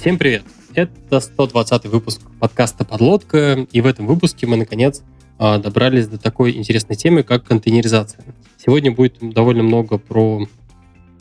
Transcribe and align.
Всем 0.00 0.16
привет! 0.16 0.44
Это 0.74 1.20
120 1.20 1.84
выпуск 1.84 2.22
подкаста 2.40 2.86
«Подлодка», 2.86 3.66
и 3.70 3.82
в 3.82 3.86
этом 3.86 4.06
выпуске 4.06 4.46
мы, 4.46 4.56
наконец, 4.56 5.02
а, 5.38 5.58
добрались 5.58 6.06
до 6.06 6.16
такой 6.16 6.56
интересной 6.56 6.96
темы, 6.96 7.22
как 7.22 7.44
контейнеризация. 7.44 8.24
Сегодня 8.56 8.92
будет 8.92 9.16
довольно 9.20 9.62
много 9.62 9.98
про 9.98 10.48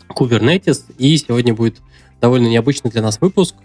Kubernetes, 0.07 0.85
и 0.97 1.17
сегодня 1.17 1.53
будет 1.53 1.81
довольно 2.21 2.47
необычный 2.47 2.89
для 2.89 3.01
нас 3.01 3.19
выпуск, 3.19 3.55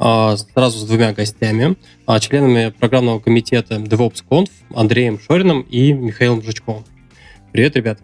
а, 0.00 0.36
сразу 0.36 0.80
с 0.80 0.82
двумя 0.82 1.12
гостями, 1.12 1.76
а, 2.04 2.18
членами 2.18 2.70
программного 2.76 3.20
комитета 3.20 3.76
DevOps.conf 3.76 4.50
Андреем 4.74 5.20
Шориным 5.20 5.60
и 5.60 5.92
Михаилом 5.92 6.42
Жучковым. 6.42 6.84
Привет, 7.52 7.76
ребята! 7.76 8.02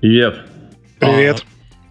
Привет! 0.00 0.46
Привет! 1.00 1.44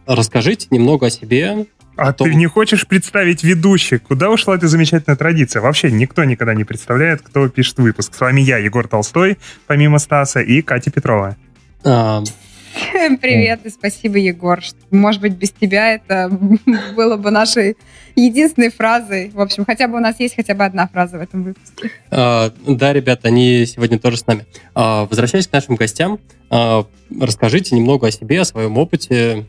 Расскажите 0.05 0.67
немного 0.71 1.07
о 1.07 1.09
себе, 1.09 1.67
а 1.95 2.13
Том... 2.13 2.29
ты 2.29 2.35
не 2.35 2.47
хочешь 2.47 2.87
представить 2.87 3.43
ведущих? 3.43 4.03
Куда 4.03 4.29
ушла 4.29 4.55
эта 4.55 4.67
замечательная 4.67 5.17
традиция? 5.17 5.61
Вообще 5.61 5.91
никто 5.91 6.23
никогда 6.23 6.53
не 6.53 6.63
представляет, 6.63 7.21
кто 7.21 7.47
пишет 7.49 7.77
выпуск. 7.77 8.13
С 8.15 8.19
вами 8.19 8.41
я, 8.41 8.57
Егор 8.57 8.87
Толстой, 8.87 9.37
помимо 9.67 9.99
Стаса, 9.99 10.41
и 10.41 10.61
Катя 10.61 10.91
Петрова. 10.91 11.37
А... 11.83 12.23
Привет 13.21 13.65
и 13.65 13.69
спасибо, 13.69 14.17
Егор. 14.17 14.61
Может 14.91 15.21
быть, 15.21 15.33
без 15.33 15.51
тебя 15.51 15.93
это 15.93 16.29
было 16.95 17.17
бы 17.17 17.31
нашей 17.31 17.77
единственной 18.15 18.71
фразой. 18.71 19.29
В 19.33 19.41
общем, 19.41 19.65
хотя 19.65 19.87
бы 19.87 19.97
у 19.97 19.99
нас 19.99 20.19
есть 20.19 20.35
хотя 20.35 20.53
бы 20.53 20.63
одна 20.63 20.87
фраза 20.87 21.17
в 21.17 21.21
этом 21.21 21.43
выпуске. 21.43 21.91
А, 22.09 22.51
да, 22.65 22.93
ребят, 22.93 23.25
они 23.25 23.65
сегодня 23.65 23.99
тоже 23.99 24.17
с 24.17 24.27
нами. 24.27 24.45
А, 24.73 25.05
возвращаясь 25.05 25.47
к 25.47 25.53
нашим 25.53 25.75
гостям, 25.75 26.19
а, 26.49 26.85
расскажите 27.19 27.75
немного 27.75 28.07
о 28.07 28.11
себе, 28.11 28.41
о 28.41 28.45
своем 28.45 28.77
опыте, 28.77 29.45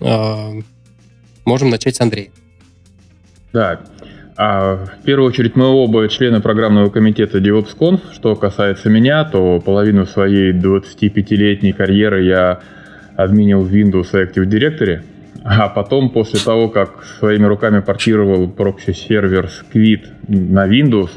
а, 0.00 0.52
Можем 1.46 1.70
начать 1.70 1.96
с 1.96 2.00
Андрея. 2.00 2.28
Да. 3.52 3.80
А, 4.36 4.84
в 4.84 5.04
первую 5.04 5.28
очередь 5.28 5.56
мы 5.56 5.66
оба 5.66 6.08
члены 6.08 6.42
программного 6.42 6.90
комитета 6.90 7.38
DevOpsConf. 7.38 8.00
Что 8.12 8.34
касается 8.34 8.90
меня, 8.90 9.24
то 9.24 9.60
половину 9.60 10.04
своей 10.04 10.52
25-летней 10.52 11.72
карьеры 11.72 12.24
я 12.24 12.60
админил 13.16 13.64
Windows 13.64 14.12
Active 14.12 14.44
Directory, 14.44 15.00
а 15.44 15.68
потом, 15.68 16.10
после 16.10 16.40
того, 16.40 16.68
как 16.68 17.04
своими 17.18 17.46
руками 17.46 17.80
портировал 17.80 18.48
прокси-сервер 18.48 19.48
Squid 19.48 20.00
на 20.28 20.66
Windows, 20.68 21.10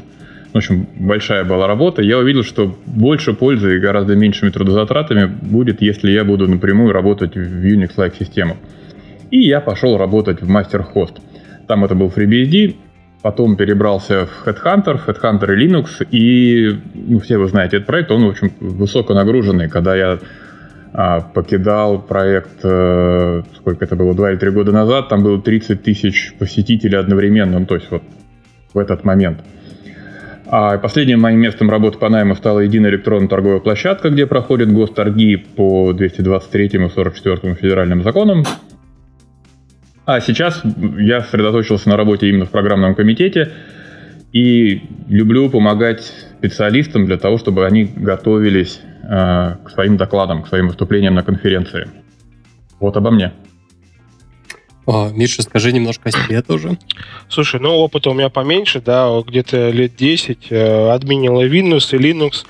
в 0.52 0.56
общем, 0.56 0.86
большая 0.96 1.44
была 1.44 1.66
работа, 1.66 2.02
я 2.02 2.18
увидел, 2.18 2.44
что 2.44 2.74
больше 2.86 3.34
пользы 3.34 3.76
и 3.76 3.80
гораздо 3.80 4.14
меньшими 4.14 4.50
трудозатратами 4.50 5.26
будет, 5.26 5.82
если 5.82 6.10
я 6.10 6.24
буду 6.24 6.48
напрямую 6.48 6.92
работать 6.92 7.34
в 7.34 7.64
Unix-like 7.64 8.16
системах. 8.18 8.56
И 9.30 9.40
я 9.40 9.60
пошел 9.60 9.96
работать 9.96 10.42
в 10.42 10.50
MasterHost. 10.50 11.20
Там 11.66 11.84
это 11.84 11.94
был 11.94 12.08
FreeBSD, 12.08 12.76
потом 13.22 13.56
перебрался 13.56 14.26
в 14.26 14.46
Headhunter, 14.46 14.98
в 14.98 15.08
Headhunter 15.08 15.56
Linux, 15.56 16.06
и 16.10 16.80
ну, 16.94 17.20
все 17.20 17.38
вы 17.38 17.46
знаете 17.48 17.76
этот 17.76 17.86
проект, 17.86 18.10
он, 18.10 18.24
в 18.24 18.28
общем, 18.30 18.52
высоко 18.60 19.14
нагруженный. 19.14 19.68
Когда 19.68 19.94
я 19.94 20.18
а, 20.92 21.20
покидал 21.20 22.02
проект, 22.02 22.64
э, 22.64 23.42
сколько 23.56 23.84
это 23.84 23.94
было, 23.94 24.14
2 24.14 24.32
или 24.32 24.38
3 24.38 24.50
года 24.50 24.72
назад, 24.72 25.08
там 25.08 25.22
было 25.22 25.40
30 25.40 25.82
тысяч 25.82 26.34
посетителей 26.38 26.96
одновременно, 26.96 27.60
ну, 27.60 27.66
то 27.66 27.76
есть 27.76 27.90
вот 27.90 28.02
в 28.74 28.78
этот 28.78 29.04
момент. 29.04 29.40
А 30.52 30.78
последним 30.78 31.20
моим 31.20 31.38
местом 31.38 31.70
работы 31.70 31.98
по 31.98 32.08
найму 32.08 32.34
стала 32.34 32.58
единая 32.58 32.90
электронная 32.90 33.28
торговая 33.28 33.60
площадка, 33.60 34.10
где 34.10 34.26
проходят 34.26 34.72
госторги 34.72 35.36
по 35.36 35.92
223 35.92 36.66
и 36.66 36.88
44 36.88 37.54
федеральным 37.54 38.02
законам. 38.02 38.42
А 40.06 40.20
сейчас 40.20 40.62
я 40.98 41.20
сосредоточился 41.22 41.88
на 41.88 41.96
работе 41.96 42.28
именно 42.28 42.46
в 42.46 42.50
программном 42.50 42.94
комитете 42.94 43.52
и 44.32 44.82
люблю 45.08 45.50
помогать 45.50 46.04
специалистам 46.38 47.06
для 47.06 47.16
того, 47.16 47.38
чтобы 47.38 47.66
они 47.66 47.84
готовились 47.84 48.80
э, 49.02 49.56
к 49.64 49.70
своим 49.70 49.96
докладам, 49.96 50.42
к 50.42 50.48
своим 50.48 50.68
выступлениям 50.68 51.14
на 51.14 51.22
конференции. 51.22 51.88
Вот 52.78 52.96
обо 52.96 53.10
мне. 53.10 53.32
О, 54.86 55.10
Миша, 55.12 55.42
скажи 55.42 55.72
немножко 55.72 56.08
о 56.08 56.12
себе 56.12 56.42
тоже. 56.42 56.78
Слушай, 57.28 57.60
ну 57.60 57.76
опыта 57.76 58.10
у 58.10 58.14
меня 58.14 58.28
поменьше, 58.28 58.80
да, 58.80 59.08
где-то 59.24 59.70
лет 59.70 59.94
10. 59.94 60.46
Э, 60.50 60.90
админила 60.90 61.46
Windows 61.46 61.94
и 61.94 61.98
Linux. 61.98 62.44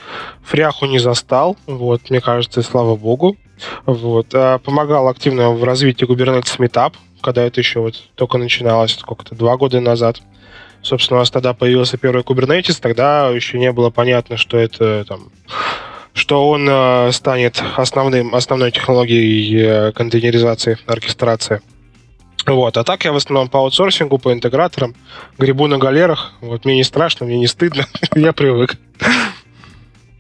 Фряху 0.45 0.87
не 0.87 0.99
застал, 0.99 1.57
вот, 1.67 2.09
мне 2.09 2.21
кажется, 2.21 2.63
слава 2.63 2.97
богу. 2.97 3.37
Вот. 3.85 4.29
А 4.33 4.59
помогал 4.59 5.09
активно 5.09 5.51
в 5.51 5.65
развитии 5.65 6.07
Kubernetes 6.07 6.59
Meetup, 6.59 6.95
когда 7.21 7.45
это 7.45 7.61
еще 7.61 7.81
вот 7.81 7.95
только 8.15 8.39
начиналось, 8.39 8.93
сколько-то, 8.93 9.35
два 9.35 9.57
года 9.57 9.81
назад. 9.81 10.21
Собственно, 10.83 11.19
у 11.19 11.21
нас 11.21 11.31
тогда 11.31 11.53
появился 11.53 11.99
первый 11.99 12.23
Kubernetes, 12.23 12.81
тогда 12.81 13.29
еще 13.29 13.59
не 13.59 13.71
было 13.73 13.91
понятно, 13.91 14.37
что 14.37 14.57
это 14.57 15.05
там 15.05 15.31
что 16.13 16.49
он 16.49 16.69
э, 16.69 17.13
станет 17.13 17.63
основным, 17.77 18.35
основной 18.35 18.73
технологией 18.73 19.89
э, 19.89 19.93
контейнеризации, 19.93 20.77
оркестрации. 20.87 21.63
Вот. 22.47 22.77
А 22.77 22.85
так 22.85 23.05
я 23.05 23.13
в 23.13 23.17
основном 23.17 23.49
по 23.49 23.61
аутсорсингу, 23.61 24.19
по 24.19 24.33
интеграторам, 24.33 24.95
грибу 25.39 25.67
на 25.67 25.79
галерах. 25.79 26.33
Вот 26.41 26.65
мне 26.65 26.77
не 26.77 26.85
страшно, 26.85 27.27
мне 27.27 27.39
не 27.39 27.47
стыдно, 27.47 27.87
я 28.15 28.33
привык. 28.33 28.77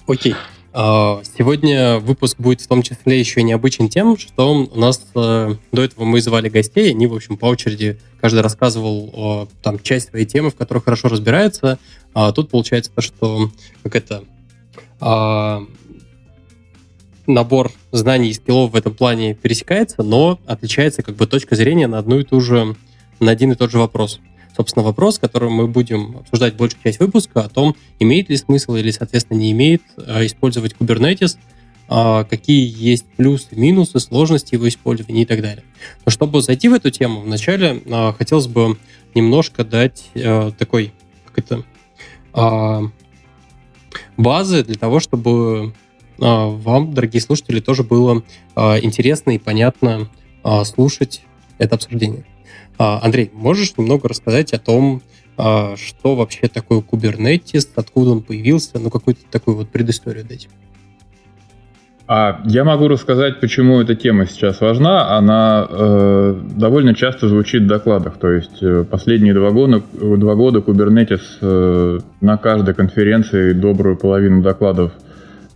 Окей. 0.06 0.34
А, 0.34 0.36
сегодня 0.72 1.98
выпуск 1.98 2.38
будет 2.38 2.60
в 2.60 2.68
том 2.68 2.82
числе 2.82 3.18
еще 3.18 3.42
необычен 3.42 3.88
тем, 3.88 4.16
что 4.16 4.54
у 4.54 4.78
нас 4.78 5.02
э, 5.16 5.54
до 5.72 5.82
этого 5.82 6.04
мы 6.04 6.20
звали 6.20 6.48
гостей, 6.48 6.90
они, 6.90 7.08
в 7.08 7.14
общем, 7.14 7.36
по 7.36 7.46
очереди 7.46 7.98
каждый 8.20 8.40
рассказывал 8.40 9.48
там 9.62 9.80
часть 9.80 10.10
своей 10.10 10.26
темы, 10.26 10.50
в 10.50 10.54
которой 10.54 10.80
хорошо 10.80 11.08
разбирается. 11.08 11.78
А 12.14 12.32
тут 12.32 12.50
получается 12.50 12.90
то, 12.94 13.00
что 13.00 13.50
как 13.82 13.96
это 13.96 14.24
а, 15.00 15.62
набор 17.26 17.72
знаний 17.92 18.30
и 18.30 18.34
скиллов 18.34 18.72
в 18.72 18.76
этом 18.76 18.94
плане 18.94 19.34
пересекается, 19.34 20.02
но 20.02 20.38
отличается 20.46 21.02
как 21.02 21.16
бы 21.16 21.26
точка 21.26 21.56
зрения 21.56 21.86
на 21.86 21.98
одну 21.98 22.18
и 22.18 22.24
ту 22.24 22.40
же, 22.40 22.76
на 23.20 23.30
один 23.30 23.52
и 23.52 23.54
тот 23.54 23.70
же 23.70 23.78
вопрос 23.78 24.20
собственно, 24.60 24.84
вопрос, 24.84 25.18
который 25.18 25.48
мы 25.48 25.66
будем 25.66 26.18
обсуждать 26.18 26.54
большую 26.54 26.82
часть 26.82 27.00
выпуска, 27.00 27.40
о 27.40 27.48
том, 27.48 27.74
имеет 27.98 28.28
ли 28.28 28.36
смысл 28.36 28.74
или, 28.74 28.90
соответственно, 28.90 29.38
не 29.38 29.52
имеет 29.52 29.80
э, 29.96 30.26
использовать 30.26 30.74
Kubernetes, 30.78 31.38
а, 31.88 32.24
какие 32.24 32.70
есть 32.70 33.06
плюсы, 33.16 33.48
минусы, 33.52 33.98
сложности 34.00 34.54
его 34.54 34.68
использования 34.68 35.22
и 35.22 35.24
так 35.24 35.40
далее. 35.40 35.64
Но 36.04 36.12
чтобы 36.12 36.42
зайти 36.42 36.68
в 36.68 36.74
эту 36.74 36.90
тему, 36.90 37.22
вначале 37.22 37.82
а, 37.90 38.12
хотелось 38.12 38.48
бы 38.48 38.76
немножко 39.14 39.64
дать 39.64 40.10
э, 40.14 40.52
такой, 40.58 40.92
как 41.24 41.38
это, 41.38 41.64
а, 42.34 42.82
базы 44.18 44.62
для 44.62 44.76
того, 44.76 45.00
чтобы 45.00 45.74
вам, 46.18 46.92
дорогие 46.92 47.22
слушатели, 47.22 47.60
тоже 47.60 47.82
было 47.82 48.22
интересно 48.54 49.30
и 49.30 49.38
понятно 49.38 50.10
слушать 50.64 51.22
это 51.56 51.76
обсуждение. 51.76 52.26
А, 52.80 52.98
Андрей, 53.02 53.30
можешь 53.34 53.76
немного 53.76 54.08
рассказать 54.08 54.54
о 54.54 54.58
том, 54.58 55.02
а, 55.36 55.74
что 55.76 56.16
вообще 56.16 56.48
такое 56.48 56.80
Kubernetes, 56.80 57.68
откуда 57.76 58.12
он 58.12 58.22
появился, 58.22 58.78
ну 58.78 58.88
какую-то 58.88 59.20
такую 59.30 59.58
вот 59.58 59.68
предысторию 59.68 60.24
дать? 60.24 60.48
А 62.08 62.40
я 62.46 62.64
могу 62.64 62.88
рассказать, 62.88 63.38
почему 63.38 63.82
эта 63.82 63.94
тема 63.94 64.24
сейчас 64.24 64.62
важна. 64.62 65.14
Она 65.14 65.68
э, 65.68 66.40
довольно 66.56 66.94
часто 66.94 67.28
звучит 67.28 67.64
в 67.64 67.66
докладах. 67.66 68.16
То 68.16 68.30
есть 68.30 68.62
э, 68.62 68.84
последние 68.90 69.34
два 69.34 69.50
года, 69.50 69.82
два 69.92 70.34
года 70.34 70.60
Kubernetes 70.60 71.20
э, 71.42 71.98
на 72.22 72.38
каждой 72.38 72.74
конференции 72.74 73.52
добрую 73.52 73.98
половину 73.98 74.42
докладов 74.42 74.92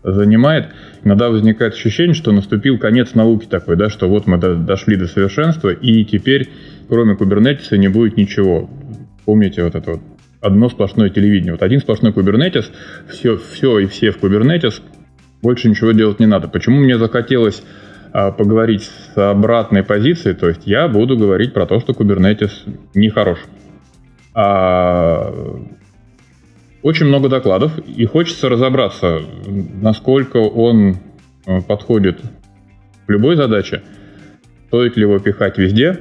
занимает. 0.04 0.66
Иногда 1.02 1.30
возникает 1.30 1.72
ощущение, 1.72 2.14
что 2.14 2.30
наступил 2.32 2.78
конец 2.78 3.14
науки 3.14 3.46
такой, 3.46 3.76
да, 3.76 3.88
что 3.88 4.08
вот 4.08 4.26
мы 4.26 4.38
до, 4.38 4.54
дошли 4.54 4.96
до 4.96 5.06
совершенства, 5.06 5.70
и 5.70 6.04
теперь 6.04 6.50
кроме 6.88 7.16
кубернетиса 7.16 7.76
не 7.76 7.88
будет 7.88 8.16
ничего. 8.16 8.68
Помните 9.24 9.64
вот 9.64 9.74
это 9.74 9.92
вот 9.92 10.00
одно 10.40 10.68
сплошное 10.68 11.08
телевидение. 11.08 11.52
Вот 11.52 11.62
один 11.62 11.80
сплошной 11.80 12.12
кубернетис, 12.12 12.70
все, 13.08 13.36
все 13.36 13.78
и 13.78 13.86
все 13.86 14.10
в 14.10 14.18
кубернетис, 14.18 14.82
больше 15.42 15.68
ничего 15.68 15.92
делать 15.92 16.20
не 16.20 16.26
надо. 16.26 16.48
Почему 16.48 16.80
мне 16.80 16.98
захотелось 16.98 17.62
а, 18.12 18.30
поговорить 18.30 18.82
с 18.82 19.16
обратной 19.16 19.82
позиции, 19.82 20.34
то 20.34 20.48
есть 20.48 20.66
я 20.66 20.86
буду 20.86 21.16
говорить 21.16 21.52
про 21.52 21.66
то, 21.66 21.80
что 21.80 21.94
кубернетис 21.94 22.64
нехорош. 22.94 23.38
А, 24.34 25.34
очень 26.82 27.06
много 27.06 27.28
докладов, 27.28 27.78
и 27.78 28.04
хочется 28.04 28.48
разобраться, 28.48 29.20
насколько 29.46 30.36
он 30.36 30.98
а, 31.46 31.60
подходит 31.62 32.20
к 33.06 33.10
любой 33.10 33.36
задаче, 33.36 33.82
стоит 34.68 34.96
ли 34.96 35.02
его 35.02 35.18
пихать 35.18 35.58
везде, 35.58 35.98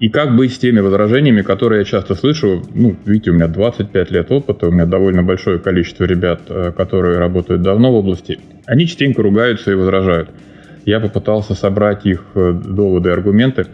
и 0.00 0.08
как 0.08 0.36
быть 0.36 0.52
с 0.52 0.58
теми 0.58 0.80
возражениями, 0.80 1.42
которые 1.42 1.80
я 1.80 1.84
часто 1.84 2.14
слышу? 2.14 2.62
Ну, 2.74 2.96
видите, 3.04 3.30
у 3.30 3.34
меня 3.34 3.46
25 3.46 4.10
лет 4.10 4.30
опыта, 4.32 4.68
у 4.68 4.70
меня 4.72 4.86
довольно 4.86 5.22
большое 5.22 5.58
количество 5.58 6.04
ребят, 6.04 6.42
э, 6.48 6.72
которые 6.76 7.18
работают 7.18 7.62
давно 7.62 7.92
в 7.92 7.94
области. 7.94 8.38
Они 8.66 8.86
частенько 8.86 9.22
ругаются 9.22 9.70
и 9.70 9.74
возражают. 9.74 10.30
Я 10.84 11.00
попытался 11.00 11.54
собрать 11.54 12.04
их 12.06 12.24
э, 12.34 12.52
доводы 12.52 13.10
и 13.10 13.12
аргументы 13.12 13.66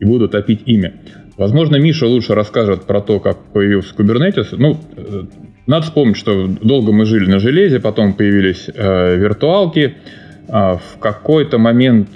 и 0.00 0.04
буду 0.04 0.28
топить 0.28 0.62
ими. 0.66 0.94
Возможно, 1.38 1.76
Миша 1.76 2.06
лучше 2.06 2.34
расскажет 2.34 2.84
про 2.84 3.00
то, 3.00 3.20
как 3.20 3.38
появился 3.52 3.94
Kubernetes. 3.94 4.48
Ну, 4.52 4.78
э, 4.96 5.24
надо 5.66 5.84
вспомнить, 5.84 6.16
что 6.16 6.48
долго 6.48 6.92
мы 6.92 7.04
жили 7.04 7.30
на 7.30 7.38
железе, 7.38 7.78
потом 7.78 8.14
появились 8.14 8.68
э, 8.74 9.16
виртуалки. 9.16 9.94
Э, 10.48 10.74
в 10.74 10.98
какой-то 10.98 11.58
момент 11.58 12.08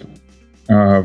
э, 0.69 1.03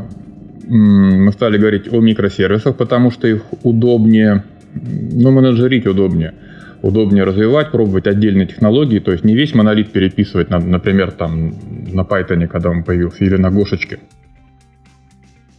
мы 0.68 1.32
стали 1.32 1.58
говорить 1.58 1.92
о 1.92 2.00
микросервисах, 2.00 2.78
потому 2.78 3.12
что 3.12 3.28
их 3.28 3.44
удобнее, 3.64 4.44
ну, 4.74 5.32
менеджерить 5.32 5.88
удобнее. 5.88 6.34
Удобнее 6.82 7.26
развивать, 7.26 7.72
пробовать 7.72 8.08
отдельные 8.08 8.48
технологии, 8.48 9.00
то 9.00 9.12
есть 9.12 9.24
не 9.24 9.36
весь 9.36 9.54
монолит 9.54 9.92
переписывать, 9.92 10.50
например, 10.50 11.12
там 11.12 11.54
на 11.94 12.02
Python, 12.02 12.48
когда 12.48 12.72
он 12.72 12.84
появился, 12.84 13.24
или 13.24 13.36
на 13.36 13.52
Гошечке. 13.52 14.00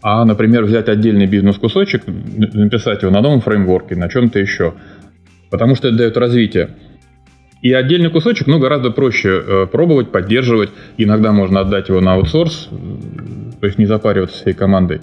А, 0.02 0.24
например, 0.24 0.64
взять 0.64 0.88
отдельный 0.88 1.26
бизнес-кусочек, 1.26 2.02
написать 2.06 3.02
его 3.02 3.12
на 3.12 3.20
новом 3.20 3.40
фреймворке, 3.40 3.94
на 3.94 4.08
чем-то 4.08 4.40
еще. 4.40 4.74
Потому 5.48 5.76
что 5.76 5.88
это 5.88 5.98
дает 5.98 6.16
развитие. 6.16 6.70
И 7.62 7.72
отдельный 7.72 8.10
кусочек, 8.10 8.48
ну, 8.48 8.58
гораздо 8.58 8.90
проще 8.90 9.40
э, 9.40 9.66
пробовать, 9.70 10.10
поддерживать. 10.10 10.70
Иногда 10.98 11.30
можно 11.30 11.60
отдать 11.60 11.88
его 11.88 12.00
на 12.00 12.14
аутсорс, 12.14 12.68
то 13.60 13.66
есть 13.66 13.78
не 13.78 13.86
запариваться 13.86 14.36
всей 14.36 14.52
командой. 14.52 15.00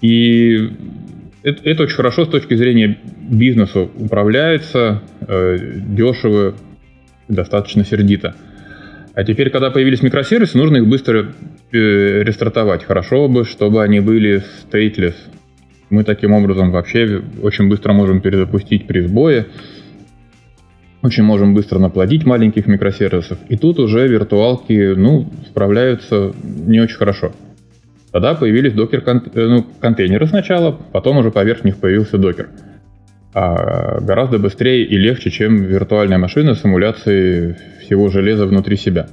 И 0.00 0.70
это, 1.42 1.68
это 1.68 1.82
очень 1.82 1.96
хорошо 1.96 2.24
с 2.24 2.28
точки 2.28 2.54
зрения 2.54 2.98
бизнеса 3.20 3.80
управляется, 3.82 5.02
э, 5.20 5.58
дешево, 5.76 6.54
достаточно 7.28 7.84
сердито. 7.84 8.34
А 9.14 9.24
теперь, 9.24 9.50
когда 9.50 9.70
появились 9.70 10.02
микросервисы, 10.02 10.56
нужно 10.56 10.78
их 10.78 10.86
быстро 10.86 11.34
э, 11.72 12.22
рестартовать. 12.22 12.84
Хорошо 12.84 13.28
бы, 13.28 13.44
чтобы 13.44 13.82
они 13.82 14.00
были 14.00 14.42
stateless. 14.62 15.16
Мы 15.90 16.04
таким 16.04 16.32
образом 16.32 16.70
вообще 16.70 17.20
очень 17.42 17.68
быстро 17.68 17.92
можем 17.92 18.22
перезапустить 18.22 18.86
при 18.86 19.00
сбое. 19.00 19.46
Очень 21.02 21.22
можем 21.22 21.54
быстро 21.54 21.78
наплодить 21.78 22.26
маленьких 22.26 22.66
микросервисов. 22.66 23.38
И 23.48 23.56
тут 23.56 23.78
уже 23.78 24.08
виртуалки 24.08 24.94
ну, 24.96 25.30
справляются 25.48 26.32
не 26.42 26.80
очень 26.80 26.96
хорошо. 26.96 27.32
Тогда 28.10 28.34
появились 28.34 28.72
докер 28.72 29.04
э, 29.06 29.46
ну, 29.46 29.64
контейнеры 29.80 30.26
сначала, 30.26 30.76
потом 30.92 31.18
уже 31.18 31.30
поверх 31.30 31.64
них 31.64 31.76
появился 31.76 32.18
докер. 32.18 32.48
А 33.34 34.00
гораздо 34.00 34.38
быстрее 34.38 34.84
и 34.84 34.96
легче, 34.96 35.30
чем 35.30 35.62
виртуальная 35.62 36.18
машина 36.18 36.54
с 36.54 36.64
эмуляцией 36.64 37.56
всего 37.80 38.08
железа 38.08 38.46
внутри 38.46 38.76
себя. 38.76 39.08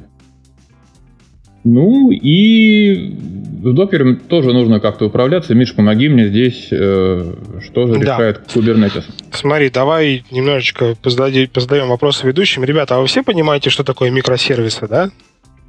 Ну 1.66 2.12
и 2.12 3.16
с 3.64 3.74
докером 3.74 4.18
тоже 4.18 4.54
нужно 4.54 4.80
как-то 4.80 5.06
управляться. 5.06 5.56
Миш, 5.56 5.74
помоги 5.74 6.10
мне 6.10 6.28
здесь, 6.28 6.68
э, 6.70 7.34
что 7.66 7.88
же 7.88 8.00
решает 8.00 8.42
да. 8.48 8.54
Kubernetes. 8.54 9.04
Смотри, 9.32 9.72
давай 9.72 10.24
немножечко 10.30 10.96
позадаем 11.02 11.88
вопросы 11.88 12.28
ведущим. 12.28 12.64
Ребята, 12.64 12.98
а 12.98 13.00
вы 13.00 13.08
все 13.08 13.24
понимаете, 13.24 13.72
что 13.72 13.84
такое 13.84 14.12
микросервисы, 14.12 14.88
да? 14.88 15.10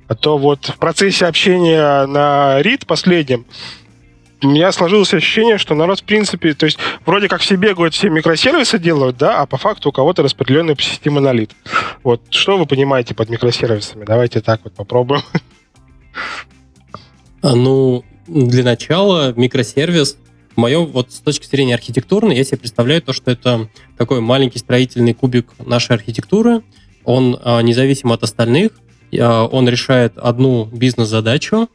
А 0.06 0.14
то 0.14 0.36
вот 0.36 0.66
в 0.66 0.76
процессе 0.76 1.24
общения 1.24 2.06
на 2.06 2.60
RIT 2.60 2.86
последнем 2.86 3.46
у 4.42 4.48
меня 4.48 4.70
сложилось 4.72 5.14
ощущение, 5.14 5.56
что 5.56 5.74
народ, 5.74 6.00
в 6.00 6.04
принципе, 6.04 6.52
то 6.52 6.66
есть 6.66 6.78
вроде 7.06 7.26
как 7.26 7.40
все 7.40 7.56
бегают, 7.56 7.94
все 7.94 8.10
микросервисы 8.10 8.78
делают, 8.78 9.16
да, 9.16 9.40
а 9.40 9.46
по 9.46 9.56
факту 9.56 9.88
у 9.88 9.92
кого-то 9.92 10.22
распределенный 10.22 10.76
по 10.76 10.82
системе 10.82 11.16
монолит. 11.16 11.52
Вот 12.02 12.20
что 12.28 12.58
вы 12.58 12.66
понимаете 12.66 13.14
под 13.14 13.30
микросервисами? 13.30 14.04
Давайте 14.04 14.42
так 14.42 14.60
вот 14.64 14.74
попробуем. 14.74 15.22
А, 17.42 17.54
ну, 17.54 18.04
для 18.26 18.64
начала 18.64 19.32
микросервис 19.36 20.16
мое 20.56 20.84
вот 20.84 21.12
с 21.12 21.20
точки 21.20 21.46
зрения 21.46 21.74
архитектурной, 21.74 22.36
я 22.36 22.44
себе 22.44 22.58
представляю 22.58 23.02
то, 23.02 23.12
что 23.12 23.30
это 23.30 23.68
такой 23.96 24.20
маленький 24.20 24.58
строительный 24.58 25.14
кубик 25.14 25.48
нашей 25.64 25.92
архитектуры. 25.94 26.62
Он 27.04 27.38
а, 27.42 27.60
независим 27.60 28.10
от 28.12 28.22
остальных, 28.22 28.72
а, 29.18 29.46
он 29.46 29.68
решает 29.68 30.18
одну 30.18 30.64
бизнес-задачу, 30.64 31.68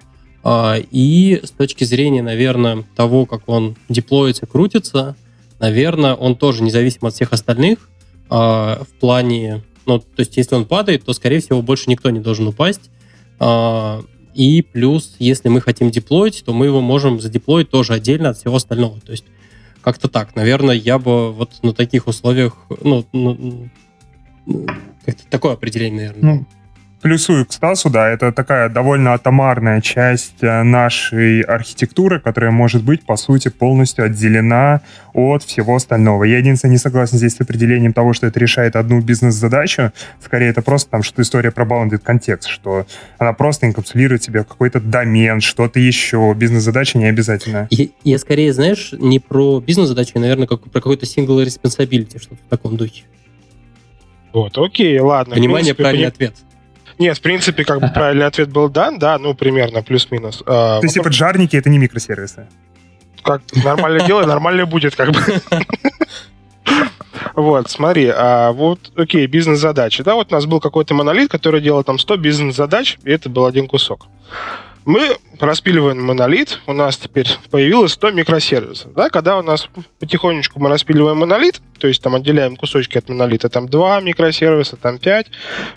а, 0.43 0.77
и 0.91 1.39
с 1.43 1.51
точки 1.51 1.83
зрения, 1.83 2.23
наверное, 2.23 2.83
того, 2.95 3.25
как 3.25 3.47
он 3.47 3.77
деплоится, 3.89 4.45
крутится, 4.45 5.15
наверное, 5.59 6.15
он 6.15 6.35
тоже 6.35 6.63
независим 6.63 7.05
от 7.05 7.13
всех 7.13 7.31
остальных 7.33 7.89
а, 8.29 8.83
в 8.83 8.99
плане, 8.99 9.63
ну, 9.85 9.99
то 9.99 10.19
есть 10.19 10.35
если 10.37 10.55
он 10.55 10.65
падает, 10.65 11.05
то, 11.05 11.13
скорее 11.13 11.39
всего, 11.39 11.61
больше 11.61 11.89
никто 11.89 12.09
не 12.09 12.19
должен 12.19 12.47
упасть. 12.47 12.89
И 14.33 14.61
плюс, 14.61 15.15
если 15.19 15.49
мы 15.49 15.61
хотим 15.61 15.91
деплоить, 15.91 16.43
то 16.45 16.53
мы 16.53 16.65
его 16.65 16.81
можем 16.81 17.19
задеплоить 17.19 17.69
тоже 17.69 17.93
отдельно 17.93 18.29
от 18.29 18.37
всего 18.37 18.55
остального. 18.55 18.99
То 19.01 19.11
есть 19.11 19.25
как-то 19.81 20.07
так. 20.07 20.35
Наверное, 20.35 20.75
я 20.75 20.99
бы 20.99 21.31
вот 21.31 21.63
на 21.63 21.73
таких 21.73 22.07
условиях, 22.07 22.57
ну, 22.81 23.05
ну 23.11 23.69
как-то 25.05 25.23
такое 25.29 25.53
определение, 25.53 26.11
наверное. 26.11 26.35
Ну, 26.35 26.45
плюсую 27.01 27.45
к 27.45 27.51
Стасу, 27.51 27.89
да, 27.89 28.09
это 28.09 28.31
такая 28.31 28.69
довольно 28.69 29.13
атомарная 29.13 29.81
часть 29.81 30.41
э, 30.41 30.63
нашей 30.63 31.41
архитектуры, 31.41 32.19
которая 32.19 32.51
может 32.51 32.83
быть, 32.83 33.03
по 33.03 33.15
сути, 33.17 33.49
полностью 33.49 34.05
отделена 34.05 34.81
от 35.13 35.43
всего 35.43 35.75
остального. 35.75 36.23
Я 36.23 36.37
единственное 36.37 36.73
не 36.73 36.77
согласен 36.77 37.17
здесь 37.17 37.35
с 37.35 37.41
определением 37.41 37.93
того, 37.93 38.13
что 38.13 38.27
это 38.27 38.39
решает 38.39 38.75
одну 38.75 39.01
бизнес-задачу. 39.01 39.91
Скорее, 40.23 40.49
это 40.49 40.61
просто 40.61 40.89
там 40.91 41.03
что 41.03 41.21
история 41.21 41.51
про 41.51 41.65
bounded 41.65 41.99
контекст, 41.99 42.47
что 42.47 42.85
она 43.17 43.33
просто 43.33 43.67
инкапсулирует 43.67 44.23
себе 44.23 44.43
какой-то 44.43 44.79
домен, 44.79 45.41
что-то 45.41 45.79
еще. 45.79 46.33
Бизнес-задача 46.35 46.97
не 46.97 47.05
обязательно. 47.05 47.67
Я, 47.71 47.87
я 48.03 48.19
скорее, 48.19 48.53
знаешь, 48.53 48.93
не 48.97 49.19
про 49.19 49.59
бизнес-задачу, 49.59 50.11
а, 50.15 50.19
наверное, 50.19 50.47
как, 50.47 50.61
про 50.63 50.79
какой-то 50.79 51.05
single 51.05 51.43
responsibility, 51.43 52.21
что-то 52.21 52.41
в 52.45 52.49
таком 52.49 52.77
духе. 52.77 53.03
Вот, 54.33 54.57
окей, 54.57 54.97
ладно. 54.99 55.35
Внимание, 55.35 55.73
правильный 55.73 56.11
поним... 56.11 56.29
ответ. 56.29 56.50
Нет, 57.01 57.17
в 57.17 57.21
принципе, 57.21 57.65
как 57.65 57.81
бы 57.81 57.87
правильный 57.87 58.27
ответ 58.27 58.49
был 58.49 58.69
дан, 58.69 58.99
да, 58.99 59.17
ну, 59.17 59.33
примерно, 59.33 59.81
плюс-минус. 59.81 60.43
А, 60.45 60.79
То 60.79 60.85
есть, 60.85 60.93
типа, 60.93 61.11
жарники— 61.11 61.55
это 61.57 61.67
не 61.67 61.79
микросервисы? 61.79 62.47
Как 63.23 63.41
нормально 63.63 64.05
дело, 64.05 64.23
нормально 64.27 64.67
будет, 64.67 64.95
как 64.95 65.09
бы. 65.11 65.19
Вот, 67.35 67.69
смотри, 67.69 68.07
а 68.07 68.51
вот, 68.51 68.91
окей, 68.95 69.25
бизнес-задачи. 69.25 70.03
Да, 70.03 70.13
вот 70.13 70.31
у 70.31 70.35
нас 70.35 70.45
был 70.45 70.59
какой-то 70.59 70.93
монолит, 70.93 71.31
который 71.31 71.59
делал 71.59 71.83
там 71.83 71.97
100 71.97 72.17
бизнес-задач, 72.17 72.97
и 73.03 73.11
это 73.11 73.29
был 73.29 73.45
один 73.45 73.67
кусок. 73.67 74.07
Мы 74.85 75.15
распиливаем 75.39 76.03
монолит, 76.03 76.59
у 76.65 76.73
нас 76.73 76.97
теперь 76.97 77.27
появилось 77.51 77.93
100 77.93 78.11
микросервисов. 78.11 78.93
Да? 78.93 79.09
Когда 79.09 79.37
у 79.37 79.43
нас 79.43 79.67
потихонечку 79.99 80.59
мы 80.59 80.69
распиливаем 80.69 81.19
монолит, 81.19 81.61
то 81.79 81.87
есть 81.87 82.01
там 82.01 82.15
отделяем 82.15 82.55
кусочки 82.55 82.97
от 82.97 83.07
монолита, 83.07 83.49
там 83.49 83.69
2 83.69 84.01
микросервиса, 84.01 84.77
там 84.77 84.97
5, 84.97 85.27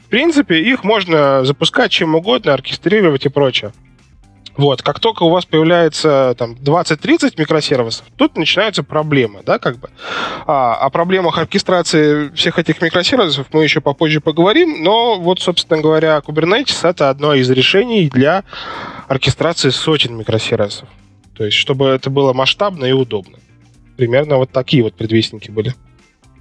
в 0.07 0.09
принципе, 0.09 0.59
их 0.61 0.85
можно 0.85 1.45
запускать 1.45 1.91
чем 1.91 2.15
угодно, 2.15 2.55
оркестрировать 2.55 3.27
и 3.27 3.29
прочее. 3.29 3.73
Вот, 4.57 4.83
как 4.83 5.01
только 5.01 5.25
у 5.25 5.31
вас 5.31 5.45
появляется 5.45 6.35
там 6.39 6.53
20-30 6.53 7.35
микросервисов, 7.37 8.07
тут 8.17 8.37
начинаются 8.37 8.85
проблемы, 8.85 9.43
да, 9.45 9.59
как 9.59 9.79
бы. 9.79 9.91
А, 10.47 10.77
о 10.77 10.91
проблемах 10.91 11.39
оркестрации 11.39 12.29
всех 12.35 12.59
этих 12.59 12.81
микросервисов 12.81 13.49
мы 13.53 13.65
еще 13.65 13.81
попозже 13.81 14.21
поговорим, 14.21 14.85
но 14.85 15.19
вот, 15.19 15.41
собственно 15.41 15.81
говоря, 15.83 16.23
Kubernetes— 16.25 16.79
это 16.89 17.11
одно 17.11 17.35
из 17.35 17.51
решений 17.51 18.09
для 18.09 18.45
оркестрации 19.09 19.71
сотен 19.71 20.17
микросервисов. 20.17 20.89
То 21.37 21.45
есть, 21.45 21.57
чтобы 21.57 21.87
это 21.87 22.11
было 22.11 22.33
масштабно 22.33 22.85
и 22.85 22.93
удобно. 22.93 23.39
Примерно 23.97 24.37
вот 24.37 24.51
такие 24.51 24.83
вот 24.83 24.95
предвестники 24.95 25.51
были. 25.51 25.75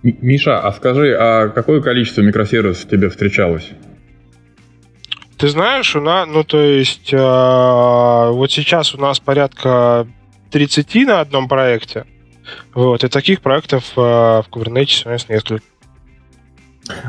Миша, 0.03 0.60
а 0.60 0.72
скажи, 0.74 1.15
а 1.17 1.50
какое 1.50 1.82
количество 1.82 2.22
микросервисов 2.22 2.89
тебе 2.89 3.10
встречалось? 3.10 3.72
Ты 5.38 5.48
знаешь, 5.48 5.96
у 5.96 6.01
нас, 6.01 6.27
ну 6.27 6.43
то 6.43 6.62
есть, 6.62 7.12
э, 7.12 7.17
вот 7.17 8.51
сейчас 8.51 8.93
у 8.93 8.98
нас 8.98 9.20
порядка 9.20 10.08
30 10.51 11.05
на 11.05 11.22
одном 11.22 11.48
проекте. 11.48 12.05
Вот, 12.74 13.03
и 13.03 13.08
таких 13.08 13.41
проектов 13.41 13.84
э, 13.96 14.01
в 14.01 14.46
Kubernetes 14.51 15.03
у 15.05 15.10
нас 15.10 15.27
несколько. 15.29 15.63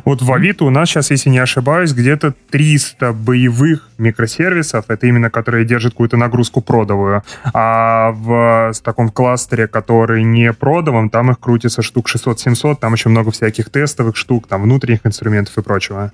Вот 0.04 0.22
в 0.22 0.32
Авито 0.32 0.64
у 0.64 0.70
нас 0.70 0.88
сейчас, 0.88 1.10
если 1.10 1.30
не 1.30 1.38
ошибаюсь, 1.38 1.92
где-то 1.92 2.34
300 2.50 3.12
боевых 3.12 3.88
микросервисов, 3.98 4.84
это 4.88 5.06
именно 5.06 5.30
которые 5.30 5.64
держат 5.64 5.92
какую-то 5.92 6.16
нагрузку 6.16 6.60
продовую. 6.60 7.22
А 7.52 8.12
в 8.12 8.72
с 8.72 8.80
таком 8.80 9.08
кластере, 9.08 9.66
который 9.66 10.22
не 10.22 10.52
продовым, 10.52 11.10
там 11.10 11.30
их 11.30 11.40
крутится 11.40 11.82
штук 11.82 12.08
600-700, 12.08 12.76
там 12.76 12.92
еще 12.92 13.08
много 13.08 13.30
всяких 13.30 13.70
тестовых 13.70 14.16
штук, 14.16 14.46
там 14.46 14.62
внутренних 14.62 15.00
инструментов 15.04 15.56
и 15.58 15.62
прочего. 15.62 16.12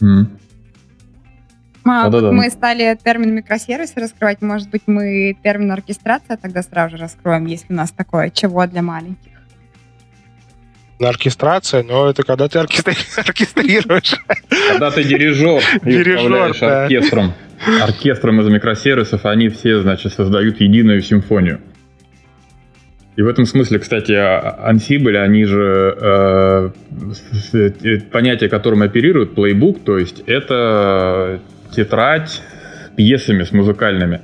Mm. 0.00 0.26
А, 1.84 2.08
да, 2.08 2.20
да, 2.20 2.32
мы 2.32 2.50
стали 2.50 2.96
термин 3.02 3.34
микросервисы 3.34 3.94
раскрывать, 3.96 4.42
может 4.42 4.70
быть, 4.70 4.82
мы 4.86 5.36
термин 5.42 5.72
оркестрация 5.72 6.36
тогда 6.36 6.62
сразу 6.62 6.96
же 6.96 7.02
раскроем, 7.02 7.46
если 7.46 7.72
у 7.72 7.76
нас 7.76 7.90
такое, 7.90 8.30
чего 8.30 8.66
для 8.66 8.82
маленьких. 8.82 9.29
Оркестрация, 11.00 11.82
но 11.82 12.10
это 12.10 12.22
когда 12.22 12.48
ты 12.48 12.58
оркестри... 12.58 12.94
оркестрируешь. 13.16 14.14
Когда 14.70 14.90
ты 14.90 15.02
дирижер 15.02 15.62
и 15.84 16.00
управляешь 16.00 16.58
да. 16.58 16.84
оркестром. 16.84 17.32
Оркестром 17.82 18.40
из 18.40 18.48
микросервисов, 18.48 19.24
они 19.26 19.48
все, 19.48 19.80
значит, 19.80 20.12
создают 20.12 20.60
единую 20.60 21.02
симфонию. 21.02 21.60
И 23.16 23.22
в 23.22 23.28
этом 23.28 23.44
смысле, 23.44 23.78
кстати, 23.80 24.12
а, 24.12 24.70
Ansible, 24.70 25.16
они 25.18 25.44
же 25.44 25.94
э, 26.00 26.70
э, 27.52 28.00
понятие, 28.10 28.48
которым 28.48 28.82
оперируют, 28.82 29.34
плейбук, 29.34 29.84
то 29.84 29.98
есть 29.98 30.22
это 30.26 31.40
тетрадь 31.70 32.30
с 32.30 32.42
пьесами, 32.96 33.42
с 33.42 33.52
музыкальными. 33.52 34.22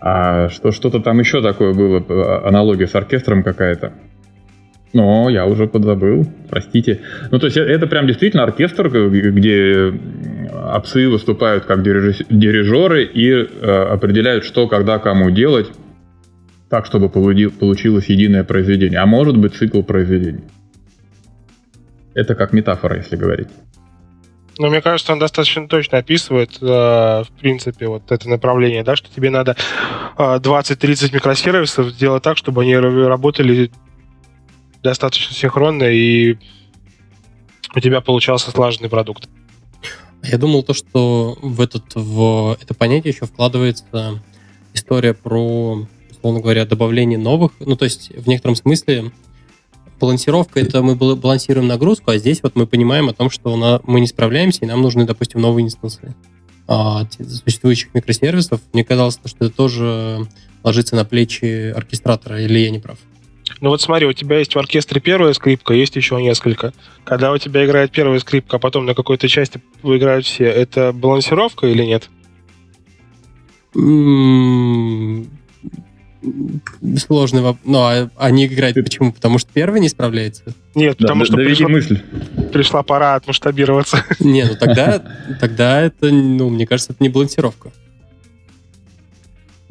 А 0.00 0.48
что, 0.48 0.72
что-то 0.72 1.00
там 1.00 1.20
еще 1.20 1.40
такое 1.40 1.72
было, 1.72 2.46
аналогия 2.46 2.86
с 2.86 2.94
оркестром 2.94 3.42
какая-то. 3.42 3.92
Но 4.94 5.28
я 5.28 5.44
уже 5.44 5.66
подзабыл, 5.66 6.24
простите. 6.48 7.00
Ну, 7.32 7.40
то 7.40 7.46
есть 7.46 7.56
это 7.56 7.88
прям 7.88 8.06
действительно 8.06 8.44
оркестр, 8.44 8.88
где 8.88 9.92
опсы 10.72 11.08
выступают 11.08 11.64
как 11.64 11.82
дирижеры 11.82 13.04
и 13.04 13.28
э, 13.28 13.44
определяют, 13.90 14.44
что, 14.44 14.68
когда, 14.68 15.00
кому 15.00 15.30
делать, 15.30 15.68
так, 16.70 16.86
чтобы 16.86 17.08
получилось 17.08 18.06
единое 18.06 18.44
произведение. 18.44 19.00
А 19.00 19.06
может 19.06 19.36
быть 19.36 19.54
цикл 19.54 19.82
произведений. 19.82 20.44
Это 22.14 22.36
как 22.36 22.52
метафора, 22.52 22.96
если 22.96 23.16
говорить. 23.16 23.48
Но 24.58 24.68
мне 24.68 24.80
кажется, 24.80 25.12
он 25.12 25.18
достаточно 25.18 25.66
точно 25.66 25.98
описывает, 25.98 26.50
э, 26.60 26.66
в 26.66 27.28
принципе, 27.40 27.88
вот 27.88 28.12
это 28.12 28.28
направление, 28.28 28.84
да, 28.84 28.94
что 28.94 29.12
тебе 29.12 29.30
надо 29.30 29.56
э, 30.16 30.22
20-30 30.22 31.12
микросервисов 31.12 31.88
сделать 31.88 32.22
так, 32.22 32.36
чтобы 32.36 32.62
они 32.62 32.76
работали 32.76 33.72
достаточно 34.84 35.34
синхронно, 35.34 35.84
и 35.84 36.36
у 37.74 37.80
тебя 37.80 38.00
получался 38.00 38.52
слаженный 38.52 38.88
продукт. 38.88 39.28
Я 40.22 40.38
думал 40.38 40.62
то, 40.62 40.74
что 40.74 41.36
в, 41.42 41.60
этот, 41.60 41.94
в 41.94 42.56
это 42.60 42.74
понятие 42.74 43.12
еще 43.12 43.26
вкладывается 43.26 44.22
история 44.72 45.14
про, 45.14 45.86
условно 46.10 46.40
говоря, 46.40 46.64
добавление 46.64 47.18
новых. 47.18 47.52
Ну, 47.60 47.76
то 47.76 47.84
есть, 47.84 48.10
в 48.10 48.28
некотором 48.28 48.56
смысле, 48.56 49.10
балансировка— 50.00 50.60
это 50.60 50.82
мы 50.82 50.94
балансируем 50.94 51.66
нагрузку, 51.66 52.10
а 52.10 52.18
здесь 52.18 52.42
вот 52.42 52.54
мы 52.54 52.66
понимаем 52.66 53.08
о 53.08 53.12
том, 53.12 53.30
что 53.30 53.82
мы 53.84 54.00
не 54.00 54.06
справляемся, 54.06 54.60
и 54.62 54.66
нам 54.66 54.82
нужны, 54.82 55.04
допустим, 55.04 55.40
новые 55.40 55.66
инстансы 55.66 56.14
а, 56.66 57.06
существующих 57.44 57.92
микросервисов. 57.94 58.60
Мне 58.72 58.84
казалось, 58.84 59.18
что 59.24 59.44
это 59.44 59.54
тоже 59.54 60.26
ложится 60.62 60.96
на 60.96 61.04
плечи 61.04 61.70
оркестратора, 61.70 62.40
или 62.42 62.58
я 62.58 62.70
не 62.70 62.78
прав? 62.78 62.98
Ну 63.64 63.70
вот 63.70 63.80
смотри, 63.80 64.06
у 64.06 64.12
тебя 64.12 64.40
есть 64.40 64.54
в 64.54 64.58
оркестре 64.58 65.00
первая 65.00 65.32
скрипка, 65.32 65.72
есть 65.72 65.96
еще 65.96 66.20
несколько. 66.20 66.74
Когда 67.02 67.32
у 67.32 67.38
тебя 67.38 67.64
играет 67.64 67.92
первая 67.92 68.18
скрипка, 68.18 68.56
а 68.56 68.58
потом 68.58 68.84
на 68.84 68.94
какой-то 68.94 69.26
части 69.26 69.58
играют 69.82 70.26
все, 70.26 70.44
это 70.44 70.92
балансировка 70.92 71.66
или 71.66 71.82
нет? 71.82 72.10
Сложный 76.98 77.40
вопрос. 77.40 77.62
Ну, 77.64 77.78
а 77.78 78.10
они 78.18 78.44
играют 78.44 78.74
почему? 78.74 79.14
Потому 79.14 79.38
что 79.38 79.50
первый 79.50 79.80
не 79.80 79.88
справляется? 79.88 80.44
Нет, 80.74 80.98
потому 80.98 81.20
да, 81.20 81.24
что 81.24 81.36
пришла, 81.36 81.68
мысль. 81.70 82.02
пришла 82.52 82.82
пора 82.82 83.14
отмасштабироваться. 83.14 84.04
Не, 84.20 84.44
ну 84.44 84.56
тогда, 84.60 85.02
тогда 85.40 85.80
это, 85.80 86.10
ну, 86.10 86.50
мне 86.50 86.66
кажется, 86.66 86.92
это 86.92 87.02
не 87.02 87.08
балансировка. 87.08 87.72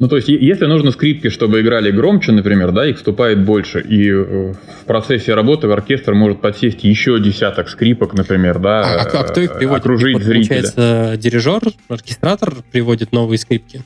Ну, 0.00 0.08
то 0.08 0.16
есть, 0.16 0.28
если 0.28 0.66
нужно 0.66 0.90
скрипки, 0.90 1.28
чтобы 1.28 1.60
играли 1.60 1.92
громче, 1.92 2.32
например, 2.32 2.72
да, 2.72 2.88
их 2.88 2.96
вступает 2.96 3.44
больше, 3.44 3.80
и 3.80 4.10
э, 4.10 4.52
в 4.52 4.84
процессе 4.86 5.34
работы 5.34 5.68
в 5.68 5.72
оркестр 5.72 6.14
может 6.14 6.40
подсесть 6.40 6.82
еще 6.82 7.20
десяток 7.20 7.68
скрипок, 7.68 8.12
например, 8.12 8.58
да, 8.58 8.80
а, 8.80 9.02
а, 9.02 9.20
а 9.20 9.22
кто 9.24 9.40
их 9.40 9.56
приводит? 9.56 9.82
окружить 9.82 10.14
вот, 10.14 10.22
зрителя. 10.24 10.48
Получается, 10.48 11.14
дирижер, 11.16 11.62
оркестратор 11.88 12.56
приводит 12.72 13.12
новые 13.12 13.38
скрипки? 13.38 13.82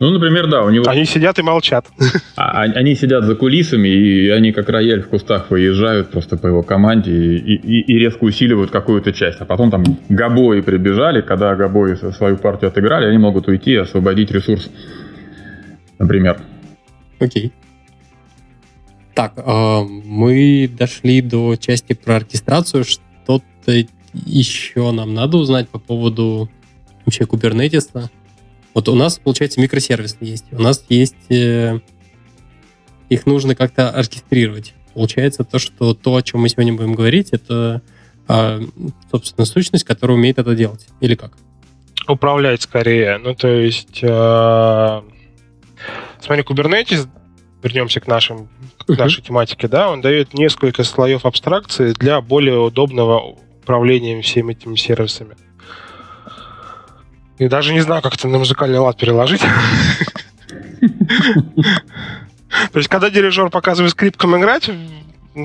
Ну, 0.00 0.10
например, 0.10 0.48
да, 0.48 0.62
у 0.62 0.70
него... 0.70 0.84
Они 0.88 1.04
сидят 1.04 1.38
и 1.38 1.42
молчат. 1.42 1.86
А, 2.36 2.62
они 2.62 2.94
сидят 2.94 3.24
за 3.24 3.34
кулисами, 3.34 3.88
и 3.88 4.28
они 4.28 4.52
как 4.52 4.68
рояль 4.68 5.02
в 5.02 5.08
кустах 5.08 5.50
выезжают 5.50 6.10
просто 6.12 6.36
по 6.36 6.46
его 6.46 6.62
команде 6.62 7.10
и, 7.10 7.54
и, 7.54 7.80
и 7.80 7.98
резко 7.98 8.22
усиливают 8.22 8.70
какую-то 8.70 9.12
часть. 9.12 9.40
А 9.40 9.44
потом 9.44 9.72
там 9.72 9.82
габои 10.08 10.60
прибежали, 10.60 11.20
когда 11.20 11.56
габои 11.56 11.96
свою 12.12 12.36
партию 12.36 12.68
отыграли, 12.68 13.06
они 13.06 13.18
могут 13.18 13.48
уйти 13.48 13.72
и 13.72 13.76
освободить 13.76 14.30
ресурс, 14.30 14.70
например. 15.98 16.40
Окей. 17.18 17.52
Так, 19.14 19.32
э, 19.36 19.82
мы 19.82 20.70
дошли 20.78 21.20
до 21.22 21.56
части 21.56 21.92
про 21.92 22.16
оркестрацию. 22.16 22.84
Что-то 22.84 23.72
еще 24.12 24.92
нам 24.92 25.12
надо 25.12 25.38
узнать 25.38 25.68
по 25.68 25.80
поводу 25.80 26.48
вообще 27.04 27.26
кубернетиса? 27.26 28.10
Вот 28.74 28.88
у 28.88 28.94
нас, 28.94 29.18
получается, 29.18 29.60
микросервисы 29.60 30.16
есть. 30.20 30.44
У 30.52 30.60
нас 30.60 30.84
есть... 30.88 31.30
Э, 31.30 31.80
их 33.08 33.26
нужно 33.26 33.54
как-то 33.54 33.90
оркестрировать. 33.90 34.74
Получается 34.94 35.44
то, 35.44 35.58
что 35.58 35.94
то, 35.94 36.16
о 36.16 36.22
чем 36.22 36.42
мы 36.42 36.48
сегодня 36.48 36.74
будем 36.74 36.94
говорить, 36.94 37.30
это, 37.32 37.82
э, 38.28 38.60
собственно, 39.10 39.44
сущность, 39.44 39.84
которая 39.84 40.16
умеет 40.16 40.38
это 40.38 40.54
делать. 40.54 40.86
Или 41.00 41.14
как? 41.14 41.32
Управлять 42.06 42.62
скорее. 42.62 43.18
Ну, 43.18 43.34
то 43.34 43.48
есть... 43.48 44.00
Э, 44.02 45.02
смотри, 46.20 46.42
Kubernetes, 46.42 47.08
вернемся 47.62 48.00
к, 48.00 48.06
нашим, 48.06 48.48
к 48.86 48.96
нашей 48.96 49.22
тематике, 49.22 49.68
да, 49.68 49.90
он 49.90 50.00
дает 50.00 50.34
несколько 50.34 50.84
слоев 50.84 51.24
абстракции 51.24 51.92
для 51.92 52.20
более 52.20 52.58
удобного 52.58 53.36
управления 53.62 54.20
всеми 54.22 54.52
этими 54.52 54.76
сервисами. 54.76 55.36
И 57.38 57.48
даже 57.48 57.72
не 57.72 57.80
знаю, 57.80 58.02
как 58.02 58.14
это 58.14 58.28
на 58.28 58.38
музыкальный 58.38 58.78
лад 58.78 58.96
переложить. 58.96 59.42
То 62.72 62.78
есть, 62.78 62.88
когда 62.88 63.10
дирижер 63.10 63.50
показывает 63.50 63.92
скрипкам 63.92 64.36
играть, 64.38 64.70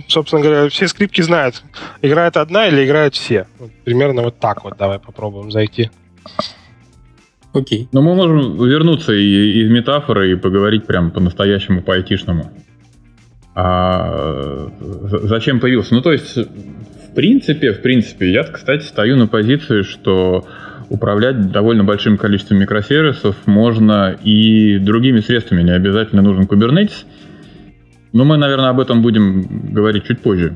собственно 0.07 0.41
говоря, 0.41 0.69
все 0.69 0.87
скрипки 0.87 1.21
знают, 1.21 1.63
играет 2.01 2.37
одна 2.37 2.67
или 2.67 2.85
играют 2.85 3.15
все. 3.15 3.47
Примерно 3.83 4.23
вот 4.23 4.39
так 4.39 4.63
вот 4.63 4.77
давай 4.77 4.99
попробуем 4.99 5.51
зайти. 5.51 5.91
Окей. 7.53 7.87
Но 7.91 8.01
мы 8.01 8.15
можем 8.15 8.57
вернуться 8.65 9.13
и, 9.13 9.61
из 9.61 9.69
метафоры 9.69 10.31
и 10.31 10.35
поговорить 10.35 10.87
прям 10.87 11.11
по-настоящему, 11.11 11.83
по-айтишному. 11.83 12.51
А 13.55 14.71
зачем 14.79 15.59
появился? 15.59 15.93
Ну, 15.93 16.01
то 16.01 16.11
есть, 16.11 16.35
в 16.37 17.13
принципе, 17.13 17.73
в 17.73 17.83
принципе, 17.83 18.31
я, 18.31 18.43
кстати, 18.43 18.83
стою 18.83 19.15
на 19.15 19.27
позиции, 19.27 19.83
что 19.83 20.47
управлять 20.89 21.51
довольно 21.51 21.83
большим 21.83 22.17
количеством 22.17 22.59
микросервисов 22.59 23.35
можно 23.45 24.17
и 24.23 24.77
другими 24.79 25.19
средствами, 25.19 25.63
не 25.63 25.71
обязательно 25.71 26.21
нужен 26.21 26.43
Kubernetes. 26.43 27.05
Но 28.11 28.25
мы, 28.25 28.37
наверное, 28.37 28.69
об 28.69 28.79
этом 28.79 29.01
будем 29.01 29.73
говорить 29.73 30.05
чуть 30.05 30.21
позже. 30.21 30.55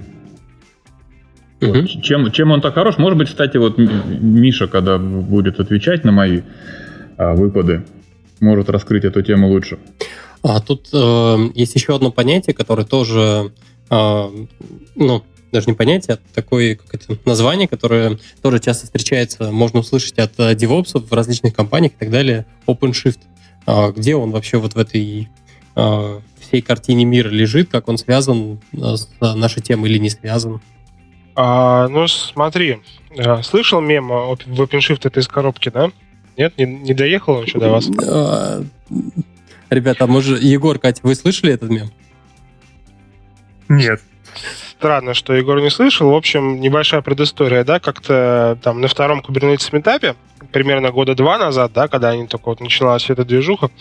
Вот. 1.59 1.89
Чем, 2.03 2.31
чем 2.31 2.51
он 2.51 2.61
так 2.61 2.75
хорош? 2.75 2.97
Может 2.97 3.17
быть, 3.17 3.29
кстати, 3.29 3.57
вот 3.57 3.77
Миша, 3.77 4.67
когда 4.67 4.99
будет 4.99 5.59
отвечать 5.59 6.03
на 6.03 6.11
мои 6.11 6.41
а, 7.17 7.33
выпады, 7.33 7.83
может 8.39 8.69
раскрыть 8.69 9.05
эту 9.05 9.23
тему 9.23 9.49
лучше. 9.49 9.79
А 10.43 10.59
тут 10.61 10.89
э, 10.93 11.35
есть 11.55 11.73
еще 11.73 11.95
одно 11.95 12.11
понятие, 12.11 12.53
которое 12.53 12.85
тоже 12.85 13.51
э, 13.89 14.23
ну, 14.95 15.23
даже 15.51 15.67
не 15.67 15.73
понятие, 15.73 16.15
а 16.15 16.35
такое 16.35 16.75
как 16.75 16.93
это, 16.93 17.17
название, 17.25 17.67
которое 17.67 18.17
тоже 18.41 18.59
часто 18.59 18.85
встречается, 18.85 19.51
можно 19.51 19.79
услышать 19.79 20.17
от 20.19 20.33
э, 20.39 20.53
DevOps 20.53 20.99
в 20.99 21.13
различных 21.13 21.53
компаниях 21.53 21.93
и 21.93 21.95
так 21.97 22.09
далее, 22.09 22.45
OpenShift. 22.65 23.19
А, 23.65 23.91
где 23.91 24.15
он 24.15 24.31
вообще 24.31 24.57
вот 24.57 24.75
в 24.75 24.77
этой 24.77 25.29
а, 25.75 26.21
всей 26.39 26.61
картине 26.61 27.05
мира 27.05 27.29
лежит, 27.29 27.69
как 27.69 27.87
он 27.87 27.97
связан 27.97 28.59
э, 28.73 28.95
с 28.95 29.09
нашей 29.19 29.61
темой 29.61 29.89
или 29.89 29.97
не 29.97 30.09
связан? 30.09 30.61
А, 31.35 31.87
ну, 31.87 32.07
смотри, 32.07 32.79
э, 33.11 33.41
слышал 33.43 33.81
мем 33.81 34.07
в 34.07 34.61
OpenShift 34.61 35.01
это 35.03 35.19
из 35.19 35.27
коробки, 35.27 35.69
да? 35.69 35.91
Нет, 36.37 36.57
не, 36.57 36.65
не 36.65 36.93
доехал 36.93 37.35
он 37.35 37.45
еще 37.45 37.59
до 37.59 37.69
вас? 37.69 37.87
Ребята, 39.69 40.05
а 40.05 40.07
может, 40.07 40.41
Егор, 40.41 40.79
Катя, 40.79 41.01
вы 41.03 41.13
слышали 41.15 41.53
этот 41.53 41.69
мем? 41.69 41.91
Нет 43.67 44.01
странно, 44.77 45.13
что 45.13 45.33
Егор 45.33 45.59
не 45.59 45.69
слышал. 45.69 46.11
В 46.11 46.15
общем, 46.15 46.59
небольшая 46.59 47.01
предыстория, 47.01 47.63
да, 47.63 47.79
как-то 47.79 48.57
там 48.61 48.79
на 48.79 48.87
втором 48.87 49.21
Kubernetes 49.21 49.69
метапе, 49.71 50.15
примерно 50.51 50.91
года 50.91 51.15
два 51.15 51.37
назад, 51.37 51.73
да, 51.73 51.87
когда 51.87 52.09
они 52.09 52.27
только 52.27 52.49
вот 52.49 52.59
началась 52.59 53.09
эта 53.09 53.25
движуха, 53.25 53.71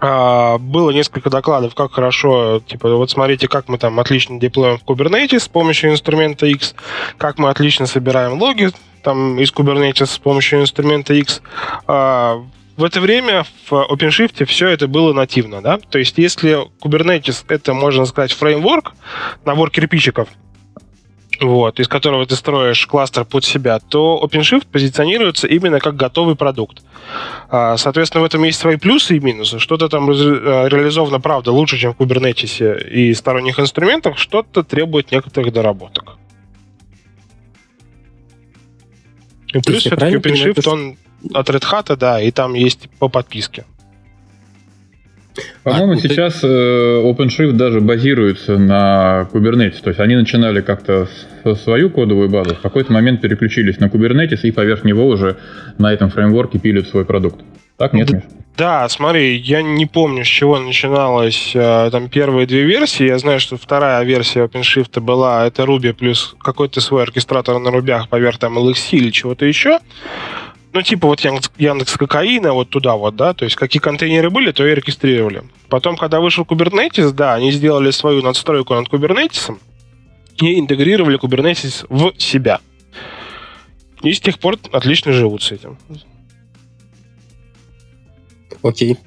а, 0.00 0.58
было 0.58 0.90
несколько 0.90 1.30
докладов, 1.30 1.74
как 1.74 1.92
хорошо, 1.92 2.60
типа, 2.66 2.96
вот 2.96 3.10
смотрите, 3.10 3.48
как 3.48 3.68
мы 3.68 3.78
там 3.78 4.00
отлично 4.00 4.40
деплоим 4.40 4.78
в 4.78 4.84
Kubernetes 4.84 5.40
с 5.40 5.48
помощью 5.48 5.90
инструмента 5.90 6.46
X, 6.46 6.74
как 7.16 7.38
мы 7.38 7.50
отлично 7.50 7.86
собираем 7.86 8.40
логи 8.40 8.70
там 9.02 9.38
из 9.38 9.52
Kubernetes 9.52 10.06
с 10.06 10.18
помощью 10.18 10.60
инструмента 10.60 11.14
X. 11.14 11.40
В 12.80 12.84
это 12.84 13.02
время 13.02 13.44
в 13.68 13.72
OpenShift 13.72 14.42
все 14.46 14.68
это 14.68 14.88
было 14.88 15.12
нативно, 15.12 15.60
да? 15.60 15.78
То 15.90 15.98
есть 15.98 16.16
если 16.16 16.66
Kubernetes 16.82 17.44
это, 17.48 17.74
можно 17.74 18.06
сказать, 18.06 18.32
фреймворк, 18.32 18.94
набор 19.44 19.70
кирпичиков, 19.70 20.30
вот, 21.42 21.78
из 21.78 21.88
которого 21.88 22.24
ты 22.24 22.36
строишь 22.36 22.86
кластер 22.86 23.26
под 23.26 23.44
себя, 23.44 23.80
то 23.80 24.18
OpenShift 24.24 24.66
позиционируется 24.72 25.46
именно 25.46 25.78
как 25.78 25.94
готовый 25.94 26.36
продукт. 26.36 26.82
А, 27.50 27.76
соответственно, 27.76 28.22
в 28.22 28.24
этом 28.24 28.44
есть 28.44 28.58
свои 28.58 28.76
плюсы 28.76 29.18
и 29.18 29.20
минусы. 29.20 29.58
Что-то 29.58 29.90
там 29.90 30.10
э, 30.10 30.14
реализовано, 30.14 31.20
правда, 31.20 31.52
лучше, 31.52 31.76
чем 31.76 31.92
в 31.92 31.98
Kubernetes 31.98 32.88
и 32.88 33.12
сторонних 33.12 33.60
инструментах, 33.60 34.16
что-то 34.16 34.62
требует 34.62 35.12
некоторых 35.12 35.52
доработок. 35.52 36.16
И 39.52 39.60
плюс 39.60 39.80
все-таки 39.80 40.16
OpenShift, 40.16 40.66
он 40.66 40.96
от 41.32 41.48
Red 41.48 41.64
Hat, 41.70 41.96
да, 41.96 42.20
и 42.20 42.30
там 42.30 42.54
есть 42.54 42.88
по 42.98 43.08
подписке. 43.08 43.64
По-моему, 45.62 45.92
а, 45.92 45.96
сейчас 45.96 46.40
ты... 46.40 46.46
Э, 46.46 47.02
OpenShift 47.04 47.52
даже 47.52 47.80
базируется 47.80 48.58
на 48.58 49.28
Kubernetes. 49.32 49.80
То 49.82 49.90
есть 49.90 50.00
они 50.00 50.16
начинали 50.16 50.60
как-то 50.60 51.08
свою 51.62 51.90
кодовую 51.90 52.28
базу, 52.28 52.54
в 52.54 52.60
какой-то 52.60 52.92
момент 52.92 53.20
переключились 53.20 53.78
на 53.78 53.86
Kubernetes 53.86 54.40
и 54.42 54.50
поверх 54.50 54.84
него 54.84 55.06
уже 55.06 55.36
на 55.78 55.92
этом 55.92 56.10
фреймворке 56.10 56.58
пилят 56.58 56.88
свой 56.88 57.04
продукт. 57.04 57.40
Так, 57.76 57.94
нет, 57.94 58.10
Миш? 58.10 58.22
Да, 58.58 58.86
смотри, 58.90 59.36
я 59.36 59.62
не 59.62 59.86
помню, 59.86 60.22
с 60.22 60.28
чего 60.28 60.58
начиналась 60.58 61.52
э, 61.54 61.88
там 61.90 62.10
первые 62.10 62.46
две 62.46 62.64
версии. 62.64 63.06
Я 63.06 63.18
знаю, 63.18 63.40
что 63.40 63.56
вторая 63.56 64.04
версия 64.04 64.44
OpenShift 64.44 65.00
была 65.00 65.46
это 65.46 65.62
Ruby 65.62 65.94
плюс 65.94 66.34
какой-то 66.42 66.82
свой 66.82 67.04
оркестратор 67.04 67.58
на 67.58 67.70
рубях 67.70 68.10
поверх 68.10 68.38
там 68.38 68.58
LXC 68.58 68.98
или 68.98 69.10
чего-то 69.10 69.46
еще 69.46 69.78
ну, 70.72 70.82
типа 70.82 71.08
вот 71.08 71.20
Яндекс, 71.20 71.50
Яндекс 71.58 71.96
Кокаина, 71.96 72.52
вот 72.52 72.70
туда 72.70 72.94
вот, 72.94 73.16
да, 73.16 73.34
то 73.34 73.44
есть 73.44 73.56
какие 73.56 73.80
контейнеры 73.80 74.30
были, 74.30 74.52
то 74.52 74.66
и 74.66 74.74
регистрировали. 74.74 75.42
Потом, 75.68 75.96
когда 75.96 76.20
вышел 76.20 76.44
Kubernetes, 76.44 77.12
да, 77.12 77.34
они 77.34 77.50
сделали 77.50 77.90
свою 77.90 78.22
надстройку 78.22 78.74
над 78.74 78.88
Kubernetes 78.88 79.58
и 80.40 80.58
интегрировали 80.58 81.18
Kubernetes 81.18 81.86
в 81.88 82.18
себя. 82.20 82.60
И 84.02 84.12
с 84.12 84.20
тех 84.20 84.38
пор 84.38 84.58
отлично 84.72 85.12
живут 85.12 85.42
с 85.42 85.52
этим. 85.52 85.76
Окей. 88.62 88.92
А, 88.94 89.00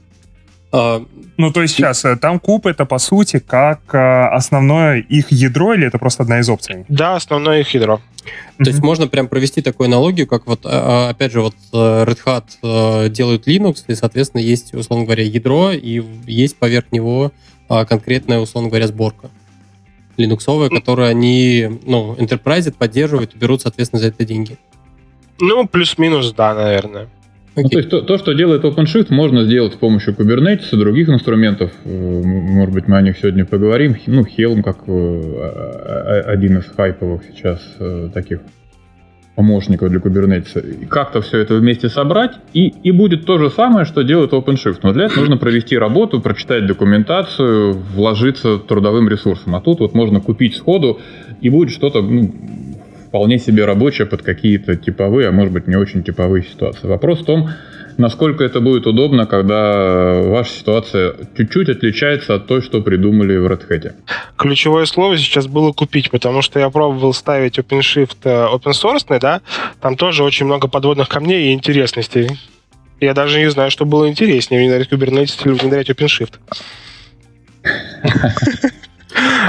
ну, 0.74 1.52
то 1.52 1.62
есть 1.62 1.76
сейчас 1.76 2.04
э, 2.04 2.16
там 2.16 2.40
куб 2.40 2.66
это 2.66 2.86
по 2.86 2.98
сути 2.98 3.40
как 3.40 3.82
э, 3.94 3.98
основное 3.98 5.00
их 5.00 5.32
ядро 5.32 5.74
или 5.76 5.86
это 5.86 6.00
просто 6.00 6.24
одна 6.24 6.40
из 6.40 6.50
опций? 6.50 6.86
Да, 6.90 7.16
основное 7.16 7.62
их 7.62 7.74
ядро. 7.76 7.98
То 7.98 8.64
mm-hmm. 8.64 8.68
есть 8.68 8.80
можно 8.80 9.08
прям 9.08 9.28
провести 9.28 9.62
такую 9.62 9.86
аналогию, 9.86 10.26
как 10.26 10.48
вот, 10.48 10.62
а, 10.66 11.08
а, 11.08 11.10
опять 11.10 11.32
же, 11.32 11.42
вот 11.42 11.56
э, 11.74 12.06
Red 12.06 12.20
Hat 12.26 13.10
делают 13.10 13.48
Linux, 13.48 13.84
и, 13.88 13.96
соответственно, 13.96 14.42
есть, 14.42 14.74
условно 14.74 15.06
говоря, 15.06 15.24
ядро, 15.24 15.72
и 15.72 16.04
есть 16.26 16.58
поверх 16.58 16.92
него 16.92 17.32
конкретная, 17.68 18.40
условно 18.40 18.70
говоря, 18.70 18.88
сборка 18.88 19.30
линуксовая, 20.18 20.70
mm-hmm. 20.70 20.76
которую 20.76 21.08
они, 21.08 21.80
ну, 21.86 22.14
Enterprise 22.16 22.72
поддерживают 22.72 23.34
и 23.34 23.38
берут, 23.38 23.62
соответственно, 23.64 24.00
за 24.00 24.10
это 24.10 24.26
деньги. 24.26 24.58
Ну, 25.40 25.68
плюс-минус, 25.68 26.32
да, 26.34 26.54
наверное. 26.54 27.10
Okay. 27.56 27.62
Ну, 27.64 27.70
то 27.70 27.78
есть 27.78 27.90
то, 27.90 28.02
то, 28.02 28.18
что 28.18 28.34
делает 28.34 28.64
OpenShift, 28.64 29.08
можно 29.10 29.44
сделать 29.44 29.74
с 29.74 29.76
помощью 29.76 30.16
Kubernetes 30.16 30.70
и 30.72 30.76
других 30.76 31.08
инструментов. 31.10 31.72
Э, 31.86 32.22
может 32.24 32.74
быть, 32.74 32.88
мы 32.88 32.98
о 32.98 33.02
них 33.02 33.18
сегодня 33.20 33.46
поговорим. 33.46 33.96
Ну, 34.08 34.24
Helm 34.24 34.64
как 34.64 34.80
э, 34.88 36.22
один 36.26 36.58
из 36.58 36.66
хайповых 36.66 37.22
сейчас 37.32 37.62
э, 37.80 38.10
таких 38.12 38.40
помощников 39.36 39.90
для 39.90 40.00
Kubernetes. 40.00 40.82
И 40.82 40.86
как-то 40.86 41.22
все 41.22 41.40
это 41.40 41.56
вместе 41.56 41.90
собрать, 41.90 42.34
и, 42.54 42.70
и 42.70 42.92
будет 42.92 43.26
то 43.26 43.38
же 43.38 43.52
самое, 43.52 43.86
что 43.86 44.02
делает 44.02 44.34
OpenShift. 44.34 44.80
Но 44.82 44.92
для 44.92 45.06
этого 45.06 45.20
нужно 45.20 45.38
провести 45.38 45.78
работу, 45.78 46.22
прочитать 46.22 46.66
документацию, 46.66 47.74
вложиться 47.74 48.58
трудовым 48.58 49.10
ресурсом. 49.10 49.56
А 49.56 49.62
тут 49.62 49.80
вот 49.80 49.94
можно 49.94 50.22
купить 50.22 50.56
сходу, 50.56 51.00
и 51.42 51.50
будет 51.50 51.72
что-то 51.72 52.02
ну, 52.02 52.34
вполне 53.14 53.38
себе 53.38 53.66
рабочая 53.66 54.08
под 54.08 54.24
какие-то 54.24 54.76
типовые, 54.76 55.28
а 55.30 55.32
может 55.32 55.54
быть 55.54 55.68
не 55.68 55.76
очень 55.76 56.04
типовые 56.04 56.44
ситуации. 56.44 56.88
Вопрос 56.88 57.20
в 57.22 57.26
том, 57.26 57.48
насколько 58.00 58.44
это 58.44 58.60
будет 58.60 58.88
удобно, 58.88 59.28
когда 59.28 60.20
ваша 60.24 60.50
ситуация 60.50 61.14
чуть-чуть 61.38 61.70
отличается 61.70 62.34
от 62.34 62.48
той, 62.48 62.64
что 62.64 62.82
придумали 62.82 63.38
в 63.38 63.46
Red 63.46 63.70
Hat. 63.70 63.94
Ключевое 64.36 64.86
слово 64.86 65.16
сейчас 65.16 65.46
было 65.46 65.74
купить, 65.74 66.10
потому 66.10 66.42
что 66.42 66.60
я 66.60 66.72
пробовал 66.72 67.14
ставить 67.14 67.60
OpenShift 67.60 68.18
э, 68.24 68.48
open 68.52 68.72
source, 68.72 69.20
да, 69.20 69.42
там 69.80 69.96
тоже 69.96 70.24
очень 70.24 70.48
много 70.48 70.68
подводных 70.68 71.08
камней 71.08 71.52
и 71.52 71.54
интересностей. 71.54 72.40
Я 73.00 73.14
даже 73.14 73.38
не 73.38 73.52
знаю, 73.52 73.70
что 73.70 73.86
было 73.86 74.10
интереснее, 74.10 74.60
внедрять 74.60 74.92
Kubernetes 74.92 75.40
или 75.46 75.54
внедрять 75.54 75.88
OpenShift. 75.92 76.34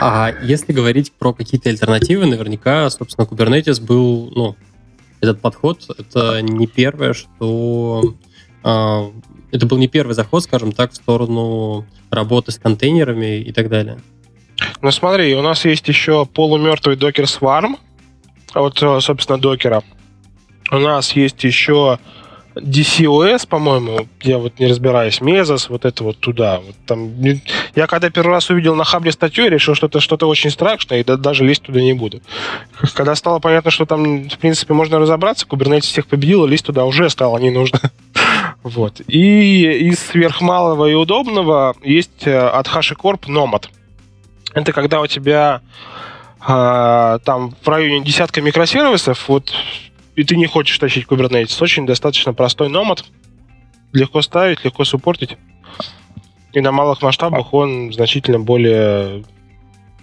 А 0.00 0.32
если 0.42 0.72
говорить 0.72 1.12
про 1.12 1.32
какие-то 1.32 1.70
альтернативы, 1.70 2.26
наверняка, 2.26 2.88
собственно, 2.90 3.26
Kubernetes 3.26 3.82
был, 3.82 4.30
ну, 4.34 4.56
этот 5.20 5.40
подход, 5.40 5.84
это 5.98 6.42
не 6.42 6.66
первое, 6.66 7.12
что... 7.14 8.14
А, 8.62 9.10
это 9.52 9.66
был 9.66 9.78
не 9.78 9.88
первый 9.88 10.14
заход, 10.14 10.42
скажем 10.42 10.72
так, 10.72 10.92
в 10.92 10.96
сторону 10.96 11.86
работы 12.10 12.52
с 12.52 12.58
контейнерами 12.58 13.40
и 13.40 13.52
так 13.52 13.68
далее. 13.68 13.98
Ну 14.82 14.90
смотри, 14.90 15.34
у 15.34 15.42
нас 15.42 15.64
есть 15.64 15.86
еще 15.88 16.26
полумертвый 16.26 16.96
Docker 16.96 17.24
Swarm, 17.24 17.76
вот, 18.54 18.78
собственно, 19.02 19.38
докера. 19.38 19.82
У 20.70 20.78
нас 20.78 21.12
есть 21.12 21.42
еще 21.44 21.98
DCOS, 22.56 23.48
по-моему, 23.48 24.06
я 24.22 24.38
вот 24.38 24.58
не 24.58 24.66
разбираюсь, 24.66 25.20
Мезос, 25.20 25.68
вот 25.68 25.84
это 25.84 26.04
вот 26.04 26.18
туда. 26.18 26.60
Вот 26.60 26.76
там, 26.86 27.12
я 27.74 27.86
когда 27.86 28.10
первый 28.10 28.30
раз 28.30 28.48
увидел 28.50 28.74
на 28.76 28.84
Хабре 28.84 29.12
статью, 29.12 29.48
решил, 29.48 29.74
что 29.74 29.86
это 29.86 30.00
что-то 30.00 30.26
очень 30.26 30.50
страшное, 30.50 31.00
и 31.00 31.04
даже 31.04 31.44
лезть 31.44 31.62
туда 31.62 31.80
не 31.80 31.94
буду. 31.94 32.20
Когда 32.94 33.14
стало 33.14 33.40
понятно, 33.40 33.70
что 33.70 33.86
там, 33.86 34.28
в 34.28 34.38
принципе, 34.38 34.72
можно 34.72 34.98
разобраться, 34.98 35.46
Kubernetes 35.46 35.82
всех 35.82 36.06
победил, 36.06 36.46
лезть 36.46 36.66
туда 36.66 36.84
уже 36.84 37.10
стало 37.10 37.38
не 37.38 37.50
нужно. 37.50 37.80
Вот. 38.62 39.02
И 39.08 39.88
из 39.90 39.98
сверхмалого 39.98 40.86
и 40.86 40.94
удобного 40.94 41.76
есть 41.82 42.26
э, 42.26 42.34
от 42.34 42.66
HashiCorp 42.66 43.26
Nomad. 43.26 43.66
Это 44.54 44.72
когда 44.72 45.02
у 45.02 45.06
тебя 45.06 45.60
э, 46.40 47.18
там 47.24 47.54
в 47.62 47.68
районе 47.68 48.02
десятка 48.02 48.40
микросервисов, 48.40 49.28
вот 49.28 49.52
и 50.16 50.24
ты 50.24 50.36
не 50.36 50.46
хочешь 50.46 50.78
тащить 50.78 51.06
Kubernetes. 51.06 51.62
Очень 51.62 51.86
достаточно 51.86 52.32
простой 52.32 52.68
номад. 52.68 53.04
Легко 53.92 54.22
ставить, 54.22 54.64
легко 54.64 54.84
суппортить. 54.84 55.36
И 56.52 56.60
на 56.60 56.72
малых 56.72 57.02
масштабах 57.02 57.52
он 57.52 57.92
значительно 57.92 58.38
более 58.38 59.24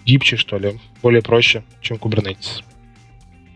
гибче, 0.06 0.36
что 0.36 0.58
ли, 0.58 0.80
более 1.02 1.22
проще, 1.22 1.64
чем 1.82 1.98
Kubernetes. 1.98 2.64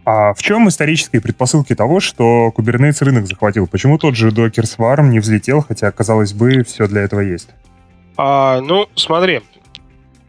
А 0.06 0.34
в 0.34 0.42
чем 0.42 0.70
исторические 0.70 1.22
предпосылки 1.22 1.74
того, 1.74 2.00
что 2.00 2.54
Kubernetes 2.56 3.04
рынок 3.04 3.26
захватил? 3.26 3.68
Почему 3.68 3.98
тот 3.98 4.16
же 4.16 4.30
Docker 4.30 4.64
Swarm 4.64 5.10
не 5.10 5.20
взлетел, 5.20 5.62
хотя, 5.62 5.92
казалось 5.92 6.32
бы, 6.32 6.64
все 6.64 6.88
для 6.88 7.02
этого 7.02 7.22
есть? 7.22 7.50
А, 8.16 8.62
ну, 8.62 8.88
смотри, 8.96 9.42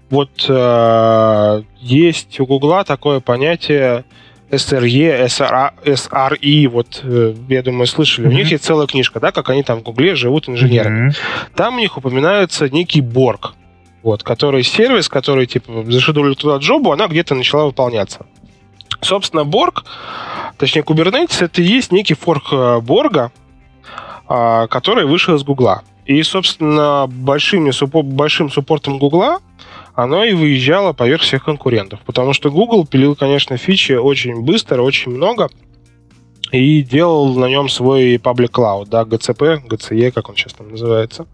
вот 0.09 0.47
э, 0.49 1.63
есть 1.79 2.41
у 2.41 2.47
Гугла 2.47 2.85
такое 2.85 3.21
понятие 3.21 4.05
SRE, 4.51 5.27
SRA, 5.27 5.73
SRE, 5.85 6.69
вот, 6.69 7.01
э, 7.03 7.35
я 7.49 7.63
думаю, 7.63 7.87
слышали. 7.87 8.29
Mm-hmm. 8.29 8.31
У 8.31 8.35
них 8.35 8.51
есть 8.51 8.65
целая 8.65 8.87
книжка, 8.87 9.19
да, 9.19 9.33
как 9.33 9.51
они 9.51 9.63
там 9.63 9.81
в 9.81 9.83
Гугле 9.83 10.15
живут 10.15 10.49
инженерами. 10.49 11.11
Mm-hmm. 11.11 11.57
Там 11.57 11.77
у 11.77 11.79
них 11.79 11.97
упоминается 11.97 12.69
некий 12.69 13.01
Борг, 13.01 13.55
вот, 14.03 14.23
который 14.23 14.63
сервис, 14.63 15.09
который, 15.09 15.47
типа, 15.47 15.85
зашидули 15.89 16.35
туда 16.35 16.59
джобу, 16.59 16.93
она 16.93 17.09
где-то 17.09 17.35
начала 17.35 17.65
выполняться. 17.67 18.27
Собственно, 19.01 19.45
Борг, 19.45 19.85
точнее, 20.59 20.83
Kubernetes, 20.83 21.45
это 21.45 21.61
и 21.61 21.65
есть 21.65 21.91
некий 21.91 22.15
форк 22.15 22.53
э, 22.53 22.81
Борга, 22.81 23.33
а, 24.29 24.67
который 24.69 25.07
вышел 25.07 25.35
из 25.35 25.43
Гугла. 25.43 25.83
И, 26.05 26.23
собственно, 26.23 27.07
большими, 27.09 27.73
большим 28.03 28.51
суппортом 28.51 28.99
Гугла 28.99 29.41
оно 29.97 30.25
и 30.25 30.35
выезжало 30.35 30.93
поверх 30.93 31.23
всех 31.23 31.45
конкурентов. 31.45 32.01
Потому 32.05 32.35
что 32.35 32.51
Google 32.51 32.87
пилил, 32.87 33.17
конечно, 33.17 33.57
фичи 33.57 33.93
очень 33.93 34.43
быстро, 34.43 34.83
очень 34.83 35.11
много, 35.11 35.49
и 36.53 36.83
делал 36.83 37.35
на 37.35 37.47
нем 37.47 37.69
свой 37.69 38.17
public 38.17 38.51
cloud, 38.51 38.87
да, 38.89 39.03
GCP, 39.03 39.67
GCE, 39.67 40.13
как 40.13 40.29
он 40.29 40.37
сейчас 40.37 40.53
там 40.53 40.71
называется. 40.71 41.27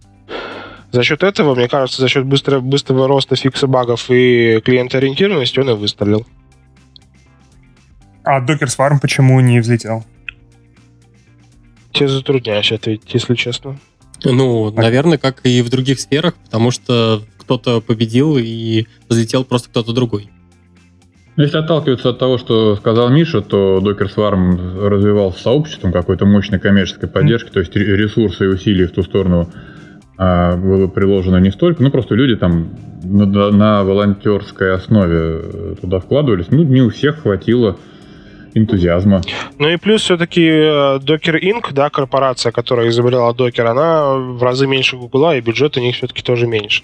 За 0.93 1.03
счет 1.03 1.23
этого, 1.23 1.55
мне 1.55 1.69
кажется, 1.69 2.01
за 2.01 2.09
счет 2.09 2.25
быстро, 2.25 2.61
быстрого 2.61 3.09
роста 3.09 3.35
фикса 3.35 3.67
багов 3.67 4.11
и 4.11 4.61
клиентоориентированности 4.65 5.59
он 5.59 5.71
и 5.71 5.75
выстрелил. 5.75 6.25
А 8.23 8.41
Docker 8.41 8.69
Swarm 8.69 9.01
почему 9.01 9.41
не 9.41 9.61
взлетел? 9.61 10.05
Тебе 11.93 12.09
затрудняюсь 12.09 12.71
ответить, 12.71 13.13
если 13.13 13.35
честно. 13.35 13.79
Ну, 14.25 14.71
наверное, 14.71 15.19
как 15.19 15.45
и 15.45 15.63
в 15.63 15.71
других 15.71 15.99
сферах, 15.99 16.35
потому 16.45 16.71
что 16.71 17.23
кто-то 17.59 17.83
победил 17.83 18.39
и 18.39 18.87
взлетел 19.09 19.45
просто 19.45 19.69
кто-то 19.69 19.93
другой. 19.93 20.31
Если 21.37 21.59
отталкиваться 21.59 22.11
от 22.11 22.19
того, 22.19 22.39
что 22.39 22.77
сказал 22.77 23.11
Миша, 23.11 23.41
то 23.41 23.79
Docker 23.83 24.09
Swarm 24.15 24.89
развивался 24.89 25.43
сообществом 25.43 25.93
какой-то 25.93 26.25
мощной 26.27 26.61
коммерческой 26.61 27.09
поддержки, 27.09 27.49
mm-hmm. 27.49 27.53
то 27.53 27.61
есть 27.61 27.77
ресурсы 27.77 28.45
и 28.45 28.49
усилия 28.49 28.87
в 28.87 28.93
ту 28.93 29.03
сторону 29.03 29.51
а, 30.19 30.57
было 30.57 30.89
приложено 30.89 31.39
не 31.39 31.51
столько, 31.51 31.83
ну 31.83 31.91
просто 31.91 32.15
люди 32.15 32.37
там 32.37 32.71
на, 33.03 33.51
на 33.51 33.83
волонтерской 33.85 34.75
основе 34.75 35.19
э, 35.19 35.75
туда 35.81 36.01
вкладывались. 36.01 36.47
Ну, 36.51 36.63
не 36.63 36.83
у 36.83 36.91
всех 36.91 37.23
хватило 37.23 37.77
энтузиазма. 38.55 39.23
Ну 39.59 39.69
и 39.69 39.77
плюс 39.77 40.03
все-таки 40.03 40.43
Docker 40.43 41.41
Inc., 41.41 41.73
да, 41.73 41.91
корпорация, 41.91 42.53
которая 42.53 42.89
изобрела 42.89 43.33
Docker, 43.33 43.65
она 43.65 44.15
в 44.15 44.43
разы 44.43 44.67
меньше 44.67 44.97
Гугла, 44.97 45.37
и 45.37 45.41
бюджет 45.41 45.77
у 45.77 45.81
них 45.81 45.97
все-таки 45.97 46.23
тоже 46.23 46.47
меньше. 46.47 46.83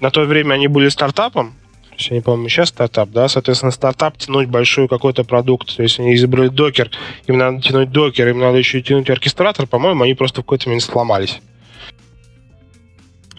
На 0.00 0.10
то 0.10 0.22
время 0.22 0.54
они 0.54 0.68
были 0.68 0.88
стартапом, 0.88 1.54
то 1.94 1.94
есть 1.96 2.10
они, 2.10 2.20
по-моему, 2.20 2.48
сейчас 2.48 2.70
стартап, 2.70 3.10
да, 3.10 3.28
соответственно, 3.28 3.70
стартап 3.70 4.18
тянуть 4.18 4.48
большой 4.48 4.88
какой-то 4.88 5.22
продукт, 5.22 5.76
то 5.76 5.82
есть 5.82 6.00
они 6.00 6.14
изобрели 6.14 6.48
докер, 6.48 6.90
им 7.26 7.38
надо 7.38 7.62
тянуть 7.62 7.92
докер, 7.92 8.28
им 8.28 8.40
надо 8.40 8.58
еще 8.58 8.82
тянуть 8.82 9.08
оркестратор, 9.10 9.66
по-моему, 9.66 10.02
они 10.02 10.14
просто 10.14 10.42
в 10.42 10.44
какой-то 10.44 10.68
момент 10.68 10.82
сломались. 10.82 11.40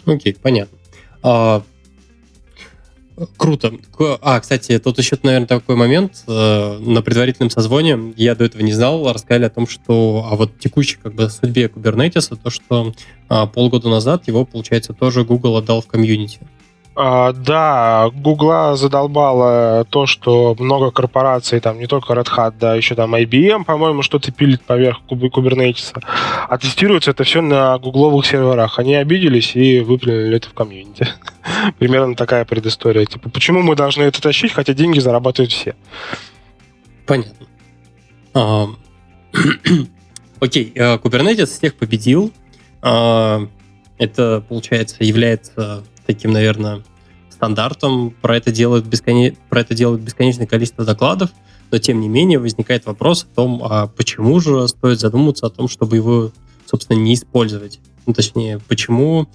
Окей, 0.05 0.37
понятно. 0.41 0.77
А, 1.21 1.63
круто. 3.37 3.73
А, 4.21 4.39
кстати, 4.39 4.77
тут 4.79 4.97
еще, 4.97 5.17
наверное, 5.23 5.47
такой 5.47 5.75
момент. 5.75 6.23
Э, 6.27 6.77
на 6.79 7.01
предварительном 7.01 7.49
созвоне 7.49 8.13
я 8.17 8.35
до 8.35 8.45
этого 8.45 8.61
не 8.61 8.73
знал, 8.73 9.11
рассказали 9.11 9.45
о 9.45 9.49
том, 9.49 9.67
что 9.67 10.27
а 10.29 10.35
вот 10.35 10.57
текущей 10.59 10.97
как 11.01 11.13
бы 11.15 11.29
судьбе 11.29 11.65
Kubernetes, 11.67 12.37
то, 12.41 12.49
что 12.49 12.93
а, 13.29 13.47
полгода 13.47 13.89
назад 13.89 14.27
его, 14.27 14.45
получается, 14.45 14.93
тоже 14.93 15.23
Google 15.23 15.57
отдал 15.57 15.81
в 15.81 15.87
комьюнити. 15.87 16.39
А, 16.97 17.33
да, 17.33 18.09
Гугла 18.13 18.77
задолбало 18.77 19.85
то, 19.89 20.05
что 20.05 20.55
много 20.57 20.91
корпораций, 20.91 21.59
там 21.59 21.77
не 21.77 21.87
только 21.87 22.13
Red 22.13 22.27
Hat, 22.27 22.53
да, 22.57 22.73
еще 22.75 22.95
там 22.95 23.13
IBM, 23.13 23.65
по-моему, 23.65 24.01
что-то 24.01 24.31
пилит 24.31 24.61
поверх 24.61 25.01
Kubernetes. 25.09 25.93
А 26.47 26.57
тестируется 26.57 27.11
это 27.11 27.25
все 27.25 27.41
на 27.41 27.77
гугловых 27.79 28.25
серверах. 28.25 28.79
Они 28.79 28.95
обиделись 28.95 29.57
и 29.57 29.81
выплюнули 29.81 30.37
это 30.37 30.49
в 30.49 30.53
комьюнити. 30.53 31.07
Примерно 31.79 32.15
такая 32.15 32.45
предыстория. 32.45 33.05
Типа, 33.05 33.29
почему 33.29 33.61
мы 33.61 33.75
должны 33.75 34.03
это 34.03 34.21
тащить, 34.21 34.53
хотя 34.53 34.73
деньги 34.73 34.99
зарабатывают 34.99 35.51
все? 35.51 35.75
Понятно. 37.05 37.45
А, 38.33 38.67
окей, 40.39 40.71
э, 40.73 40.95
Kubernetes 40.95 41.47
всех 41.47 41.75
победил. 41.75 42.31
А, 42.81 43.45
это, 43.97 44.45
получается, 44.47 45.03
является 45.03 45.83
таким, 46.05 46.31
наверное, 46.31 46.83
стандартом. 47.35 48.11
Про 48.21 48.37
это 48.37 48.51
делают, 48.51 48.85
бесконе... 48.85 49.35
про 49.49 49.61
это 49.61 49.75
делают 49.75 50.01
бесконечное 50.01 50.47
количество 50.47 50.83
докладов, 50.83 51.29
но 51.71 51.77
тем 51.77 51.99
не 51.99 52.07
менее 52.07 52.39
возникает 52.39 52.85
вопрос 52.85 53.23
о 53.23 53.35
том, 53.35 53.61
а 53.63 53.87
почему 53.87 54.39
же 54.39 54.67
стоит 54.67 54.99
задуматься 54.99 55.45
о 55.45 55.49
том, 55.49 55.67
чтобы 55.67 55.95
его, 55.97 56.31
собственно, 56.65 56.97
не 56.97 57.13
использовать. 57.13 57.79
Ну, 58.05 58.13
точнее, 58.13 58.59
почему, 58.67 59.27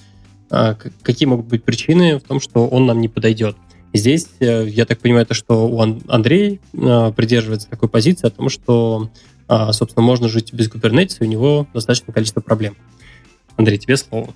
а, 0.50 0.74
какие 1.02 1.26
могут 1.26 1.46
быть 1.46 1.64
причины 1.64 2.18
в 2.18 2.22
том, 2.22 2.40
что 2.40 2.66
он 2.66 2.86
нам 2.86 3.00
не 3.00 3.08
подойдет. 3.08 3.56
здесь, 3.92 4.28
э, 4.38 4.68
я 4.68 4.86
так 4.86 5.00
понимаю, 5.00 5.24
это 5.24 5.34
что 5.34 5.68
у 5.68 5.80
Андрей 5.80 6.60
а, 6.74 7.10
придерживается 7.12 7.68
такой 7.68 7.88
позиции 7.88 8.28
о 8.28 8.30
том, 8.30 8.48
что, 8.48 9.10
а, 9.48 9.72
собственно, 9.72 10.04
можно 10.04 10.28
жить 10.28 10.52
без 10.52 10.70
Kubernetes, 10.70 11.16
и 11.20 11.24
у 11.24 11.26
него 11.26 11.66
достаточное 11.74 12.12
количество 12.12 12.40
проблем. 12.40 12.76
Андрей, 13.56 13.78
тебе 13.78 13.96
слово. 13.96 14.32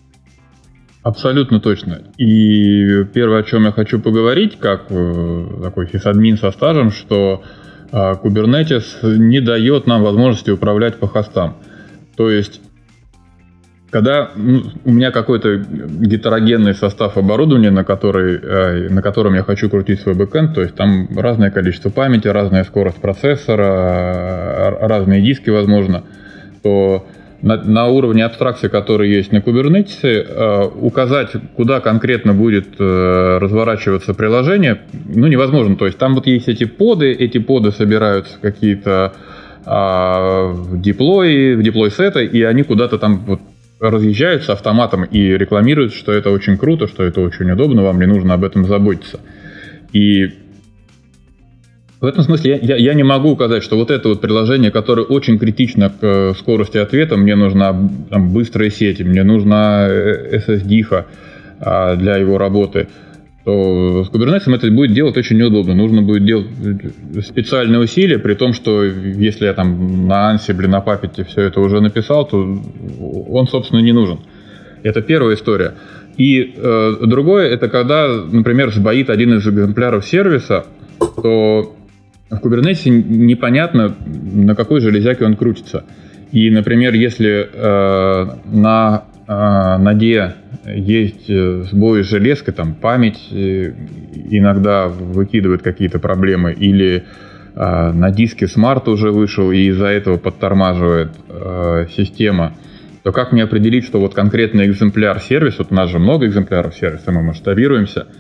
Абсолютно 1.05 1.61
точно. 1.61 1.99
И 2.17 3.05
первое, 3.13 3.41
о 3.41 3.43
чем 3.43 3.67
я 3.67 3.73
хочу 3.73 4.01
поговорить, 4.01 4.59
как 4.59 4.87
э, 4.89 5.47
такой 5.63 5.87
сисадмин 5.87 6.39
со 6.39 6.51
стажем, 6.51 6.91
что 6.91 7.43
э, 7.93 7.97
Kubernetes 7.97 8.87
не 9.03 9.41
дает 9.41 9.87
нам 9.87 10.03
возможности 10.03 10.51
управлять 10.51 10.97
по 10.97 11.07
хостам. 11.07 11.59
То 12.17 12.31
есть, 12.31 12.63
когда 13.91 14.31
ну, 14.35 14.63
у 14.87 14.93
меня 14.93 15.11
какой-то 15.11 15.57
гетерогенный 15.59 16.73
состав 16.73 17.19
оборудования, 17.19 17.71
на, 17.71 17.85
который, 17.85 18.41
э, 18.43 18.89
на 18.89 19.03
котором 19.03 19.35
я 19.35 19.43
хочу 19.43 19.69
крутить 19.69 20.01
свой 20.01 20.15
бэкэнд, 20.15 20.55
то 20.55 20.63
есть 20.63 20.75
там 20.75 21.09
разное 21.15 21.51
количество 21.51 21.91
памяти, 21.91 22.29
разная 22.29 22.65
скорость 22.65 23.03
процессора, 23.03 24.79
разные 24.81 25.21
диски, 25.21 25.51
возможно, 25.51 26.05
то 26.63 27.07
на, 27.45 27.59
на 27.63 27.87
уровне 27.89 28.25
абстракции, 28.25 28.69
который 28.69 29.11
есть 29.11 29.31
на 29.31 29.37
Kubernetes, 29.37 30.01
э, 30.03 30.65
указать, 30.81 31.33
куда 31.55 31.81
конкретно 31.81 32.33
будет 32.33 32.69
э, 32.79 33.39
разворачиваться 33.39 34.15
приложение, 34.15 34.81
ну, 35.15 35.27
невозможно. 35.27 35.77
То 35.77 35.85
есть 35.85 35.99
там 35.99 36.15
вот 36.15 36.27
есть 36.27 36.49
эти 36.49 36.65
поды, 36.65 37.13
эти 37.13 37.37
поды 37.37 37.71
собираются 37.71 38.39
какие-то 38.41 39.13
э, 39.67 39.71
в 39.71 40.81
диплой, 40.81 41.57
в 41.57 41.63
диплой 41.63 41.91
сеты, 41.91 42.25
и 42.25 42.43
они 42.43 42.63
куда-то 42.63 42.97
там 42.97 43.19
вот 43.27 43.41
разъезжаются 43.79 44.55
автоматом 44.55 45.05
и 45.05 45.37
рекламируют, 45.37 45.93
что 45.93 46.13
это 46.13 46.31
очень 46.31 46.57
круто, 46.57 46.87
что 46.89 47.03
это 47.03 47.21
очень 47.21 47.51
удобно, 47.51 47.83
вам 47.83 48.01
не 48.01 48.07
нужно 48.07 48.33
об 48.33 48.45
этом 48.45 48.65
заботиться. 48.65 49.21
И 49.93 50.33
в 52.05 52.07
этом 52.07 52.23
смысле 52.23 52.61
я, 52.63 52.75
я, 52.75 52.77
я 52.77 52.95
не 52.95 53.03
могу 53.03 53.31
указать, 53.31 53.63
что 53.63 53.77
вот 53.77 53.91
это 53.91 54.11
вот 54.11 54.21
приложение, 54.21 54.71
которое 54.71 55.03
очень 55.03 55.39
критично 55.39 55.89
к 55.89 56.03
э, 56.03 56.35
скорости 56.39 56.77
ответа, 56.77 57.17
мне 57.17 57.35
нужна 57.35 57.75
там, 58.11 58.33
быстрая 58.33 58.71
сеть, 58.71 59.01
мне 59.01 59.23
нужна 59.23 59.89
SSD 59.89 61.05
а, 61.61 61.97
для 61.97 62.17
его 62.17 62.37
работы, 62.37 62.89
то 63.45 64.05
с 64.05 64.11
Kubernetes 64.11 64.55
это 64.55 64.71
будет 64.71 64.93
делать 64.93 65.17
очень 65.17 65.37
неудобно. 65.37 65.75
Нужно 65.75 66.03
будет 66.03 66.25
делать 66.25 66.47
специальные 67.27 67.81
усилия, 67.81 68.19
при 68.19 68.35
том, 68.35 68.53
что 68.55 68.85
если 68.85 69.47
я 69.47 69.53
там 69.53 70.07
на 70.07 70.35
Ansible, 70.35 70.67
на 70.67 70.79
Puppet 70.79 71.25
все 71.27 71.43
это 71.43 71.61
уже 71.61 71.81
написал, 71.81 72.27
то 72.27 72.39
он, 72.39 73.47
собственно, 73.49 73.81
не 73.81 73.93
нужен. 73.93 74.21
Это 74.83 75.03
первая 75.03 75.37
история. 75.37 75.75
И 76.17 76.55
э, 76.57 76.97
другое, 77.03 77.49
это 77.49 77.69
когда, 77.69 78.09
например, 78.09 78.73
сбоит 78.73 79.11
один 79.11 79.35
из 79.35 79.47
экземпляров 79.47 80.07
сервиса, 80.07 80.65
то 81.23 81.75
в 82.31 82.37
Kubernetes 82.37 82.89
непонятно, 82.89 83.95
на 84.07 84.55
какой 84.55 84.81
железяке 84.81 85.25
он 85.25 85.37
крутится. 85.37 85.85
И, 86.33 86.51
например, 86.51 86.95
если 86.95 87.49
э, 87.53 88.27
на 88.47 89.05
э, 89.27 89.79
ноде 89.79 90.35
есть 90.67 91.29
э, 91.29 91.63
сбои 91.71 92.03
с 92.03 92.09
железкой, 92.09 92.55
там 92.55 92.75
память 92.75 93.29
э, 93.31 93.73
иногда 94.31 94.89
выкидывает 94.89 95.63
какие-то 95.63 96.01
проблемы, 96.01 96.53
или 96.53 97.05
э, 97.55 97.93
на 97.93 98.11
диске 98.11 98.49
смарт 98.49 98.89
уже 98.89 99.13
вышел 99.13 99.53
и 99.53 99.69
из-за 99.69 99.87
этого 99.87 100.17
подтормаживает 100.17 101.13
э, 101.29 101.87
система, 101.95 102.55
то 103.05 103.13
как 103.13 103.33
мне 103.33 103.45
определить, 103.45 103.85
что 103.85 104.01
вот 104.01 104.15
конкретный 104.15 104.67
экземпляр 104.67 105.21
сервиса, 105.21 105.59
вот 105.59 105.71
у 105.71 105.75
нас 105.75 105.91
же 105.91 105.99
много 105.99 106.27
экземпляров 106.27 106.75
сервиса, 106.75 107.13
мы 107.13 107.23
масштабируемся– 107.23 108.07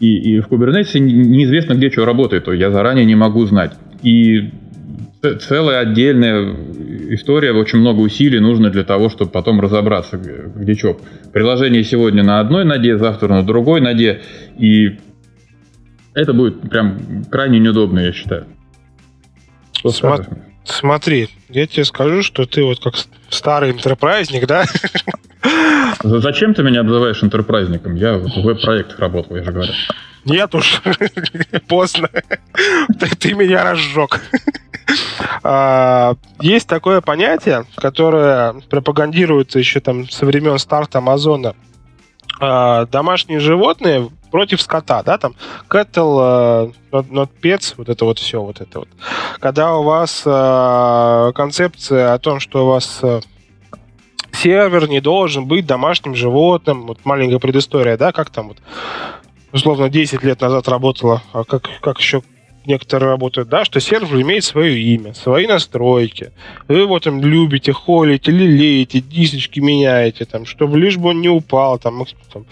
и, 0.00 0.36
и 0.36 0.40
в 0.40 0.48
Kubernetes 0.48 0.98
неизвестно, 0.98 1.74
где 1.74 1.90
что 1.90 2.04
работает, 2.04 2.44
то 2.44 2.52
я 2.52 2.70
заранее 2.70 3.04
не 3.04 3.14
могу 3.14 3.44
знать. 3.46 3.72
И 4.02 4.50
целая 5.40 5.80
отдельная 5.80 6.54
история, 7.10 7.52
очень 7.52 7.78
много 7.78 8.00
усилий 8.00 8.40
нужно 8.40 8.70
для 8.70 8.84
того, 8.84 9.08
чтобы 9.08 9.30
потом 9.30 9.60
разобраться, 9.60 10.18
где 10.18 10.74
что. 10.74 11.00
Приложение 11.32 11.84
сегодня 11.84 12.22
на 12.22 12.40
одной 12.40 12.64
ноде, 12.64 12.98
завтра 12.98 13.28
на 13.28 13.42
другой 13.42 13.80
ноде, 13.80 14.22
и 14.58 14.98
это 16.14 16.32
будет 16.32 16.60
прям 16.62 17.24
крайне 17.30 17.58
неудобно, 17.58 18.00
я 18.00 18.12
считаю. 18.12 18.46
Сма- 19.84 20.26
смотри, 20.64 21.28
я 21.48 21.66
тебе 21.66 21.84
скажу, 21.84 22.22
что 22.22 22.46
ты 22.46 22.62
вот 22.62 22.80
как 22.82 22.94
старый 23.28 23.70
интерпрайзник, 23.72 24.46
да? 24.46 24.64
Зачем 26.02 26.54
ты 26.54 26.62
меня 26.62 26.80
обзываешь 26.80 27.22
интерпрайзником? 27.22 27.94
Я 27.96 28.14
в 28.14 28.42
веб-проектах 28.42 28.98
работал, 28.98 29.36
я 29.36 29.44
же 29.44 29.52
говорю. 29.52 29.72
Нет 30.24 30.54
уж, 30.54 30.80
поздно. 31.68 32.08
Ты, 32.98 33.16
ты 33.16 33.34
меня 33.34 33.64
разжег. 33.64 34.20
А, 35.42 36.16
есть 36.40 36.68
такое 36.68 37.00
понятие, 37.00 37.64
которое 37.76 38.54
пропагандируется 38.68 39.58
еще 39.58 39.80
там 39.80 40.08
со 40.08 40.26
времен 40.26 40.58
старта 40.58 40.98
Амазона. 40.98 41.54
А, 42.40 42.86
домашние 42.86 43.40
животные 43.40 44.10
против 44.30 44.60
скота, 44.60 45.02
да, 45.02 45.18
там 45.18 45.34
cattle, 45.68 46.74
not, 46.90 47.08
not 47.10 47.30
pets, 47.42 47.74
вот 47.76 47.88
это 47.88 48.04
вот 48.04 48.18
все, 48.18 48.42
вот 48.42 48.60
это 48.60 48.80
вот. 48.80 48.88
Когда 49.40 49.76
у 49.76 49.82
вас 49.82 50.22
а, 50.26 51.32
концепция 51.32 52.12
о 52.14 52.18
том, 52.18 52.40
что 52.40 52.64
у 52.64 52.70
вас 52.70 53.02
сервер 54.32 54.88
не 54.88 55.00
должен 55.00 55.46
быть 55.46 55.66
домашним 55.66 56.14
животным. 56.14 56.86
Вот 56.86 56.98
маленькая 57.04 57.38
предыстория, 57.38 57.96
да, 57.96 58.12
как 58.12 58.30
там 58.30 58.48
вот 58.48 58.58
условно 59.52 59.88
10 59.88 60.22
лет 60.24 60.40
назад 60.40 60.68
работала, 60.68 61.22
а 61.32 61.44
как, 61.44 61.68
как 61.80 61.98
еще 61.98 62.22
некоторые 62.66 63.10
работают, 63.10 63.48
да, 63.48 63.64
что 63.64 63.80
сервер 63.80 64.20
имеет 64.20 64.44
свое 64.44 64.78
имя, 64.78 65.14
свои 65.14 65.46
настройки. 65.46 66.32
Вы 66.68 66.78
его 66.78 66.98
там 67.00 67.20
любите, 67.20 67.72
холите, 67.72 68.30
лелеете, 68.30 69.00
дисочки 69.00 69.60
меняете, 69.60 70.24
там, 70.24 70.46
чтобы 70.46 70.78
лишь 70.78 70.96
бы 70.96 71.10
он 71.10 71.20
не 71.20 71.28
упал, 71.28 71.78
там, 71.78 72.04
там 72.32 72.46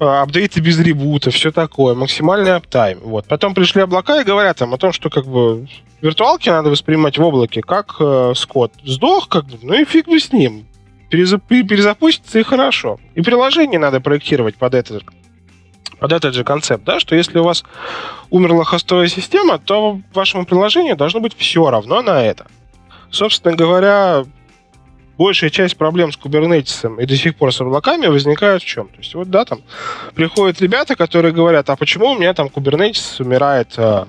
а, 0.00 0.22
апдейты 0.22 0.60
без 0.60 0.78
ребута, 0.80 1.30
все 1.30 1.52
такое, 1.52 1.94
максимальный 1.94 2.54
аптайм. 2.54 3.00
Вот. 3.02 3.26
Потом 3.26 3.54
пришли 3.54 3.82
облака 3.82 4.20
и 4.20 4.24
говорят 4.24 4.58
там 4.58 4.74
о 4.74 4.78
том, 4.78 4.92
что 4.92 5.10
как 5.10 5.26
бы 5.26 5.66
виртуалки 6.00 6.48
надо 6.48 6.70
воспринимать 6.70 7.18
в 7.18 7.22
облаке, 7.22 7.62
как 7.62 7.96
э, 8.00 8.32
скот. 8.36 8.72
Сдох, 8.84 9.28
как 9.28 9.46
бы, 9.46 9.58
ну 9.62 9.74
и 9.74 9.84
фиг 9.84 10.06
бы 10.06 10.18
с 10.18 10.32
ним 10.32 10.66
перезапустится 11.08 12.38
и 12.40 12.42
хорошо. 12.42 12.98
И 13.14 13.22
приложение 13.22 13.78
надо 13.78 14.00
проектировать 14.00 14.56
под 14.56 14.74
этот, 14.74 15.04
под 15.94 16.12
этот 16.12 16.34
же 16.34 16.44
концепт, 16.44 16.84
да, 16.84 17.00
что 17.00 17.14
если 17.14 17.38
у 17.38 17.44
вас 17.44 17.64
умерла 18.30 18.64
хостовая 18.64 19.08
система, 19.08 19.58
то 19.58 20.00
вашему 20.12 20.46
приложению 20.46 20.96
должно 20.96 21.20
быть 21.20 21.36
все 21.36 21.70
равно 21.70 22.02
на 22.02 22.22
это. 22.22 22.46
Собственно 23.10 23.54
говоря, 23.54 24.24
большая 25.18 25.50
часть 25.50 25.76
проблем 25.76 26.12
с 26.12 26.16
кубернетисом 26.16 27.00
и 27.00 27.06
до 27.06 27.16
сих 27.16 27.36
пор 27.36 27.52
с 27.52 27.60
облаками 27.60 28.06
возникают 28.06 28.62
в 28.62 28.66
чем? 28.66 28.88
То 28.88 28.98
есть 28.98 29.14
вот, 29.14 29.30
да, 29.30 29.44
там 29.44 29.60
приходят 30.14 30.60
ребята, 30.60 30.96
которые 30.96 31.32
говорят, 31.32 31.70
а 31.70 31.76
почему 31.76 32.10
у 32.10 32.18
меня 32.18 32.34
там 32.34 32.48
кубернетис 32.48 33.20
умирает 33.20 33.74
э, 33.76 34.04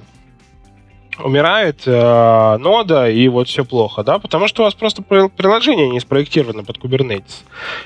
умирает 1.20 1.84
э, 1.86 2.58
нода, 2.58 3.10
и 3.10 3.28
вот 3.28 3.48
все 3.48 3.64
плохо, 3.64 4.04
да, 4.04 4.20
потому 4.20 4.48
что 4.48 4.64
у 4.64 4.66
вас 4.66 4.74
просто 4.74 5.02
приложение 5.02 5.90
не 5.90 6.00
спроектировано 6.00 6.64
под 6.64 6.78
Kubernetes. 6.78 7.44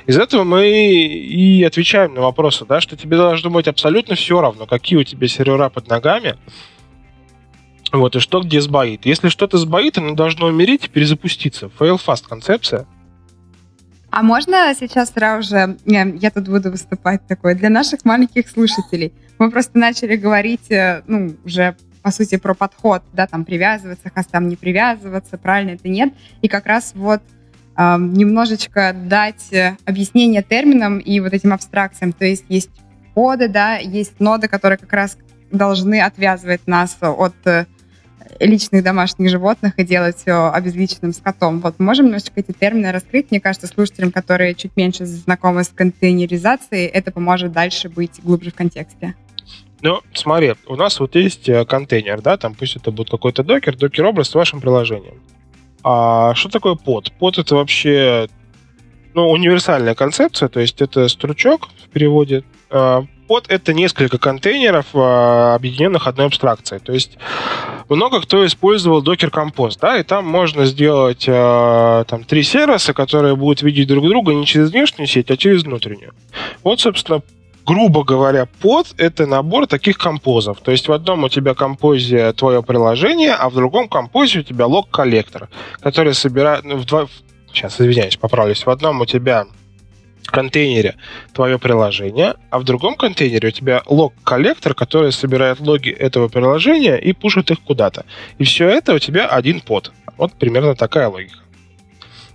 Из 0.07 0.17
этого 0.17 0.43
мы 0.43 0.67
и 0.67 1.63
отвечаем 1.63 2.13
на 2.13 2.21
вопросы, 2.21 2.65
да, 2.65 2.81
что 2.81 2.97
тебе 2.97 3.17
должно 3.17 3.49
быть 3.49 3.67
абсолютно 3.67 4.15
все 4.15 4.41
равно, 4.41 4.65
какие 4.65 4.99
у 4.99 5.03
тебя 5.03 5.27
сервера 5.27 5.69
под 5.69 5.87
ногами, 5.87 6.37
вот, 7.91 8.15
и 8.15 8.19
что 8.19 8.41
где 8.41 8.61
сбоит. 8.61 9.05
Если 9.05 9.29
что-то 9.29 9.57
сбоит, 9.57 9.97
оно 9.97 10.13
должно 10.13 10.47
умереть 10.47 10.85
и 10.85 10.89
перезапуститься. 10.89 11.71
Fail 11.79 11.99
fast 12.03 12.27
концепция. 12.27 12.85
А 14.11 14.23
можно 14.23 14.73
сейчас 14.79 15.11
сразу 15.11 15.47
же, 15.47 15.77
я 15.85 16.31
тут 16.31 16.47
буду 16.47 16.71
выступать 16.71 17.25
такой, 17.27 17.55
для 17.55 17.69
наших 17.69 18.05
маленьких 18.05 18.49
слушателей. 18.49 19.13
Мы 19.37 19.51
просто 19.51 19.77
начали 19.77 20.15
говорить, 20.15 20.69
э, 20.71 21.03
ну, 21.07 21.35
уже 21.45 21.77
по 22.01 22.11
сути, 22.11 22.37
про 22.37 22.53
подход, 22.53 23.03
да, 23.13 23.27
там, 23.27 23.45
привязываться 23.45 24.09
хостам, 24.13 24.47
не 24.47 24.55
привязываться, 24.55 25.37
правильно 25.37 25.71
это 25.71 25.87
нет. 25.89 26.13
И 26.41 26.47
как 26.47 26.65
раз 26.65 26.93
вот 26.95 27.21
э, 27.77 27.97
немножечко 27.97 28.93
дать 28.93 29.51
э, 29.51 29.77
объяснение 29.85 30.43
терминам 30.43 30.99
и 30.99 31.19
вот 31.19 31.33
этим 31.33 31.53
абстракциям. 31.53 32.13
То 32.13 32.25
есть 32.25 32.45
есть 32.49 32.71
коды, 33.13 33.47
да, 33.47 33.77
есть 33.77 34.19
ноды, 34.19 34.47
которые 34.47 34.77
как 34.77 34.93
раз 34.93 35.17
должны 35.51 36.01
отвязывать 36.01 36.67
нас 36.67 36.97
от 37.01 37.35
э, 37.45 37.65
личных 38.39 38.83
домашних 38.83 39.29
животных 39.29 39.73
и 39.77 39.83
делать 39.83 40.17
все 40.17 40.51
обезличенным 40.51 41.13
скотом. 41.13 41.59
Вот 41.59 41.79
можем 41.79 42.05
немножечко 42.05 42.39
эти 42.39 42.51
термины 42.51 42.91
раскрыть? 42.91 43.31
Мне 43.31 43.41
кажется, 43.41 43.67
слушателям, 43.67 44.11
которые 44.11 44.55
чуть 44.55 44.75
меньше 44.75 45.05
знакомы 45.05 45.63
с 45.63 45.69
контейнеризацией, 45.69 46.85
это 46.85 47.11
поможет 47.11 47.51
дальше 47.51 47.89
быть 47.89 48.21
глубже 48.23 48.51
в 48.51 48.55
контексте. 48.55 49.15
Ну, 49.81 50.01
смотри, 50.13 50.55
у 50.67 50.75
нас 50.75 50.99
вот 50.99 51.15
есть 51.15 51.47
э, 51.47 51.65
контейнер, 51.65 52.21
да, 52.21 52.37
там 52.37 52.53
пусть 52.53 52.75
это 52.75 52.91
будет 52.91 53.09
какой-то 53.09 53.43
докер, 53.43 53.77
докер-образ 53.77 54.29
с 54.29 54.35
вашим 54.35 54.59
приложением. 54.59 55.21
А 55.83 56.35
что 56.35 56.49
такое 56.49 56.75
под? 56.75 57.13
Под 57.13 57.37
это 57.37 57.55
вообще 57.55 58.27
ну, 59.13 59.29
универсальная 59.29 59.95
концепция, 59.95 60.49
то 60.49 60.59
есть 60.59 60.81
это 60.81 61.07
стручок 61.07 61.69
в 61.83 61.89
переводе. 61.89 62.43
А, 62.69 63.05
под 63.27 63.49
это 63.49 63.73
несколько 63.73 64.17
контейнеров, 64.17 64.87
а, 64.93 65.55
объединенных 65.55 66.07
одной 66.07 66.27
абстракцией. 66.27 66.81
То 66.81 66.93
есть 66.93 67.17
много 67.87 68.21
кто 68.21 68.45
использовал 68.45 69.03
Docker 69.03 69.31
Compose, 69.31 69.77
да, 69.79 69.97
и 69.97 70.03
там 70.03 70.25
можно 70.25 70.65
сделать 70.65 71.25
а, 71.27 72.03
там 72.05 72.23
три 72.23 72.43
сервиса, 72.43 72.93
которые 72.93 73.35
будут 73.35 73.61
видеть 73.61 73.87
друг 73.87 74.05
друга 74.07 74.33
не 74.33 74.45
через 74.45 74.71
внешнюю 74.71 75.07
сеть, 75.07 75.31
а 75.31 75.37
через 75.37 75.63
внутреннюю. 75.63 76.13
Вот, 76.63 76.79
собственно, 76.79 77.21
грубо 77.69 78.03
говоря, 78.03 78.47
под— 78.61 78.87
это 78.97 79.27
набор 79.27 79.67
таких 79.67 79.99
композов. 79.99 80.59
То 80.59 80.71
есть 80.71 80.87
в 80.87 80.91
одном 80.91 81.23
у 81.23 81.29
тебя 81.29 81.53
композе 81.53 82.33
твое 82.33 82.63
приложение, 82.63 83.33
а 83.33 83.47
в 83.49 83.53
другом 83.53 83.87
композе 83.87 84.39
у 84.39 84.43
тебя 84.43 84.65
лог-коллектор, 84.65 85.49
который 85.79 86.15
собирает... 86.15 86.63
Ну, 86.63 86.77
в 86.77 86.85
два... 86.85 87.07
Сейчас, 87.53 87.79
извиняюсь, 87.79 88.17
поправлюсь. 88.17 88.65
В 88.65 88.71
одном 88.71 89.01
у 89.01 89.05
тебя 89.05 89.45
контейнере 90.25 90.95
твое 91.31 91.59
приложение, 91.59 92.33
а 92.49 92.57
в 92.57 92.63
другом 92.63 92.95
контейнере 92.95 93.49
у 93.49 93.51
тебя 93.51 93.83
лог-коллектор, 93.85 94.73
который 94.73 95.11
собирает 95.11 95.59
логи 95.59 95.91
этого 95.91 96.27
приложения 96.27 96.97
и 96.97 97.13
пушит 97.13 97.51
их 97.51 97.61
куда-то. 97.61 98.03
И 98.39 98.45
все 98.45 98.67
это 98.67 98.95
у 98.95 98.99
тебя 98.99 99.27
один 99.27 99.61
под. 99.61 99.91
Вот 100.17 100.33
примерно 100.33 100.73
такая 100.73 101.07
логика. 101.07 101.37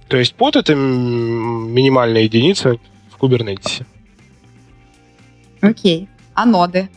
То 0.07 0.17
есть 0.17 0.35
под 0.37 0.55
это 0.55 0.77
минимальная 0.77 2.23
единица 2.23 2.77
в 3.11 3.21
Kubernetes. 3.21 3.85
Окей. 5.65 6.09
А 6.35 6.45
ноды? 6.45 6.89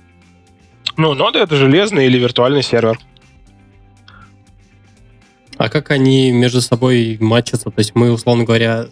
Ну, 0.98 1.14
ноды— 1.14 1.40
это 1.40 1.56
железный 1.56 2.08
или 2.08 2.18
виртуальный 2.18 2.64
сервер. 2.64 3.00
А 5.58 5.70
как 5.70 5.92
они 5.92 6.32
между 6.32 6.62
собой 6.62 7.18
матчатся? 7.20 7.72
То 7.72 7.80
есть 7.80 7.96
мы, 7.96 8.12
условно 8.12 8.44
говоря, 8.44 8.88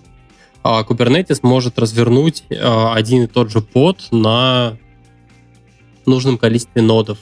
а, 0.63 0.83
Kubernetes 0.83 1.39
может 1.43 1.77
развернуть 1.77 2.43
а, 2.51 2.93
один 2.95 3.23
и 3.23 3.27
тот 3.27 3.51
же 3.51 3.61
под 3.61 4.07
на 4.11 4.77
нужном 6.05 6.37
количестве 6.37 6.81
нодов. 6.81 7.17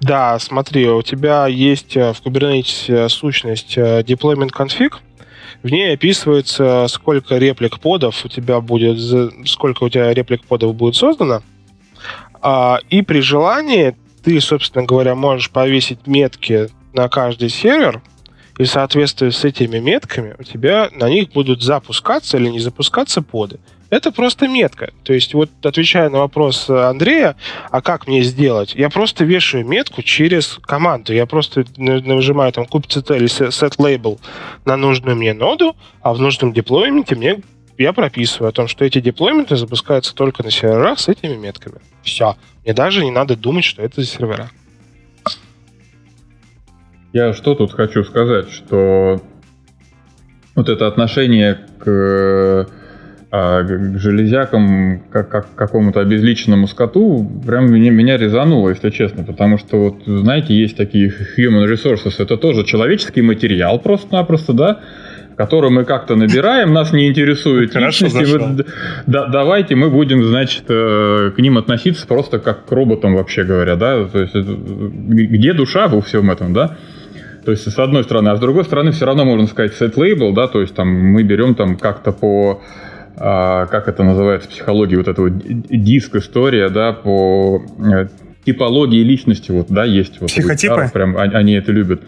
Да, 0.00 0.38
смотри, 0.38 0.88
у 0.88 1.02
тебя 1.02 1.48
есть 1.48 1.96
э, 1.96 2.12
в 2.12 2.22
Kubernetes 2.24 2.84
э, 2.86 3.08
сущность 3.08 3.76
э, 3.76 4.02
deployment 4.02 4.50
config, 4.50 4.94
в 5.64 5.70
ней 5.70 5.94
описывается, 5.94 6.86
сколько 6.88 7.36
реплик 7.36 7.80
подов 7.80 8.24
у 8.24 8.28
тебя 8.28 8.60
будет, 8.60 9.00
сколько 9.48 9.84
у 9.84 9.88
тебя 9.88 10.14
реплик 10.14 10.44
подов 10.44 10.76
будет 10.76 10.94
создано, 10.94 11.42
и 12.90 13.02
при 13.02 13.20
желании 13.20 13.96
ты, 14.22 14.40
собственно 14.40 14.84
говоря, 14.84 15.14
можешь 15.14 15.50
повесить 15.50 16.06
метки 16.06 16.68
на 16.92 17.08
каждый 17.08 17.48
сервер, 17.48 18.02
и 18.58 18.64
в 18.64 18.68
соответствии 18.68 19.30
с 19.30 19.44
этими 19.44 19.78
метками 19.78 20.34
у 20.38 20.42
тебя 20.42 20.90
на 20.92 21.08
них 21.08 21.30
будут 21.30 21.62
запускаться 21.62 22.36
или 22.36 22.48
не 22.48 22.58
запускаться 22.58 23.22
поды. 23.22 23.60
Это 23.90 24.12
просто 24.12 24.48
метка. 24.48 24.92
То 25.02 25.14
есть, 25.14 25.32
вот 25.32 25.50
отвечая 25.62 26.10
на 26.10 26.18
вопрос 26.18 26.68
Андрея, 26.68 27.36
а 27.70 27.80
как 27.80 28.06
мне 28.06 28.22
сделать? 28.22 28.74
Я 28.74 28.90
просто 28.90 29.24
вешаю 29.24 29.66
метку 29.66 30.02
через 30.02 30.58
команду. 30.60 31.14
Я 31.14 31.24
просто 31.24 31.64
нажимаю 31.78 32.52
там 32.52 32.64
kubectl 32.64 33.16
или 33.16 33.26
set 33.26 33.78
label 33.78 34.18
на 34.66 34.76
нужную 34.76 35.16
мне 35.16 35.32
ноду, 35.32 35.74
а 36.02 36.12
в 36.12 36.20
нужном 36.20 36.52
деплойменте 36.52 37.14
мне 37.14 37.40
я 37.78 37.92
прописываю 37.92 38.48
о 38.48 38.52
том, 38.52 38.68
что 38.68 38.84
эти 38.84 39.00
деплойменты 39.00 39.56
запускаются 39.56 40.14
только 40.14 40.42
на 40.42 40.50
серверах 40.50 40.98
с 40.98 41.08
этими 41.08 41.36
метками. 41.36 41.76
Все. 42.02 42.36
Мне 42.64 42.74
даже 42.74 43.04
не 43.04 43.10
надо 43.10 43.36
думать, 43.36 43.64
что 43.64 43.82
это 43.82 44.00
за 44.00 44.06
сервера. 44.06 44.50
Я 47.12 47.32
что 47.32 47.54
тут 47.54 47.72
хочу 47.72 48.04
сказать, 48.04 48.50
что 48.50 49.22
вот 50.54 50.68
это 50.68 50.86
отношение 50.86 51.58
к, 51.78 52.68
а, 53.30 53.62
к 53.62 53.98
железякам, 53.98 55.04
как, 55.10 55.30
как 55.30 55.52
к 55.52 55.54
какому-то 55.54 56.00
обезличенному 56.00 56.66
скоту, 56.66 57.30
прям 57.46 57.72
меня, 57.72 57.90
меня 57.92 58.16
резануло, 58.16 58.70
если 58.70 58.90
честно, 58.90 59.22
потому 59.22 59.56
что 59.56 59.76
вот, 59.78 60.02
знаете, 60.04 60.52
есть 60.52 60.76
такие 60.76 61.12
human 61.38 61.72
resources, 61.72 62.14
это 62.18 62.36
тоже 62.36 62.64
человеческий 62.64 63.22
материал 63.22 63.78
просто-напросто, 63.78 64.52
да, 64.52 64.80
которую 65.38 65.72
мы 65.72 65.84
как-то 65.84 66.16
набираем, 66.16 66.72
нас 66.72 66.92
не 66.92 67.08
интересует 67.08 67.72
личности. 67.76 68.36
Мы, 68.38 68.64
да, 69.06 69.26
давайте 69.28 69.76
мы 69.76 69.88
будем, 69.88 70.24
значит, 70.24 70.64
э, 70.68 71.30
к 71.34 71.38
ним 71.38 71.58
относиться 71.58 72.08
просто 72.08 72.40
как 72.40 72.66
к 72.66 72.72
роботам, 72.72 73.14
вообще 73.14 73.44
говоря, 73.44 73.76
да, 73.76 74.04
то 74.04 74.18
есть 74.18 74.34
где 74.34 75.52
душа 75.52 75.86
во 75.86 76.00
всем 76.00 76.32
этом, 76.32 76.52
да? 76.52 76.76
То 77.44 77.52
есть, 77.52 77.70
с 77.70 77.78
одной 77.78 78.02
стороны, 78.02 78.30
а 78.30 78.36
с 78.36 78.40
другой 78.40 78.64
стороны, 78.64 78.90
все 78.90 79.06
равно 79.06 79.24
можно 79.24 79.46
сказать 79.46 79.72
set 79.80 79.94
label, 79.94 80.34
да, 80.34 80.48
то 80.48 80.60
есть 80.60 80.74
там 80.74 80.88
мы 80.88 81.22
берем 81.22 81.54
там 81.54 81.76
как-то 81.76 82.10
по 82.10 82.60
а, 83.16 83.66
как 83.66 83.86
это 83.86 84.02
называется 84.02 84.48
в 84.48 84.50
психологии, 84.50 84.96
вот 84.96 85.06
эта 85.06 85.22
вот 85.22 85.32
диск 85.38 86.16
история, 86.16 86.68
да, 86.68 86.92
по 86.92 87.62
э, 87.78 88.08
типологии 88.44 89.04
личности, 89.04 89.52
вот, 89.52 89.68
да, 89.68 89.84
есть 89.84 90.20
вот. 90.20 90.30
Психотипы? 90.30 90.90
Прям 90.92 91.16
они 91.16 91.52
это 91.52 91.70
любят. 91.70 92.02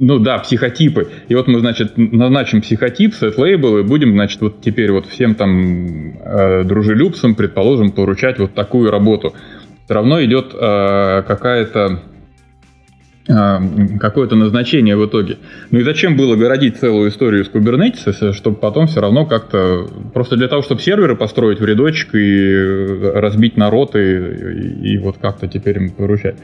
Ну 0.00 0.20
да, 0.20 0.38
психотипы. 0.38 1.08
И 1.26 1.34
вот 1.34 1.48
мы, 1.48 1.58
значит, 1.58 1.94
назначим 1.96 2.60
психотип, 2.62 3.14
сет 3.14 3.36
лейбл, 3.36 3.78
и 3.78 3.82
будем, 3.82 4.12
значит, 4.12 4.40
вот 4.40 4.60
теперь 4.60 4.92
вот 4.92 5.06
всем 5.06 5.34
там 5.34 6.18
э, 6.20 6.62
дружелюбцам, 6.64 7.34
предположим, 7.34 7.90
поручать 7.90 8.38
вот 8.38 8.54
такую 8.54 8.92
работу. 8.92 9.34
Все 9.84 9.94
равно 9.94 10.22
идет 10.24 10.54
э, 10.54 11.22
какая-то 11.26 12.02
э, 13.28 13.98
какое-то 13.98 14.36
назначение 14.36 14.96
в 14.96 15.04
итоге. 15.04 15.38
Ну 15.72 15.80
и 15.80 15.82
зачем 15.82 16.16
было 16.16 16.36
городить 16.36 16.76
целую 16.76 17.10
историю 17.10 17.44
с 17.44 17.50
Kubernetes, 17.50 18.34
чтобы 18.34 18.56
потом 18.56 18.86
все 18.86 19.00
равно 19.00 19.26
как-то... 19.26 19.88
Просто 20.14 20.36
для 20.36 20.46
того, 20.46 20.62
чтобы 20.62 20.80
серверы 20.80 21.16
построить 21.16 21.58
в 21.58 21.64
рядочек 21.64 22.14
и 22.14 22.52
э, 22.52 23.18
разбить 23.18 23.56
народ 23.56 23.96
и, 23.96 23.98
и, 23.98 24.92
и 24.92 24.98
вот 24.98 25.16
как-то 25.18 25.48
теперь 25.48 25.78
им 25.78 25.90
поручать. 25.90 26.36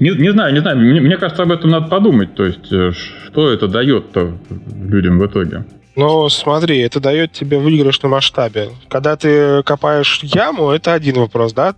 Не, 0.00 0.10
не 0.10 0.32
знаю, 0.32 0.54
не 0.54 0.60
знаю. 0.60 0.78
Мне, 0.78 1.00
мне 1.00 1.16
кажется, 1.18 1.42
об 1.42 1.52
этом 1.52 1.70
надо 1.70 1.88
подумать. 1.88 2.34
То 2.34 2.46
есть, 2.46 2.72
э, 2.72 2.90
что 3.26 3.52
это 3.52 3.68
дает-то 3.68 4.38
людям 4.88 5.18
в 5.18 5.26
итоге? 5.26 5.64
Ну, 5.94 6.28
смотри, 6.30 6.78
это 6.78 7.00
дает 7.00 7.32
тебе 7.32 7.58
выигрыш 7.58 8.00
на 8.00 8.08
масштабе. 8.08 8.70
Когда 8.88 9.16
ты 9.16 9.62
копаешь 9.62 10.20
яму, 10.22 10.70
это 10.70 10.94
один 10.94 11.16
вопрос, 11.16 11.52
да? 11.52 11.74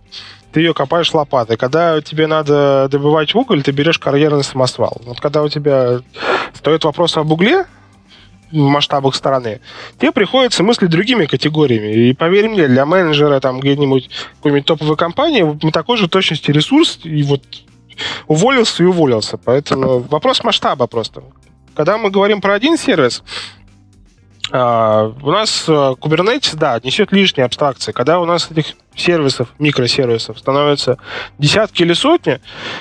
Ты 0.53 0.61
ее 0.61 0.73
копаешь 0.73 1.13
лопатой. 1.13 1.57
Когда 1.57 1.99
тебе 2.01 2.27
надо 2.27 2.87
добывать 2.89 3.35
уголь, 3.35 3.61
ты 3.61 3.71
берешь 3.71 3.99
карьерный 3.99 4.43
самосвал. 4.43 5.01
Вот 5.03 5.19
когда 5.19 5.43
у 5.43 5.49
тебя 5.49 5.99
стоит 6.53 6.85
вопрос 6.85 7.17
об 7.17 7.31
угле, 7.31 7.65
в 8.51 8.55
масштабах 8.55 9.15
страны, 9.15 9.61
тебе 9.99 10.11
приходится 10.11 10.63
мыслить 10.63 10.91
другими 10.91 11.25
категориями. 11.25 12.09
И 12.09 12.13
поверь 12.13 12.49
мне, 12.49 12.67
для 12.67 12.85
менеджера 12.85 13.39
там 13.39 13.59
где-нибудь 13.59 14.09
какой-нибудь 14.37 14.65
топовой 14.65 14.95
компании 14.95 15.41
мы 15.41 15.71
такой 15.71 15.97
же 15.97 16.07
точности 16.07 16.51
ресурс, 16.51 16.99
и 17.03 17.23
вот 17.23 17.41
уволился 18.27 18.83
и 18.83 18.85
уволился. 18.85 19.37
Поэтому 19.37 19.99
вопрос 19.99 20.43
масштаба 20.43 20.87
просто. 20.87 21.23
Когда 21.75 21.97
мы 21.97 22.11
говорим 22.11 22.41
про 22.41 22.53
один 22.53 22.77
сервис, 22.77 23.23
а, 24.51 25.13
у 25.21 25.31
нас 25.31 25.65
а, 25.67 25.93
Kubernetes, 25.93 26.55
да, 26.55 26.79
несет 26.83 27.11
лишние 27.11 27.45
абстракции. 27.45 27.91
Когда 27.91 28.19
у 28.19 28.25
нас 28.25 28.51
этих 28.51 28.75
сервисов, 28.95 29.49
микросервисов 29.57 30.37
становится 30.37 30.97
десятки 31.39 31.81
или 31.81 31.93
сотни, 31.93 32.39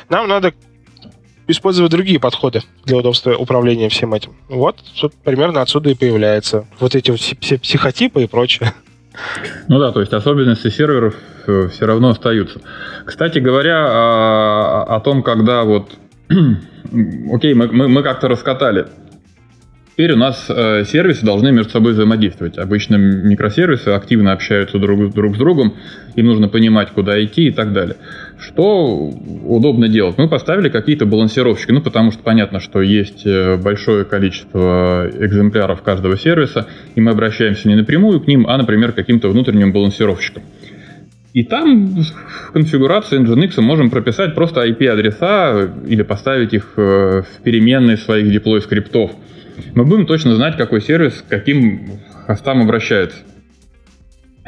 нам 0.09 0.29
надо 0.29 0.53
использовать 1.46 1.90
другие 1.90 2.20
подходы 2.20 2.62
для 2.85 2.98
удобства 2.98 3.35
управления 3.35 3.88
всем 3.88 4.14
этим. 4.14 4.37
Вот, 4.48 4.79
вот 5.01 5.14
примерно 5.25 5.62
отсюда 5.62 5.90
и 5.90 5.94
появляются 5.94 6.66
вот 6.79 6.94
эти 6.94 7.11
вот 7.11 7.20
все 7.20 7.59
психотипы 7.59 8.22
и 8.22 8.27
прочее. 8.27 8.72
Ну 9.68 9.79
да, 9.79 9.92
то 9.92 10.01
есть 10.01 10.12
особенности 10.12 10.68
серверов 10.68 11.14
э, 11.46 11.68
все 11.68 11.87
равно 11.87 12.11
остаются. 12.11 12.61
Кстати 13.05 13.38
говоря, 13.38 13.87
о, 13.87 14.96
о 14.96 15.01
том, 15.01 15.22
когда 15.22 15.64
вот... 15.64 15.92
Окей, 17.33 17.55
мы, 17.55 17.68
мы, 17.68 17.88
мы 17.88 18.03
как-то 18.03 18.29
раскатали 18.29 18.87
Теперь 19.92 20.12
у 20.12 20.16
нас 20.16 20.46
э, 20.48 20.85
сервисы 20.87 21.25
должны 21.25 21.53
между 21.53 21.70
собой 21.70 21.92
взаимодействовать. 21.92 22.57
Обычно 22.57 22.96
микросервисы 22.96 23.88
активно 23.88 24.33
общаются 24.33 24.79
друг, 24.79 25.12
друг 25.12 25.37
с 25.37 25.38
другом, 25.38 25.75
им 26.14 26.27
нужно 26.27 26.48
понимать, 26.48 26.90
куда 26.92 27.22
идти 27.22 27.48
и 27.48 27.51
так 27.51 27.75
далее. 27.75 27.96
Что 28.42 29.11
удобно 29.44 29.88
делать? 29.88 30.18
Мы 30.18 30.28
поставили 30.28 30.68
какие-то 30.68 31.07
балансировщики, 31.07 31.70
ну 31.70 31.81
потому 31.81 32.11
что 32.11 32.22
понятно, 32.22 32.61
что 32.61 32.83
есть 32.83 33.24
э, 33.24 33.57
большое 33.57 34.05
количество 34.05 35.09
экземпляров 35.09 35.83
каждого 35.83 36.16
сервиса, 36.16 36.66
и 36.94 37.00
мы 37.00 37.12
обращаемся 37.12 37.68
не 37.68 37.76
напрямую 37.76 38.20
к 38.20 38.26
ним, 38.26 38.46
а, 38.48 38.59
например, 38.59 38.92
к 38.92 38.96
каким-то 38.96 39.28
внутренним 39.28 39.72
балансировщикам. 39.72 40.42
И 41.33 41.44
там 41.44 41.94
в 41.94 42.52
конфигурации 42.52 43.20
Nginx 43.20 43.61
можем 43.61 43.90
прописать 43.90 44.35
просто 44.35 44.66
IP-адреса 44.66 45.70
или 45.87 46.02
поставить 46.02 46.52
их 46.52 46.74
э, 46.76 47.22
в 47.22 47.42
переменные 47.42 47.96
своих 47.96 48.31
деплой 48.31 48.61
скриптов 48.61 49.12
мы 49.74 49.85
будем 49.85 50.07
точно 50.07 50.35
знать, 50.35 50.57
какой 50.57 50.81
сервис 50.81 51.22
к 51.26 51.31
каким 51.31 52.00
хостам 52.26 52.62
обращается. 52.62 53.18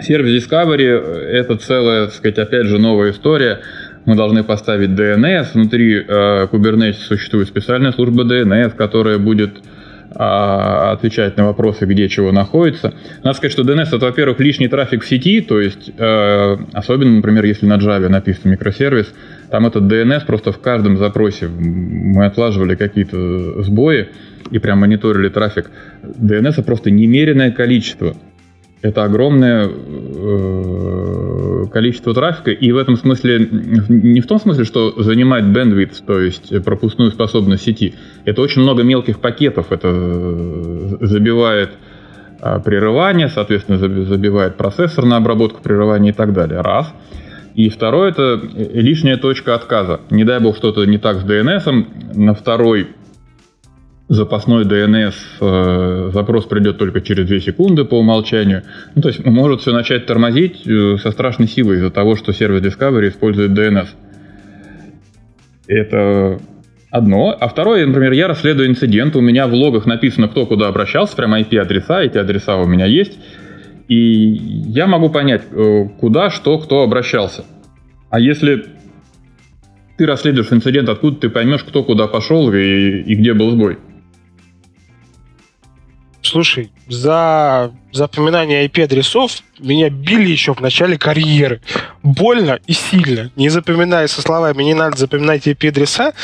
Сервис 0.00 0.44
Discovery— 0.44 0.82
это 0.82 1.56
целая, 1.56 2.06
так 2.06 2.14
сказать, 2.14 2.38
опять 2.38 2.66
же, 2.66 2.78
новая 2.78 3.12
история. 3.12 3.60
Мы 4.06 4.16
должны 4.16 4.44
поставить 4.44 4.90
DNS. 4.90 5.46
Внутри 5.54 5.96
э, 5.96 6.46
Kubernetes 6.52 6.94
существует 6.94 7.48
специальная 7.48 7.92
служба 7.92 8.24
DNS, 8.24 8.76
которая 8.76 9.18
будет 9.18 9.56
э, 9.58 10.18
отвечать 10.18 11.36
на 11.38 11.46
вопросы, 11.46 11.86
где 11.86 12.08
чего 12.08 12.30
находится. 12.30 12.92
Надо 13.22 13.36
сказать, 13.36 13.52
что 13.52 13.62
DNS— 13.62 13.88
это, 13.92 14.06
во-первых, 14.06 14.40
лишний 14.40 14.68
трафик 14.68 15.02
в 15.04 15.08
сети, 15.08 15.40
то 15.40 15.58
есть, 15.58 15.90
э, 15.96 16.56
особенно, 16.74 17.16
например, 17.16 17.44
если 17.46 17.64
на 17.64 17.78
Java 17.78 18.08
написан 18.08 18.50
микросервис, 18.50 19.12
там 19.50 19.66
этот 19.66 19.84
DNS 19.84 20.26
просто 20.26 20.52
в 20.52 20.60
каждом 20.60 20.98
запросе 20.98 21.48
мы 21.48 22.26
отлаживали 22.26 22.74
какие-то 22.74 23.62
сбои, 23.62 24.08
и 24.50 24.58
прям 24.58 24.80
мониторили 24.80 25.30
трафик, 25.30 25.70
DNS 26.02 26.62
просто 26.62 26.90
немеренное 26.90 27.50
количество. 27.50 28.14
Это 28.84 29.02
огромное 29.04 29.66
э, 29.66 31.64
количество 31.72 32.12
трафика, 32.12 32.50
и 32.50 32.70
в 32.70 32.76
этом 32.76 32.98
смысле, 32.98 33.48
не 33.88 34.20
в 34.20 34.26
том 34.26 34.38
смысле, 34.38 34.64
что 34.64 35.02
занимает 35.02 35.46
bandwidth, 35.46 36.04
то 36.06 36.20
есть 36.20 36.62
пропускную 36.62 37.10
способность 37.10 37.64
сети, 37.64 37.94
это 38.26 38.42
очень 38.42 38.60
много 38.60 38.82
мелких 38.82 39.20
пакетов, 39.20 39.72
это 39.72 39.90
забивает 41.00 41.70
а, 42.42 42.60
прерывание, 42.60 43.30
соответственно, 43.30 43.78
забивает 43.78 44.58
процессор 44.58 45.06
на 45.06 45.16
обработку 45.16 45.62
прерывания 45.62 46.10
и 46.10 46.14
так 46.14 46.34
далее. 46.34 46.60
Раз. 46.60 46.92
И 47.54 47.70
второе, 47.70 48.10
это 48.10 48.38
лишняя 48.54 49.16
точка 49.16 49.54
отказа. 49.54 50.02
Не 50.10 50.24
дай 50.24 50.40
бог 50.40 50.58
что-то 50.58 50.84
не 50.84 50.98
так 50.98 51.22
с 51.22 51.24
DNS, 51.24 52.16
на 52.16 52.34
второй 52.34 52.88
запасной 54.08 54.64
DNS 54.64 55.14
э, 55.40 56.10
запрос 56.12 56.44
придет 56.46 56.78
только 56.78 57.00
через 57.00 57.26
2 57.26 57.40
секунды 57.40 57.84
по 57.84 57.98
умолчанию. 57.98 58.62
Ну, 58.94 59.02
то 59.02 59.08
есть 59.08 59.24
может 59.24 59.62
все 59.62 59.72
начать 59.72 60.06
тормозить 60.06 60.66
э, 60.66 60.96
со 60.98 61.10
страшной 61.10 61.48
силой 61.48 61.76
из-за 61.76 61.90
того, 61.90 62.16
что 62.16 62.32
сервис 62.32 62.62
Discovery 62.62 63.08
использует 63.08 63.52
DNS. 63.52 63.88
Это 65.66 66.38
одно. 66.90 67.36
А 67.38 67.48
второе, 67.48 67.86
например, 67.86 68.12
я 68.12 68.28
расследую 68.28 68.68
инцидент, 68.68 69.16
у 69.16 69.20
меня 69.20 69.46
в 69.46 69.54
логах 69.54 69.86
написано, 69.86 70.28
кто 70.28 70.46
куда 70.46 70.68
обращался, 70.68 71.16
прямо 71.16 71.40
IP-адреса, 71.40 72.02
эти 72.02 72.18
адреса 72.18 72.56
у 72.56 72.66
меня 72.66 72.86
есть. 72.86 73.18
И 73.88 73.96
я 73.96 74.86
могу 74.86 75.08
понять, 75.08 75.42
э, 75.50 75.84
куда, 75.98 76.30
что, 76.30 76.58
кто 76.58 76.82
обращался. 76.82 77.44
А 78.10 78.20
если 78.20 78.66
ты 79.96 80.06
расследуешь 80.06 80.52
инцидент, 80.52 80.88
откуда 80.88 81.16
ты 81.16 81.30
поймешь, 81.30 81.64
кто 81.64 81.82
куда 81.82 82.06
пошел 82.06 82.52
и, 82.52 83.02
и 83.02 83.14
где 83.14 83.32
был 83.32 83.50
сбой? 83.50 83.78
Слушай, 86.24 86.70
за 86.88 87.70
запоминание 87.92 88.66
IP-адресов 88.66 89.42
меня 89.58 89.90
били 89.90 90.30
еще 90.30 90.54
в 90.54 90.60
начале 90.60 90.96
карьеры. 90.96 91.60
Больно 92.02 92.58
и 92.66 92.72
сильно. 92.72 93.30
Не 93.36 93.50
запоминая 93.50 94.06
со 94.08 94.22
словами 94.22 94.62
«не 94.62 94.72
надо 94.72 94.96
запоминать 94.96 95.46
IP-адреса», 95.46 96.14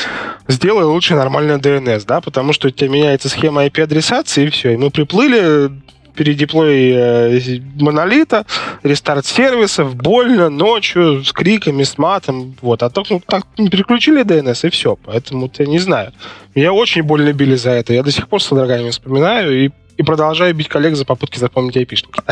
сделай 0.49 0.85
лучше 0.85 1.15
нормальный 1.15 1.59
DNS, 1.59 2.05
да, 2.07 2.23
потому 2.23 2.55
что 2.55 2.69
у 2.69 2.71
тебя 2.71 2.89
меняется 2.89 3.29
схема 3.29 3.67
IP-адресации, 3.67 4.47
и 4.47 4.51
все. 4.51 4.73
И 4.73 4.79
мы 4.79 4.91
приплыли, 4.91 5.71
передеплой 6.15 6.93
э, 6.93 7.61
монолита, 7.79 8.47
рестарт 8.83 9.27
сервисов, 9.27 9.97
больно, 9.97 10.49
ночью, 10.49 11.23
с 11.25 11.33
криками, 11.33 11.83
с 11.83 11.99
матом, 11.99 12.57
вот. 12.63 12.83
А 12.83 12.89
так, 12.89 13.05
ну, 13.11 13.21
так 13.25 13.47
переключили 13.55 14.25
DNS, 14.25 14.67
и 14.67 14.71
все. 14.71 14.97
Поэтому 15.05 15.51
я 15.59 15.67
не 15.67 15.79
знаю. 15.79 16.13
Меня 16.55 16.73
очень 16.73 17.03
больно 17.03 17.35
били 17.35 17.55
за 17.55 17.71
это. 17.73 17.93
Я 17.93 18.03
до 18.03 18.11
сих 18.11 18.29
пор 18.29 18.43
с 18.43 18.47
содроганием 18.47 18.93
вспоминаю, 18.93 19.67
и 19.67 19.71
и 20.01 20.03
продолжаю 20.03 20.55
бить 20.55 20.69
коллег 20.69 20.97
за 20.97 21.05
попытки 21.05 21.39
запомнить 21.39 21.77
айпишники. 21.77 22.23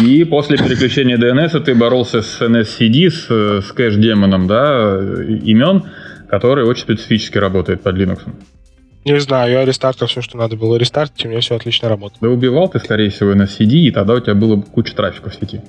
И 0.00 0.22
после 0.24 0.56
переключения 0.56 1.18
DNS 1.18 1.58
ты 1.60 1.74
боролся 1.74 2.22
с 2.22 2.40
NSCD, 2.40 3.10
с, 3.10 3.66
с 3.66 3.72
кэш-демоном, 3.72 4.46
да, 4.46 4.96
имен, 5.26 5.84
который 6.30 6.64
очень 6.64 6.82
специфически 6.82 7.38
работает 7.38 7.82
под 7.82 7.96
Linux. 7.96 8.20
Не 9.04 9.18
знаю, 9.18 9.52
я 9.52 9.64
рестартил 9.64 10.06
все, 10.06 10.20
что 10.20 10.36
надо 10.36 10.56
было 10.56 10.76
рестартить, 10.76 11.24
и 11.24 11.26
у 11.26 11.30
меня 11.30 11.40
все 11.40 11.56
отлично 11.56 11.88
работает. 11.88 12.20
Да 12.22 12.28
убивал 12.28 12.68
ты, 12.68 12.78
скорее 12.78 13.10
всего, 13.10 13.32
NSCD, 13.32 13.88
и 13.88 13.90
тогда 13.90 14.14
у 14.14 14.20
тебя 14.20 14.34
было 14.34 14.60
куча 14.60 14.94
трафика 14.94 15.30
в 15.30 15.34
сети. 15.34 15.62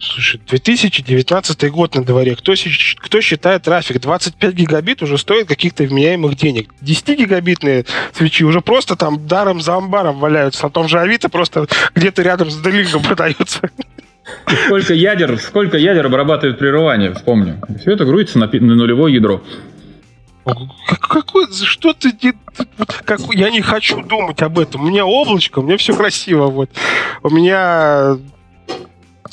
Слушай, 0.00 0.40
2019 0.46 1.70
год 1.70 1.96
на 1.96 2.04
дворе. 2.04 2.36
Кто, 2.36 2.54
кто 2.98 3.20
считает 3.20 3.62
трафик? 3.64 4.00
25 4.00 4.54
гигабит 4.54 5.02
уже 5.02 5.18
стоит 5.18 5.48
каких-то 5.48 5.82
вменяемых 5.82 6.36
денег. 6.36 6.72
10 6.80 7.18
гигабитные 7.18 7.84
свечи 8.12 8.44
уже 8.44 8.60
просто 8.60 8.94
там 8.94 9.26
даром 9.26 9.60
за 9.60 9.74
амбаром 9.74 10.20
валяются. 10.20 10.64
На 10.64 10.70
том 10.70 10.86
же 10.86 11.00
Авито 11.00 11.28
просто 11.28 11.66
где-то 11.94 12.22
рядом 12.22 12.50
с 12.50 12.60
Делингом 12.60 13.02
продаются. 13.08 13.70
Сколько 14.66 14.94
ядер, 14.94 15.36
сколько 15.38 15.76
ядер 15.76 16.06
обрабатывает 16.06 16.58
прерывание, 16.58 17.12
вспомню. 17.12 17.60
Все 17.80 17.92
это 17.92 18.04
грузится 18.04 18.38
на, 18.38 18.46
на 18.46 18.74
нулевое 18.74 19.14
ядро. 19.14 19.42
Какой, 21.00 21.46
что 21.52 21.92
ты, 21.92 22.12
как, 23.04 23.20
я 23.34 23.50
не 23.50 23.60
хочу 23.60 24.02
думать 24.02 24.40
об 24.42 24.58
этом. 24.58 24.82
У 24.82 24.88
меня 24.88 25.04
облачко, 25.04 25.58
у 25.58 25.62
меня 25.62 25.76
все 25.76 25.94
красиво. 25.94 26.46
Вот. 26.46 26.70
У 27.22 27.30
меня 27.30 28.16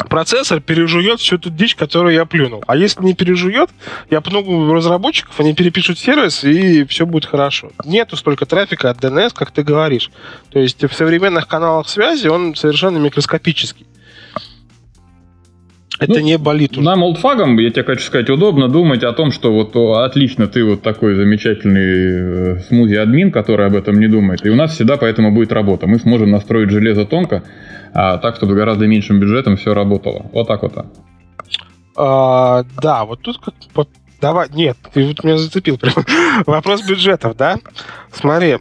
процессор 0.09 0.59
пережует 0.61 1.19
всю 1.19 1.37
ту 1.37 1.49
дичь, 1.49 1.75
которую 1.75 2.13
я 2.13 2.25
плюнул. 2.25 2.63
А 2.67 2.75
если 2.75 3.03
не 3.03 3.13
пережует, 3.13 3.69
я 4.09 4.21
пну 4.21 4.73
разработчиков, 4.73 5.39
они 5.39 5.53
перепишут 5.53 5.99
сервис, 5.99 6.43
и 6.43 6.85
все 6.85 7.05
будет 7.05 7.25
хорошо. 7.25 7.71
Нету 7.85 8.15
столько 8.15 8.45
трафика 8.45 8.89
от 8.89 8.99
DNS, 8.99 9.31
как 9.33 9.51
ты 9.51 9.63
говоришь. 9.63 10.11
То 10.51 10.59
есть 10.59 10.83
в 10.83 10.93
современных 10.93 11.47
каналах 11.47 11.87
связи 11.87 12.27
он 12.27 12.55
совершенно 12.55 12.97
микроскопический. 12.97 13.85
Это 15.99 16.13
ну, 16.13 16.19
не 16.19 16.37
болит 16.37 16.73
уже. 16.73 16.81
Нам, 16.81 17.03
олдфагам, 17.03 17.57
я 17.57 17.69
тебе 17.69 17.83
хочу 17.83 18.03
сказать, 18.03 18.29
удобно 18.29 18.67
думать 18.67 19.03
о 19.03 19.13
том, 19.13 19.31
что 19.31 19.53
вот 19.53 19.75
о, 19.77 20.03
отлично, 20.03 20.47
ты 20.47 20.63
вот 20.63 20.81
такой 20.81 21.15
замечательный 21.15 22.57
э, 22.57 22.59
смузи-админ, 22.67 23.31
который 23.31 23.67
об 23.67 23.75
этом 23.75 23.97
не 23.99 24.07
думает, 24.07 24.45
и 24.45 24.49
у 24.49 24.55
нас 24.55 24.73
всегда 24.73 24.97
поэтому 24.97 25.31
будет 25.31 25.53
работа. 25.53 25.87
Мы 25.87 25.99
сможем 25.99 26.31
настроить 26.31 26.69
железо 26.69 27.05
тонко, 27.05 27.43
а, 27.95 28.17
так, 28.17 28.35
чтобы 28.35 28.55
гораздо 28.55 28.87
меньшим 28.87 29.19
бюджетом 29.19 29.55
все 29.55 29.73
работало. 29.73 30.25
Вот 30.33 30.47
так 30.47 30.61
вот. 30.63 30.73
А, 31.95 32.63
да, 32.81 33.05
вот 33.05 33.21
тут 33.21 33.37
как... 33.39 33.53
Вот, 33.73 33.89
давай, 34.19 34.49
нет, 34.51 34.77
ты 34.93 35.07
вот 35.07 35.23
меня 35.23 35.37
зацепил 35.37 35.77
прям. 35.77 35.95
Вопрос 36.45 36.85
бюджетов, 36.85 37.37
да? 37.37 37.57
Смотри, 38.11 38.57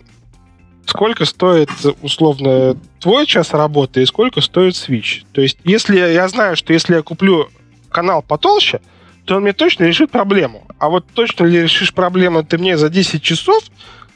сколько 0.87 1.24
стоит 1.24 1.68
условно 2.01 2.76
твой 3.01 3.26
час 3.26 3.53
работы 3.53 4.03
и 4.03 4.07
сколько 4.07 4.41
стоит 4.41 4.74
Switch. 4.74 5.24
То 5.32 5.41
есть, 5.41 5.59
если 5.64 5.99
я 5.99 6.28
знаю, 6.28 6.55
что 6.55 6.72
если 6.72 6.95
я 6.95 7.03
куплю 7.03 7.49
канал 7.91 8.22
потолще, 8.22 8.80
то 9.24 9.37
он 9.37 9.43
мне 9.43 9.53
точно 9.53 9.82
решит 9.82 10.12
проблему. 10.12 10.64
А 10.78 10.89
вот 10.89 11.07
точно 11.12 11.47
ли 11.47 11.62
решишь 11.62 11.93
проблему 11.93 12.45
ты 12.45 12.57
мне 12.57 12.76
за 12.76 12.89
10 12.89 13.20
часов, 13.20 13.64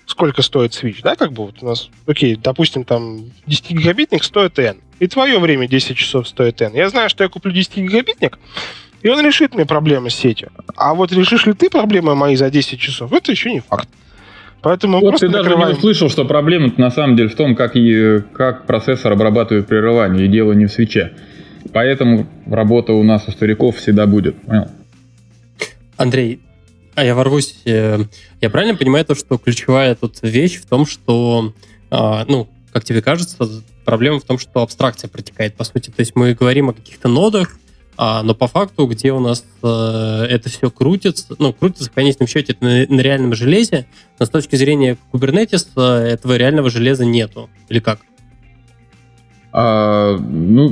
сколько 0.07 0.43
стоит 0.43 0.75
свич, 0.75 1.03
да, 1.03 1.17
как 1.17 1.33
бы 1.33 1.47
вот 1.47 1.57
у 1.61 1.67
нас, 1.67 1.89
окей, 2.07 2.37
допустим, 2.37 2.85
там 2.85 3.25
10 3.47 3.71
гигабитник 3.71 4.23
стоит 4.23 4.59
N, 4.61 4.79
и 4.99 5.07
твое 5.07 5.39
время 5.39 5.69
10 5.69 5.97
часов 5.97 6.29
стоит 6.29 6.61
N. 6.61 6.75
Я 6.75 6.89
знаю, 6.89 7.09
что 7.09 7.25
я 7.25 7.31
куплю 7.31 7.53
10 7.53 7.77
гигабитник, 7.77 8.39
и 9.03 9.09
он 9.09 9.25
решит 9.25 9.55
мне 9.55 9.65
проблемы 9.65 10.11
с 10.11 10.15
сетью. 10.15 10.51
А 10.77 10.95
вот 10.95 11.13
решишь 11.13 11.47
ли 11.47 11.53
ты 11.53 11.71
проблемы 11.71 12.15
мои 12.15 12.37
за 12.37 12.51
10 12.51 12.81
часов, 12.81 13.13
это 13.13 13.31
еще 13.31 13.51
не 13.51 13.61
факт. 13.61 13.89
Поэтому 14.61 15.01
вот 15.01 15.19
ты 15.19 15.29
даже 15.29 15.45
накрываем... 15.45 15.73
не 15.73 15.79
услышал, 15.79 16.11
что 16.11 16.25
проблема 16.25 16.73
на 16.77 16.91
самом 16.91 17.17
деле 17.17 17.29
в 17.29 17.37
том, 17.37 17.55
как, 17.55 17.77
и, 17.77 18.21
как 18.33 18.67
процессор 18.67 19.13
обрабатывает 19.13 19.69
прерывание, 19.69 20.27
и 20.27 20.29
дело 20.29 20.53
не 20.53 20.67
в 20.67 20.73
свече. 20.73 21.13
Поэтому 21.73 22.27
работа 22.47 22.93
у 22.93 23.03
нас 23.05 23.29
у 23.29 23.31
стариков 23.31 23.77
всегда 23.77 24.07
будет. 24.07 24.35
Понял? 24.43 24.69
Андрей, 25.97 26.41
а 26.95 27.05
я 27.05 27.15
ворвусь. 27.15 27.61
Э, 27.67 27.99
я 28.41 28.51
правильно 28.51 28.77
понимаю 28.77 29.05
то, 29.05 29.15
что 29.15 29.39
ключевая 29.39 29.95
тут 29.95 30.17
вещь 30.23 30.61
в 30.61 30.67
том, 30.67 30.87
что, 30.87 31.53
а, 31.91 32.25
ну, 32.27 32.49
как 32.73 32.85
тебе 32.85 33.03
кажется, 33.03 33.37
проблема 33.85 34.21
в 34.21 34.25
том, 34.25 34.39
что 34.39 34.63
абстракция 34.63 35.09
протекает, 35.09 35.55
по 35.55 35.65
сути. 35.65 35.91
То 35.91 36.01
есть 36.01 36.15
мы 36.15 36.35
говорим 36.35 36.71
о 36.71 36.73
каких-то 36.73 37.09
нодах, 37.09 37.59
а, 38.01 38.23
но 38.23 38.33
по 38.33 38.47
факту, 38.47 38.87
где 38.87 39.13
у 39.13 39.19
нас 39.19 39.45
э, 39.63 40.27
это 40.31 40.49
все 40.49 40.71
крутится, 40.71 41.35
ну, 41.41 41.53
крутится 41.53 41.91
в 41.91 41.93
конечном 41.93 42.29
счете 42.29 42.53
это 42.53 42.65
на, 42.65 42.87
на 42.89 43.01
реальном 43.01 43.35
железе, 43.35 43.87
но 44.21 44.27
с 44.27 44.31
точки 44.31 44.55
зрения 44.55 44.97
Kubernetes 45.13 45.67
э, 45.75 46.07
этого 46.07 46.37
реального 46.37 46.71
железа 46.71 47.05
нету. 47.05 47.51
Или 47.69 47.81
как? 47.81 47.99
А, 49.51 50.17
ну, 50.17 50.69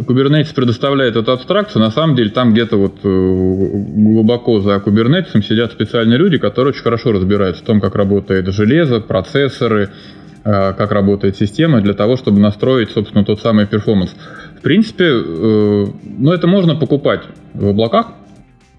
Kubernetes 0.00 0.52
предоставляет 0.54 1.14
эту 1.14 1.30
абстракцию. 1.30 1.82
На 1.82 1.92
самом 1.92 2.16
деле, 2.16 2.30
там 2.30 2.52
где-то 2.52 2.76
вот 2.76 2.96
э, 3.04 3.08
глубоко 3.08 4.60
за 4.60 4.76
Kubernetes 4.76 5.40
сидят 5.42 5.70
специальные 5.70 6.18
люди, 6.18 6.38
которые 6.38 6.72
очень 6.72 6.82
хорошо 6.82 7.12
разбираются 7.12 7.62
в 7.62 7.66
том, 7.66 7.80
как 7.80 7.94
работает 7.94 8.46
железо, 8.48 9.00
процессоры, 9.00 9.84
э, 9.84 10.15
как 10.46 10.92
работает 10.92 11.36
система, 11.36 11.80
для 11.80 11.92
того, 11.92 12.16
чтобы 12.16 12.38
настроить, 12.38 12.90
собственно, 12.90 13.24
тот 13.24 13.40
самый 13.40 13.66
перформанс. 13.66 14.14
В 14.58 14.62
принципе, 14.62 15.04
э, 15.04 15.86
ну, 16.04 16.32
это 16.32 16.46
можно 16.46 16.76
покупать 16.76 17.22
в 17.52 17.68
облаках, 17.68 18.12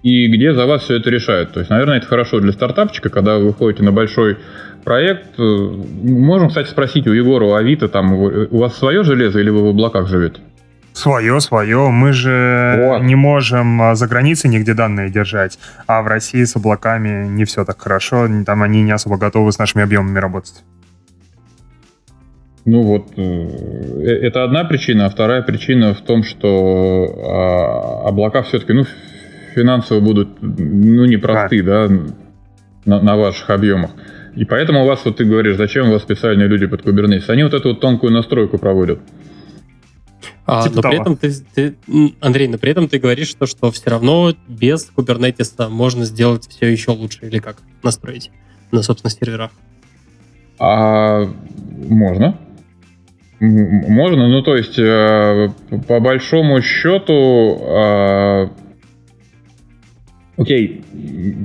и 0.02 0.28
где 0.28 0.54
за 0.54 0.64
вас 0.66 0.84
все 0.84 0.96
это 0.96 1.10
решают. 1.10 1.52
То 1.52 1.60
есть, 1.60 1.70
наверное, 1.70 1.98
это 1.98 2.06
хорошо 2.06 2.40
для 2.40 2.52
стартапчика, 2.52 3.10
когда 3.10 3.36
вы 3.36 3.48
выходите 3.48 3.82
на 3.82 3.92
большой 3.92 4.38
проект. 4.84 5.38
Э, 5.38 5.42
можем, 5.42 6.48
кстати, 6.48 6.68
спросить 6.68 7.06
у 7.06 7.12
Егора, 7.12 7.44
у 7.44 7.54
Авито, 7.54 7.88
там, 7.88 8.14
у 8.14 8.58
вас 8.58 8.76
свое 8.78 9.02
железо 9.02 9.38
или 9.38 9.50
вы 9.50 9.64
в 9.64 9.68
облаках 9.68 10.08
живете? 10.08 10.40
Свое, 10.94 11.38
свое. 11.40 11.90
Мы 11.90 12.12
же 12.12 12.74
вот. 12.78 13.02
не 13.02 13.14
можем 13.14 13.80
а, 13.82 13.94
за 13.94 14.08
границей 14.08 14.50
нигде 14.50 14.74
данные 14.74 15.10
держать, 15.10 15.58
а 15.86 16.02
в 16.02 16.08
России 16.08 16.42
с 16.42 16.56
облаками 16.56 17.28
не 17.28 17.44
все 17.44 17.64
так 17.64 17.80
хорошо, 17.80 18.26
там 18.44 18.64
они 18.64 18.82
не 18.82 18.90
особо 18.90 19.16
готовы 19.16 19.52
с 19.52 19.58
нашими 19.58 19.84
объемами 19.84 20.18
работать. 20.18 20.64
Ну 22.70 22.82
вот, 22.82 23.06
э, 23.16 23.22
э, 23.22 24.26
это 24.26 24.44
одна 24.44 24.64
причина, 24.64 25.06
а 25.06 25.08
вторая 25.08 25.40
причина 25.40 25.94
в 25.94 26.02
том, 26.02 26.22
что 26.22 27.06
а, 28.04 28.08
облака 28.08 28.42
все-таки, 28.42 28.74
ну, 28.74 28.84
финансово 29.54 30.00
будут, 30.00 30.42
ну, 30.42 31.06
непросты, 31.06 31.62
да, 31.62 31.88
да 31.88 31.94
на, 32.84 33.00
на 33.00 33.16
ваших 33.16 33.48
объемах. 33.48 33.92
И 34.36 34.44
поэтому 34.44 34.84
у 34.84 34.86
вас, 34.86 35.00
вот 35.06 35.16
ты 35.16 35.24
говоришь, 35.24 35.56
зачем 35.56 35.88
у 35.88 35.92
вас 35.92 36.02
специальные 36.02 36.46
люди 36.46 36.66
под 36.66 36.84
Kubernetes? 36.84 37.24
Они 37.28 37.42
вот 37.42 37.54
эту 37.54 37.70
вот 37.70 37.80
тонкую 37.80 38.12
настройку 38.12 38.58
проводят. 38.58 39.00
А, 40.44 40.62
типа 40.62 40.76
но 40.76 40.82
того. 40.82 40.92
при 40.92 41.00
этом 41.00 41.16
ты, 41.16 41.32
ты, 41.54 41.74
Андрей, 42.20 42.48
но 42.48 42.58
при 42.58 42.70
этом 42.70 42.86
ты 42.86 42.98
говоришь, 42.98 43.28
что, 43.28 43.46
что 43.46 43.70
все 43.70 43.88
равно 43.88 44.34
без 44.46 44.90
Kubernetes 44.94 45.68
можно 45.70 46.04
сделать 46.04 46.46
все 46.46 46.66
еще 46.66 46.90
лучше, 46.90 47.20
или 47.22 47.38
как 47.38 47.56
настроить 47.82 48.30
на, 48.72 48.82
собственно, 48.82 49.10
серверах? 49.10 49.52
А, 50.58 51.24
можно. 51.88 52.38
Можно, 53.40 54.28
ну 54.28 54.42
то 54.42 54.56
есть, 54.56 54.78
э, 54.78 55.48
по 55.86 56.00
большому 56.00 56.60
счету, 56.60 57.58
э, 57.60 58.48
Окей, 60.38 60.84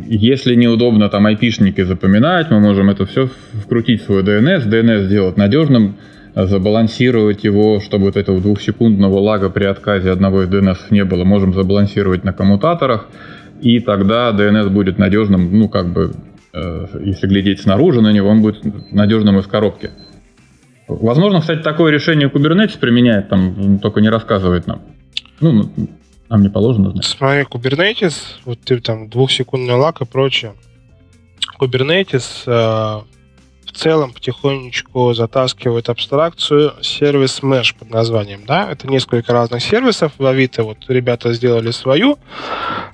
если 0.07 0.53
неудобно 0.53 1.09
там 1.09 1.25
айпишники 1.25 1.81
запоминать, 1.81 2.51
мы 2.51 2.59
можем 2.59 2.91
это 2.91 3.07
все 3.07 3.27
вкрутить 3.53 4.03
в 4.03 4.05
свой 4.05 4.21
DNS, 4.21 4.69
DNS 4.69 5.05
сделать 5.05 5.35
надежным, 5.35 5.95
забалансировать 6.35 7.43
его, 7.43 7.79
чтобы 7.79 8.05
вот 8.05 8.17
этого 8.17 8.39
двухсекундного 8.39 9.17
лага 9.17 9.49
при 9.49 9.63
отказе 9.63 10.11
одного 10.11 10.43
из 10.43 10.49
DNS 10.49 10.77
не 10.91 11.05
было. 11.05 11.23
Можем 11.23 11.53
забалансировать 11.53 12.23
на 12.23 12.33
коммутаторах, 12.33 13.07
и 13.61 13.79
тогда 13.79 14.31
DNS 14.31 14.69
будет 14.69 14.99
надежным, 14.99 15.49
ну, 15.57 15.69
как 15.69 15.91
бы, 15.91 16.11
э, 16.53 16.85
если 17.03 17.25
глядеть 17.25 17.61
снаружи 17.61 17.99
на 17.99 18.11
него, 18.11 18.29
он 18.29 18.43
будет 18.43 18.61
надежным 18.91 19.39
из 19.39 19.47
коробки. 19.47 19.89
Возможно, 20.87 21.41
кстати, 21.41 21.61
такое 21.61 21.91
решение 21.91 22.27
Kubernetes 22.27 22.77
применяет, 22.77 23.29
там, 23.29 23.79
только 23.79 24.01
не 24.01 24.09
рассказывает 24.09 24.67
нам. 24.67 24.81
Ну, 25.39 25.69
нам 26.29 26.41
не 26.41 26.49
положено 26.49 26.91
знать. 26.91 27.05
Смотри, 27.05 27.43
Kubernetes, 27.43 28.15
вот 28.45 28.59
ты 28.59 28.79
там 28.79 29.09
двухсекундный 29.09 29.75
лак 29.75 30.01
и 30.01 30.05
прочее. 30.05 30.53
Kubernetes 31.59 32.43
э, 32.45 33.01
в 33.65 33.71
целом 33.71 34.13
потихонечку 34.13 35.13
затаскивает 35.13 35.89
абстракцию 35.89 36.73
сервис 36.81 37.39
Mesh 37.41 37.75
под 37.77 37.89
названием, 37.89 38.41
да? 38.45 38.71
Это 38.71 38.87
несколько 38.87 39.33
разных 39.33 39.61
сервисов. 39.61 40.13
В 40.17 40.25
Авито 40.25 40.63
вот 40.63 40.77
ребята 40.87 41.33
сделали 41.33 41.71
свою. 41.71 42.17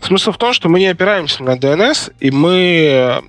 Смысл 0.01 0.31
в 0.31 0.37
том, 0.37 0.53
что 0.53 0.69
мы 0.69 0.79
не 0.79 0.87
опираемся 0.87 1.43
на 1.43 1.55
DNS, 1.55 2.13
и 2.19 2.31
мы 2.31 3.21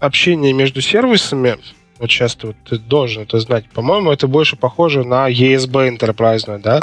общение 0.00 0.52
между 0.52 0.80
сервисами 0.80 1.58
вот 1.98 2.10
сейчас 2.10 2.34
ты, 2.34 2.48
вот, 2.48 2.56
ты 2.68 2.78
должен 2.78 3.22
это 3.22 3.40
знать. 3.40 3.64
По-моему, 3.72 4.10
это 4.10 4.26
больше 4.26 4.56
похоже 4.56 5.04
на 5.04 5.30
ESB 5.30 5.96
Enterprise, 5.96 6.60
да? 6.62 6.80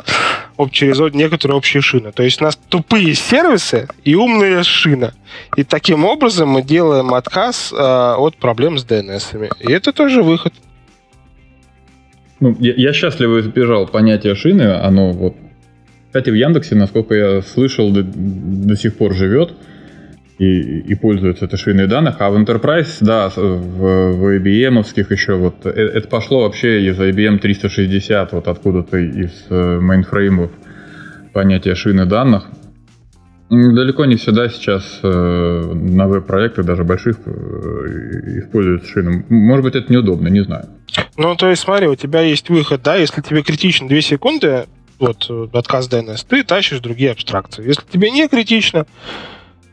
через 0.72 1.00
некоторые 1.14 1.58
общие 1.58 1.82
шины. 1.82 2.12
То 2.12 2.24
есть 2.24 2.42
у 2.42 2.46
нас 2.46 2.60
тупые 2.70 3.14
сервисы 3.16 3.88
и 4.04 4.16
умная 4.16 4.64
шина. 4.64 5.14
И 5.58 5.64
таким 5.64 6.06
образом 6.06 6.50
мы 6.50 6.64
делаем 6.64 7.14
отказ 7.14 7.74
э, 7.74 7.76
от 7.76 8.38
проблем 8.38 8.78
с 8.78 8.86
DNS. 8.86 9.52
И 9.60 9.72
это 9.72 9.92
тоже 9.92 10.24
выход. 10.24 10.54
Ну, 12.40 12.56
я, 12.60 12.74
я 12.76 12.94
счастливо 12.94 13.40
избежал 13.40 13.88
понятия 13.88 14.36
шины. 14.36 14.74
Оно 14.74 15.12
вот... 15.12 15.36
Кстати, 16.08 16.30
в 16.30 16.36
Яндексе, 16.36 16.76
насколько 16.76 17.16
я 17.16 17.42
слышал, 17.42 17.92
до, 17.92 18.04
до 18.04 18.76
сих 18.76 18.96
пор 18.98 19.14
живет 19.16 19.54
и, 20.44 20.80
и 20.80 20.96
пользуются 20.96 21.46
этой 21.46 21.58
шиной 21.58 21.88
данных. 21.88 22.18
А 22.20 22.30
в 22.30 22.38
Enterprise, 22.38 22.98
да, 23.02 23.30
в, 23.30 23.40
в 23.40 24.38
IBM 24.38 24.84
еще 25.10 25.36
вот, 25.36 25.66
э, 25.66 25.70
это 25.70 26.08
пошло 26.08 26.44
вообще 26.44 26.86
из 26.86 27.00
IBM 27.00 27.40
360, 27.40 28.34
вот 28.34 28.48
откуда-то 28.48 28.98
из 28.98 29.32
э, 29.50 29.80
мейнфреймов 29.80 30.52
понятие 31.34 31.76
шины 31.76 32.06
данных. 32.06 32.50
Далеко 33.50 34.06
не 34.06 34.16
всегда 34.16 34.50
сейчас 34.50 35.00
э, 35.04 35.08
на 35.08 36.08
веб-проектах, 36.08 36.66
даже 36.66 36.84
больших, 36.84 37.18
используют 37.20 38.88
шины. 38.88 39.26
Может 39.30 39.64
быть, 39.64 39.76
это 39.76 39.92
неудобно, 39.92 40.28
не 40.28 40.44
знаю. 40.44 40.66
Ну, 41.18 41.36
то 41.36 41.50
есть, 41.50 41.62
смотри, 41.62 41.88
у 41.88 41.96
тебя 41.96 42.22
есть 42.22 42.50
выход, 42.50 42.82
да, 42.84 42.96
если 42.96 43.22
тебе 43.22 43.44
критично 43.44 43.88
2 43.88 44.02
секунды, 44.02 44.66
вот, 45.00 45.30
отказ 45.54 45.90
DNS, 45.90 46.26
ты 46.28 46.44
тащишь 46.44 46.80
другие 46.80 47.12
абстракции. 47.12 47.66
Если 47.68 47.84
тебе 47.92 48.10
не 48.10 48.28
критично, 48.28 48.86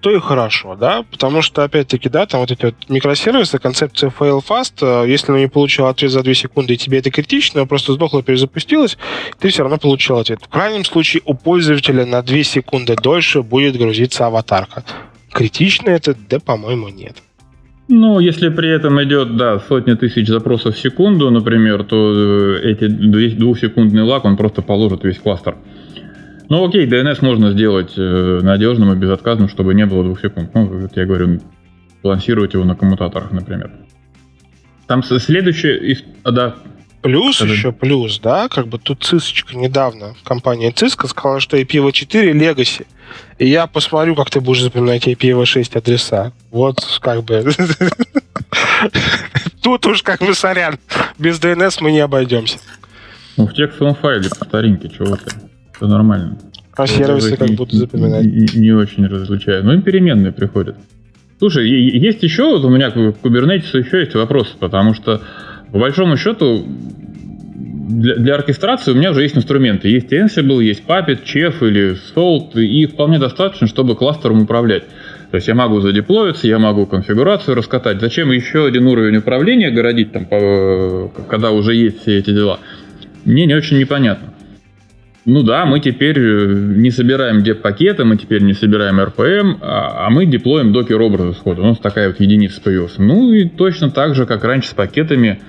то 0.01 0.11
и 0.11 0.19
хорошо, 0.19 0.77
да, 0.77 1.05
потому 1.11 1.43
что, 1.43 1.63
опять-таки, 1.63 2.09
да, 2.09 2.27
там 2.27 2.41
вот 2.41 2.51
эти 2.51 2.67
вот 2.67 2.75
микросервисы, 2.89 3.59
концепция 3.59 4.11
fail 4.11 4.43
fast, 4.47 4.75
э, 4.83 5.09
если 5.09 5.33
не 5.33 5.49
получил 5.49 5.87
ответ 5.87 6.11
за 6.11 6.23
2 6.23 6.35
секунды, 6.35 6.75
и 6.75 6.77
тебе 6.77 6.99
это 6.99 7.11
критично, 7.11 7.67
просто 7.67 7.93
сдохло, 7.93 8.23
перезапустилось, 8.23 8.97
ты 9.39 9.49
все 9.49 9.63
равно 9.63 9.79
получил 9.79 10.19
ответ. 10.19 10.41
В 10.43 10.49
крайнем 10.49 10.85
случае 10.85 11.23
у 11.27 11.35
пользователя 11.35 12.07
на 12.07 12.23
2 12.23 12.43
секунды 12.43 12.97
дольше 12.97 13.43
будет 13.43 13.77
грузиться 13.77 14.27
аватарка. 14.27 14.85
Критично 15.33 15.91
это, 15.91 16.17
да, 16.29 16.41
по-моему, 16.41 16.89
нет. 16.89 17.17
Ну, 17.93 18.21
если 18.21 18.51
при 18.51 18.71
этом 18.71 19.03
идет, 19.03 19.37
да, 19.37 19.59
сотни 19.59 19.95
тысяч 19.95 20.29
запросов 20.29 20.77
в 20.77 20.79
секунду, 20.79 21.29
например, 21.31 21.83
то 21.83 22.15
э, 22.15 22.71
эти 22.71 22.87
двухсекундный 22.87 24.03
лак, 24.03 24.25
он 24.25 24.37
просто 24.37 24.63
положит 24.63 25.03
весь 25.03 25.19
кластер. 25.19 25.57
Ну 26.51 26.67
окей, 26.67 26.85
DNS 26.85 27.19
можно 27.21 27.53
сделать 27.53 27.93
э, 27.97 28.41
надежным 28.43 28.93
и 28.93 28.97
безотказным, 28.97 29.49
чтобы 29.49 29.73
не 29.73 29.87
было 29.87 30.03
двух 30.03 30.21
секунд. 30.21 30.51
Ну, 30.53 30.67
вот 30.67 30.97
я 30.97 31.07
говорю, 31.07 31.41
балансировать 32.03 32.55
его 32.55 32.65
на 32.65 32.75
коммутаторах, 32.75 33.31
например. 33.31 33.71
Там 34.89 35.05
следующее... 35.05 35.97
А, 36.25 36.33
да, 36.33 36.57
Плюс 37.03 37.39
Когда... 37.39 37.55
еще 37.55 37.73
плюс, 37.73 38.19
да, 38.19 38.49
как 38.49 38.67
бы 38.67 38.79
тут 38.79 39.05
Цисочка 39.05 39.57
недавно, 39.57 40.15
компания 40.23 40.71
Циска 40.71 41.09
сказала, 41.09 41.41
что 41.41 41.57
IPv4 41.57 42.33
Legacy. 42.33 42.87
И 43.39 43.49
я 43.49 43.67
посмотрю, 43.67 44.15
как 44.17 44.29
ты 44.29 44.41
будешь 44.41 44.63
запоминать 44.63 45.09
IPv6 45.09 45.79
адреса. 45.79 46.33
Вот 46.51 46.85
как 47.01 47.25
бы... 47.25 47.43
Тут 49.63 49.87
уж 49.87 50.03
как 50.03 50.21
бы 50.21 50.35
сорян. 50.35 50.79
Без 51.17 51.41
DNS 51.41 51.79
мы 51.81 51.93
не 51.93 52.01
обойдемся. 52.01 52.59
Ну, 53.37 53.47
в 53.47 53.55
текстовом 53.55 53.95
файле 53.95 54.29
по 54.29 54.45
старинке, 54.45 54.91
чего 54.91 55.17
ты. 55.17 55.50
Все 55.81 55.89
нормально. 55.89 56.37
А 56.77 56.87
сервисы 56.87 57.39
как 57.39 57.49
будут 57.53 57.73
запоминать? 57.73 58.23
Не, 58.27 58.61
не 58.61 58.73
очень 58.73 59.07
различаю. 59.07 59.65
Ну, 59.65 59.73
им 59.73 59.81
переменные 59.81 60.31
приходят. 60.31 60.77
Слушай, 61.39 61.71
есть 61.71 62.23
еще, 62.23 62.43
вот 62.43 62.67
у 62.67 62.69
меня 62.69 62.91
к 62.91 62.97
Kubernetes 62.97 63.79
еще 63.79 64.01
есть 64.01 64.15
вопрос, 64.15 64.55
потому 64.61 64.93
что, 64.93 65.23
по 65.73 65.79
большому 65.79 66.19
счету, 66.19 66.67
для, 66.67 68.17
для 68.17 68.35
оркестрации 68.35 68.93
у 68.93 68.95
меня 68.95 69.13
уже 69.13 69.23
есть 69.23 69.39
инструменты. 69.39 69.89
Есть 69.89 70.13
Ansible, 70.13 70.63
есть 70.63 70.83
Puppet, 70.87 71.25
Chef 71.25 71.67
или 71.67 71.97
Salt, 72.15 72.61
и 72.61 72.85
вполне 72.85 73.19
достаточно, 73.19 73.67
чтобы 73.67 73.97
кластером 73.97 74.43
управлять. 74.43 74.83
То 75.31 75.37
есть 75.37 75.49
я 75.49 75.55
могу 75.55 75.81
задеплоиться, 75.81 76.47
я 76.47 76.59
могу 76.59 76.85
конфигурацию 76.85 77.55
раскатать. 77.55 78.03
Зачем 78.03 78.31
еще 78.33 78.67
один 78.67 78.87
уровень 78.87 79.17
управления 79.17 79.71
городить, 79.71 80.13
там, 80.13 80.27
когда 80.27 81.53
уже 81.53 81.75
есть 81.75 82.03
все 82.03 82.19
эти 82.19 82.33
дела? 82.33 82.59
Мне 83.25 83.47
не 83.47 83.55
очень 83.55 83.79
непонятно. 83.79 84.30
Ну 85.27 85.43
да, 85.43 85.67
мы 85.67 85.81
теперь 85.81 86.19
э, 86.19 86.47
не 86.77 86.91
собираем 86.91 87.43
деп-пакеты, 87.43 88.05
мы 88.05 88.17
теперь 88.17 88.43
не 88.43 88.55
собираем 88.55 88.99
RPM, 89.01 89.59
а, 89.61 90.07
а 90.07 90.11
мы 90.11 90.25
деплоим 90.25 90.73
докер 90.73 91.01
образы 91.01 91.35
сходу. 91.35 91.63
У 91.63 91.67
нас 91.67 91.79
такая 91.79 92.09
вот 92.09 92.21
единица 92.21 92.61
появилась. 92.61 92.97
Ну 92.97 93.31
и 93.31 93.47
точно 93.47 93.91
так 93.91 94.15
же, 94.15 94.25
как 94.25 94.45
раньше 94.45 94.71
с 94.71 94.75
пакетами, 94.75 95.41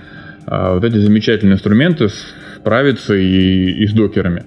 а, 0.46 0.74
вот 0.74 0.84
эти 0.84 0.98
замечательные 0.98 1.56
инструменты 1.56 2.10
справятся 2.58 3.16
и, 3.16 3.72
и 3.72 3.88
с 3.88 3.94
докерами. 3.94 4.44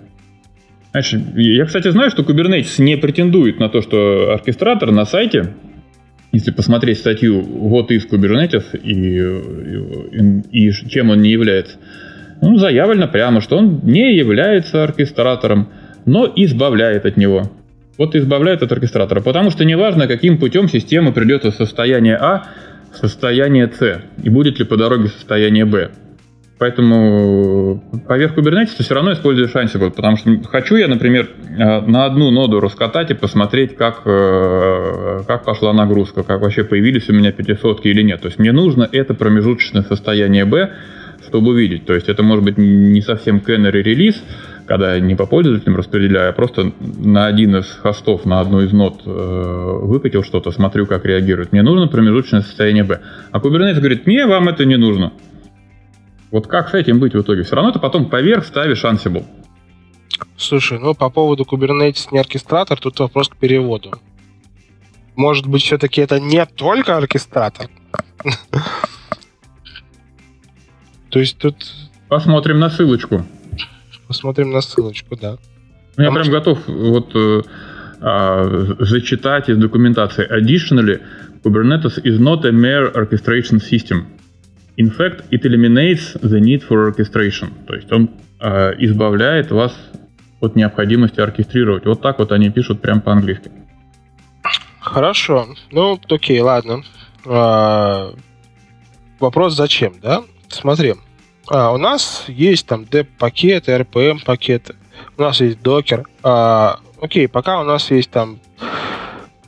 Значит, 0.92 1.22
я, 1.36 1.64
кстати, 1.64 1.88
знаю, 1.88 2.10
что 2.10 2.22
Kubernetes 2.22 2.80
не 2.80 2.96
претендует 2.96 3.58
на 3.58 3.68
то, 3.68 3.80
что 3.80 4.32
оркестратор 4.32 4.92
на 4.92 5.06
сайте, 5.06 5.54
если 6.32 6.50
посмотреть 6.50 6.98
статью 6.98 7.40
вот 7.40 7.90
из 7.90 8.06
Kubernetes 8.06 8.78
и, 8.78 8.92
и, 10.52 10.68
и 10.68 10.72
чем 10.88 11.10
он 11.10 11.22
не 11.22 11.30
является, 11.30 11.78
ну, 12.40 12.56
заявлено 12.56 13.08
прямо, 13.08 13.40
что 13.40 13.56
он 13.56 13.80
не 13.82 14.16
является 14.16 14.84
оркестратором, 14.84 15.68
но 16.06 16.30
избавляет 16.34 17.06
от 17.06 17.16
него. 17.16 17.50
Вот 17.96 18.16
избавляет 18.16 18.62
от 18.62 18.72
оркестратора, 18.72 19.20
потому 19.20 19.50
что 19.50 19.64
неважно, 19.64 20.06
каким 20.06 20.38
путем 20.38 20.68
система 20.68 21.12
придет 21.12 21.44
из 21.44 21.54
состояния 21.54 22.16
А 22.16 22.48
в 22.92 22.96
состояние 22.96 23.68
С, 23.68 24.02
и 24.22 24.28
будет 24.28 24.58
ли 24.58 24.64
по 24.64 24.76
дороге 24.76 25.08
состояние 25.08 25.64
Б. 25.64 25.90
Поэтому 26.58 27.82
поверх 28.06 28.38
Kubernetes 28.38 28.76
ты 28.76 28.84
все 28.84 28.94
равно 28.94 29.12
используешь 29.12 29.54
Ansible, 29.54 29.90
потому 29.90 30.16
что 30.16 30.30
хочу 30.44 30.76
я, 30.76 30.86
например, 30.86 31.28
э, 31.50 31.80
на 31.80 32.04
одну 32.06 32.30
ноду 32.30 32.60
раскатать 32.60 33.10
и 33.10 33.14
посмотреть, 33.14 33.76
как, 33.76 34.02
э, 34.04 35.22
как 35.26 35.44
пошла 35.44 35.72
нагрузка, 35.72 36.22
как 36.22 36.40
вообще 36.40 36.62
появились 36.62 37.08
у 37.08 37.12
меня 37.12 37.32
пятисотки 37.32 37.88
или 37.88 38.02
нет. 38.02 38.20
То 38.20 38.28
есть 38.28 38.38
мне 38.38 38.52
нужно 38.52 38.88
это 38.90 39.14
промежуточное 39.14 39.82
состояние 39.82 40.44
B, 40.44 40.70
чтобы 41.34 41.50
увидеть. 41.50 41.84
То 41.84 41.94
есть 41.94 42.08
это 42.08 42.22
может 42.22 42.44
быть 42.44 42.58
не 42.58 43.00
совсем 43.00 43.38
canary 43.38 43.82
релиз, 43.82 44.22
когда 44.66 45.00
не 45.00 45.16
по 45.16 45.26
пользователям 45.26 45.74
распределяю, 45.74 46.30
а 46.30 46.32
просто 46.32 46.72
на 46.78 47.26
один 47.26 47.56
из 47.56 47.66
хостов, 47.72 48.24
на 48.24 48.38
одну 48.38 48.60
из 48.60 48.72
нод 48.72 49.02
э, 49.04 49.78
выкатил 49.82 50.22
что-то, 50.22 50.52
смотрю, 50.52 50.86
как 50.86 51.04
реагирует. 51.04 51.50
Мне 51.50 51.62
нужно 51.62 51.88
промежуточное 51.88 52.42
состояние 52.42 52.84
B. 52.84 53.00
А 53.32 53.38
Kubernetes 53.40 53.80
говорит, 53.80 54.06
мне 54.06 54.26
вам 54.26 54.48
это 54.48 54.64
не 54.64 54.76
нужно. 54.76 55.12
Вот 56.30 56.46
как 56.46 56.68
с 56.68 56.74
этим 56.74 57.00
быть 57.00 57.14
в 57.14 57.20
итоге? 57.20 57.42
Все 57.42 57.56
равно 57.56 57.72
ты 57.72 57.80
потом 57.80 58.08
поверх 58.08 58.44
ставишь 58.44 58.84
Ansible. 58.84 59.24
Слушай, 60.36 60.78
ну 60.78 60.94
по 60.94 61.10
поводу 61.10 61.42
Kubernetes 61.42 62.10
не 62.12 62.20
оркестратор, 62.20 62.78
тут 62.78 63.00
вопрос 63.00 63.28
к 63.28 63.36
переводу. 63.36 63.90
Может 65.16 65.48
быть, 65.48 65.62
все-таки 65.62 66.00
это 66.00 66.20
не 66.20 66.46
только 66.46 66.96
оркестратор? 66.96 67.68
То 71.14 71.20
есть 71.20 71.38
тут... 71.38 71.54
Посмотрим 72.08 72.58
на 72.58 72.68
ссылочку. 72.68 73.24
Посмотрим 74.08 74.50
на 74.50 74.60
ссылочку, 74.60 75.16
да. 75.16 75.36
Ну, 75.96 76.02
я 76.02 76.10
прям 76.10 76.28
готов 76.28 76.58
вот 76.66 77.14
э, 77.14 77.42
а, 78.00 78.74
зачитать 78.80 79.48
из 79.48 79.56
документации. 79.56 80.26
Additionally, 80.28 81.00
Kubernetes 81.44 82.02
is 82.02 82.18
not 82.18 82.44
a 82.44 82.50
mere 82.50 82.92
orchestration 82.96 83.60
system. 83.60 84.06
In 84.76 84.90
fact, 84.90 85.22
it 85.30 85.44
eliminates 85.44 86.14
the 86.20 86.40
need 86.40 86.64
for 86.68 86.92
orchestration. 86.92 87.52
То 87.68 87.74
есть 87.74 87.92
он 87.92 88.10
э, 88.40 88.72
избавляет 88.78 89.52
вас 89.52 89.72
от 90.40 90.56
необходимости 90.56 91.20
оркестрировать. 91.20 91.86
Вот 91.86 92.02
так 92.02 92.18
вот 92.18 92.32
они 92.32 92.50
пишут 92.50 92.80
прям 92.80 93.00
по-английски. 93.00 93.52
Хорошо. 94.80 95.46
Ну, 95.70 95.96
окей, 96.10 96.40
ладно. 96.40 96.82
А, 97.24 98.12
вопрос 99.20 99.54
зачем, 99.54 99.94
да? 100.02 100.24
Смотри. 100.48 100.94
А, 101.48 101.72
у 101.72 101.76
нас 101.76 102.24
есть 102.28 102.66
там 102.66 102.84
деп-пакеты, 102.84 103.72
RPM-пакеты. 103.72 104.76
У 105.16 105.22
нас 105.22 105.40
есть 105.40 105.60
докер. 105.62 106.06
А, 106.22 106.80
окей, 107.00 107.28
пока 107.28 107.60
у 107.60 107.64
нас 107.64 107.90
есть 107.90 108.10
там 108.10 108.38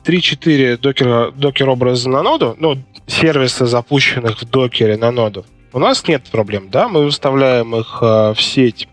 3-4 0.05 0.77
докер, 0.77 1.31
докер 1.31 1.69
образа 1.69 2.09
на 2.09 2.21
ноду, 2.21 2.55
ну, 2.59 2.77
сервисы, 3.07 3.65
запущенных 3.65 4.41
в 4.41 4.49
докере 4.49 4.97
на 4.97 5.11
ноду, 5.11 5.45
у 5.73 5.79
нас 5.79 6.07
нет 6.07 6.23
проблем, 6.31 6.69
да, 6.69 6.87
мы 6.87 7.03
выставляем 7.03 7.75
их 7.75 7.99
э, 8.01 8.33
в 8.33 8.41
сеть 8.41 8.87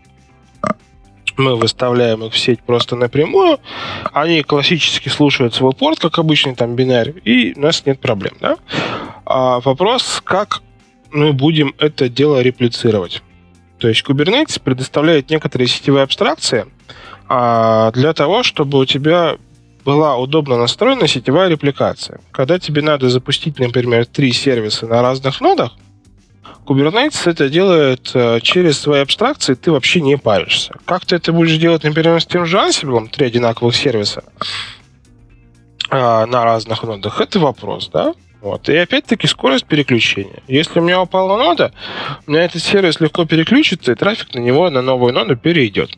мы 1.37 1.55
выставляем 1.55 2.23
их 2.23 2.33
в 2.33 2.37
сеть 2.37 2.61
просто 2.61 2.95
напрямую, 2.95 3.59
они 4.13 4.41
классически 4.41 5.09
слушают 5.09 5.53
свой 5.53 5.73
порт, 5.73 5.99
как 5.99 6.17
обычный 6.17 6.55
там 6.55 6.75
бинарь, 6.75 7.13
и 7.25 7.53
у 7.57 7.59
нас 7.59 7.85
нет 7.85 7.99
проблем, 7.99 8.33
да? 8.39 8.57
А 9.25 9.59
вопрос, 9.59 10.21
как 10.23 10.61
мы 11.15 11.33
будем 11.33 11.73
это 11.79 12.09
дело 12.09 12.41
реплицировать. 12.41 13.23
То 13.79 13.87
есть 13.87 14.05
Kubernetes 14.05 14.61
предоставляет 14.61 15.29
некоторые 15.29 15.67
сетевые 15.67 16.03
абстракции 16.03 16.65
а, 17.27 17.91
для 17.91 18.13
того, 18.13 18.43
чтобы 18.43 18.79
у 18.79 18.85
тебя 18.85 19.37
была 19.83 20.17
удобно 20.17 20.57
настроена 20.57 21.07
сетевая 21.07 21.49
репликация. 21.49 22.19
Когда 22.31 22.59
тебе 22.59 22.81
надо 22.81 23.09
запустить, 23.09 23.59
например, 23.59 24.05
три 24.05 24.31
сервиса 24.31 24.87
на 24.87 25.01
разных 25.01 25.41
нодах, 25.41 25.73
Kubernetes 26.65 27.29
это 27.29 27.47
делает 27.49 28.09
э, 28.15 28.39
через 28.41 28.79
свои 28.79 29.01
абстракции, 29.01 29.53
ты 29.53 29.71
вообще 29.71 30.01
не 30.01 30.17
паришься. 30.17 30.73
Как 30.85 31.05
ты 31.05 31.17
это 31.17 31.31
будешь 31.31 31.57
делать, 31.57 31.83
например, 31.83 32.19
с 32.19 32.25
тем 32.25 32.47
же 32.47 32.57
Ansible, 32.57 33.07
три 33.07 33.27
одинаковых 33.27 33.75
сервиса 33.75 34.23
э, 35.91 36.25
на 36.25 36.43
разных 36.43 36.81
нодах, 36.81 37.21
это 37.21 37.39
вопрос, 37.39 37.89
да? 37.93 38.15
Вот. 38.45 38.69
И 38.69 38.77
опять-таки 38.77 39.25
скорость 39.25 39.65
переключения. 39.65 40.43
Если 40.47 40.79
у 40.79 40.83
меня 40.83 41.01
упала 41.01 41.35
нода, 41.35 41.73
у 42.27 42.31
меня 42.31 42.43
этот 42.43 42.61
сервис 42.61 42.99
легко 42.99 43.25
переключится, 43.25 43.93
и 43.93 43.95
трафик 43.95 44.35
на 44.35 44.39
него, 44.39 44.69
на 44.69 44.83
новую 44.83 45.13
ноду 45.13 45.35
перейдет. 45.35 45.97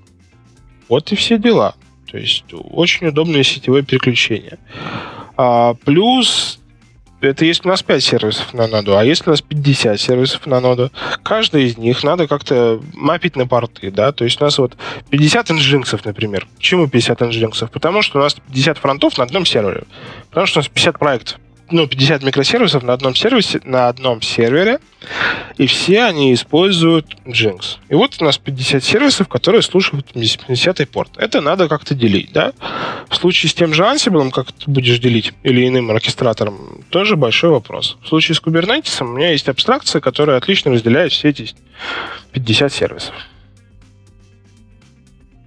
Вот 0.87 1.11
и 1.11 1.17
все 1.17 1.37
дела. 1.37 1.75
То 2.09 2.17
есть 2.17 2.45
очень 2.53 3.07
удобное 3.07 3.43
сетевое 3.43 3.83
переключение. 3.83 4.59
А, 5.35 5.73
плюс 5.73 6.59
это 7.19 7.43
если 7.43 7.67
у 7.67 7.71
нас 7.71 7.83
5 7.83 8.01
сервисов 8.01 8.53
на 8.53 8.67
ноду, 8.67 8.95
а 8.95 9.03
если 9.03 9.29
у 9.29 9.31
нас 9.31 9.41
50 9.41 9.99
сервисов 9.99 10.45
на 10.45 10.61
ноду, 10.61 10.89
каждый 11.23 11.65
из 11.65 11.77
них 11.77 12.01
надо 12.05 12.29
как-то 12.29 12.79
мапить 12.93 13.35
на 13.35 13.45
порты, 13.45 13.91
да, 13.91 14.13
то 14.13 14.23
есть 14.23 14.39
у 14.39 14.45
нас 14.45 14.57
вот 14.57 14.77
50 15.09 15.49
nginx, 15.49 15.99
например. 16.05 16.47
Почему 16.55 16.87
50 16.87 17.21
nginx? 17.23 17.67
Потому 17.67 18.03
что 18.03 18.19
у 18.19 18.21
нас 18.21 18.35
50 18.35 18.77
фронтов 18.77 19.17
на 19.17 19.25
одном 19.25 19.45
сервере. 19.45 19.83
Потому 20.29 20.47
что 20.47 20.59
у 20.59 20.61
нас 20.61 20.69
50 20.69 20.97
проектов 20.97 21.39
ну, 21.69 21.87
50 21.87 22.23
микросервисов 22.23 22.83
на 22.83 22.93
одном 22.93 23.15
сервисе, 23.15 23.61
на 23.63 23.87
одном 23.87 24.21
сервере, 24.21 24.79
и 25.57 25.67
все 25.67 26.03
они 26.03 26.33
используют 26.33 27.15
Jinx. 27.25 27.77
И 27.89 27.95
вот 27.95 28.15
у 28.19 28.25
нас 28.25 28.37
50 28.37 28.83
сервисов, 28.83 29.27
которые 29.27 29.61
слушают 29.61 30.13
50 30.13 30.89
порт. 30.89 31.11
Это 31.17 31.41
надо 31.41 31.67
как-то 31.67 31.95
делить, 31.95 32.31
да? 32.31 32.53
В 33.09 33.15
случае 33.15 33.49
с 33.49 33.53
тем 33.53 33.73
же 33.73 33.83
Ansible, 33.83 34.29
как 34.31 34.51
ты 34.51 34.69
будешь 34.69 34.99
делить, 34.99 35.33
или 35.43 35.67
иным 35.67 35.91
оркестратором, 35.91 36.83
тоже 36.89 37.15
большой 37.15 37.49
вопрос. 37.49 37.97
В 38.03 38.07
случае 38.07 38.35
с 38.35 38.41
Kubernetes 38.41 39.03
у 39.03 39.07
меня 39.07 39.31
есть 39.31 39.49
абстракция, 39.49 40.01
которая 40.01 40.37
отлично 40.37 40.71
разделяет 40.71 41.11
все 41.11 41.29
эти 41.29 41.49
50 42.33 42.71
сервисов. 42.71 43.13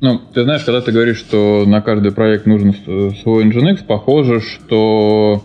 Ну, 0.01 0.19
ты 0.19 0.45
знаешь, 0.45 0.65
когда 0.65 0.81
ты 0.81 0.93
говоришь, 0.93 1.19
что 1.19 1.65
на 1.67 1.83
каждый 1.83 2.13
проект 2.13 2.47
нужен 2.47 2.75
свой 3.23 3.45
Nginx, 3.45 3.85
похоже, 3.85 4.41
что 4.41 5.45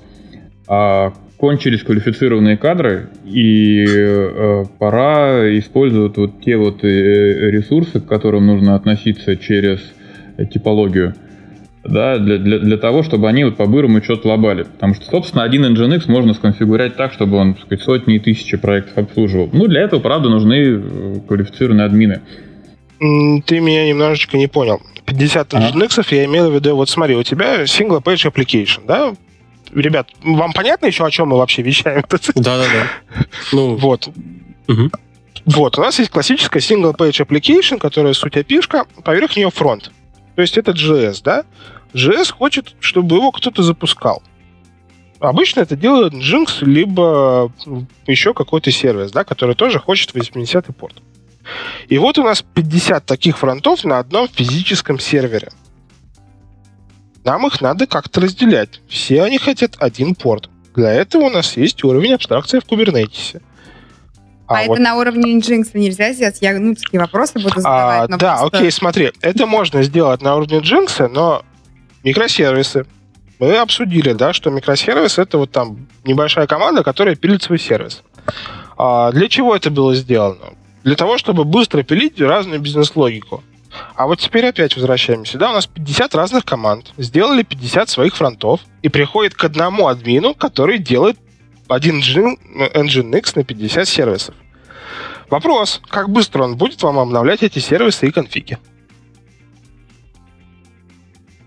а 0.67 1.13
кончились 1.37 1.83
квалифицированные 1.83 2.57
кадры, 2.57 3.09
и 3.25 3.85
э, 3.87 4.63
пора 4.79 5.57
использовать 5.59 6.17
вот 6.17 6.41
те 6.41 6.57
вот 6.57 6.83
э, 6.83 7.51
ресурсы, 7.51 7.99
к 7.99 8.07
которым 8.07 8.45
нужно 8.45 8.75
относиться 8.75 9.35
через 9.35 9.79
типологию, 10.51 11.13
да, 11.83 12.17
для, 12.17 12.37
для, 12.37 12.59
для 12.59 12.77
того, 12.77 13.03
чтобы 13.03 13.27
они 13.27 13.43
вот 13.43 13.57
по-бырому 13.57 14.01
что-то 14.01 14.29
лобали. 14.29 14.63
Потому 14.63 14.95
что, 14.95 15.05
собственно, 15.05 15.43
один 15.43 15.65
Nginx 15.65 16.03
можно 16.07 16.33
сконфигурировать 16.33 16.95
так, 16.95 17.13
чтобы 17.13 17.37
он, 17.37 17.53
так 17.53 17.65
сказать, 17.65 17.83
сотни 17.83 18.15
и 18.15 18.19
тысячи 18.19 18.57
проектов 18.57 18.97
обслуживал. 18.97 19.49
Ну, 19.53 19.67
для 19.67 19.81
этого, 19.81 19.99
правда, 19.99 20.29
нужны 20.29 20.55
э, 20.55 21.19
квалифицированные 21.27 21.85
админы. 21.85 22.21
Ты 22.99 23.59
меня 23.59 23.87
немножечко 23.87 24.37
не 24.37 24.47
понял. 24.47 24.81
50 25.05 25.53
Nginx 25.53 25.99
а? 25.99 26.15
я 26.15 26.25
имел 26.25 26.49
в 26.49 26.55
виду, 26.55 26.75
вот 26.75 26.89
смотри, 26.89 27.15
у 27.15 27.23
тебя 27.23 27.63
single 27.63 28.01
page 28.01 28.31
application, 28.31 28.81
да, 28.87 29.13
ребят, 29.81 30.09
вам 30.21 30.53
понятно 30.53 30.87
еще, 30.87 31.05
о 31.05 31.11
чем 31.11 31.29
мы 31.29 31.37
вообще 31.37 31.61
вещаем? 31.61 32.03
Да-да-да. 32.35 32.87
Ну, 33.51 33.75
вот. 33.75 34.07
Угу. 34.67 34.91
Вот, 35.45 35.77
у 35.77 35.81
нас 35.81 35.99
есть 35.99 36.09
классическая 36.09 36.59
single-page 36.59 37.25
application, 37.25 37.77
которая 37.77 38.13
суть 38.13 38.35
API, 38.35 38.87
поверх 39.03 39.35
нее 39.37 39.51
фронт. 39.51 39.91
То 40.35 40.41
есть 40.41 40.57
это 40.57 40.71
JS, 40.71 41.21
да? 41.23 41.45
JS 41.93 42.33
хочет, 42.33 42.75
чтобы 42.79 43.17
его 43.17 43.31
кто-то 43.31 43.61
запускал. 43.63 44.23
Обычно 45.19 45.61
это 45.61 45.75
делает 45.75 46.13
Jinx, 46.13 46.63
либо 46.65 47.51
еще 48.05 48.33
какой-то 48.33 48.71
сервис, 48.71 49.11
да, 49.11 49.23
который 49.23 49.55
тоже 49.55 49.79
хочет 49.79 50.13
80-й 50.13 50.73
порт. 50.73 50.95
И 51.87 51.97
вот 51.97 52.17
у 52.17 52.23
нас 52.23 52.41
50 52.41 53.05
таких 53.05 53.37
фронтов 53.37 53.83
на 53.85 53.99
одном 53.99 54.27
физическом 54.27 54.99
сервере. 54.99 55.49
Нам 57.25 57.47
их 57.47 57.59
надо 57.59 57.87
как-то 57.87 58.21
разделять. 58.21 58.79
Все 58.87 59.23
они 59.23 59.39
хотят 59.39 59.75
один 59.79 60.13
порт. 60.13 60.47
Для 60.75 60.93
этого 60.93 61.23
у 61.23 61.29
нас 61.29 61.57
есть 61.57 61.83
уровень 61.83 62.13
абстракции 62.13 62.59
в 62.59 62.65
Kubernetes. 62.65 63.41
А, 64.47 64.59
а 64.59 64.63
вот... 64.65 64.75
это 64.75 64.81
на 64.83 64.95
уровне 64.95 65.35
Nginx 65.35 65.71
нельзя 65.73 66.13
сделать? 66.13 66.37
Я 66.41 66.59
нубские 66.59 67.01
вопросы 67.01 67.39
буду 67.39 67.55
задавать. 67.61 68.11
А, 68.11 68.17
да, 68.17 68.37
просто... 68.37 68.57
окей, 68.57 68.71
смотри. 68.71 69.11
Это 69.21 69.47
можно 69.47 69.81
сделать 69.81 70.21
на 70.21 70.35
уровне 70.35 70.59
Nginx, 70.59 71.07
но 71.07 71.43
микросервисы. 72.03 72.85
Мы 73.39 73.57
обсудили, 73.57 74.13
да, 74.13 74.31
что 74.31 74.51
микросервис 74.51 75.17
это 75.17 75.39
вот 75.39 75.51
там 75.51 75.87
небольшая 76.03 76.45
команда, 76.45 76.83
которая 76.83 77.15
пилит 77.15 77.41
свой 77.41 77.57
сервис. 77.57 78.03
А 78.77 79.11
для 79.11 79.27
чего 79.29 79.55
это 79.55 79.71
было 79.71 79.95
сделано? 79.95 80.53
Для 80.83 80.95
того, 80.95 81.17
чтобы 81.17 81.43
быстро 81.43 81.81
пилить 81.81 82.21
разную 82.21 82.59
бизнес-логику. 82.59 83.43
А 83.95 84.07
вот 84.07 84.19
теперь 84.19 84.45
опять 84.45 84.75
возвращаемся. 84.75 85.37
Да, 85.37 85.51
у 85.51 85.53
нас 85.53 85.67
50 85.67 86.15
разных 86.15 86.45
команд, 86.45 86.93
сделали 86.97 87.43
50 87.43 87.89
своих 87.89 88.15
фронтов, 88.15 88.61
и 88.81 88.89
приходит 88.89 89.33
к 89.35 89.43
одному 89.43 89.87
админу, 89.87 90.33
который 90.33 90.77
делает 90.77 91.17
один 91.67 91.99
Nginx 91.99 93.31
на 93.35 93.43
50 93.43 93.87
сервисов. 93.87 94.35
Вопрос, 95.29 95.81
как 95.89 96.09
быстро 96.09 96.43
он 96.43 96.55
будет 96.55 96.81
вам 96.83 96.99
обновлять 96.99 97.41
эти 97.41 97.59
сервисы 97.59 98.07
и 98.07 98.11
конфиги? 98.11 98.59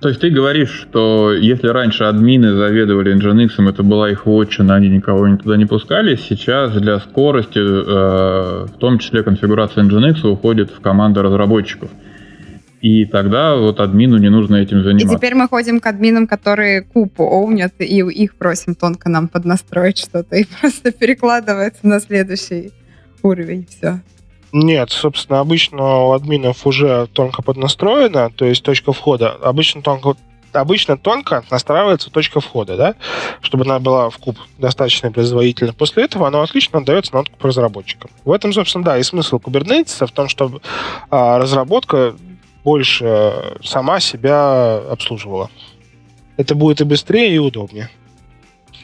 То 0.01 0.09
есть 0.09 0.21
ты 0.21 0.31
говоришь, 0.31 0.71
что 0.71 1.33
если 1.33 1.67
раньше 1.69 2.05
админы 2.05 2.53
заведовали 2.55 3.17
Nginx, 3.17 3.69
это 3.69 3.83
была 3.83 4.11
их 4.11 4.27
вотчина, 4.27 4.77
они 4.77 4.89
никого 4.89 5.37
туда 5.37 5.57
не 5.57 5.67
пускали, 5.67 6.15
сейчас 6.15 6.73
для 6.73 7.01
скорости, 7.01 7.59
э, 7.59 8.67
в 8.67 8.79
том 8.79 9.01
числе 9.01 9.25
конфигурация 9.25 9.83
Nginx, 9.85 10.25
уходит 10.25 10.71
в 10.71 10.81
команды 10.81 11.21
разработчиков. 11.21 11.91
И 12.81 13.07
тогда 13.07 13.57
вот 13.57 13.81
админу 13.81 14.19
не 14.19 14.29
нужно 14.29 14.57
этим 14.57 14.83
заниматься. 14.83 15.15
И 15.15 15.17
теперь 15.17 15.35
мы 15.35 15.49
ходим 15.49 15.81
к 15.81 15.87
админам, 15.87 16.27
которые 16.27 16.83
купу 16.83 17.25
оунят, 17.25 17.75
и 17.79 17.85
их 17.85 18.37
просим 18.37 18.75
тонко 18.75 19.09
нам 19.09 19.29
поднастроить 19.29 19.99
что-то, 19.99 20.37
и 20.37 20.45
просто 20.61 20.93
перекладывается 20.93 21.87
на 21.87 22.01
следующий 22.01 22.73
уровень. 23.23 23.67
Все. 23.67 24.01
Нет, 24.53 24.91
собственно, 24.91 25.41
обычно 25.41 26.07
у 26.07 26.13
админов 26.13 26.67
уже 26.67 27.07
тонко 27.13 27.43
поднастроено, 27.43 28.31
то 28.35 28.45
есть 28.45 28.63
точка 28.63 28.93
входа. 28.93 29.31
Обычно 29.31 29.83
тонко, 29.83 30.15
обычно 30.53 30.97
тонко 30.97 31.45
настраивается 31.51 32.11
точка 32.11 32.41
входа, 32.41 32.77
да, 32.77 32.95
чтобы 33.43 33.65
она 33.65 33.79
была 33.79 34.09
в 34.09 34.17
куб 34.17 34.39
достаточно 34.57 35.13
производительна. 35.13 35.75
После 35.75 36.05
этого 36.05 36.29
она 36.29 36.43
отлично 36.43 36.79
отдается 36.79 37.13
на 37.13 37.21
откуп 37.21 37.45
разработчикам. 37.45 38.11
В 38.25 38.33
этом, 38.33 38.53
собственно, 38.53 38.85
да, 38.85 38.99
и 38.99 39.03
смысл 39.03 39.37
Kubernetes 39.37 40.07
в 40.07 40.13
том, 40.13 40.29
чтобы 40.29 40.63
а, 41.11 41.39
разработка 41.39 42.15
больше 42.69 43.33
сама 43.65 43.99
себя 43.99 44.77
обслуживала. 44.91 45.49
Это 46.37 46.55
будет 46.55 46.83
и 46.83 46.85
быстрее, 46.85 47.35
и 47.35 47.39
удобнее. 47.39 47.89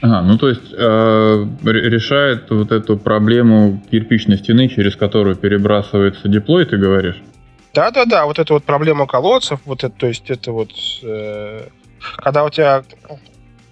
Ага, 0.00 0.22
ну 0.22 0.38
то 0.38 0.48
есть 0.48 0.72
э, 0.72 1.46
решает 1.64 2.50
вот 2.50 2.72
эту 2.72 2.96
проблему 2.96 3.82
кирпичной 3.90 4.38
стены, 4.38 4.68
через 4.68 4.96
которую 4.96 5.36
перебрасывается 5.36 6.28
диплой, 6.28 6.64
ты 6.64 6.78
говоришь? 6.78 7.22
Да-да-да, 7.74 8.24
вот 8.24 8.38
эту 8.38 8.54
вот 8.54 8.64
проблему 8.64 9.06
колодцев, 9.06 9.60
вот 9.66 9.84
это, 9.84 9.94
то 9.94 10.06
есть 10.06 10.30
это 10.30 10.52
вот, 10.52 10.70
э, 11.02 11.68
когда 12.16 12.44
у 12.44 12.50
тебя 12.50 12.84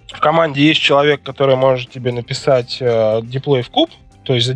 в 0.08 0.20
команде 0.20 0.60
есть 0.62 0.80
человек, 0.80 1.22
который 1.22 1.56
может 1.56 1.90
тебе 1.90 2.12
написать 2.12 2.78
э, 2.80 3.20
диплой 3.22 3.62
в 3.62 3.70
куб, 3.70 3.90
то 4.24 4.34
есть 4.34 4.52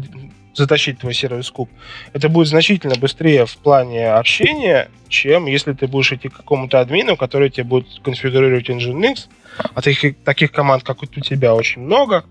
затащить 0.56 0.98
твой 0.98 1.14
сервис 1.14 1.50
куб, 1.50 1.70
это 2.12 2.28
будет 2.28 2.48
значительно 2.48 2.94
быстрее 2.96 3.46
в 3.46 3.56
плане 3.56 4.12
общения, 4.12 4.88
чем 5.08 5.46
если 5.46 5.72
ты 5.72 5.86
будешь 5.86 6.12
идти 6.12 6.28
к 6.28 6.36
какому-то 6.36 6.80
админу, 6.80 7.16
который 7.16 7.50
тебе 7.50 7.64
будет 7.64 7.86
конфигурировать 8.02 8.68
Nginx, 8.68 9.26
а 9.74 9.82
таких, 9.82 10.16
таких 10.24 10.52
команд, 10.52 10.82
как 10.82 11.02
у 11.02 11.06
тебя, 11.06 11.54
очень 11.54 11.82
много. 11.82 12.24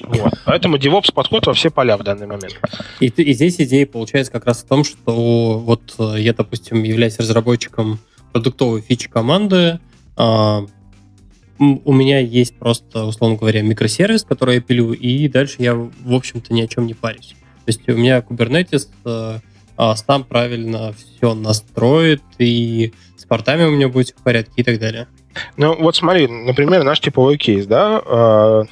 Вот. 0.00 0.32
Поэтому 0.44 0.76
DevOps 0.76 1.12
подход 1.12 1.46
во 1.46 1.54
все 1.54 1.70
поля 1.70 1.96
в 1.96 2.02
данный 2.02 2.26
момент. 2.26 2.58
И, 3.00 3.06
и 3.06 3.32
здесь 3.32 3.60
идея 3.60 3.86
получается 3.86 4.32
как 4.32 4.46
раз 4.46 4.62
в 4.62 4.66
том, 4.66 4.84
что 4.84 5.58
вот 5.58 5.94
э, 5.98 6.20
я, 6.20 6.32
допустим, 6.32 6.82
являюсь 6.82 7.18
разработчиком 7.18 7.98
продуктовой 8.32 8.80
фичи 8.80 9.08
команды, 9.08 9.80
а, 10.16 10.66
у 11.58 11.92
меня 11.92 12.20
есть 12.20 12.56
просто, 12.56 13.04
условно 13.04 13.36
говоря, 13.36 13.62
микросервис, 13.62 14.24
который 14.24 14.56
я 14.56 14.60
пилю, 14.60 14.92
и 14.92 15.28
дальше 15.28 15.56
я, 15.58 15.74
в 15.74 16.14
общем-то, 16.14 16.52
ни 16.54 16.62
о 16.62 16.68
чем 16.68 16.86
не 16.86 16.94
парюсь. 16.94 17.34
То 17.64 17.68
есть 17.68 17.88
у 17.88 17.92
меня 17.92 18.20
Kubernetes 18.20 18.88
э, 19.04 19.40
а, 19.76 19.96
сам 19.96 20.24
правильно 20.24 20.92
все 20.92 21.34
настроит, 21.34 22.22
и 22.38 22.92
с 23.16 23.24
портами 23.24 23.64
у 23.64 23.70
меня 23.70 23.88
будет 23.88 24.06
все 24.06 24.16
в 24.16 24.22
порядке 24.22 24.52
и 24.56 24.62
так 24.62 24.78
далее. 24.78 25.06
Ну, 25.56 25.76
вот 25.76 25.96
смотри, 25.96 26.26
например, 26.26 26.82
наш 26.82 27.00
типовой 27.00 27.36
кейс, 27.36 27.66
да, 27.66 28.02
э, 28.04 28.64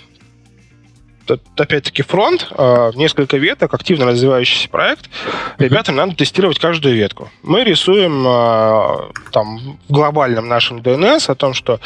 опять-таки 1.56 2.02
фронт, 2.02 2.48
э, 2.50 2.92
несколько 2.94 3.36
веток, 3.36 3.74
активно 3.74 4.06
развивающийся 4.06 4.68
проект. 4.68 5.10
Ребятам 5.58 5.96
надо 5.96 6.14
тестировать 6.14 6.58
каждую 6.58 6.94
ветку. 6.94 7.30
Мы 7.42 7.64
рисуем 7.64 8.26
э, 8.26 9.12
там 9.32 9.78
в 9.88 9.92
глобальном 9.92 10.48
нашем 10.48 10.78
DNS 10.78 11.30
о 11.30 11.34
том, 11.34 11.54
что 11.54 11.80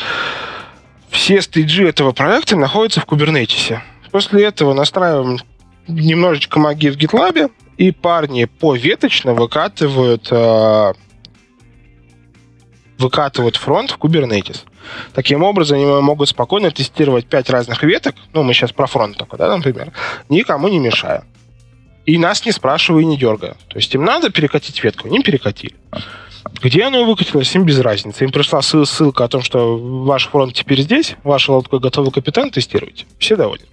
все 1.10 1.42
стейджи 1.42 1.88
этого 1.88 2.12
проекта 2.12 2.56
находятся 2.56 3.00
в 3.00 3.06
Кубернетисе. 3.06 3.82
После 4.10 4.44
этого 4.44 4.74
настраиваем 4.74 5.38
немножечко 5.86 6.58
магии 6.58 6.90
в 6.90 6.96
GitLab, 6.96 7.50
и 7.76 7.90
парни 7.92 8.44
поветочно 8.44 9.34
выкатывают 9.34 10.28
э, 10.30 10.92
выкатывают 12.98 13.56
фронт 13.56 13.90
в 13.90 13.98
Kubernetes. 13.98 14.64
Таким 15.14 15.42
образом, 15.42 15.78
они 15.78 15.86
могут 15.86 16.28
спокойно 16.28 16.70
тестировать 16.70 17.26
пять 17.26 17.50
разных 17.50 17.82
веток, 17.82 18.14
ну, 18.32 18.42
мы 18.42 18.52
сейчас 18.52 18.72
про 18.72 18.86
фронт 18.86 19.16
только, 19.16 19.36
да, 19.36 19.56
например, 19.56 19.92
никому 20.28 20.68
не 20.68 20.78
мешая. 20.78 21.24
И 22.06 22.18
нас 22.18 22.44
не 22.44 22.52
спрашивая 22.52 23.02
и 23.02 23.06
не 23.06 23.16
дергая. 23.16 23.56
То 23.68 23.76
есть 23.76 23.94
им 23.94 24.04
надо 24.04 24.30
перекатить 24.30 24.82
ветку, 24.82 25.08
они 25.08 25.22
перекатили. 25.22 25.74
Где 26.62 26.84
оно 26.84 27.04
выкатилось, 27.04 27.54
им 27.54 27.64
без 27.64 27.80
разницы. 27.80 28.24
Им 28.24 28.32
пришла 28.32 28.60
ссылка 28.60 29.24
о 29.24 29.28
том, 29.28 29.42
что 29.42 29.78
ваш 29.78 30.28
фронт 30.28 30.52
теперь 30.54 30.80
здесь, 30.82 31.16
ваш 31.24 31.48
лодка 31.48 31.78
готовый 31.78 32.12
капитан, 32.12 32.50
тестируйте. 32.50 33.06
Все 33.18 33.36
довольны. 33.36 33.64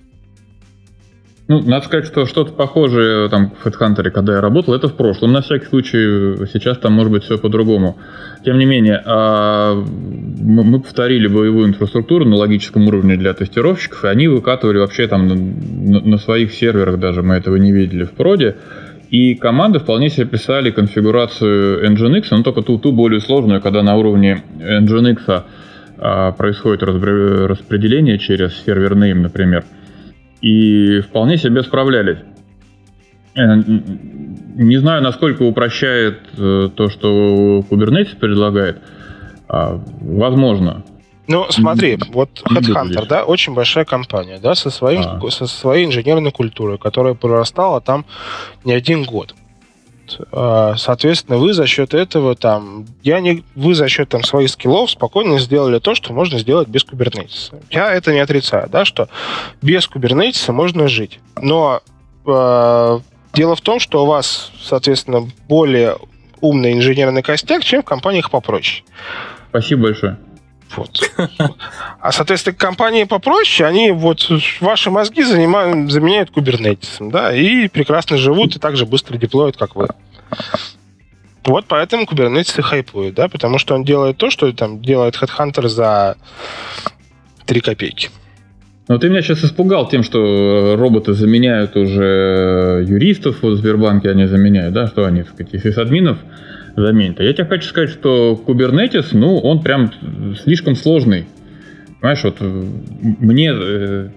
Ну, 1.50 1.62
надо 1.62 1.86
сказать, 1.86 2.06
что 2.06 2.26
что-то 2.26 2.52
похожее 2.52 3.30
там 3.30 3.52
в 3.52 3.66
HeadHunter, 3.66 4.10
когда 4.12 4.34
я 4.34 4.42
работал, 4.42 4.74
это 4.74 4.90
в 4.90 4.96
прошлом. 4.96 5.32
На 5.32 5.42
всякий 5.42 5.66
случай, 5.66 6.46
сейчас 6.52 6.78
там 6.78 6.92
может 6.92 7.12
быть 7.12 7.24
все 7.24 7.38
по-другому. 7.38 7.98
Тем 8.44 8.58
не 8.58 8.66
менее, 8.66 9.02
а, 9.06 9.76
мы 9.76 10.82
повторили 10.82 11.28
боевую 11.28 11.70
инфраструктуру 11.70 12.26
на 12.26 12.36
логическом 12.36 12.88
уровне 12.88 13.16
для 13.16 13.34
тестировщиков, 13.34 14.04
и 14.04 14.08
они 14.08 14.28
выкатывали 14.28 14.78
вообще 14.80 15.08
там 15.08 15.28
на 15.28 16.18
своих 16.18 16.54
серверах 16.54 17.00
даже, 17.00 17.24
мы 17.24 17.36
этого 17.36 17.56
не 17.56 17.72
видели 17.72 18.04
в 18.04 18.12
проде, 18.12 18.58
и 19.10 19.36
команды 19.36 19.80
вполне 19.80 20.10
себе 20.10 20.26
писали 20.26 20.72
конфигурацию 20.72 21.90
Nginx, 21.90 22.28
но 22.32 22.44
только 22.44 22.62
ту, 22.62 22.78
ту 22.78 22.92
более 22.92 23.22
сложную, 23.22 23.62
когда 23.62 23.82
на 23.84 23.96
уровне 23.96 24.44
Nginx 24.60 25.44
а, 25.98 26.32
происходит 26.34 26.84
распределение 26.84 28.20
через 28.20 28.54
сервер 28.64 28.96
например. 28.96 29.64
И 30.42 31.00
вполне 31.02 31.38
себе 31.38 31.64
справлялись. 31.64 32.20
Э, 33.36 33.56
не 34.56 34.78
знаю, 34.78 35.02
насколько 35.02 35.44
упрощает 35.44 36.20
э, 36.38 36.70
то, 36.76 36.90
что 36.90 37.64
Kubernetes 37.70 38.18
предлагает. 38.20 38.80
А, 39.48 39.82
возможно. 40.02 40.84
Ну, 41.28 41.46
смотри, 41.50 42.00
вот 42.10 42.30
Headhunter, 42.50 43.06
да, 43.06 43.26
очень 43.26 43.54
большая 43.54 43.86
компания, 43.86 44.40
да, 44.40 44.56
со, 44.56 44.70
своим, 44.70 45.02
а. 45.02 45.30
со 45.30 45.46
своей 45.46 45.86
инженерной 45.86 46.32
культурой, 46.32 46.78
которая 46.78 47.16
прорастала 47.16 47.82
там 47.82 48.06
не 48.64 48.74
один 48.74 49.04
год. 49.04 49.36
А, 50.32 50.76
соответственно, 50.78 51.38
вы 51.38 51.54
за 51.54 51.68
счет 51.68 51.94
этого 51.94 52.36
там, 52.36 52.86
я 53.04 53.20
не, 53.20 53.44
вы 53.56 53.76
за 53.76 53.90
счет 53.90 54.10
там 54.10 54.24
своих 54.24 54.50
скиллов 54.50 54.92
спокойно 54.92 55.40
сделали 55.40 55.80
то, 55.80 55.96
что 55.96 56.14
можно 56.14 56.40
сделать 56.40 56.68
без 56.68 56.86
Kubernetes. 56.86 57.54
Я 57.70 57.94
это 57.94 58.14
не 58.14 58.20
отрицаю, 58.20 58.70
да, 58.70 58.86
что 58.86 59.10
без 59.62 59.90
Kubernetes 59.90 60.52
можно 60.52 60.88
жить. 60.88 61.20
Но 61.42 61.82
э, 62.26 63.00
дело 63.34 63.56
в 63.56 63.62
том, 63.62 63.80
что 63.80 64.04
у 64.04 64.08
вас, 64.08 64.52
соответственно, 64.62 65.28
более 65.48 65.98
умный 66.40 66.74
инженерный 66.74 67.24
костяк, 67.24 67.64
чем 67.64 67.82
в 67.82 67.86
компаниях 67.86 68.30
попроще. 68.30 68.84
Спасибо 69.50 69.84
большое. 69.84 70.18
Вот. 70.76 71.00
А, 72.00 72.12
соответственно, 72.12 72.56
компании 72.56 73.06
попроще, 73.06 73.68
они 73.68 73.92
вот 73.92 74.30
ваши 74.60 74.92
мозги 74.92 75.24
занимают, 75.24 75.92
заменяют 75.92 76.32
кубернетисом, 76.32 77.10
да, 77.10 77.34
и 77.34 77.68
прекрасно 77.68 78.18
живут 78.18 78.56
и 78.56 78.60
так 78.60 78.76
же 78.76 78.86
быстро 78.86 79.18
деплоят, 79.18 79.58
как 79.58 79.76
вы. 79.76 79.88
Вот 81.46 81.66
поэтому 81.68 82.04
Kubernetes 82.04 82.60
и 82.60 82.62
хайпует, 82.62 83.14
да, 83.16 83.30
потому 83.30 83.58
что 83.58 83.74
он 83.74 83.86
делает 83.86 84.18
то, 84.18 84.30
что 84.30 84.52
там 84.52 84.82
делает 84.82 85.16
Headhunter 85.16 85.68
за 85.70 86.18
3 87.46 87.62
копейки. 87.62 88.10
Но 88.90 88.98
ты 88.98 89.10
меня 89.10 89.22
сейчас 89.22 89.44
испугал 89.44 89.90
тем, 89.90 90.04
что 90.04 90.76
роботы 90.78 91.14
заменяют 91.14 91.76
уже 91.76 92.86
юристов 92.88 93.42
вот 93.42 93.54
в 93.54 93.58
Сбербанке, 93.58 94.10
они 94.10 94.28
заменяют, 94.28 94.74
да, 94.74 94.88
что 94.88 95.06
они, 95.06 95.24
так 95.24 95.34
сказать, 95.48 95.78
админов 95.78 96.18
заменят. 96.82 97.20
А 97.20 97.24
я 97.24 97.34
тебе 97.34 97.46
хочу 97.46 97.68
сказать, 97.68 97.90
что 97.90 98.42
Kubernetes, 98.46 99.08
ну, 99.14 99.40
он 99.40 99.62
прям 99.62 99.92
слишком 100.42 100.76
сложный. 100.76 101.26
Понимаешь, 102.00 102.24
вот 102.24 102.38
мне, 102.40 103.52
э, 103.52 104.10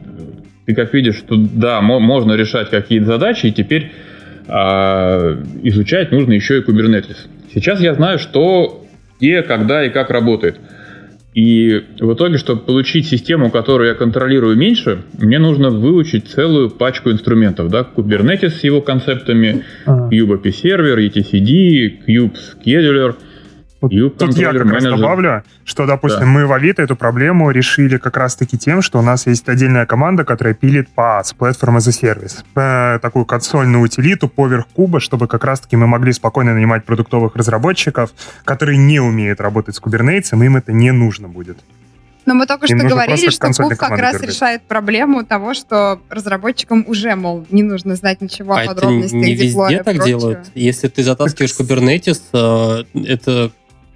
ты 0.66 0.74
как 0.74 0.92
видишь, 0.92 1.16
что 1.16 1.36
да, 1.36 1.80
можно 1.80 2.34
решать 2.34 2.68
какие-то 2.68 3.06
задачи, 3.06 3.46
и 3.46 3.52
теперь 3.52 3.92
а, 4.46 5.38
изучать 5.62 6.12
нужно 6.12 6.32
еще 6.32 6.58
и 6.58 6.62
Kubernetes. 6.62 7.16
Сейчас 7.54 7.80
я 7.80 7.94
знаю, 7.94 8.18
что 8.18 8.84
где, 9.18 9.42
когда 9.42 9.84
и 9.84 9.90
как 9.90 10.10
работает. 10.10 10.60
И 11.34 11.84
в 12.00 12.12
итоге, 12.12 12.38
чтобы 12.38 12.62
получить 12.62 13.06
систему, 13.06 13.50
которую 13.50 13.88
я 13.88 13.94
контролирую 13.94 14.56
меньше, 14.56 15.02
мне 15.18 15.38
нужно 15.38 15.70
выучить 15.70 16.28
целую 16.28 16.70
пачку 16.70 17.10
инструментов. 17.10 17.70
Да? 17.70 17.86
Kubernetes 17.96 18.50
с 18.50 18.64
его 18.64 18.80
концептами, 18.80 19.64
Cube 19.86 20.42
API 20.42 20.50
сервер, 20.50 20.98
etcd, 20.98 22.04
Cube 22.06 22.36
Scheduler– 22.64 23.14
вот 23.80 24.18
тут 24.18 24.36
я 24.36 24.52
как 24.52 24.70
раз 24.70 24.84
добавлю, 24.84 25.42
что, 25.64 25.86
допустим, 25.86 26.20
да. 26.20 26.26
мы 26.26 26.46
в 26.46 26.52
Авито 26.52 26.82
эту 26.82 26.96
проблему 26.96 27.50
решили 27.50 27.96
как 27.96 28.16
раз-таки 28.16 28.58
тем, 28.58 28.82
что 28.82 28.98
у 28.98 29.02
нас 29.02 29.26
есть 29.26 29.48
отдельная 29.48 29.86
команда, 29.86 30.24
которая 30.24 30.54
пилит 30.54 30.88
PaaS, 30.94 31.34
Platform 31.38 31.78
as 31.78 31.88
a 31.88 32.14
Service, 32.14 32.44
э, 32.56 32.98
такую 33.00 33.24
консольную 33.24 33.82
утилиту 33.82 34.28
поверх 34.28 34.66
куба, 34.68 35.00
чтобы 35.00 35.26
как 35.26 35.44
раз-таки 35.44 35.76
мы 35.76 35.86
могли 35.86 36.12
спокойно 36.12 36.54
нанимать 36.54 36.84
продуктовых 36.84 37.36
разработчиков, 37.36 38.10
которые 38.44 38.76
не 38.76 39.00
умеют 39.00 39.40
работать 39.40 39.76
с 39.76 39.80
Kubernetes, 39.80 40.32
им 40.32 40.56
это 40.56 40.72
не 40.72 40.92
нужно 40.92 41.28
будет. 41.28 41.58
Но 42.26 42.34
мы 42.34 42.46
только 42.46 42.66
им 42.66 42.78
что 42.78 42.88
говорили, 42.88 43.30
что 43.30 43.48
Куб 43.48 43.76
как 43.76 43.98
раз 43.98 44.12
держать. 44.12 44.28
решает 44.28 44.62
проблему 44.62 45.24
того, 45.24 45.54
что 45.54 46.00
разработчикам 46.08 46.84
уже, 46.86 47.14
мол, 47.14 47.46
не 47.50 47.62
нужно 47.62 47.96
знать 47.96 48.20
ничего 48.20 48.54
а 48.54 48.60
о 48.60 48.66
подробностях 48.66 49.18
это 49.18 49.26
не 49.26 49.34
везде 49.34 49.82
так 49.82 50.04
делают. 50.04 50.38
Если 50.54 50.88
ты 50.88 51.02
затаскиваешь 51.02 51.52
Kubernetes, 51.58 52.20
э, 52.32 52.84
это 53.06 53.50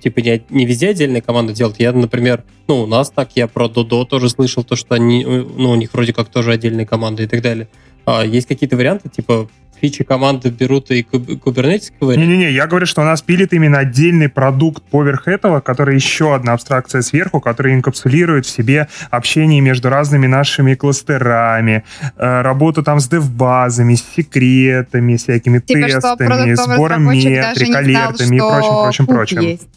типа 0.05 0.21
не, 0.21 0.43
не 0.51 0.67
везде 0.67 0.91
отдельные 0.91 1.23
команды 1.23 1.55
делают. 1.55 1.81
Я, 1.81 1.93
например, 1.93 2.45
ну, 2.69 2.83
у 2.83 2.87
нас 2.87 3.11
так, 3.11 3.31
я 3.37 3.49
про 3.49 3.67
Dodo 3.67 4.05
тоже 4.05 4.29
слышал, 4.29 4.63
то, 4.63 4.77
что 4.77 4.95
они, 4.95 5.25
э, 5.25 5.45
ну, 5.57 5.71
у 5.71 5.75
них 5.77 5.95
вроде 5.95 6.13
как 6.13 6.29
тоже 6.29 6.53
отдельные 6.53 6.87
команды 6.87 7.25
и 7.25 7.27
так 7.27 7.41
далее. 7.41 7.69
А 8.05 8.23
есть 8.23 8.47
какие-то 8.47 8.77
варианты, 8.77 9.09
типа 9.09 9.49
фичи 9.81 10.05
команды 10.05 10.51
берут 10.51 10.91
и 10.91 11.03
Kubernetes 11.03 11.91
Не-не-не, 12.01 12.53
я 12.53 12.67
говорю, 12.67 12.85
что 12.85 13.01
у 13.01 13.05
нас 13.05 13.23
пилит 13.23 13.55
именно 13.55 13.79
отдельный 13.79 14.29
продукт 14.29 14.83
поверх 14.83 15.27
этого, 15.27 15.61
который 15.61 15.95
еще 15.95 16.35
одна 16.35 16.53
абстракция 16.53 17.01
сверху, 17.01 17.41
которая 17.41 17.75
инкапсулирует 17.75 18.45
в 18.45 18.51
себе 18.51 18.89
общение 19.11 19.63
между 19.63 19.89
разными 19.89 20.27
нашими 20.27 20.75
кластерами, 20.75 21.83
э, 22.17 22.43
работу 22.43 22.83
там 22.83 23.01
с 23.01 23.09
девбазами, 23.09 23.95
с 23.95 24.05
секретами, 24.17 25.17
всякими 25.17 25.61
типа, 25.61 25.87
тестами, 25.87 26.55
сбором 26.55 27.11
метрик, 27.11 27.75
алертами 27.75 28.37
и 28.37 28.41
прочим, 28.41 28.75
прочим, 28.83 29.07
прочим. 29.07 29.41
Есть. 29.41 29.69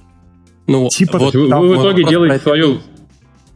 Ну, 0.68 0.90
типа, 0.90 1.18
вот, 1.18 1.34
вы, 1.34 1.48
вы 1.48 1.78
в 1.78 1.82
итоге 1.82 2.04
делаете 2.04 2.40
свою 2.40 2.80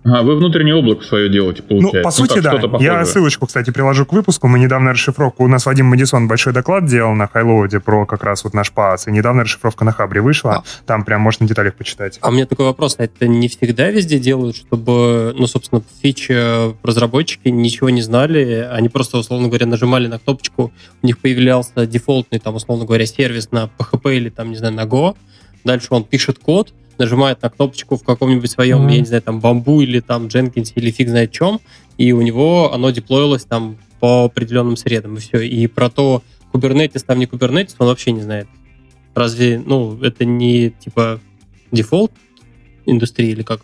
а, 0.04 0.24
вы 0.24 0.36
внутреннее 0.36 0.74
облако 0.74 1.04
свое 1.04 1.30
делаете, 1.30 1.62
получается. 1.62 1.98
Ну, 1.98 2.04
по 2.04 2.12
сути, 2.12 2.40
ну, 2.40 2.80
да. 2.80 2.84
Я 2.84 3.06
ссылочку, 3.06 3.46
кстати, 3.46 3.70
приложу 3.70 4.06
к 4.06 4.14
выпуску. 4.14 4.48
Мы 4.48 4.58
недавно 4.58 4.94
расшифровку... 4.94 5.44
У 5.44 5.48
нас 5.48 5.66
Вадим 5.68 5.86
Мадисон 5.88 6.28
большой 6.28 6.54
доклад 6.54 6.88
делал 6.88 7.14
на 7.14 7.28
Хайлоуде 7.28 7.80
про 7.80 8.08
как 8.08 8.24
раз 8.24 8.44
вот 8.44 8.56
наш 8.56 8.72
ПАС. 8.72 9.08
И 9.08 9.12
недавно 9.12 9.44
расшифровка 9.44 9.86
на 9.86 9.92
Хабре 9.92 10.22
вышла. 10.22 10.56
А. 10.56 10.64
Там 10.88 11.06
прям 11.06 11.22
можно 11.22 11.48
деталях 11.48 11.76
почитать. 11.76 12.18
А 12.22 12.30
у 12.30 12.32
меня 12.32 12.48
такой 12.48 12.66
вопрос. 12.66 12.96
А 12.98 13.04
это 13.04 13.28
не 13.28 13.48
всегда 13.48 13.92
везде 13.92 14.18
делают, 14.18 14.56
чтобы, 14.56 15.36
ну, 15.38 15.46
собственно, 15.46 15.84
фичи 16.02 16.74
разработчики 16.84 17.50
ничего 17.50 17.92
не 17.92 18.02
знали. 18.02 18.68
Они 18.72 18.90
просто, 18.90 19.20
условно 19.20 19.50
говоря, 19.50 19.68
нажимали 19.68 20.08
на 20.08 20.18
кнопочку. 20.18 20.74
У 21.04 21.06
них 21.06 21.20
появлялся 21.20 21.86
дефолтный, 21.86 22.40
там, 22.40 22.56
условно 22.56 22.86
говоря, 22.86 23.06
сервис 23.06 23.52
на 23.52 23.70
PHP 23.78 24.18
или, 24.18 24.30
там, 24.30 24.50
не 24.50 24.56
знаю, 24.56 24.74
на 24.74 24.86
Go. 24.86 25.16
Дальше 25.64 25.88
он 25.92 26.04
пишет 26.06 26.40
код, 26.40 26.74
нажимает 26.98 27.42
на 27.42 27.50
кнопочку 27.50 27.98
в 27.98 28.04
каком-нибудь 28.04 28.50
своем, 28.50 28.88
mm-hmm. 28.88 28.94
я 28.94 29.00
не 29.00 29.06
знаю, 29.06 29.22
там, 29.22 29.40
бамбу 29.40 29.82
или 29.82 30.00
там 30.00 30.28
Jenkins 30.28 30.72
или 30.76 30.92
фиг 30.92 31.10
знает 31.10 31.32
чем, 31.32 31.60
и 31.98 32.12
у 32.12 32.22
него 32.22 32.74
оно 32.74 32.90
деплоилось 32.92 33.46
там 33.46 33.78
по 34.00 34.26
определенным 34.26 34.76
средам, 34.78 35.16
и 35.16 35.20
все. 35.20 35.42
И 35.42 35.68
про 35.68 35.90
то, 35.90 36.24
Kubernetes 36.54 37.04
там 37.06 37.20
не 37.20 37.26
Kubernetes, 37.26 37.76
он 37.80 37.88
вообще 37.88 38.12
не 38.12 38.22
знает. 38.22 38.48
Разве, 39.14 39.62
ну, 39.64 40.00
это 40.02 40.26
не, 40.26 40.72
типа, 40.72 41.20
дефолт 41.72 42.12
индустрии 42.86 43.30
или 43.30 43.44
как? 43.44 43.62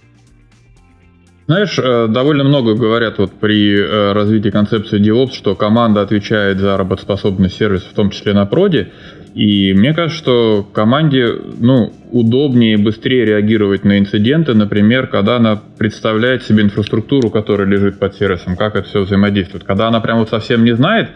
Знаешь, 1.48 1.80
э, 1.80 2.08
довольно 2.10 2.44
много 2.44 2.74
говорят 2.74 3.20
вот 3.20 3.32
при 3.40 3.74
э, 3.74 4.12
развитии 4.12 4.50
концепции 4.50 5.00
DevOps, 5.00 5.32
что 5.34 5.56
команда 5.56 6.02
отвечает 6.02 6.60
за 6.60 6.76
работоспособность 6.76 7.56
сервиса, 7.56 7.88
в 7.90 7.94
том 7.94 8.10
числе 8.10 8.34
на 8.34 8.46
проде, 8.46 8.92
и 9.38 9.72
мне 9.72 9.94
кажется, 9.94 10.18
что 10.18 10.68
команде 10.74 11.28
ну, 11.60 11.94
удобнее 12.12 12.74
и 12.74 12.78
быстрее 12.78 13.24
реагировать 13.24 13.84
на 13.84 14.00
инциденты, 14.00 14.56
например, 14.56 15.06
когда 15.06 15.36
она 15.36 15.62
представляет 15.78 16.42
себе 16.42 16.64
инфраструктуру, 16.64 17.30
которая 17.30 17.68
лежит 17.68 18.00
под 18.00 18.16
сервисом, 18.16 18.58
как 18.58 18.76
это 18.76 18.88
все 18.88 19.02
взаимодействует. 19.02 19.64
Когда 19.64 19.90
она 19.90 20.00
прям 20.00 20.18
вот 20.18 20.30
совсем 20.30 20.66
не 20.66 20.76
знает, 20.76 21.12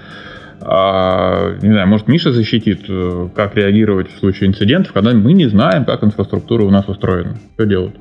а, 0.61 1.57
не 1.63 1.69
знаю, 1.69 1.87
может, 1.87 2.07
Миша 2.07 2.31
защитит, 2.31 2.85
э, 2.87 3.29
как 3.35 3.55
реагировать 3.55 4.13
в 4.13 4.19
случае 4.19 4.49
инцидентов, 4.49 4.93
когда 4.93 5.13
мы 5.13 5.33
не 5.33 5.47
знаем, 5.47 5.83
как 5.83 6.03
инфраструктура 6.03 6.61
у 6.61 6.69
нас 6.69 6.87
устроена. 6.87 7.39
Что 7.55 7.65
делать? 7.65 7.95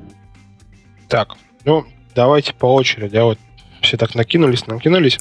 Так, 1.09 1.37
ну, 1.65 1.87
давайте 2.15 2.53
по 2.53 2.67
очереди. 2.67 3.17
А 3.17 3.25
вот 3.25 3.39
все 3.81 3.97
так 3.97 4.15
накинулись, 4.15 4.67
накинулись. 4.67 5.19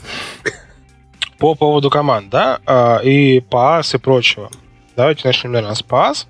По 1.37 1.55
поводу 1.55 1.89
команд, 1.89 2.29
да, 2.29 2.59
а, 2.65 2.99
и 3.01 3.39
ПАС 3.39 3.95
и 3.95 3.97
прочего. 3.97 4.49
Давайте 4.95 5.27
начнем, 5.27 5.51
наверное, 5.51 5.75
с 5.75 5.83
PaaS. 5.83 6.25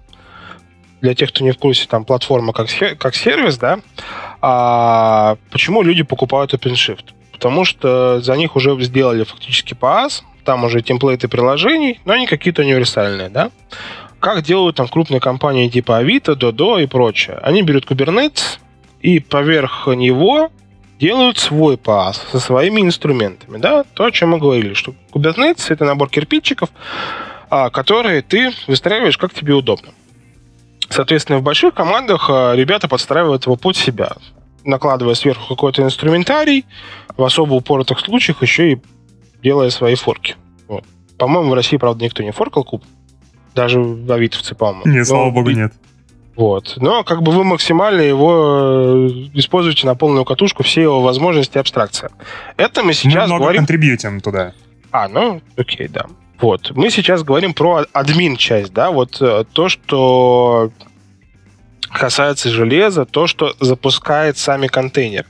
Для 1.01 1.15
тех, 1.15 1.29
кто 1.29 1.43
не 1.43 1.51
в 1.51 1.57
курсе, 1.57 1.87
там 1.87 2.03
платформа 2.03 2.51
как, 2.51 2.67
как 2.97 3.15
сервис, 3.15 3.57
да. 3.57 3.79
А 4.41 5.37
почему 5.49 5.81
люди 5.81 6.03
покупают 6.03 6.53
OpenShift? 6.53 7.13
Потому 7.31 7.63
что 7.63 8.19
за 8.21 8.35
них 8.35 8.55
уже 8.55 8.79
сделали 8.81 9.23
фактически 9.23 9.73
PaaS, 9.73 10.23
там 10.43 10.65
уже 10.65 10.81
темплейты 10.81 11.27
приложений, 11.27 12.01
но 12.03 12.13
они 12.13 12.27
какие-то 12.27 12.63
универсальные, 12.63 13.29
да. 13.29 13.51
Как 14.19 14.41
делают 14.41 14.75
там 14.75 14.89
крупные 14.89 15.21
компании 15.21 15.69
типа 15.69 15.97
Авито, 15.97 16.33
Dodo 16.33 16.83
и 16.83 16.85
прочее? 16.85 17.39
Они 17.41 17.61
берут 17.61 17.85
Kubernetes 17.89 18.59
и 19.01 19.19
поверх 19.19 19.87
него 19.87 20.51
делают 20.99 21.37
свой 21.37 21.75
PaaS 21.75 22.19
со 22.31 22.39
своими 22.39 22.81
инструментами, 22.81 23.57
да, 23.57 23.85
то, 23.93 24.03
о 24.03 24.11
чем 24.11 24.31
мы 24.31 24.37
говорили, 24.37 24.73
что 24.73 24.93
Kubernetes— 25.13 25.67
это 25.69 25.85
набор 25.85 26.09
кирпичиков, 26.09 26.69
которые 27.49 28.21
ты 28.21 28.51
выстраиваешь 28.67 29.17
как 29.17 29.33
тебе 29.33 29.53
удобно. 29.53 29.89
Соответственно, 30.89 31.39
в 31.39 31.43
больших 31.43 31.73
командах 31.73 32.29
а, 32.29 32.53
ребята 32.55 32.87
подстраивают 32.87 33.45
его 33.45 33.55
под 33.55 33.77
себя, 33.77 34.13
накладывая 34.63 35.13
сверху 35.13 35.55
какой-то 35.55 35.83
инструментарий, 35.83 36.65
в 37.15 37.23
особо 37.23 37.53
упоротых 37.53 37.99
случаях 37.99 38.41
еще 38.41 38.73
и 38.73 38.81
делая 39.43 39.69
свои 39.69 39.95
форки. 39.95 40.35
Вот. 40.67 40.83
По-моему, 41.17 41.51
в 41.51 41.53
России, 41.53 41.77
правда, 41.77 42.05
никто 42.05 42.23
не 42.23 42.31
форкал 42.31 42.63
куб. 42.63 42.83
Даже 43.53 43.79
авитовцы, 43.79 44.55
по-моему. 44.55 44.91
Нет, 44.91 45.07
слава 45.07 45.29
богу, 45.31 45.51
нет. 45.51 45.73
Вот. 46.35 46.75
Но 46.77 47.03
как 47.03 47.21
бы 47.21 47.33
вы 47.33 47.43
максимально 47.43 48.01
его 48.01 49.07
э, 49.07 49.07
используете 49.33 49.85
на 49.85 49.95
полную 49.95 50.23
катушку, 50.23 50.63
все 50.63 50.83
его 50.83 51.01
возможности 51.01 51.57
абстракция. 51.57 52.11
Это 52.55 52.81
мы 52.81 52.93
сейчас 52.93 53.23
мы 53.23 53.33
много 53.33 53.43
говорим... 53.43 53.61
контрибьютим 53.61 54.21
туда. 54.21 54.53
А, 54.91 55.09
ну, 55.09 55.41
окей, 55.57 55.89
да. 55.89 56.05
Вот. 56.41 56.71
Мы 56.71 56.89
сейчас 56.89 57.23
говорим 57.23 57.53
про 57.53 57.85
админ 57.91 58.37
часть, 58.37 58.73
да, 58.73 58.91
вот 58.91 59.21
э, 59.21 59.43
то, 59.51 59.67
что 59.67 60.71
касается 61.91 62.49
железа, 62.49 63.05
то, 63.05 63.27
что 63.27 63.53
запускает 63.59 64.37
сами 64.37 64.67
контейнеры. 64.67 65.27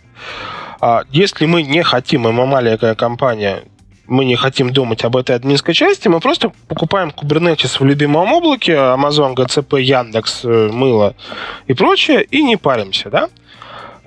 А 0.82 1.04
если 1.10 1.46
мы 1.46 1.64
не 1.64 1.84
хотим, 1.84 2.22
мы 2.22 2.46
маленькая 2.46 2.96
компания, 2.96 3.64
мы 4.08 4.24
не 4.26 4.36
хотим 4.36 4.72
думать 4.72 5.04
об 5.04 5.18
этой 5.18 5.36
админской 5.36 5.74
части, 5.74 6.08
мы 6.08 6.20
просто 6.20 6.52
покупаем 6.68 7.10
Kubernetes 7.10 7.80
в 7.80 7.86
любимом 7.86 8.32
облаке, 8.32 8.74
Amazon, 8.74 9.36
GCP, 9.36 9.82
Яндекс, 9.82 10.42
э, 10.44 10.70
Мыло 10.72 11.16
и 11.66 11.74
прочее, 11.74 12.24
и 12.24 12.44
не 12.44 12.56
паримся, 12.56 13.10
да? 13.10 13.30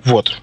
Вот 0.05 0.37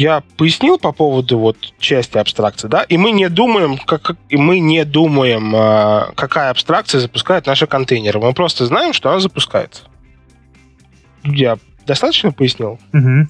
я 0.00 0.22
пояснил 0.38 0.78
по 0.78 0.92
поводу 0.92 1.38
вот 1.38 1.58
части 1.78 2.16
абстракции, 2.16 2.68
да, 2.68 2.84
и 2.84 2.96
мы 2.96 3.10
не 3.10 3.28
думаем, 3.28 3.76
как, 3.76 4.16
и 4.30 4.36
мы 4.38 4.58
не 4.58 4.86
думаем, 4.86 5.52
а, 5.54 6.12
какая 6.14 6.48
абстракция 6.48 7.02
запускает 7.02 7.44
наши 7.44 7.66
контейнеры. 7.66 8.18
Мы 8.18 8.32
просто 8.32 8.64
знаем, 8.64 8.94
что 8.94 9.10
она 9.10 9.20
запускается. 9.20 9.82
Я 11.22 11.58
достаточно 11.86 12.32
пояснил? 12.32 12.78
Угу. 12.94 13.26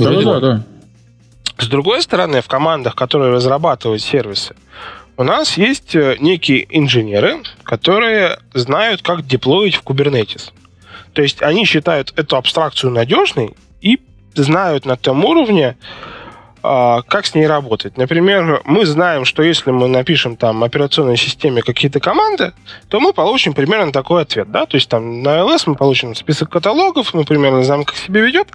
Да, 0.00 0.22
да, 0.22 0.40
да. 0.40 0.64
С 1.58 1.68
другой 1.68 2.02
стороны, 2.02 2.40
в 2.40 2.48
командах, 2.48 2.96
которые 2.96 3.32
разрабатывают 3.32 4.02
сервисы, 4.02 4.56
у 5.16 5.22
нас 5.22 5.56
есть 5.56 5.94
э, 5.94 6.16
некие 6.18 6.66
инженеры, 6.76 7.42
которые 7.62 8.40
знают, 8.54 9.02
как 9.02 9.24
деплоить 9.24 9.76
в 9.76 9.84
Kubernetes. 9.84 10.50
То 11.12 11.22
есть 11.22 11.42
они 11.42 11.64
считают 11.64 12.12
эту 12.16 12.36
абстракцию 12.36 12.90
надежной 12.90 13.54
знают 14.34 14.86
на 14.86 14.96
том 14.96 15.24
уровне, 15.24 15.76
а, 16.62 17.02
как 17.02 17.26
с 17.26 17.34
ней 17.34 17.46
работать. 17.46 17.96
Например, 17.96 18.62
мы 18.64 18.86
знаем, 18.86 19.24
что 19.24 19.42
если 19.42 19.72
мы 19.72 19.88
напишем 19.88 20.36
там 20.36 20.62
операционной 20.62 21.16
системе 21.16 21.62
какие-то 21.62 21.98
команды, 21.98 22.52
то 22.88 23.00
мы 23.00 23.12
получим 23.12 23.52
примерно 23.52 23.90
такой 23.92 24.22
ответ. 24.22 24.50
Да? 24.50 24.66
То 24.66 24.76
есть 24.76 24.88
там 24.88 25.22
на 25.22 25.40
iOS 25.40 25.64
мы 25.66 25.74
получим 25.74 26.14
список 26.14 26.50
каталогов, 26.50 27.14
мы 27.14 27.24
примерно 27.24 27.64
знаем, 27.64 27.84
как 27.84 27.96
себя 27.96 28.20
ведет. 28.20 28.48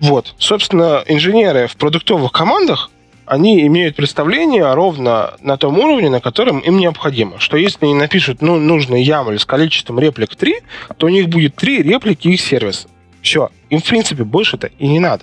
Вот. 0.00 0.34
Собственно, 0.38 1.02
инженеры 1.06 1.66
в 1.66 1.76
продуктовых 1.76 2.30
командах 2.30 2.90
они 3.26 3.66
имеют 3.66 3.96
представление 3.96 4.72
ровно 4.72 5.34
на 5.42 5.56
том 5.56 5.78
уровне, 5.78 6.08
на 6.08 6.20
котором 6.20 6.60
им 6.60 6.78
необходимо. 6.78 7.38
Что 7.38 7.56
если 7.56 7.84
они 7.84 7.94
напишут 7.94 8.40
ну, 8.40 8.58
нужный 8.58 9.04
YAML 9.04 9.38
с 9.38 9.44
количеством 9.44 9.98
реплик 9.98 10.34
3, 10.34 10.60
то 10.96 11.06
у 11.06 11.08
них 11.10 11.28
будет 11.28 11.56
3 11.56 11.82
реплики 11.82 12.28
их 12.28 12.40
сервиса. 12.40 12.88
Все. 13.28 13.50
Им, 13.68 13.80
в 13.80 13.84
принципе, 13.84 14.24
больше-то 14.24 14.70
и 14.78 14.88
не 14.88 15.00
надо. 15.00 15.22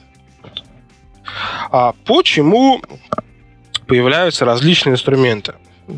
А 1.71 1.95
почему 2.05 2.79
появляются 3.87 4.45
различные 4.45 4.93
инструменты? 4.93 5.55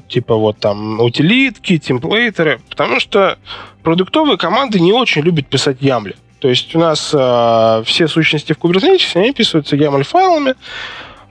Типа 0.07 0.35
вот 0.35 0.57
там 0.57 1.01
утилитки, 1.01 1.77
темплейтеры. 1.77 2.61
Потому 2.69 3.01
что 3.01 3.37
продуктовые 3.83 4.37
команды 4.37 4.79
не 4.79 4.93
очень 4.93 5.21
любят 5.21 5.47
писать 5.47 5.81
ямли. 5.81 6.15
То 6.39 6.47
есть 6.47 6.73
у 6.75 6.79
нас 6.79 7.11
э, 7.13 7.83
все 7.85 8.07
сущности 8.07 8.53
в 8.53 8.57
Kubernetes, 8.57 9.11
они 9.15 9.31
описываются 9.31 9.75
YAML 9.75 10.03
файлами. 10.03 10.55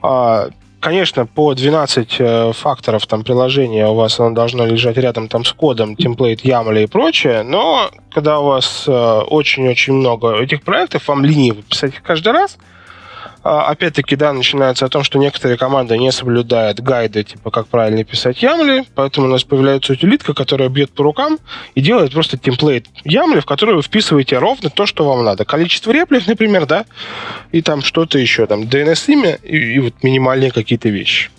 Э, 0.03 0.51
конечно, 0.79 1.25
по 1.25 1.53
12 1.53 2.15
э, 2.19 2.51
факторов 2.53 3.05
там 3.07 3.23
приложения 3.23 3.87
у 3.87 3.95
вас 3.95 4.19
оно 4.19 4.31
должно 4.31 4.65
лежать 4.65 4.97
рядом 4.97 5.27
там 5.27 5.45
с 5.45 5.53
кодом, 5.53 5.95
темплейт, 5.95 6.43
YAML 6.43 6.83
и 6.83 6.87
прочее, 6.87 7.43
но 7.43 7.89
когда 8.11 8.39
у 8.39 8.45
вас 8.45 8.85
э, 8.87 8.91
очень-очень 8.91 9.93
много 9.93 10.35
этих 10.35 10.63
проектов, 10.63 11.07
вам 11.07 11.25
лениво 11.25 11.61
писать 11.63 11.93
их 11.93 12.03
каждый 12.03 12.33
раз, 12.33 12.57
опять-таки, 13.47 14.15
да, 14.15 14.33
начинается 14.33 14.85
о 14.85 14.89
том, 14.89 15.03
что 15.03 15.19
некоторые 15.19 15.57
команды 15.57 15.97
не 15.97 16.11
соблюдают 16.11 16.79
гайды, 16.79 17.23
типа, 17.23 17.51
как 17.51 17.67
правильно 17.67 18.03
писать 18.03 18.41
ямли, 18.41 18.85
поэтому 18.95 19.27
у 19.27 19.29
нас 19.29 19.43
появляется 19.43 19.93
утилитка, 19.93 20.33
которая 20.33 20.69
бьет 20.69 20.91
по 20.91 21.03
рукам 21.03 21.39
и 21.75 21.81
делает 21.81 22.11
просто 22.11 22.37
темплейт 22.37 22.87
ямли, 23.03 23.39
в 23.39 23.45
который 23.45 23.75
вы 23.75 23.81
вписываете 23.81 24.37
ровно 24.37 24.69
то, 24.69 24.85
что 24.85 25.07
вам 25.07 25.23
надо. 25.23 25.45
Количество 25.45 25.91
реплик, 25.91 26.27
например, 26.27 26.65
да, 26.65 26.85
и 27.51 27.61
там 27.61 27.81
что-то 27.81 28.19
еще, 28.19 28.47
там, 28.47 28.63
DNS-имя 28.63 29.39
и, 29.43 29.57
и 29.57 29.79
вот 29.79 29.93
минимальные 30.03 30.51
какие-то 30.51 30.89
вещи. 30.89 31.29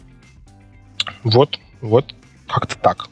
Вот, 1.24 1.58
вот 1.80 2.14
как-то 2.46 2.76
так. 2.78 3.08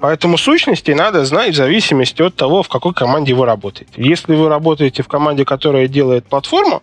Поэтому 0.00 0.38
сущности 0.38 0.90
надо 0.92 1.24
знать 1.24 1.54
в 1.54 1.56
зависимости 1.56 2.22
от 2.22 2.34
того, 2.34 2.62
в 2.62 2.68
какой 2.68 2.94
команде 2.94 3.34
вы 3.34 3.46
работаете. 3.46 3.92
Если 3.96 4.34
вы 4.34 4.48
работаете 4.48 5.02
в 5.02 5.08
команде, 5.08 5.44
которая 5.44 5.88
делает 5.88 6.26
платформу, 6.26 6.82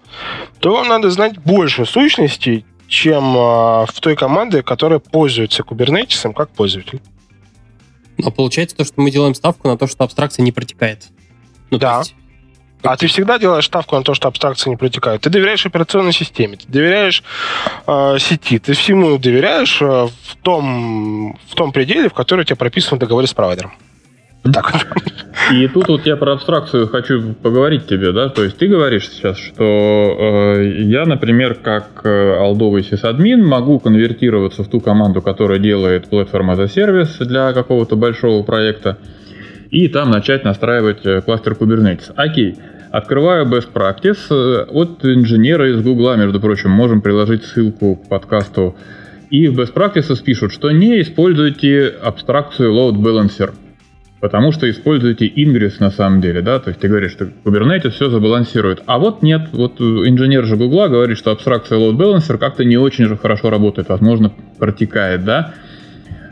то 0.60 0.74
вам 0.74 0.88
надо 0.88 1.10
знать 1.10 1.38
больше 1.40 1.86
сущностей, 1.86 2.66
чем 2.88 3.36
э, 3.36 3.86
в 3.86 4.00
той 4.00 4.16
команде, 4.16 4.64
которая 4.64 5.00
пользуется 5.00 5.64
Kubernetes 5.64 6.34
как 6.34 6.50
пользователь. 6.50 7.02
Но 8.18 8.32
получается 8.32 8.78
то, 8.78 8.86
что 8.86 9.02
мы 9.02 9.12
делаем 9.12 9.36
ставку 9.36 9.68
на 9.68 9.78
то, 9.78 9.88
что 9.88 10.04
абстракция 10.04 10.44
не 10.44 10.52
протекает. 10.52 11.08
Ну, 11.70 11.78
да. 11.78 12.00
Есть 12.00 12.16
а 12.84 12.98
ты 12.98 13.08
всегда 13.08 13.40
делаешь 13.40 13.66
ставку 13.66 13.96
на 13.96 14.04
то, 14.04 14.14
что 14.14 14.28
абстракции 14.28 14.70
не 14.70 14.78
протекают. 14.78 15.22
Ты 15.22 15.30
доверяешь 15.30 15.66
операционной 15.66 16.14
системе, 16.14 16.58
ты 16.58 16.66
доверяешь 16.68 17.24
э, 17.88 18.18
сети, 18.20 18.60
ты 18.60 18.74
всему 18.74 19.18
доверяешь 19.18 19.82
э, 19.82 19.86
в, 19.86 20.36
том, 20.42 21.38
в 21.48 21.56
том 21.56 21.72
пределе, 21.72 22.10
в 22.10 22.14
который 22.14 22.42
у 22.42 22.44
тебя 22.44 22.56
прописан 22.56 22.98
в 22.98 23.00
договоре 23.00 23.28
с 23.28 23.34
провайдером. 23.34 23.74
Так. 24.54 24.74
И 25.52 25.68
тут 25.68 25.88
вот 25.88 26.06
я 26.06 26.16
про 26.18 26.34
абстракцию 26.34 26.88
хочу 26.88 27.34
поговорить 27.34 27.88
тебе, 27.88 28.12
да, 28.12 28.30
то 28.30 28.44
есть 28.44 28.58
ты 28.58 28.68
говоришь 28.68 29.10
сейчас, 29.10 29.38
что 29.38 29.64
э, 29.64 30.84
я, 30.84 31.06
например, 31.06 31.56
как 31.56 32.02
э, 32.04 32.38
алдовый 32.38 32.84
сисадмин 32.84 33.44
могу 33.44 33.80
конвертироваться 33.80 34.64
в 34.64 34.68
ту 34.68 34.80
команду, 34.80 35.22
которая 35.22 35.60
делает 35.60 36.08
as 36.12 36.62
a 36.62 36.66
Service 36.66 37.24
для 37.26 37.54
какого-то 37.54 37.96
большого 37.96 38.44
проекта, 38.44 38.98
и 39.76 39.90
там 39.90 40.10
начать 40.10 40.46
настраивать 40.46 41.06
э, 41.06 41.22
кластер 41.22 41.52
Kubernetes. 41.52 42.14
Окей. 42.16 42.56
Открываю 42.92 43.46
Best 43.46 43.74
Practice 43.74 44.32
э, 44.32 44.64
от 44.72 45.04
инженера 45.04 45.70
из 45.70 45.82
Гугла, 45.82 46.16
между 46.16 46.40
прочим. 46.40 46.70
Можем 46.70 47.02
приложить 47.02 47.44
ссылку 47.44 47.98
к 47.98 48.08
подкасту. 48.08 48.78
И 49.30 49.50
в 49.50 49.60
Best 49.60 49.74
Practices 49.74 50.24
пишут, 50.24 50.54
что 50.54 50.72
не 50.72 51.02
используйте 51.02 51.88
абстракцию 52.02 52.72
Load 52.74 53.02
Balancer, 53.02 53.54
потому 54.22 54.54
что 54.54 54.70
используете 54.70 55.28
Ingress 55.28 55.74
на 55.82 55.92
самом 55.92 56.22
деле, 56.22 56.42
да, 56.42 56.60
то 56.60 56.70
есть 56.70 56.80
ты 56.80 56.88
говоришь, 56.88 57.12
что 57.12 57.26
Kubernetes 57.44 57.90
все 57.90 58.10
забалансирует. 58.10 58.82
А 58.86 58.98
вот 58.98 59.24
нет, 59.24 59.50
вот 59.52 59.82
инженер 59.82 60.46
же 60.46 60.56
Гугла 60.56 60.88
говорит, 60.88 61.18
что 61.18 61.32
абстракция 61.32 61.80
Load 61.80 61.98
Balancer 61.98 62.38
как-то 62.38 62.64
не 62.64 62.78
очень 62.78 63.08
же 63.08 63.18
хорошо 63.18 63.50
работает, 63.50 63.90
возможно, 63.90 64.32
протекает, 64.58 65.26
да 65.26 65.54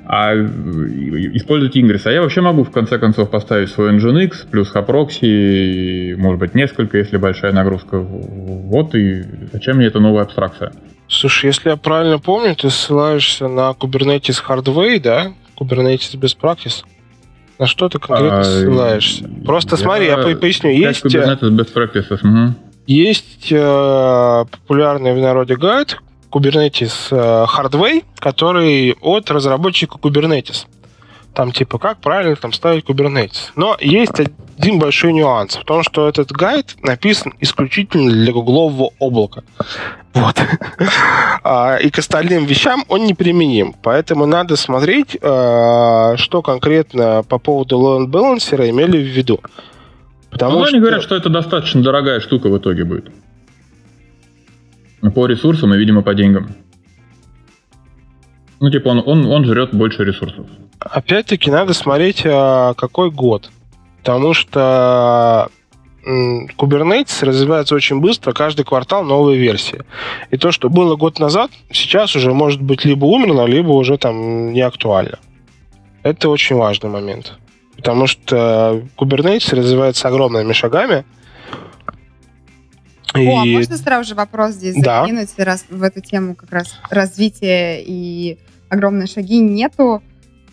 а 0.05 0.33
использовать 0.35 1.75
Ingress. 1.75 2.01
А 2.05 2.11
я 2.11 2.21
вообще 2.21 2.41
могу 2.41 2.63
в 2.63 2.71
конце 2.71 2.99
концов 2.99 3.29
поставить 3.29 3.69
свой 3.69 3.95
Nginx 3.97 4.47
плюс 4.49 4.73
Haproxy, 4.73 6.15
может 6.17 6.39
быть, 6.39 6.55
несколько, 6.55 6.97
если 6.97 7.17
большая 7.17 7.53
нагрузка. 7.53 7.99
Вот 7.99 8.95
и 8.95 9.23
зачем 9.51 9.77
мне 9.77 9.87
эта 9.87 9.99
новая 9.99 10.23
абстракция? 10.23 10.73
Слушай, 11.07 11.47
если 11.47 11.69
я 11.69 11.77
правильно 11.77 12.19
помню, 12.19 12.55
ты 12.55 12.69
ссылаешься 12.69 13.47
на 13.47 13.71
Kubernetes 13.71 14.41
Hardway, 14.45 14.99
да? 14.99 15.31
Kubernetes 15.57 16.17
Best 16.19 16.37
Practice. 16.41 16.83
На 17.59 17.67
что 17.67 17.87
ты 17.87 17.99
конкретно 17.99 18.39
а, 18.39 18.43
ссылаешься? 18.43 19.29
Просто 19.45 19.75
я... 19.75 19.81
смотри, 19.81 20.07
я 20.07 20.17
поясню. 20.17 20.71
Есть, 20.71 21.05
Kubernetes 21.05 21.49
Best 21.49 21.73
Practices. 21.73 22.19
Угу. 22.23 22.55
Есть 22.87 23.47
э, 23.51 24.45
популярный 24.51 25.13
в 25.13 25.19
народе 25.19 25.55
гайд 25.55 25.97
Kubernetes 26.33 27.09
э, 27.11 27.45
Hardway, 27.45 28.03
который 28.17 28.95
от 29.01 29.29
разработчика 29.29 29.97
Kubernetes. 29.97 30.65
Там 31.33 31.51
типа 31.51 31.77
как 31.77 31.97
правильно 31.97 32.35
там 32.35 32.53
ставить 32.53 32.85
Kubernetes. 32.85 33.51
Но 33.55 33.77
есть 33.79 34.19
один 34.57 34.79
большой 34.79 35.13
нюанс 35.13 35.55
в 35.55 35.63
том, 35.63 35.83
что 35.83 36.07
этот 36.07 36.31
гайд 36.31 36.75
написан 36.81 37.33
исключительно 37.39 38.11
для 38.11 38.31
гуглового 38.33 38.91
облака. 38.99 39.43
Вот. 40.13 40.35
А, 41.45 41.75
и 41.75 41.89
к 41.89 41.99
остальным 41.99 42.45
вещам 42.45 42.85
он 42.87 43.03
не 43.03 43.13
применим. 43.13 43.75
Поэтому 43.83 44.25
надо 44.25 44.55
смотреть, 44.55 45.17
э, 45.21 46.13
что 46.15 46.41
конкретно 46.41 47.23
по 47.27 47.37
поводу 47.37 47.77
load 47.77 48.07
balancer 48.07 48.69
имели 48.69 48.97
в 48.97 49.07
виду. 49.07 49.41
Потому 50.29 50.59
ну, 50.59 50.65
что... 50.65 50.69
они 50.69 50.79
говорят, 50.79 51.03
что 51.03 51.15
это 51.15 51.27
достаточно 51.27 51.83
дорогая 51.83 52.21
штука 52.21 52.47
в 52.47 52.57
итоге 52.57 52.85
будет. 52.85 53.11
По 55.11 55.27
ресурсам 55.27 55.73
и, 55.73 55.77
видимо, 55.77 56.01
по 56.01 56.13
деньгам. 56.13 56.55
Ну, 58.59 58.69
типа, 58.69 58.89
он, 58.89 59.03
он, 59.05 59.25
он 59.25 59.45
жрет 59.45 59.73
больше 59.73 60.05
ресурсов. 60.05 60.45
Опять-таки, 60.79 61.51
надо 61.51 61.73
смотреть, 61.73 62.23
а, 62.25 62.73
какой 62.75 63.11
год. 63.11 63.51
Потому 63.99 64.33
что 64.33 65.49
Kubernetes 66.05 67.25
развивается 67.25 67.75
очень 67.75 67.99
быстро, 67.99 68.33
каждый 68.33 68.65
квартал 68.65 69.03
новые 69.03 69.39
версии. 69.39 69.81
И 70.31 70.37
то, 70.37 70.51
что 70.51 70.69
было 70.69 70.95
год 70.95 71.19
назад, 71.19 71.51
сейчас 71.71 72.15
уже 72.15 72.33
может 72.33 72.61
быть 72.61 72.83
либо 72.85 73.05
умерло, 73.05 73.45
либо 73.45 73.69
уже 73.69 73.97
там 73.97 74.51
не 74.51 74.61
актуально. 74.61 75.19
Это 76.03 76.29
очень 76.29 76.57
важный 76.57 76.89
момент. 76.89 77.33
Потому 77.77 78.07
что 78.07 78.83
Kubernetes 78.97 79.55
развивается 79.55 80.07
огромными 80.07 80.53
шагами, 80.53 81.05
и... 83.15 83.27
О, 83.27 83.41
а 83.41 83.45
можно 83.45 83.77
сразу 83.77 84.09
же 84.09 84.15
вопрос 84.15 84.53
здесь 84.53 84.75
да. 84.75 85.01
закинуть, 85.01 85.29
раз 85.37 85.65
в 85.69 85.83
эту 85.83 86.01
тему 86.01 86.35
как 86.35 86.51
раз 86.51 86.75
развития 86.89 87.81
и 87.81 88.37
огромные 88.69 89.07
шаги 89.07 89.39
нету 89.39 90.01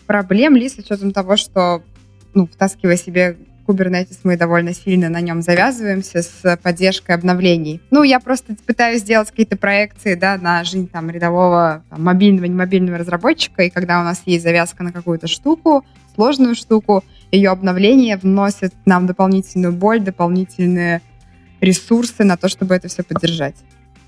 проблем 0.05 0.55
ли 0.55 0.67
с 0.67 0.77
учетом 0.77 1.11
того, 1.11 1.37
что, 1.37 1.83
ну, 2.33 2.45
втаскивая 2.45 2.97
себе 2.97 3.37
Kubernetes, 3.65 4.19
мы 4.23 4.37
довольно 4.37 4.73
сильно 4.73 5.09
на 5.09 5.21
нем 5.21 5.41
завязываемся 5.41 6.21
с 6.21 6.57
поддержкой 6.61 7.15
обновлений. 7.15 7.81
Ну, 7.91 8.03
я 8.03 8.19
просто 8.19 8.55
пытаюсь 8.65 9.01
сделать 9.01 9.29
какие-то 9.29 9.55
проекции, 9.57 10.15
да, 10.15 10.37
на 10.37 10.63
жизнь 10.63 10.89
там 10.89 11.09
рядового 11.09 11.83
там, 11.89 12.03
мобильного, 12.03 12.45
немобильного 12.45 12.97
разработчика, 12.97 13.63
и 13.63 13.69
когда 13.69 14.01
у 14.01 14.03
нас 14.03 14.21
есть 14.25 14.43
завязка 14.43 14.83
на 14.83 14.91
какую-то 14.91 15.27
штуку, 15.27 15.85
сложную 16.15 16.55
штуку, 16.55 17.03
ее 17.31 17.49
обновление 17.49 18.17
вносит 18.17 18.73
нам 18.85 19.05
дополнительную 19.05 19.71
боль, 19.71 20.01
дополнительные 20.01 21.01
ресурсы 21.61 22.23
на 22.23 22.35
то, 22.37 22.49
чтобы 22.49 22.75
это 22.75 22.87
все 22.87 23.03
поддержать. 23.03 23.55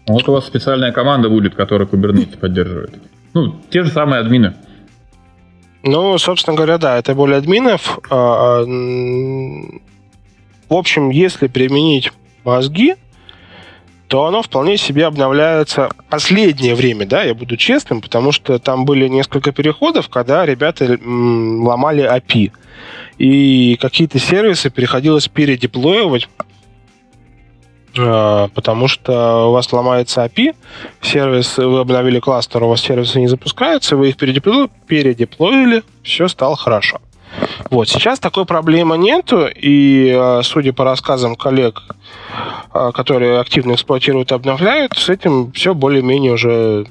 Вот 0.08 0.28
у 0.28 0.34
вас 0.34 0.46
специальная 0.46 0.92
команда 0.92 1.30
будет, 1.30 1.56
которая 1.56 1.88
Kubernetes 1.88 2.38
поддерживает. 2.38 2.96
Ну, 3.34 3.56
те 3.70 3.84
же 3.84 3.92
самые 3.92 4.20
админы. 4.20 4.56
Ну, 5.84 6.18
собственно 6.18 6.56
говоря, 6.56 6.78
да, 6.78 6.98
это 6.98 7.14
более 7.14 7.38
админов. 7.38 8.00
А, 8.10 8.62
а, 8.62 8.66
в 10.70 10.74
общем, 10.74 11.10
если 11.10 11.48
применить 11.48 12.12
мозги, 12.44 12.96
то 14.08 14.26
оно 14.26 14.44
вполне 14.44 14.78
себе 14.78 15.06
обновляется 15.06 15.90
последнее 16.10 16.76
время, 16.76 17.06
да, 17.08 17.24
я 17.24 17.34
буду 17.34 17.58
честным, 17.58 18.00
потому 18.02 18.32
что 18.32 18.60
там 18.60 18.86
были 18.86 19.08
несколько 19.08 19.52
переходов, 19.52 20.08
когда 20.10 20.46
ребята 20.46 21.00
ломали 21.04 22.04
API. 22.04 22.52
И 23.18 23.78
какие-то 23.82 24.20
сервисы 24.20 24.70
приходилось 24.70 25.28
передеплоивать 25.28 26.30
А, 26.38 26.44
потому 27.96 28.88
что 28.88 29.50
у 29.50 29.52
вас 29.52 29.72
ломается 29.72 30.26
API, 30.26 30.56
сервис, 31.02 31.58
вы 31.58 31.80
обновили 31.80 32.20
кластер, 32.20 32.64
у 32.64 32.70
вас 32.70 32.82
сервисы 32.82 33.20
не 33.20 33.28
запускаются, 33.28 33.96
вы 33.96 34.10
их 34.10 34.18
передеплоили, 34.18 35.84
все 36.04 36.28
стало 36.28 36.56
хорошо. 36.56 37.00
Вот, 37.70 37.90
сейчас 37.90 38.20
такой 38.20 38.46
проблемы 38.46 38.98
нету, 38.98 39.48
и 39.48 40.14
а, 40.16 40.42
судя 40.44 40.74
по 40.74 40.84
рассказам 40.84 41.36
коллег, 41.36 41.84
а, 42.72 42.92
которые 42.92 43.40
активно 43.40 43.74
эксплуатируют 43.74 44.32
и 44.32 44.36
обновляют, 44.36 44.98
с 44.98 45.10
этим 45.10 45.52
все 45.52 45.74
более-менее 45.74 46.34
уже 46.34 46.86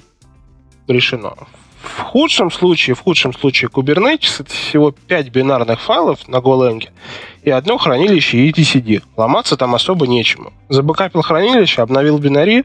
решено. 0.88 1.34
В 1.82 1.98
худшем 2.00 2.50
случае, 2.50 2.94
в 2.94 3.00
худшем 3.00 3.34
случае 3.34 3.68
Kubernetes 3.68 4.40
это 4.40 4.52
всего 4.52 4.92
5 4.92 5.30
бинарных 5.30 5.80
файлов 5.80 6.28
на 6.28 6.36
Golang 6.36 6.84
и 7.42 7.50
одно 7.50 7.76
хранилище 7.76 8.48
etcd. 8.48 9.02
Ломаться 9.16 9.56
там 9.56 9.74
особо 9.74 10.06
нечему. 10.06 10.52
Забэкапил 10.68 11.22
хранилище, 11.22 11.82
обновил 11.82 12.18
бинари, 12.18 12.64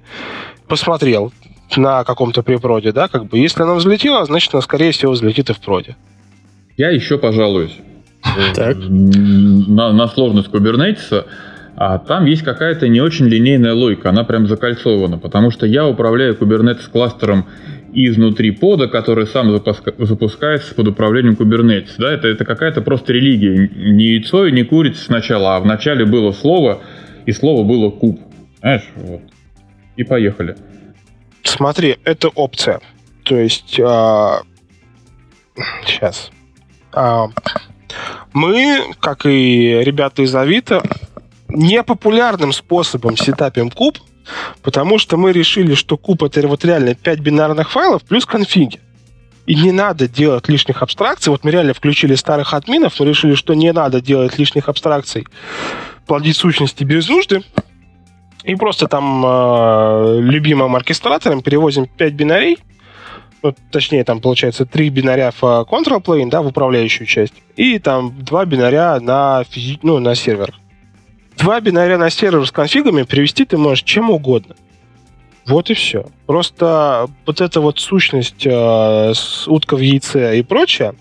посмотрел 0.67 1.33
на 1.75 2.03
каком-то 2.03 2.43
препроде, 2.43 2.91
да, 2.91 3.07
как 3.07 3.25
бы. 3.25 3.39
Если 3.39 3.63
оно 3.63 3.75
взлетело, 3.75 4.23
значит, 4.25 4.53
оно, 4.53 4.61
скорее 4.61 4.91
всего, 4.91 5.11
взлетит 5.11 5.49
и 5.49 5.53
в 5.53 5.59
проде. 5.59 5.95
Я 6.77 6.91
еще 6.91 7.17
пожалуюсь. 7.17 7.75
Так. 8.55 8.77
На, 8.77 9.93
на 9.93 10.07
сложность 10.07 10.49
Kubernetes. 10.49 11.25
А 11.79 11.99
там 11.99 12.25
есть 12.25 12.43
какая-то 12.43 12.87
не 12.87 13.01
очень 13.01 13.27
линейная 13.27 13.73
логика, 13.73 14.09
она 14.09 14.23
прям 14.23 14.47
закольцована, 14.47 15.19
потому 15.19 15.51
что 15.51 15.67
я 15.67 15.85
управляю 15.85 16.35
Kubernetes 16.35 16.89
кластером 16.91 17.45
изнутри 17.93 18.51
пода, 18.51 18.87
который 18.87 19.27
сам 19.27 19.51
запуска, 19.51 19.93
запускается 19.97 20.75
под 20.75 20.89
управлением 20.89 21.33
Kubernetes. 21.33 21.91
Да, 21.97 22.11
это, 22.11 22.27
это 22.27 22.45
какая-то 22.45 22.81
просто 22.81 23.13
религия. 23.13 23.69
Не 23.75 24.15
яйцо 24.15 24.45
и 24.45 24.51
не 24.51 24.63
курица 24.63 25.05
сначала, 25.05 25.55
а 25.55 25.59
вначале 25.59 26.05
было 26.05 26.31
слово, 26.31 26.81
и 27.25 27.31
слово 27.31 27.63
было 27.63 27.89
куб. 27.89 28.19
Знаешь, 28.59 28.87
вот. 28.95 29.21
И 29.95 30.03
поехали. 30.03 30.55
Смотри, 31.43 31.97
это 32.03 32.29
опция. 32.29 32.81
То 33.23 33.35
есть, 33.35 33.79
а... 33.79 34.41
сейчас. 35.85 36.31
А... 36.93 37.27
Мы, 38.33 38.83
как 38.99 39.25
и 39.25 39.81
ребята 39.83 40.21
из 40.21 40.35
Авито, 40.35 40.83
непопулярным 41.47 42.51
способом 42.51 43.17
сетапим 43.17 43.71
куб– 43.71 43.97
Потому 44.61 44.99
что 44.99 45.17
мы 45.17 45.31
решили, 45.31 45.73
что 45.73 45.97
куб 45.97 46.23
это 46.23 46.47
вот 46.47 46.65
реально 46.65 46.95
5 46.95 47.19
бинарных 47.19 47.71
файлов 47.71 48.03
плюс 48.03 48.25
конфиги. 48.25 48.79
И 49.45 49.55
не 49.55 49.71
надо 49.71 50.07
делать 50.07 50.49
лишних 50.49 50.83
абстракций. 50.83 51.31
Вот 51.31 51.43
мы 51.43 51.51
реально 51.51 51.73
включили 51.73 52.15
старых 52.15 52.53
админов, 52.53 52.99
мы 52.99 53.05
решили, 53.05 53.35
что 53.35 53.53
не 53.53 53.71
надо 53.71 54.01
делать 54.01 54.37
лишних 54.37 54.67
абстракций, 54.67 55.25
плодить 56.05 56.35
сущности 56.35 56.83
без 56.83 57.07
нужды. 57.07 57.43
И 58.43 58.55
просто 58.55 58.87
там 58.87 59.23
э, 59.25 60.19
любимым 60.21 60.75
оркестратором 60.75 61.41
перевозим 61.41 61.85
5 61.85 62.13
бинарей, 62.13 62.57
ну, 63.43 63.53
точнее, 63.71 64.03
там 64.03 64.19
получается 64.19 64.65
3 64.65 64.89
бинаря 64.89 65.31
в 65.31 65.43
control 65.43 66.03
plane, 66.03 66.29
да, 66.29 66.41
в 66.41 66.47
управляющую 66.47 67.05
часть, 67.07 67.33
и 67.55 67.77
там 67.79 68.13
2 68.23 68.45
бинаря 68.45 68.99
на, 68.99 69.43
физи... 69.49 69.79
ну, 69.83 69.99
на 69.99 70.15
сервер 70.15 70.53
два 71.37 71.59
бинаря 71.61 71.97
на 71.97 72.09
сервер 72.09 72.45
с 72.45 72.51
конфигами 72.51 73.03
перевести 73.03 73.45
ты 73.45 73.57
можешь 73.57 73.83
чем 73.83 74.09
угодно. 74.09 74.55
Вот 75.45 75.69
и 75.69 75.73
все. 75.73 76.05
Просто 76.25 77.07
вот 77.25 77.39
эта 77.39 77.61
вот 77.61 77.79
сущность 77.79 78.45
э, 78.45 79.13
с 79.13 79.47
утка 79.47 79.77
в 79.77 79.79
яйце 79.79 80.39
и 80.39 80.43
прочее, 80.43 80.95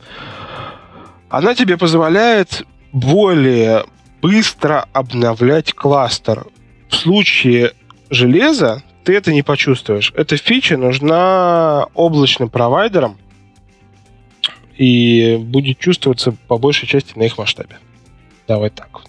она 1.29 1.55
тебе 1.55 1.77
позволяет 1.77 2.65
более 2.93 3.85
быстро 4.23 4.87
обновлять 4.93 5.73
кластер. 5.73 6.47
В 6.89 6.95
случае 6.95 7.73
железа 8.09 8.85
ты 9.03 9.17
это 9.17 9.33
не 9.33 9.43
почувствуешь. 9.43 10.13
Эта 10.15 10.37
фича 10.37 10.77
нужна 10.77 11.87
облачным 11.95 12.49
провайдерам 12.49 13.19
и 14.77 15.37
будет 15.41 15.79
чувствоваться 15.79 16.33
по 16.47 16.59
большей 16.59 16.87
части 16.87 17.19
на 17.19 17.25
их 17.25 17.39
масштабе. 17.39 17.79
Давай 18.47 18.71
так. 18.71 19.06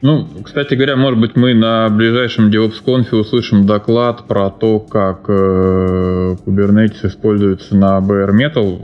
Ну, 0.00 0.28
кстати 0.44 0.74
говоря, 0.74 0.96
может 0.96 1.18
быть, 1.18 1.34
мы 1.34 1.54
на 1.54 1.88
ближайшем 1.88 2.50
DevOps 2.50 3.14
услышим 3.14 3.66
доклад 3.66 4.28
про 4.28 4.50
то, 4.50 4.78
как 4.78 5.24
э, 5.28 6.36
Kubernetes 6.46 7.04
используется 7.04 7.74
на 7.74 7.98
Bare 7.98 8.30
Metal. 8.30 8.80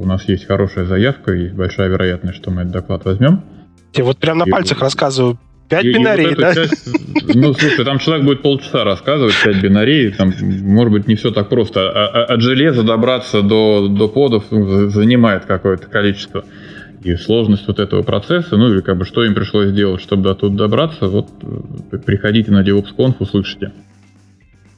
У 0.00 0.06
нас 0.06 0.28
есть 0.28 0.46
хорошая 0.46 0.84
заявка, 0.84 1.32
и 1.32 1.48
большая 1.48 1.88
вероятность, 1.88 2.36
что 2.36 2.52
мы 2.52 2.62
этот 2.62 2.72
доклад 2.72 3.04
возьмем. 3.04 3.42
Я 3.94 4.04
вот 4.04 4.18
прям 4.18 4.38
на 4.38 4.44
и, 4.44 4.50
пальцах 4.50 4.80
рассказываю. 4.80 5.38
Пять 5.68 5.84
и, 5.84 5.92
бинарей, 5.92 6.26
и 6.26 6.28
вот 6.28 6.38
да? 6.38 6.54
Часть, 6.54 6.88
ну, 7.34 7.52
слушай, 7.52 7.84
там 7.84 7.98
человек 7.98 8.24
будет 8.24 8.42
полчаса 8.42 8.84
рассказывать, 8.84 9.34
пять 9.44 9.60
бинарей, 9.60 10.10
там, 10.12 10.32
может 10.40 10.92
быть, 10.92 11.08
не 11.08 11.16
все 11.16 11.32
так 11.32 11.48
просто. 11.48 11.90
А, 11.90 12.06
а, 12.06 12.24
от 12.34 12.40
железа 12.40 12.84
добраться 12.84 13.42
до, 13.42 13.88
до 13.88 14.08
подов 14.08 14.44
ну, 14.50 14.88
занимает 14.88 15.46
какое-то 15.46 15.88
количество 15.88 16.44
и 17.08 17.16
сложность 17.16 17.66
вот 17.66 17.78
этого 17.78 18.02
процесса, 18.02 18.56
ну 18.56 18.72
или 18.72 18.80
как 18.80 18.98
бы 18.98 19.04
что 19.04 19.24
им 19.24 19.34
пришлось 19.34 19.68
сделать, 19.68 20.00
чтобы 20.00 20.22
до 20.22 20.34
тут 20.34 20.56
добраться, 20.56 21.08
вот 21.08 21.28
э, 21.42 21.98
приходите 21.98 22.50
на 22.50 22.62
DevOps.conf, 22.62 23.16
услышите. 23.18 23.72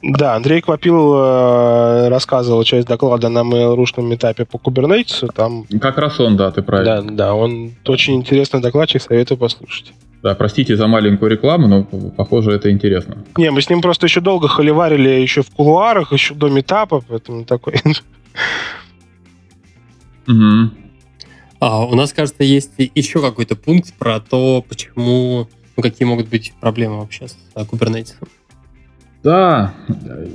Да, 0.03 0.35
Андрей 0.35 0.61
Квапил 0.61 1.13
э, 1.13 2.09
рассказывал 2.09 2.63
часть 2.63 2.87
доклада 2.87 3.29
на 3.29 3.39
mail.ru 3.39 4.15
этапе 4.15 4.45
по 4.45 4.57
Kubernetes. 4.57 5.29
Там... 5.33 5.65
Как 5.79 5.97
раз 5.99 6.19
он, 6.19 6.37
да, 6.37 6.51
ты 6.51 6.63
правильно. 6.63 7.03
Да, 7.03 7.11
да, 7.11 7.33
он 7.35 7.73
очень 7.85 8.15
интересный 8.15 8.61
докладчик, 8.61 9.01
советую 9.01 9.37
послушать. 9.37 9.93
Да, 10.23 10.35
простите 10.35 10.75
за 10.75 10.87
маленькую 10.87 11.31
рекламу, 11.31 11.67
но, 11.67 11.83
похоже, 12.11 12.51
это 12.51 12.71
интересно. 12.71 13.17
Не, 13.37 13.51
мы 13.51 13.61
с 13.61 13.69
ним 13.69 13.81
просто 13.81 14.07
еще 14.07 14.21
долго 14.21 14.47
холиварили 14.47 15.09
еще 15.09 15.41
в 15.41 15.49
кулуарах, 15.49 16.13
еще 16.13 16.33
до 16.33 16.49
метапа, 16.49 17.01
поэтому 17.07 17.45
такой... 17.45 17.75
Угу. 20.27 20.71
А, 21.61 21.85
у 21.85 21.93
нас, 21.93 22.11
кажется, 22.11 22.43
есть 22.43 22.71
еще 22.95 23.21
какой-то 23.21 23.55
пункт 23.55 23.93
про 23.93 24.19
то, 24.19 24.65
почему, 24.67 25.47
ну, 25.77 25.83
какие 25.83 26.07
могут 26.07 26.27
быть 26.27 26.53
проблемы 26.59 26.99
вообще 26.99 27.27
с 27.27 27.37
Kubernetes. 27.55 28.15
Да, 29.23 29.75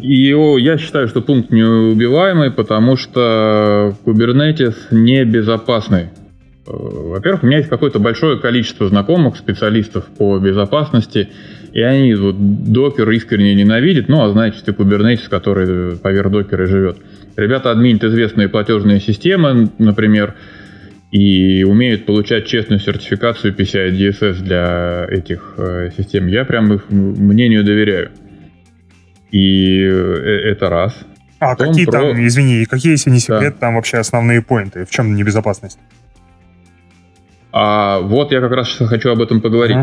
и 0.00 0.32
я 0.60 0.78
считаю, 0.78 1.08
что 1.08 1.20
пункт 1.20 1.50
неубиваемый, 1.50 2.52
потому 2.52 2.96
что 2.96 3.96
Kubernetes 4.04 4.76
не 4.92 5.24
безопасный. 5.24 6.10
Э, 6.64 6.70
во-первых, 6.70 7.42
у 7.42 7.46
меня 7.46 7.56
есть 7.56 7.68
какое-то 7.68 7.98
большое 7.98 8.38
количество 8.38 8.86
знакомых, 8.86 9.36
специалистов 9.36 10.04
по 10.16 10.38
безопасности, 10.38 11.30
и 11.72 11.82
они 11.82 12.14
вот 12.14 12.36
докер 12.38 13.10
искренне 13.10 13.56
ненавидят, 13.56 14.08
ну, 14.08 14.22
а 14.22 14.30
значит, 14.30 14.68
и 14.68 14.70
Kubernetes, 14.70 15.28
который 15.28 15.96
поверх 15.96 16.30
докера 16.30 16.66
живет. 16.66 16.98
Ребята 17.36 17.72
админят 17.72 18.04
известные 18.04 18.48
платежные 18.48 19.00
системы, 19.00 19.70
например, 19.78 20.36
и 21.10 21.64
умеют 21.64 22.04
получать 22.04 22.46
честную 22.46 22.80
сертификацию 22.80 23.54
PCI 23.54 23.90
DSS 23.92 24.42
для 24.42 25.06
этих 25.08 25.54
э, 25.56 25.90
систем. 25.96 26.26
Я 26.26 26.44
прям 26.44 26.72
их 26.72 26.90
мнению 26.90 27.64
доверяю. 27.64 28.10
И 29.30 29.80
э, 29.82 30.50
это 30.50 30.68
раз. 30.68 30.98
А 31.38 31.54
Потом 31.54 31.68
какие 31.68 31.84
про... 31.86 31.92
там, 31.92 32.26
извини, 32.26 32.64
какие, 32.64 32.92
если 32.92 33.10
не 33.10 33.20
секрет, 33.20 33.54
да. 33.54 33.60
там 33.60 33.74
вообще 33.76 33.98
основные 33.98 34.42
поинты? 34.42 34.84
В 34.84 34.90
чем 34.90 35.14
небезопасность? 35.14 35.78
А 37.52 38.00
вот 38.00 38.32
я 38.32 38.40
как 38.40 38.52
раз 38.52 38.68
хочу 38.76 39.10
об 39.10 39.22
этом 39.22 39.40
поговорить. 39.40 39.76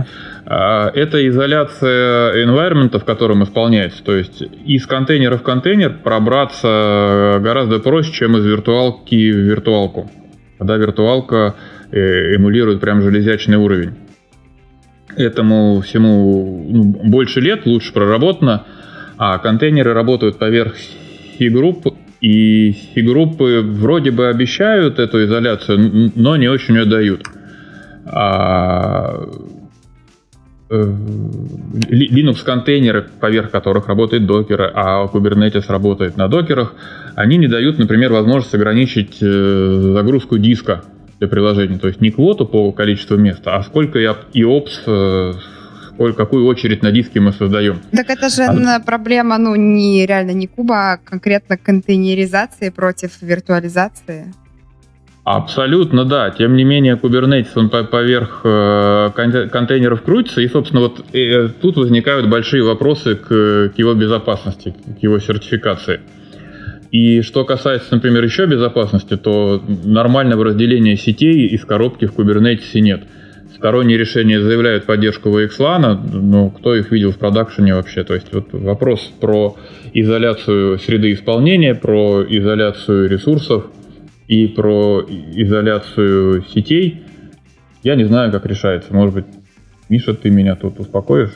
Uh-huh. 0.46 0.92
Это 0.92 1.28
изоляция 1.28 2.46
environment, 2.46 3.00
в 3.00 3.04
котором 3.04 3.44
исполняется. 3.44 4.04
То 4.04 4.16
есть 4.16 4.42
из 4.42 4.86
контейнера 4.86 5.38
в 5.38 5.42
контейнер 5.42 5.98
пробраться 6.04 7.40
гораздо 7.42 7.80
проще, 7.80 8.12
чем 8.12 8.38
из 8.38 8.46
виртуалки 8.46 9.32
в 9.32 9.38
виртуалку 9.38 10.12
когда 10.64 10.78
виртуалка 10.78 11.56
э, 11.92 12.36
эмулирует 12.36 12.80
прям 12.80 13.02
железячный 13.02 13.58
уровень. 13.58 13.96
Этому 15.16 15.82
всему 15.82 16.66
ну, 16.70 16.84
больше 16.84 17.42
лет, 17.42 17.66
лучше 17.66 17.94
проработано, 17.94 18.64
а 19.18 19.38
контейнеры 19.38 19.94
работают 19.94 20.40
поверх 20.40 20.76
C-групп, 21.38 21.94
и 22.22 22.72
C-группы 22.96 23.62
вроде 23.62 24.12
бы 24.12 24.30
обещают 24.30 25.00
эту 25.00 25.26
изоляцию, 25.26 26.12
но 26.16 26.38
не 26.38 26.48
очень 26.48 26.76
ее 26.76 26.86
дают. 26.86 27.24
А 28.06 29.20
э, 30.74 30.96
Linux-контейнеры, 31.90 33.06
поверх 33.20 33.52
которых 33.52 33.88
работает 33.88 34.26
докеры, 34.26 34.72
а 34.74 35.06
Kubernetes 35.06 35.66
работает 35.68 36.18
на 36.18 36.28
докерах, 36.28 36.74
они 37.16 37.38
не 37.38 37.48
дают, 37.48 37.80
например, 37.80 38.12
возможность 38.12 38.56
ограничить 38.56 39.18
э, 39.22 39.92
загрузку 39.94 40.38
диска 40.38 40.84
для 41.20 41.28
приложения. 41.28 41.78
То 41.78 41.88
есть 41.88 42.02
не 42.02 42.12
квоту 42.12 42.46
по 42.46 42.72
количеству 42.72 43.18
места, 43.18 43.56
а 43.56 43.64
сколько 43.64 44.00
и 44.00 44.44
опс, 44.44 44.82
э, 44.86 45.34
сколько, 45.94 46.18
какую 46.18 46.46
очередь 46.48 46.82
на 46.82 46.92
диске 46.92 47.20
мы 47.20 47.32
создаем. 47.32 47.80
Так 47.92 48.10
это 48.10 48.30
же 48.30 48.44
а... 48.44 48.80
проблема, 48.80 49.38
ну, 49.38 49.56
не 49.56 50.06
реально 50.06 50.32
не 50.32 50.48
куба, 50.48 50.94
а 50.94 50.98
конкретно 50.98 51.58
контейнеризации 51.58 52.70
против 52.70 53.22
виртуализации. 53.22 54.34
Абсолютно, 55.24 56.04
да. 56.04 56.32
Тем 56.32 56.58
не 56.58 56.66
менее, 56.66 57.00
Kubernetes, 57.02 57.52
он 57.56 57.70
поверх 57.70 58.42
э, 58.44 59.10
контейнеров 59.50 60.02
крутится, 60.02 60.42
и, 60.42 60.48
собственно, 60.50 60.82
вот 60.82 61.06
э, 61.14 61.48
тут 61.62 61.78
возникают 61.78 62.28
большие 62.28 62.64
вопросы 62.64 63.16
к, 63.16 63.70
к 63.74 63.74
его 63.78 63.94
безопасности, 63.94 64.76
к 65.00 65.02
его 65.02 65.20
сертификации. 65.20 66.02
И 66.92 67.22
что 67.22 67.46
касается, 67.46 67.96
например, 67.96 68.24
еще 68.24 68.46
безопасности, 68.48 69.16
то 69.16 69.64
нормального 69.86 70.44
разделения 70.44 70.98
сетей 70.98 71.48
из 71.48 71.64
коробки 71.64 72.06
в 72.06 72.16
Kubernetes 72.18 72.78
нет. 72.82 73.04
Сторонние 73.56 73.98
решения 73.98 74.42
заявляют 74.42 74.84
поддержку 74.84 75.30
VXLAN, 75.30 76.00
но 76.12 76.50
кто 76.50 76.76
их 76.76 76.92
видел 76.92 77.12
в 77.12 77.18
продакшене 77.18 77.76
вообще? 77.76 78.04
То 78.04 78.14
есть 78.14 78.28
вот 78.34 78.48
вопрос 78.52 79.00
про 79.22 79.56
изоляцию 79.94 80.78
среды 80.80 81.14
исполнения, 81.14 81.76
про 81.76 82.26
изоляцию 82.28 83.08
ресурсов– 83.08 83.68
и 84.34 84.48
про 84.48 85.06
изоляцию 85.08 86.44
сетей, 86.54 87.04
я 87.84 87.96
не 87.96 88.06
знаю, 88.06 88.32
как 88.32 88.46
решается. 88.46 88.94
Может 88.94 89.14
быть, 89.14 89.26
Миша, 89.90 90.14
ты 90.16 90.32
меня 90.32 90.56
тут 90.56 90.80
успокоишь? 90.80 91.32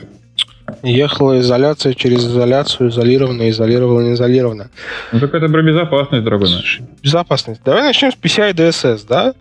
Ехала 0.82 1.40
изоляция 1.40 1.94
через 1.94 2.26
изоляцию, 2.26 2.90
изолировано, 2.90 3.48
изолировано, 3.48 4.12
изолировано. 4.12 4.70
Ну 5.12 5.20
так 5.20 5.32
это 5.32 5.48
про 5.48 5.62
безопасность, 5.62 6.24
дорогой 6.24 6.50
наш. 6.50 6.80
Безопасность. 7.02 7.60
Давай 7.64 7.84
начнем 7.84 8.10
с 8.10 8.16
PCI 8.16 8.52
DSS, 8.52 9.06
да? 9.08 9.34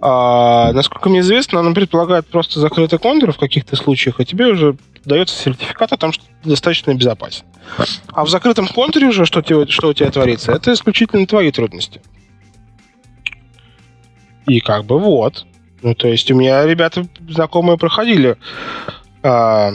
А, 0.00 0.72
насколько 0.72 1.08
мне 1.10 1.20
известно, 1.20 1.60
она 1.60 1.72
предполагает 1.72 2.26
просто 2.26 2.58
закрытый 2.58 2.98
контур 2.98 3.32
в 3.32 3.38
каких-то 3.38 3.76
случаях, 3.76 4.18
а 4.18 4.24
тебе 4.24 4.46
уже 4.46 4.76
дается 5.04 5.36
сертификат 5.36 5.92
о 5.92 5.96
том, 5.96 6.12
что 6.12 6.24
ты 6.42 6.48
достаточно 6.48 6.94
безопасен. 6.94 7.44
А 8.12 8.24
в 8.24 8.30
закрытом 8.30 8.66
контуре 8.66 9.08
уже 9.08 9.26
что, 9.26 9.42
тебе, 9.42 9.66
что 9.68 9.88
у 9.88 9.92
тебя 9.92 10.10
творится, 10.10 10.52
это 10.52 10.72
исключительно 10.72 11.26
твои 11.26 11.50
трудности. 11.50 12.00
И 14.46 14.60
как 14.60 14.84
бы 14.84 14.98
вот. 14.98 15.46
Ну, 15.82 15.94
то 15.94 16.08
есть 16.08 16.30
у 16.30 16.34
меня 16.34 16.64
ребята 16.66 17.06
знакомые 17.28 17.76
проходили 17.76 18.36
а, 19.22 19.72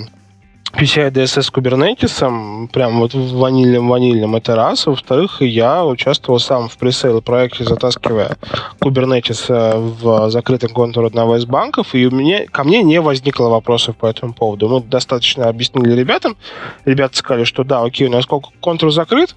PCI 0.74 1.12
DSS 1.12 1.42
с 1.42 1.52
Kubernetes, 1.52 2.68
прям 2.68 3.00
вот 3.00 3.14
в 3.14 3.38
ванильном-ванильном, 3.38 4.36
это 4.36 4.56
раз. 4.56 4.86
Во-вторых, 4.86 5.42
я 5.42 5.84
участвовал 5.84 6.40
сам 6.40 6.70
в 6.70 6.78
пресейл 6.78 7.22
проекте, 7.22 7.64
затаскивая 7.64 8.38
Kubernetes 8.80 9.46
э, 9.50 9.78
в 9.78 10.30
закрытый 10.30 10.70
контур 10.70 11.06
одного 11.06 11.38
из 11.38 11.46
банков, 11.46 11.96
и 11.96 12.06
у 12.06 12.12
меня, 12.12 12.46
ко 12.46 12.64
мне 12.64 12.84
не 12.84 13.02
возникло 13.02 13.50
вопросов 13.50 13.98
по 13.98 14.06
этому 14.06 14.34
поводу. 14.34 14.70
Мы 14.70 14.82
достаточно 14.82 15.50
объяснили 15.50 16.00
ребятам. 16.00 16.38
Ребята 16.86 17.18
сказали, 17.18 17.46
что 17.46 17.64
да, 17.64 17.82
окей, 17.82 18.08
у 18.08 18.12
нас 18.12 18.26
контур 18.62 18.92
закрыт, 18.92 19.36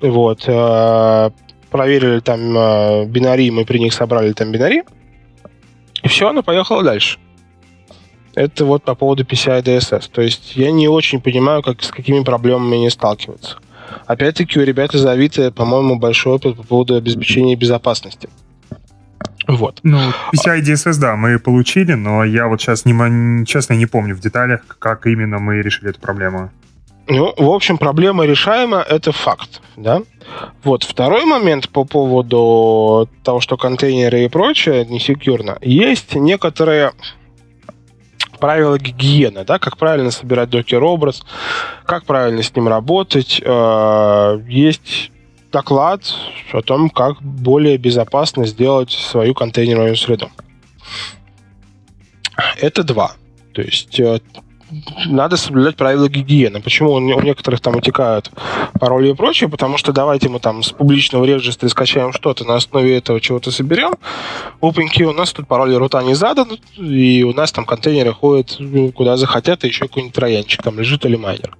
вот, 0.00 0.44
э, 0.46 1.30
проверили 1.70 2.20
там 2.20 2.56
э, 2.56 3.04
бинари, 3.06 3.50
мы 3.50 3.64
при 3.64 3.78
них 3.78 3.92
собрали 3.92 4.32
там 4.32 4.52
бинари, 4.52 4.82
и 6.02 6.08
все, 6.08 6.28
она 6.28 6.42
поехала 6.42 6.82
дальше. 6.82 7.18
Это 8.34 8.64
вот 8.64 8.84
по 8.84 8.94
поводу 8.94 9.24
PCI 9.24 9.62
DSS. 9.62 10.10
То 10.12 10.22
есть 10.22 10.56
я 10.56 10.70
не 10.70 10.86
очень 10.86 11.20
понимаю, 11.20 11.62
как, 11.62 11.82
с 11.82 11.90
какими 11.90 12.22
проблемами 12.22 12.76
они 12.76 12.90
сталкиваются. 12.90 13.58
Опять-таки 14.06 14.60
у 14.60 14.64
ребят 14.64 14.94
из 14.94 15.04
Авито, 15.04 15.50
по-моему, 15.50 15.98
большой 15.98 16.34
опыт 16.34 16.56
по 16.56 16.62
поводу 16.62 16.94
обеспечения 16.94 17.56
безопасности. 17.56 18.28
Вот. 19.48 19.80
Ну, 19.82 19.98
PCI 20.32 20.60
DSS, 20.60 21.00
да, 21.00 21.16
мы 21.16 21.38
получили, 21.38 21.94
но 21.94 22.22
я 22.22 22.48
вот 22.48 22.60
сейчас, 22.60 22.84
не, 22.84 23.44
честно, 23.46 23.74
не 23.74 23.86
помню 23.86 24.14
в 24.14 24.20
деталях, 24.20 24.60
как 24.78 25.06
именно 25.06 25.38
мы 25.38 25.62
решили 25.62 25.90
эту 25.90 26.00
проблему. 26.00 26.50
Ну, 27.10 27.32
в 27.38 27.50
общем, 27.50 27.78
проблема 27.78 28.26
решаема, 28.26 28.84
это 28.86 29.12
факт, 29.12 29.62
да. 29.76 30.02
Вот, 30.62 30.82
второй 30.82 31.24
момент 31.24 31.70
по 31.70 31.84
поводу 31.84 33.08
того, 33.24 33.40
что 33.40 33.56
контейнеры 33.56 34.24
и 34.24 34.28
прочее 34.28 34.84
не 34.84 35.00
секьюрно. 35.00 35.56
Есть 35.62 36.14
некоторые 36.14 36.92
правила 38.38 38.78
гигиены, 38.78 39.44
да, 39.44 39.58
как 39.58 39.78
правильно 39.78 40.10
собирать 40.10 40.50
докер-образ, 40.50 41.22
как 41.86 42.04
правильно 42.04 42.42
с 42.42 42.54
ним 42.54 42.68
работать. 42.68 43.40
Э, 43.42 44.40
есть 44.46 45.10
доклад 45.50 46.02
о 46.52 46.60
том, 46.60 46.90
как 46.90 47.22
более 47.22 47.78
безопасно 47.78 48.44
сделать 48.44 48.90
свою 48.90 49.32
контейнерную 49.32 49.96
среду. 49.96 50.30
Это 52.60 52.84
два. 52.84 53.12
То 53.54 53.62
есть 53.62 53.98
э, 53.98 54.20
надо 55.06 55.36
соблюдать 55.36 55.76
правила 55.76 56.08
гигиены. 56.08 56.60
Почему 56.60 56.92
у 56.92 57.00
некоторых 57.00 57.60
там 57.60 57.76
утекают 57.76 58.30
пароли 58.78 59.10
и 59.10 59.14
прочее? 59.14 59.48
Потому 59.48 59.78
что 59.78 59.92
давайте 59.92 60.28
мы 60.28 60.40
там 60.40 60.62
с 60.62 60.70
публичного 60.70 61.24
регистра 61.24 61.68
скачаем 61.68 62.12
что-то, 62.12 62.44
на 62.44 62.56
основе 62.56 62.96
этого 62.96 63.20
чего-то 63.20 63.50
соберем. 63.50 63.94
Опеньки 64.60 65.02
у 65.02 65.12
нас 65.12 65.32
тут 65.32 65.46
пароли 65.46 65.74
рута 65.74 66.02
не 66.02 66.14
задан, 66.14 66.58
и 66.76 67.22
у 67.22 67.32
нас 67.32 67.52
там 67.52 67.64
контейнеры 67.64 68.12
ходят 68.12 68.56
ну, 68.58 68.92
куда 68.92 69.16
захотят, 69.16 69.64
и 69.64 69.68
еще 69.68 69.86
какой-нибудь 69.86 70.14
троянчик 70.14 70.62
там 70.62 70.78
лежит 70.78 71.04
или 71.04 71.16
майнер. 71.16 71.56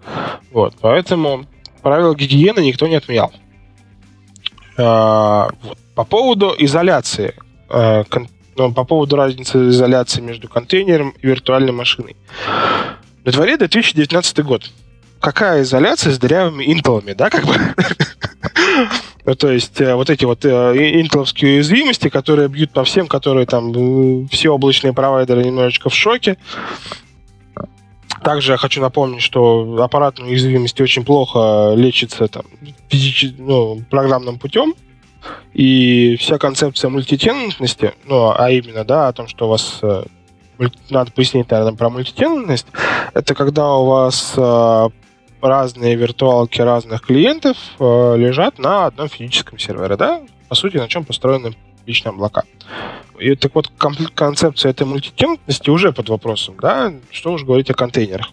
Вот, 0.53 0.75
поэтому 0.81 1.47
правила 1.83 2.15
гигиены 2.15 2.61
никто 2.61 2.87
не 2.87 2.97
отменял. 2.97 3.33
А. 4.77 5.49
По 5.95 6.05
поводу 6.05 6.55
изоляции 6.57 7.35
а, 7.69 8.05
ну, 8.59 8.73
по 8.73 8.85
поводу 8.85 9.17
разницы 9.17 9.69
изоляции 9.69 10.21
между 10.21 10.49
контейнером 10.49 11.15
и 11.23 11.27
виртуальной 11.27 11.73
машиной. 11.73 12.17
На 13.25 13.33
дворе 13.33 13.57
2019 13.57 14.45
год. 14.45 14.71
Какая 15.21 15.63
изоляция 15.63 16.13
с 16.13 16.19
дырявыми 16.19 16.65
интелами, 16.65 17.13
да, 17.13 17.29
как 17.29 17.45
бы? 17.45 17.55
То 19.35 19.51
есть 19.51 19.81
э, 19.81 19.95
вот 19.95 20.09
эти 20.11 20.25
вот 20.25 20.45
э, 20.45 21.01
интеловские 21.01 21.57
уязвимости, 21.57 22.09
которые 22.09 22.49
бьют 22.49 22.71
по 22.71 22.85
всем, 22.85 23.09
которые 23.09 23.47
там 23.47 23.73
э, 24.23 24.27
все 24.31 24.51
облачные 24.51 24.93
провайдеры 24.93 25.45
немножечко 25.45 25.91
в 25.91 25.95
шоке. 25.95 26.39
Также 28.23 28.53
я 28.53 28.59
хочу 28.59 28.81
напомнить, 28.81 29.23
что 29.23 29.83
аппаратные 29.83 30.31
уязвимости 30.31 30.83
очень 30.83 31.05
плохо 31.05 31.75
лечатся 31.77 32.29
там, 32.29 32.45
физич... 32.89 33.35
ну, 33.39 33.83
программным 33.91 34.39
путем. 34.39 34.75
И 35.53 36.17
вся 36.21 36.39
концепция 36.39 36.89
мультитенантности, 36.89 37.93
ну, 38.07 38.33
а 38.35 38.51
именно, 38.51 38.85
да, 38.85 39.09
о 39.09 39.13
том, 39.13 39.29
что 39.29 39.47
у 39.47 39.51
вас 39.51 39.81
надо 40.91 41.13
пояснить, 41.13 41.51
наверное, 41.51 41.77
про 41.77 41.91
мультитенантность, 41.91 42.67
это 43.15 43.35
когда 43.35 43.75
у 43.75 43.87
вас 43.87 44.35
э, 44.37 44.89
разные 45.41 45.95
виртуалки 45.95 46.61
разных 46.61 47.03
клиентов 47.03 47.57
э, 47.79 48.17
лежат 48.17 48.59
на 48.59 48.87
одном 48.87 49.09
физическом 49.09 49.59
сервере, 49.59 49.97
да? 49.97 50.23
По 50.49 50.55
сути, 50.55 50.77
на 50.77 50.89
чем 50.89 51.05
построены 51.05 51.55
личные 51.87 52.11
облака. 52.11 52.45
И 53.19 53.35
так 53.35 53.55
вот, 53.55 53.71
концепция 54.15 54.71
этой 54.71 54.87
мультитенантности 54.87 55.71
уже 55.71 55.93
под 55.93 56.09
вопросом, 56.09 56.57
да? 56.61 56.93
Что 57.11 57.33
уж 57.33 57.45
говорить 57.45 57.71
о 57.71 57.75
контейнерах. 57.75 58.29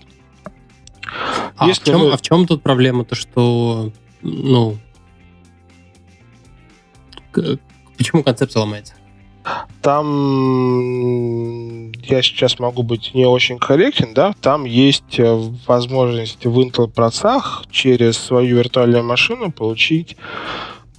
А, 1.57 1.67
в 1.67 1.83
чем, 1.83 1.99
мы... 1.99 2.11
а 2.11 2.17
в 2.17 2.21
чем 2.21 2.47
тут 2.47 2.63
проблема? 2.63 3.05
То, 3.05 3.15
что 3.15 3.91
ну, 4.21 4.77
Почему 7.97 8.23
концепция 8.23 8.61
ломается? 8.61 8.93
Там 9.81 10.05
я 12.07 12.21
сейчас 12.21 12.59
могу 12.59 12.83
быть 12.83 13.11
не 13.13 13.25
очень 13.25 13.59
корректен, 13.59 14.13
да, 14.13 14.33
там 14.41 14.65
есть 14.65 15.19
э, 15.19 15.37
возможность 15.67 16.45
в 16.45 16.59
Intel 16.59 16.87
процессах 16.87 17.63
через 17.69 18.17
свою 18.17 18.57
виртуальную 18.57 19.03
машину 19.03 19.51
получить 19.51 20.17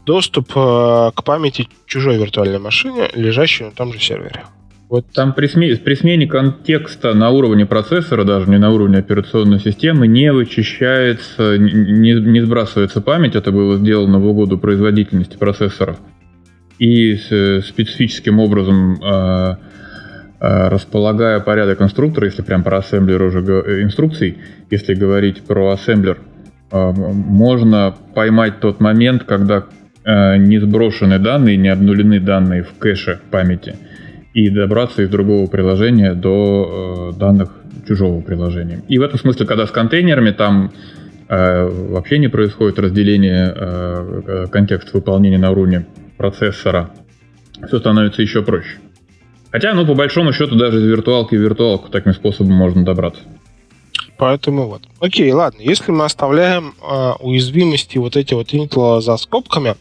доступ 0.04 0.52
э, 0.54 1.10
к 1.14 1.24
памяти 1.24 1.68
чужой 1.86 2.16
виртуальной 2.16 2.58
машины, 2.58 3.08
лежащей 3.14 3.66
на 3.66 3.72
том 3.72 3.92
же 3.92 3.98
сервере. 3.98 4.44
Вот 4.88 5.06
там 5.12 5.32
при 5.32 5.48
смене, 5.48 5.76
при 5.76 5.94
смене 5.96 6.28
контекста 6.28 7.12
на 7.12 7.30
уровне 7.30 7.66
процессора, 7.66 8.22
даже 8.22 8.48
не 8.48 8.58
на 8.58 8.70
уровне 8.70 8.98
операционной 8.98 9.58
системы, 9.58 10.06
не 10.06 10.32
вычищается, 10.32 11.58
не, 11.58 12.12
не 12.12 12.40
сбрасывается 12.40 13.00
память. 13.00 13.34
Это 13.34 13.50
было 13.50 13.78
сделано 13.78 14.20
в 14.20 14.26
угоду 14.28 14.58
производительности 14.58 15.36
процессора 15.36 15.98
и 16.78 17.16
специфическим 17.16 18.38
образом 18.38 19.00
э, 19.02 19.56
э, 20.40 20.68
располагая 20.68 21.40
порядок 21.40 21.80
инструктора, 21.80 22.26
если 22.26 22.42
прям 22.42 22.62
про 22.62 22.78
ассемблер 22.78 23.22
уже 23.22 23.40
э, 23.40 23.82
инструкций, 23.82 24.38
если 24.70 24.94
говорить 24.94 25.42
про 25.42 25.72
ассемблер, 25.72 26.18
можно 26.72 27.94
поймать 28.14 28.58
тот 28.58 28.80
момент, 28.80 29.22
когда 29.22 29.66
не 30.04 30.58
сброшены 30.58 31.20
данные, 31.20 31.56
не 31.56 31.68
обнулены 31.68 32.18
данные 32.18 32.64
в 32.64 32.76
кэше 32.76 33.20
памяти, 33.30 33.76
и 34.34 34.50
добраться 34.50 35.02
из 35.02 35.08
другого 35.08 35.46
приложения 35.46 36.12
до 36.14 37.14
данных 37.16 37.50
чужого 37.86 38.20
приложения. 38.20 38.82
И 38.88 38.98
в 38.98 39.02
этом 39.02 39.16
смысле, 39.20 39.46
когда 39.46 39.64
с 39.68 39.70
контейнерами, 39.70 40.32
там 40.32 40.72
вообще 41.28 42.18
не 42.18 42.26
происходит 42.26 42.80
разделение 42.80 44.48
контекста 44.48 44.90
выполнения 44.96 45.38
на 45.38 45.52
уровне 45.52 45.86
процессора, 46.16 46.90
все 47.66 47.78
становится 47.78 48.22
еще 48.22 48.42
проще. 48.42 48.78
Хотя, 49.50 49.74
ну, 49.74 49.86
по 49.86 49.94
большому 49.94 50.32
счету, 50.32 50.56
даже 50.56 50.78
из 50.78 50.84
виртуалки 50.84 51.34
в 51.34 51.40
виртуалку 51.40 51.88
таким 51.88 52.12
способом 52.12 52.52
можно 52.52 52.84
добраться. 52.84 53.22
Поэтому 54.18 54.66
вот. 54.68 54.82
Окей, 55.00 55.30
ладно. 55.32 55.60
Если 55.60 55.92
мы 55.92 56.04
оставляем 56.04 56.74
э, 56.82 57.12
уязвимости 57.20 57.98
вот 57.98 58.16
эти 58.16 58.34
вот 58.34 58.52
Intel 58.52 59.00
за 59.00 59.16
скобками, 59.18 59.74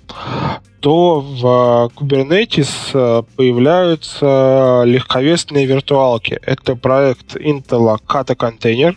то 0.81 1.19
в 1.21 1.91
Kubernetes 1.95 2.69
э, 2.93 3.23
появляются 3.35 4.83
легковесные 4.85 5.65
виртуалки. 5.65 6.39
Это 6.41 6.75
проект 6.75 7.35
Intel 7.35 7.97
Kata 8.05 8.35
Container. 8.35 8.95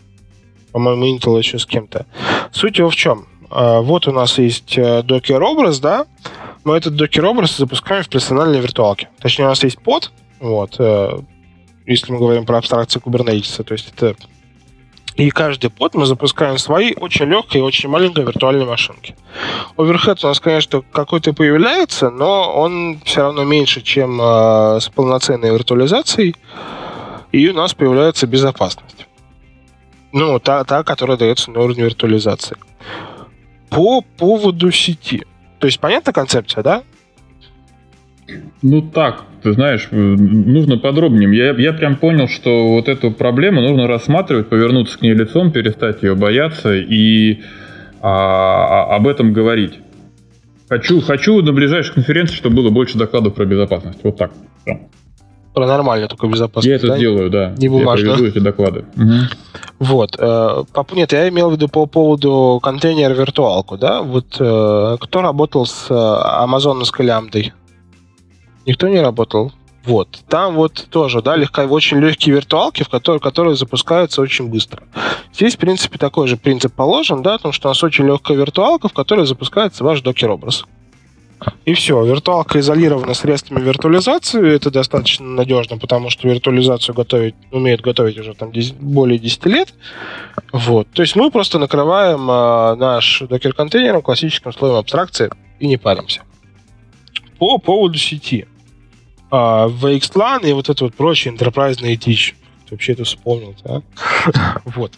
По-моему, 0.72 1.16
Intel 1.16 1.38
еще 1.38 1.58
с 1.58 1.66
кем-то. 1.66 2.06
Суть 2.52 2.78
его 2.78 2.90
в 2.90 2.96
чем? 2.96 3.26
Э, 3.50 3.80
вот 3.80 4.08
у 4.08 4.12
нас 4.12 4.38
есть 4.38 4.76
э, 4.76 5.00
Docker 5.00 5.40
образ, 5.40 5.78
да? 5.78 6.06
Мы 6.64 6.76
этот 6.76 6.94
Docker 6.94 7.24
образ 7.24 7.56
запускаем 7.56 8.02
в 8.02 8.08
персональной 8.08 8.60
виртуалке. 8.60 9.08
Точнее, 9.20 9.46
у 9.46 9.48
нас 9.48 9.62
есть 9.62 9.80
под, 9.80 10.12
вот, 10.40 10.78
если 11.86 12.12
мы 12.12 12.18
говорим 12.18 12.44
про 12.44 12.58
абстракцию 12.58 13.02
Kubernetes, 13.02 13.62
то 13.62 13.72
есть 13.72 13.92
это 13.94 14.14
и 15.18 15.30
каждый 15.30 15.68
под 15.68 15.94
мы 15.94 16.06
запускаем 16.06 16.58
свои 16.58 16.94
очень 16.94 17.24
легкой 17.24 17.60
и 17.60 17.64
очень 17.64 17.88
маленькой 17.88 18.24
виртуальной 18.24 18.64
машинки. 18.64 19.16
Оверхед 19.76 20.22
у 20.22 20.28
нас, 20.28 20.38
конечно, 20.38 20.80
какой-то 20.92 21.32
появляется, 21.32 22.08
но 22.08 22.54
он 22.54 23.00
все 23.04 23.22
равно 23.22 23.42
меньше, 23.42 23.80
чем 23.80 24.20
э, 24.22 24.78
с 24.80 24.88
полноценной 24.88 25.50
виртуализацией. 25.50 26.36
И 27.32 27.48
у 27.48 27.52
нас 27.52 27.74
появляется 27.74 28.28
безопасность. 28.28 29.08
Ну, 30.12 30.38
та, 30.38 30.62
та, 30.62 30.84
которая 30.84 31.16
дается 31.16 31.50
на 31.50 31.62
уровне 31.62 31.82
виртуализации. 31.82 32.56
По 33.70 34.02
поводу 34.02 34.70
сети. 34.70 35.26
То 35.58 35.66
есть 35.66 35.80
понятна 35.80 36.12
концепция, 36.12 36.62
да? 36.62 36.82
Ну 38.62 38.82
так, 38.82 39.24
ты 39.42 39.52
знаешь, 39.52 39.88
нужно 39.90 40.78
подробнее. 40.78 41.34
Я, 41.34 41.52
я 41.52 41.72
прям 41.72 41.96
понял, 41.96 42.28
что 42.28 42.68
вот 42.68 42.88
эту 42.88 43.10
проблему 43.10 43.60
нужно 43.60 43.86
рассматривать, 43.86 44.48
повернуться 44.48 44.98
к 44.98 45.02
ней 45.02 45.14
лицом, 45.14 45.52
перестать 45.52 46.02
ее 46.02 46.14
бояться 46.14 46.74
и 46.74 47.40
а, 48.00 48.10
а, 48.10 48.96
об 48.96 49.06
этом 49.06 49.32
говорить. 49.32 49.78
Хочу, 50.68 51.00
хочу 51.00 51.40
на 51.40 51.52
ближайшей 51.52 51.94
конференции, 51.94 52.34
чтобы 52.34 52.56
было 52.56 52.70
больше 52.70 52.98
докладов 52.98 53.34
про 53.34 53.46
безопасность. 53.46 54.00
Вот 54.02 54.18
так. 54.18 54.32
Да. 54.66 54.80
Про 55.58 55.66
нормальную 55.66 56.08
только 56.08 56.28
безопасность. 56.28 56.66
Я 56.68 56.76
это 56.76 56.86
да? 56.86 56.98
делаю, 56.98 57.30
да. 57.30 57.52
Не 57.58 57.68
бумажно. 57.68 58.06
Я 58.06 58.14
приведу 58.14 58.28
эти 58.28 58.38
доклады. 58.38 58.84
Угу. 58.94 59.12
Вот. 59.80 60.14
Э, 60.16 60.62
нет, 60.92 61.10
я 61.10 61.28
имел 61.28 61.50
в 61.50 61.54
виду 61.54 61.66
по 61.66 61.86
поводу 61.86 62.60
контейнера 62.62 63.12
виртуалку, 63.12 63.76
да? 63.76 64.02
Вот 64.02 64.36
э, 64.38 64.96
кто 65.00 65.20
работал 65.20 65.66
с 65.66 65.90
э, 65.90 65.94
амазоновской 65.94 67.06
лямбдой? 67.06 67.52
Никто 68.66 68.86
не 68.86 69.00
работал. 69.00 69.50
Вот. 69.84 70.20
Там 70.28 70.54
вот 70.54 70.86
тоже, 70.90 71.22
да, 71.22 71.34
легко, 71.34 71.62
очень 71.62 71.98
легкие 71.98 72.36
виртуалки, 72.36 72.84
в 72.84 72.88
которые, 72.88 73.18
которые 73.18 73.56
запускаются 73.56 74.22
очень 74.22 74.46
быстро. 74.48 74.84
Здесь, 75.34 75.56
в 75.56 75.58
принципе, 75.58 75.98
такой 75.98 76.28
же 76.28 76.36
принцип 76.36 76.72
положен, 76.72 77.24
да, 77.24 77.38
потому 77.38 77.52
что 77.52 77.66
у 77.66 77.70
нас 77.70 77.82
очень 77.82 78.06
легкая 78.06 78.36
виртуалка, 78.36 78.88
в 78.88 78.92
которой 78.92 79.26
запускается 79.26 79.82
ваш 79.82 80.02
докер-образ. 80.02 80.66
И 81.64 81.74
все, 81.74 82.02
виртуалка 82.04 82.58
изолирована 82.60 83.14
средствами 83.14 83.60
виртуализации, 83.60 84.54
это 84.54 84.70
достаточно 84.70 85.26
надежно, 85.26 85.78
потому 85.78 86.10
что 86.10 86.26
виртуализацию 86.26 86.94
готовить, 86.94 87.34
умеет 87.52 87.80
готовить 87.80 88.18
уже 88.18 88.34
там 88.34 88.52
10, 88.52 88.76
более 88.76 89.18
10 89.18 89.46
лет. 89.46 89.74
Вот. 90.52 90.88
То 90.90 91.02
есть 91.02 91.14
мы 91.14 91.30
просто 91.30 91.58
накрываем 91.58 92.26
а, 92.30 92.74
наш 92.76 93.22
докер-контейнером 93.22 94.02
классическим 94.02 94.52
слоем 94.52 94.76
абстракции 94.76 95.30
и 95.60 95.66
не 95.66 95.76
паримся. 95.76 96.22
По 97.38 97.58
поводу 97.58 97.98
сети 97.98 98.46
а, 99.30 99.68
VXLAN 99.68 100.48
и 100.48 100.52
вот 100.52 100.68
это 100.68 100.84
вот 100.84 100.94
прочие 100.94 101.34
enterprise 101.34 101.76
дичь. 101.96 102.34
Ты 102.66 102.74
вообще 102.74 102.92
это 102.92 103.04
вспомнил, 103.04 103.54
да? 103.64 103.82
вот. 104.64 104.92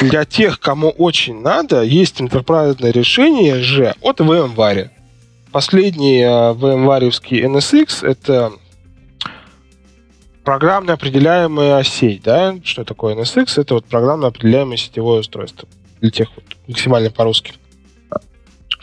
Для 0.00 0.24
тех, 0.24 0.58
кому 0.60 0.90
очень 0.90 1.40
надо, 1.40 1.82
есть 1.82 2.20
интерпрайзное 2.20 2.90
решение 2.90 3.62
же 3.62 3.94
от 4.00 4.20
VMware. 4.20 4.90
Последний 5.52 6.22
VMware 6.22 7.08
NSX 7.08 8.06
это 8.06 8.52
программно 10.44 10.94
определяемая 10.94 11.82
сеть, 11.84 12.22
да? 12.22 12.56
Что 12.64 12.84
такое 12.84 13.14
NSX? 13.14 13.60
Это 13.60 13.74
вот 13.74 13.84
программно 13.84 14.26
определяемое 14.26 14.76
сетевое 14.76 15.20
устройство. 15.20 15.68
Для 16.00 16.10
тех 16.10 16.28
вот 16.34 16.44
максимально 16.66 17.10
по-русски 17.10 17.52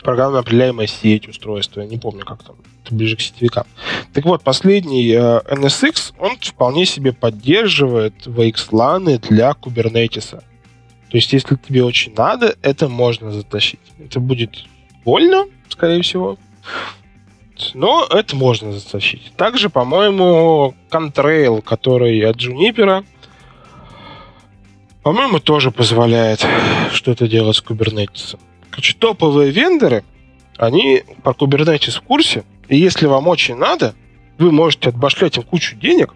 программно 0.02 0.40
определяемая 0.40 0.86
сеть 0.86 1.28
устройства, 1.28 1.82
не 1.82 1.98
помню, 1.98 2.24
как 2.24 2.42
там, 2.42 2.56
это 2.84 2.94
ближе 2.94 3.16
к 3.16 3.20
сетевикам. 3.20 3.66
Так 4.12 4.24
вот, 4.24 4.42
последний 4.42 5.10
э, 5.12 5.40
NSX, 5.48 6.14
он 6.18 6.36
вполне 6.38 6.86
себе 6.86 7.12
поддерживает 7.12 8.26
VXLAN 8.26 9.18
для 9.28 9.50
Kubernetes. 9.52 10.30
То 11.10 11.16
есть, 11.16 11.32
если 11.32 11.56
тебе 11.56 11.82
очень 11.84 12.14
надо, 12.14 12.56
это 12.62 12.88
можно 12.88 13.32
затащить. 13.32 13.80
Это 13.98 14.20
будет 14.20 14.64
больно, 15.04 15.46
скорее 15.68 16.02
всего, 16.02 16.38
но 17.74 18.06
это 18.08 18.36
можно 18.36 18.72
затащить. 18.72 19.32
Также, 19.36 19.70
по-моему, 19.70 20.74
Contrail, 20.90 21.62
который 21.62 22.20
от 22.20 22.36
Juniper, 22.36 23.04
по-моему, 25.02 25.40
тоже 25.40 25.70
позволяет 25.70 26.46
что-то 26.92 27.26
делать 27.26 27.56
с 27.56 27.62
Kubernetes. 27.62 28.38
Короче, 28.80 28.96
топовые 28.98 29.50
вендоры, 29.50 30.04
они 30.56 31.02
по 31.22 31.30
Kubernetes 31.32 31.98
в 31.98 32.00
курсе, 32.00 32.44
и 32.66 32.78
если 32.78 33.04
вам 33.04 33.28
очень 33.28 33.56
надо, 33.56 33.94
вы 34.38 34.50
можете 34.50 34.88
отбашлять 34.88 35.36
им 35.36 35.42
кучу 35.42 35.76
денег, 35.76 36.14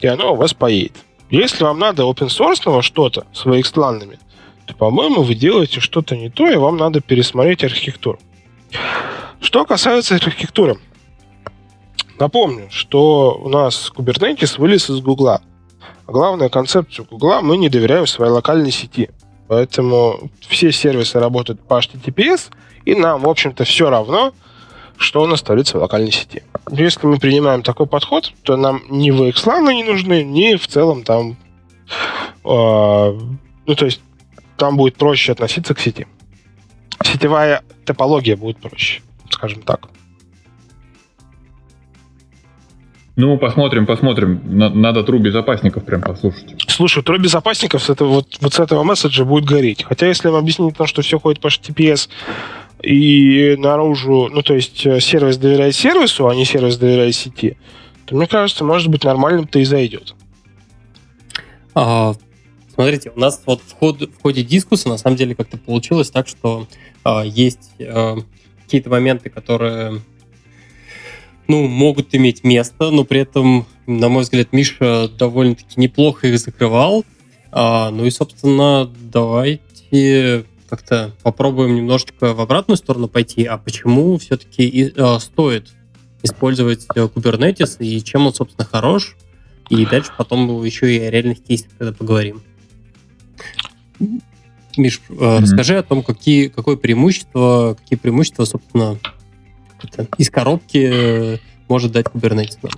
и 0.00 0.08
оно 0.08 0.32
у 0.32 0.36
вас 0.36 0.52
поедет. 0.52 0.96
Если 1.30 1.62
вам 1.62 1.78
надо 1.78 2.02
open 2.02 2.26
source 2.26 2.82
что-то 2.82 3.28
с 3.32 3.46
VXLAN, 3.46 4.18
то, 4.66 4.74
по-моему, 4.74 5.22
вы 5.22 5.36
делаете 5.36 5.78
что-то 5.78 6.16
не 6.16 6.30
то, 6.30 6.50
и 6.50 6.56
вам 6.56 6.78
надо 6.78 7.00
пересмотреть 7.00 7.62
архитектуру. 7.62 8.18
Что 9.40 9.64
касается 9.64 10.16
архитектуры, 10.16 10.78
напомню, 12.18 12.66
что 12.70 13.38
у 13.40 13.48
нас 13.48 13.92
Kubernetes 13.96 14.58
вылез 14.58 14.90
из 14.90 14.98
Гугла. 15.00 15.42
Главная 16.08 16.48
концепция 16.48 17.06
Гугла 17.08 17.40
мы 17.40 17.56
не 17.56 17.68
доверяем 17.68 18.08
своей 18.08 18.32
локальной 18.32 18.72
сети. 18.72 19.10
Поэтому 19.50 20.30
все 20.46 20.70
сервисы 20.70 21.18
работают 21.18 21.60
по 21.60 21.80
HTTPS, 21.80 22.52
и 22.84 22.94
нам, 22.94 23.22
в 23.22 23.28
общем-то, 23.28 23.64
все 23.64 23.90
равно, 23.90 24.32
что 24.96 25.22
у 25.22 25.26
нас 25.26 25.42
творится 25.42 25.76
в 25.76 25.80
локальной 25.80 26.12
сети. 26.12 26.44
Если 26.70 27.04
мы 27.04 27.18
принимаем 27.18 27.64
такой 27.64 27.88
подход, 27.88 28.32
то 28.44 28.56
нам 28.56 28.82
ни 28.88 29.10
VXLAN 29.10 29.74
не 29.74 29.82
нужны, 29.82 30.22
ни 30.22 30.54
в 30.54 30.68
целом 30.68 31.02
там... 31.02 31.36
Э, 32.44 33.18
ну, 33.66 33.74
то 33.74 33.86
есть 33.86 34.00
там 34.56 34.76
будет 34.76 34.94
проще 34.94 35.32
относиться 35.32 35.74
к 35.74 35.80
сети. 35.80 36.06
Сетевая 37.02 37.64
топология 37.84 38.36
будет 38.36 38.58
проще, 38.58 39.02
скажем 39.30 39.62
так. 39.62 39.88
Ну, 43.20 43.36
посмотрим, 43.36 43.84
посмотрим. 43.84 44.40
Надо 44.46 45.04
тру 45.04 45.18
безопасников 45.18 45.84
прям 45.84 46.00
послушать. 46.00 46.54
Слушай, 46.68 47.02
тру 47.02 47.18
безопасников 47.18 47.82
с 47.82 47.90
этого, 47.90 48.08
вот, 48.08 48.38
вот 48.40 48.54
с 48.54 48.58
этого 48.58 48.82
месседжа 48.82 49.26
будет 49.26 49.44
гореть. 49.44 49.84
Хотя, 49.84 50.06
если 50.06 50.28
им 50.28 50.36
объяснить, 50.36 50.74
то, 50.74 50.86
что 50.86 51.02
все 51.02 51.20
ходит 51.20 51.38
по 51.38 51.48
HTTPS 51.48 52.08
и 52.82 53.56
наружу, 53.58 54.30
ну, 54.32 54.40
то 54.40 54.54
есть 54.54 54.86
э, 54.86 55.00
сервис 55.00 55.36
доверяет 55.36 55.74
сервису, 55.74 56.28
а 56.28 56.34
не 56.34 56.46
сервис 56.46 56.78
доверяет 56.78 57.14
сети, 57.14 57.58
то, 58.06 58.16
мне 58.16 58.26
кажется, 58.26 58.64
может 58.64 58.88
быть, 58.88 59.04
нормальным-то 59.04 59.58
и 59.58 59.64
зайдет. 59.64 60.14
А, 61.74 62.14
смотрите, 62.72 63.12
у 63.14 63.20
нас 63.20 63.42
вот 63.44 63.60
в, 63.60 63.74
ход, 63.74 64.00
в 64.00 64.22
ходе 64.22 64.42
дискуссии 64.42 64.88
на 64.88 64.96
самом 64.96 65.16
деле 65.16 65.34
как-то 65.34 65.58
получилось 65.58 66.10
так, 66.10 66.26
что 66.26 66.66
а, 67.04 67.22
есть 67.22 67.70
а, 67.80 68.16
какие-то 68.64 68.88
моменты, 68.88 69.28
которые 69.28 70.00
ну, 71.50 71.66
могут 71.66 72.14
иметь 72.14 72.44
место, 72.44 72.90
но 72.90 73.02
при 73.02 73.20
этом, 73.20 73.66
на 73.86 74.08
мой 74.08 74.22
взгляд, 74.22 74.52
Миша 74.52 75.08
довольно-таки 75.08 75.80
неплохо 75.80 76.28
их 76.28 76.38
закрывал. 76.38 77.04
А, 77.50 77.90
ну 77.90 78.06
и, 78.06 78.10
собственно, 78.10 78.88
давайте 79.00 80.44
как-то 80.68 81.12
попробуем 81.24 81.74
немножечко 81.74 82.34
в 82.34 82.40
обратную 82.40 82.76
сторону 82.76 83.08
пойти. 83.08 83.44
А 83.44 83.58
почему 83.58 84.16
все-таки 84.18 84.62
и, 84.62 84.92
а, 84.96 85.18
стоит 85.18 85.72
использовать 86.22 86.86
э, 86.94 87.08
Kubernetes 87.12 87.78
и 87.80 88.00
чем 88.04 88.28
он, 88.28 88.34
собственно, 88.34 88.64
хорош? 88.64 89.16
И 89.70 89.84
дальше 89.86 90.12
потом 90.16 90.62
еще 90.64 90.94
и 90.94 91.00
о 91.00 91.10
реальных 91.10 91.42
кейсах 91.42 91.70
когда 91.76 91.92
поговорим. 91.92 92.42
Миш, 94.76 95.00
mm-hmm. 95.08 95.40
расскажи 95.40 95.78
о 95.78 95.82
том, 95.82 96.04
какие, 96.04 96.46
какое 96.46 96.76
преимущество, 96.76 97.76
какие 97.80 97.98
преимущества, 97.98 98.44
собственно, 98.44 98.98
из 100.18 100.30
коробки 100.30 100.90
э, 100.92 101.38
может 101.68 101.92
дать 101.92 102.06
Kubernetes 102.06 102.58
нам? 102.62 102.72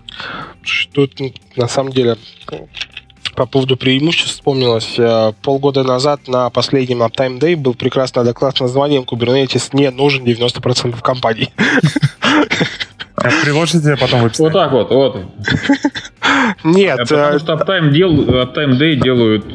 Тут, 0.93 1.19
на 1.57 1.69
самом 1.69 1.93
деле, 1.93 2.17
по 3.35 3.47
поводу 3.47 3.77
преимуществ 3.77 4.35
вспомнилось. 4.35 4.99
Э, 4.99 5.33
полгода 5.43 5.83
назад 5.85 6.29
на 6.29 6.51
последнем 6.51 7.03
Uptime 7.03 7.39
Day 7.39 7.57
был 7.57 7.75
прекрасный 7.75 8.25
доклад 8.25 8.57
с 8.57 8.61
названием 8.61 9.03
Kubernetes 9.03 9.71
не 9.73 9.91
нужен 9.91 10.25
90% 10.25 11.01
компаний. 11.01 11.51
Приложите, 13.43 13.93
а 13.93 13.97
потом 13.97 14.23
выписать. 14.23 14.41
Вот 14.41 14.53
так 14.53 14.73
вот, 14.73 14.91
вот. 14.91 15.17
Нет. 16.65 17.01
А 17.01 17.05
потому 17.05 17.39
что 17.39 17.53
Uptime, 17.55 17.91
дел, 17.91 18.13
Uptime 18.13 18.79
Day 18.79 18.95
делают 18.97 19.47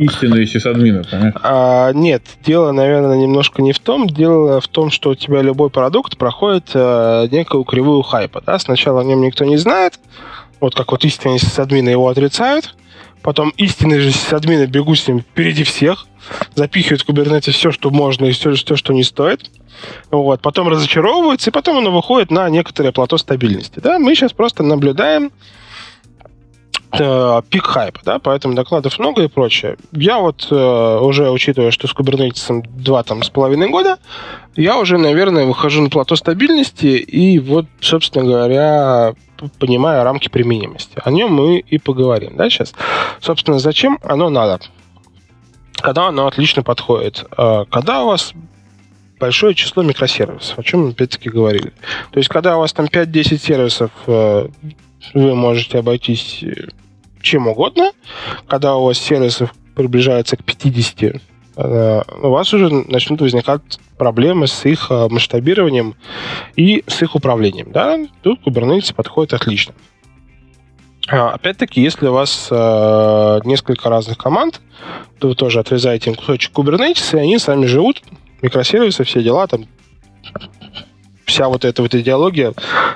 истинные 0.00 0.46
сисадмины, 0.46 1.02
понимаешь? 1.04 1.34
А, 1.42 1.92
нет, 1.92 2.22
дело, 2.44 2.72
наверное, 2.72 3.16
немножко 3.16 3.62
не 3.62 3.72
в 3.72 3.78
том. 3.78 4.06
Дело 4.06 4.60
в 4.60 4.68
том, 4.68 4.90
что 4.90 5.10
у 5.10 5.14
тебя 5.14 5.42
любой 5.42 5.70
продукт 5.70 6.16
проходит 6.18 6.74
некую 6.74 7.64
кривую 7.64 8.02
хайпа. 8.02 8.42
Да? 8.44 8.58
Сначала 8.58 9.00
о 9.00 9.04
нем 9.04 9.20
никто 9.22 9.44
не 9.44 9.56
знает, 9.56 9.98
вот 10.60 10.74
как 10.74 10.92
вот 10.92 11.04
истинные 11.04 11.38
сисадмины 11.38 11.90
его 11.90 12.08
отрицают, 12.08 12.74
потом 13.22 13.50
истинные 13.56 14.00
же 14.00 14.10
сисадмины 14.10 14.66
бегут 14.66 14.98
с 14.98 15.08
ним 15.08 15.20
впереди 15.20 15.64
всех, 15.64 16.06
запихивают 16.54 17.02
в 17.02 17.08
Kubernetes 17.08 17.52
все, 17.52 17.70
что 17.70 17.90
можно, 17.90 18.24
и 18.26 18.32
все, 18.32 18.54
все 18.54 18.76
что 18.76 18.92
не 18.92 19.04
стоит. 19.04 19.50
Вот. 20.10 20.40
Потом 20.40 20.68
разочаровываются, 20.68 21.50
и 21.50 21.52
потом 21.52 21.78
оно 21.78 21.90
выходит 21.90 22.30
на 22.30 22.48
некоторое 22.48 22.92
плато 22.92 23.18
стабильности. 23.18 23.80
Да? 23.80 23.98
Мы 23.98 24.14
сейчас 24.14 24.32
просто 24.32 24.62
наблюдаем 24.62 25.30
э, 26.98 27.42
пик 27.48 27.66
хайпа, 27.66 28.00
да, 28.04 28.18
поэтому 28.18 28.54
докладов 28.54 28.98
много 28.98 29.22
и 29.22 29.28
прочее. 29.28 29.76
Я 29.92 30.18
вот 30.18 30.46
э, 30.50 30.98
уже, 31.00 31.30
учитывая, 31.30 31.70
что 31.70 31.88
с 31.88 31.94
Kubernetes 31.94 32.62
два 32.68 33.02
там 33.02 33.22
с 33.22 33.30
половиной 33.30 33.68
года, 33.68 33.98
я 34.56 34.78
уже, 34.78 34.98
наверное, 34.98 35.46
выхожу 35.46 35.82
на 35.82 35.90
плато 35.90 36.16
стабильности 36.16 36.86
и 36.86 37.38
вот, 37.38 37.66
собственно 37.80 38.24
говоря, 38.24 39.14
понимая 39.58 40.04
рамки 40.04 40.28
применимости. 40.28 41.00
О 41.02 41.10
нем 41.10 41.32
мы 41.32 41.58
и 41.58 41.78
поговорим, 41.78 42.36
да, 42.36 42.48
сейчас. 42.48 42.74
Собственно, 43.20 43.58
зачем 43.58 43.98
оно 44.02 44.30
надо? 44.30 44.60
Когда 45.76 46.06
оно 46.08 46.26
отлично 46.26 46.62
подходит? 46.62 47.24
Э, 47.36 47.64
когда 47.70 48.04
у 48.04 48.08
вас 48.08 48.32
большое 49.18 49.54
число 49.54 49.82
микросервисов, 49.82 50.58
о 50.58 50.62
чем 50.62 50.84
мы 50.84 50.90
опять-таки 50.90 51.30
говорили. 51.30 51.72
То 52.10 52.18
есть, 52.18 52.28
когда 52.28 52.56
у 52.56 52.60
вас 52.60 52.72
там 52.72 52.86
5-10 52.86 53.38
сервисов, 53.38 53.90
э, 54.06 54.48
вы 55.14 55.34
можете 55.34 55.78
обойтись 55.78 56.42
э, 56.42 56.68
чем 57.20 57.48
угодно. 57.48 57.92
Когда 58.46 58.76
у 58.76 58.84
вас 58.84 58.98
сервисов 58.98 59.54
приближается 59.74 60.36
к 60.36 60.44
50, 60.44 61.20
у 61.56 62.28
вас 62.30 62.52
уже 62.52 62.68
начнут 62.68 63.20
возникать 63.20 63.62
проблемы 63.96 64.48
с 64.48 64.64
их 64.66 64.90
масштабированием 64.90 65.94
и 66.56 66.82
с 66.88 67.00
их 67.00 67.14
управлением. 67.14 67.70
Да? 67.70 67.98
Тут 68.22 68.44
Kubernetes 68.44 68.92
подходит 68.92 69.34
отлично. 69.34 69.72
А, 71.08 71.30
опять-таки, 71.30 71.82
если 71.82 72.06
у 72.06 72.12
вас 72.12 72.48
э, 72.50 73.40
несколько 73.44 73.90
разных 73.90 74.16
команд, 74.16 74.60
то 75.18 75.28
вы 75.28 75.34
тоже 75.34 75.60
отрезаете 75.60 76.10
им 76.10 76.16
кусочек 76.16 76.52
Kubernetes, 76.52 77.16
и 77.16 77.20
они 77.20 77.38
сами 77.38 77.66
живут, 77.66 78.02
микросервисы, 78.44 79.04
все 79.04 79.22
дела, 79.22 79.46
там 79.46 79.66
вся 81.24 81.48
вот 81.48 81.64
эта 81.64 81.82
вот 81.82 81.94
идеология 81.94 82.52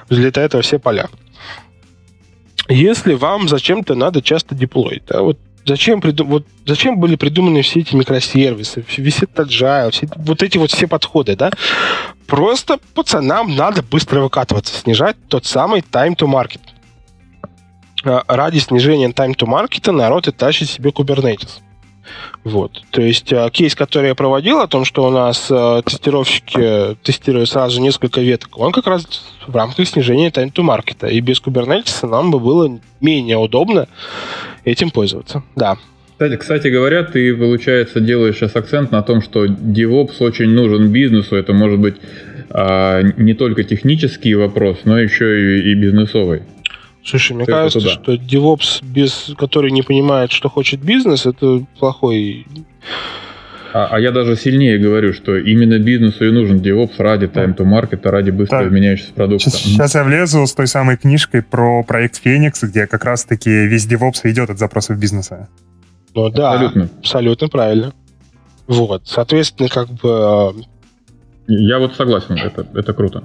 взлетает 0.08 0.54
во 0.54 0.62
все 0.62 0.78
поля. 0.78 1.08
Если 2.68 3.14
вам 3.14 3.48
зачем-то 3.48 3.94
надо 3.94 4.20
часто 4.20 4.54
деплоить, 4.54 5.04
да, 5.06 5.22
вот 5.22 5.38
зачем, 5.64 6.00
приду, 6.00 6.24
вот, 6.24 6.46
зачем 6.66 6.98
были 6.98 7.16
придуманы 7.16 7.62
все 7.62 7.80
эти 7.80 7.94
микросервисы, 7.94 8.84
весь 8.96 9.22
этот 9.22 9.50
все, 9.50 10.08
вот 10.16 10.42
эти 10.42 10.58
вот 10.58 10.70
все 10.70 10.86
подходы, 10.86 11.34
да? 11.34 11.50
Просто 12.26 12.78
пацанам 12.94 13.56
надо 13.56 13.82
быстро 13.82 14.20
выкатываться, 14.20 14.78
снижать 14.78 15.16
тот 15.28 15.46
самый 15.46 15.80
time 15.80 16.14
to 16.14 16.30
market. 16.30 16.60
А, 18.04 18.22
ради 18.28 18.58
снижения 18.58 19.08
time 19.08 19.34
to 19.34 19.46
market 19.46 19.90
народ 19.90 20.28
и 20.28 20.32
тащит 20.32 20.68
себе 20.68 20.90
Kubernetes. 20.90 21.60
Вот. 22.44 22.82
То 22.90 23.02
есть 23.02 23.32
э, 23.32 23.48
кейс, 23.52 23.74
который 23.74 24.08
я 24.08 24.14
проводил 24.14 24.60
о 24.60 24.66
том, 24.66 24.84
что 24.84 25.06
у 25.06 25.10
нас 25.10 25.48
э, 25.50 25.82
тестировщики 25.84 26.96
тестируют 27.02 27.50
сразу 27.50 27.80
несколько 27.80 28.20
веток, 28.20 28.58
он 28.58 28.72
как 28.72 28.86
раз 28.86 29.04
в 29.46 29.54
рамках 29.54 29.86
снижения 29.86 30.30
time 30.30 30.52
to 30.52 30.64
market. 30.64 31.10
И 31.10 31.20
без 31.20 31.42
Kubernetes 31.42 32.06
нам 32.08 32.30
бы 32.30 32.40
было 32.40 32.78
менее 33.00 33.36
удобно 33.36 33.88
этим 34.64 34.90
пользоваться. 34.90 35.42
Да. 35.56 35.76
Кстати, 36.18 36.66
говоря, 36.66 37.04
ты, 37.04 37.36
получается, 37.36 38.00
делаешь 38.00 38.36
сейчас 38.36 38.56
акцент 38.56 38.90
на 38.90 39.02
том, 39.02 39.22
что 39.22 39.46
DevOps 39.46 40.16
очень 40.18 40.50
нужен 40.50 40.90
бизнесу. 40.90 41.36
Это 41.36 41.52
может 41.52 41.78
быть 41.78 41.94
а, 42.50 43.02
не 43.02 43.34
только 43.34 43.62
технический 43.62 44.34
вопрос, 44.34 44.78
но 44.84 44.98
еще 44.98 45.60
и 45.60 45.74
бизнесовый. 45.74 46.42
Слушай, 47.04 47.36
мне 47.36 47.46
кажется, 47.46 47.80
туда. 47.80 47.92
что 47.92 48.14
DevOps, 48.14 48.84
без, 48.84 49.32
который 49.38 49.70
не 49.70 49.82
понимает, 49.82 50.30
что 50.30 50.48
хочет 50.48 50.80
бизнес, 50.80 51.26
это 51.26 51.64
плохой 51.78 52.46
а, 53.72 53.88
а 53.92 54.00
я 54.00 54.12
даже 54.12 54.36
сильнее 54.36 54.78
говорю, 54.78 55.12
что 55.12 55.36
именно 55.36 55.78
бизнесу 55.78 56.24
и 56.24 56.30
нужен 56.30 56.58
DevOps 56.58 56.94
ради 56.98 57.26
time 57.26 57.54
to 57.54 57.64
market, 57.64 58.00
ради 58.08 58.30
быстро 58.30 58.62
так. 58.62 58.70
меняющегося 58.70 59.12
продукта. 59.12 59.50
Сейчас, 59.50 59.62
сейчас 59.62 59.94
я 59.94 60.04
влезу 60.04 60.46
с 60.46 60.54
той 60.54 60.66
самой 60.66 60.96
книжкой 60.96 61.42
про 61.42 61.82
проект 61.84 62.16
Феникс, 62.16 62.62
где 62.62 62.86
как 62.86 63.04
раз-таки 63.04 63.50
весь 63.50 63.86
DevOps 63.86 64.20
идет 64.24 64.50
от 64.50 64.58
запросов 64.58 64.98
бизнеса. 64.98 65.48
Ну 66.14 66.30
да, 66.30 66.52
абсолютно, 66.52 66.88
абсолютно 66.98 67.48
правильно. 67.48 67.92
Вот, 68.66 69.02
соответственно, 69.04 69.68
как 69.68 69.88
бы... 69.90 70.64
Я 71.46 71.78
вот 71.78 71.94
согласен, 71.94 72.36
это, 72.36 72.66
это 72.74 72.92
круто 72.94 73.22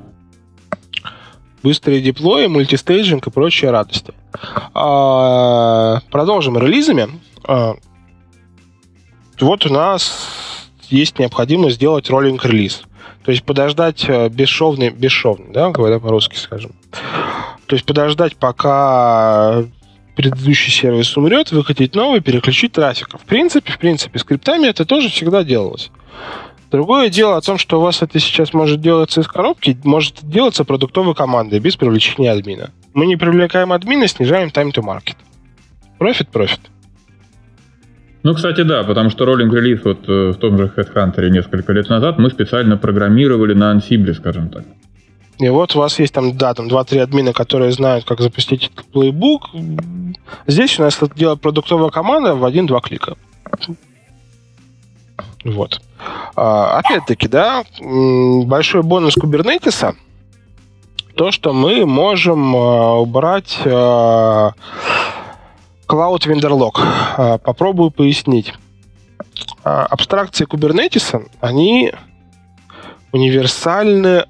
быстрые 1.63 2.01
деплои, 2.01 2.47
мультистейджинг 2.47 3.25
и 3.27 3.31
прочие 3.31 3.71
радости. 3.71 4.13
А, 4.73 6.01
продолжим 6.11 6.57
релизами. 6.57 7.09
А, 7.43 7.75
вот 9.39 9.65
у 9.65 9.73
нас 9.73 10.59
есть 10.89 11.17
необходимость 11.19 11.77
сделать 11.77 12.09
роллинг 12.09 12.45
релиз. 12.45 12.83
То 13.23 13.31
есть 13.31 13.43
подождать 13.43 14.03
э, 14.07 14.27
бесшовный, 14.27 14.89
бесшовный, 14.89 15.53
да, 15.53 15.69
говоря 15.69 15.99
по-русски 15.99 16.35
скажем. 16.35 16.73
То 17.67 17.75
есть 17.75 17.85
подождать, 17.85 18.35
пока 18.35 19.63
предыдущий 20.15 20.71
сервис 20.71 21.15
умрет, 21.17 21.51
выкатить 21.51 21.95
новый, 21.95 22.19
переключить 22.21 22.73
трафик. 22.73 23.17
В 23.17 23.25
принципе, 23.25 23.71
в 23.71 23.79
принципе, 23.79 24.19
скриптами 24.19 24.67
это 24.67 24.85
тоже 24.85 25.09
всегда 25.09 25.43
делалось. 25.43 25.89
Другое 26.73 27.11
дело 27.11 27.37
о 27.37 27.41
том, 27.41 27.59
что 27.59 27.77
у 27.77 27.83
вас 27.83 28.01
это 28.01 28.19
сейчас 28.19 28.51
может 28.51 28.81
делаться 28.81 29.21
из 29.21 29.27
коробки, 29.27 29.77
может 29.83 30.27
делаться 30.27 30.65
продуктовой 30.65 31.13
командой 31.13 31.59
без 31.59 31.75
привлечения 31.75 32.31
админа. 32.31 32.71
Мы 32.95 33.05
не 33.05 33.15
привлекаем 33.15 33.71
админа, 33.71 34.07
снижаем 34.07 34.49
time 34.49 34.73
to 34.73 34.83
market. 34.83 35.15
Профит, 35.99 36.29
профит. 36.29 36.61
Ну, 38.23 38.33
кстати, 38.33 38.61
да, 38.63 38.81
потому 38.81 39.11
что 39.11 39.23
роллинг 39.25 39.53
релиз 39.53 39.81
вот 39.83 40.09
э, 40.09 40.31
в 40.31 40.37
том 40.37 40.57
же 40.57 40.73
Headhunter 40.75 41.29
несколько 41.29 41.73
лет 41.73 41.89
назад 41.89 42.17
мы 42.17 42.31
специально 42.31 42.75
программировали 42.75 43.53
на 43.53 43.71
Ansible, 43.71 44.15
скажем 44.15 44.49
так. 44.49 44.63
И 45.37 45.49
вот 45.49 45.75
у 45.75 45.79
вас 45.79 45.99
есть 45.99 46.15
там, 46.15 46.35
да, 46.35 46.55
там 46.55 46.69
2-3 46.69 47.01
админа, 47.01 47.33
которые 47.33 47.71
знают, 47.71 48.03
как 48.05 48.19
запустить 48.19 48.71
плейбук. 48.91 49.51
Здесь 50.47 50.79
у 50.79 50.81
нас 50.81 50.97
это 50.99 51.15
делает 51.15 51.39
продуктовая 51.39 51.91
команда 51.91 52.33
в 52.33 52.43
один-два 52.43 52.81
клика. 52.81 53.15
Вот. 55.43 55.81
А, 56.35 56.79
опять-таки, 56.79 57.27
да, 57.27 57.63
большой 57.79 58.81
бонус 58.83 59.17
Kubernetes 59.17 59.95
то, 61.15 61.31
что 61.31 61.53
мы 61.53 61.85
можем 61.85 62.55
а, 62.55 62.95
убрать 62.99 63.59
а, 63.65 64.53
Cloud 65.87 66.21
Vendor 66.27 66.71
Lock. 66.71 67.39
Попробую 67.39 67.91
пояснить. 67.91 68.53
Абстракции 69.63 70.47
Kubernetes, 70.47 71.25
они 71.39 71.93
универсальны 73.11 74.25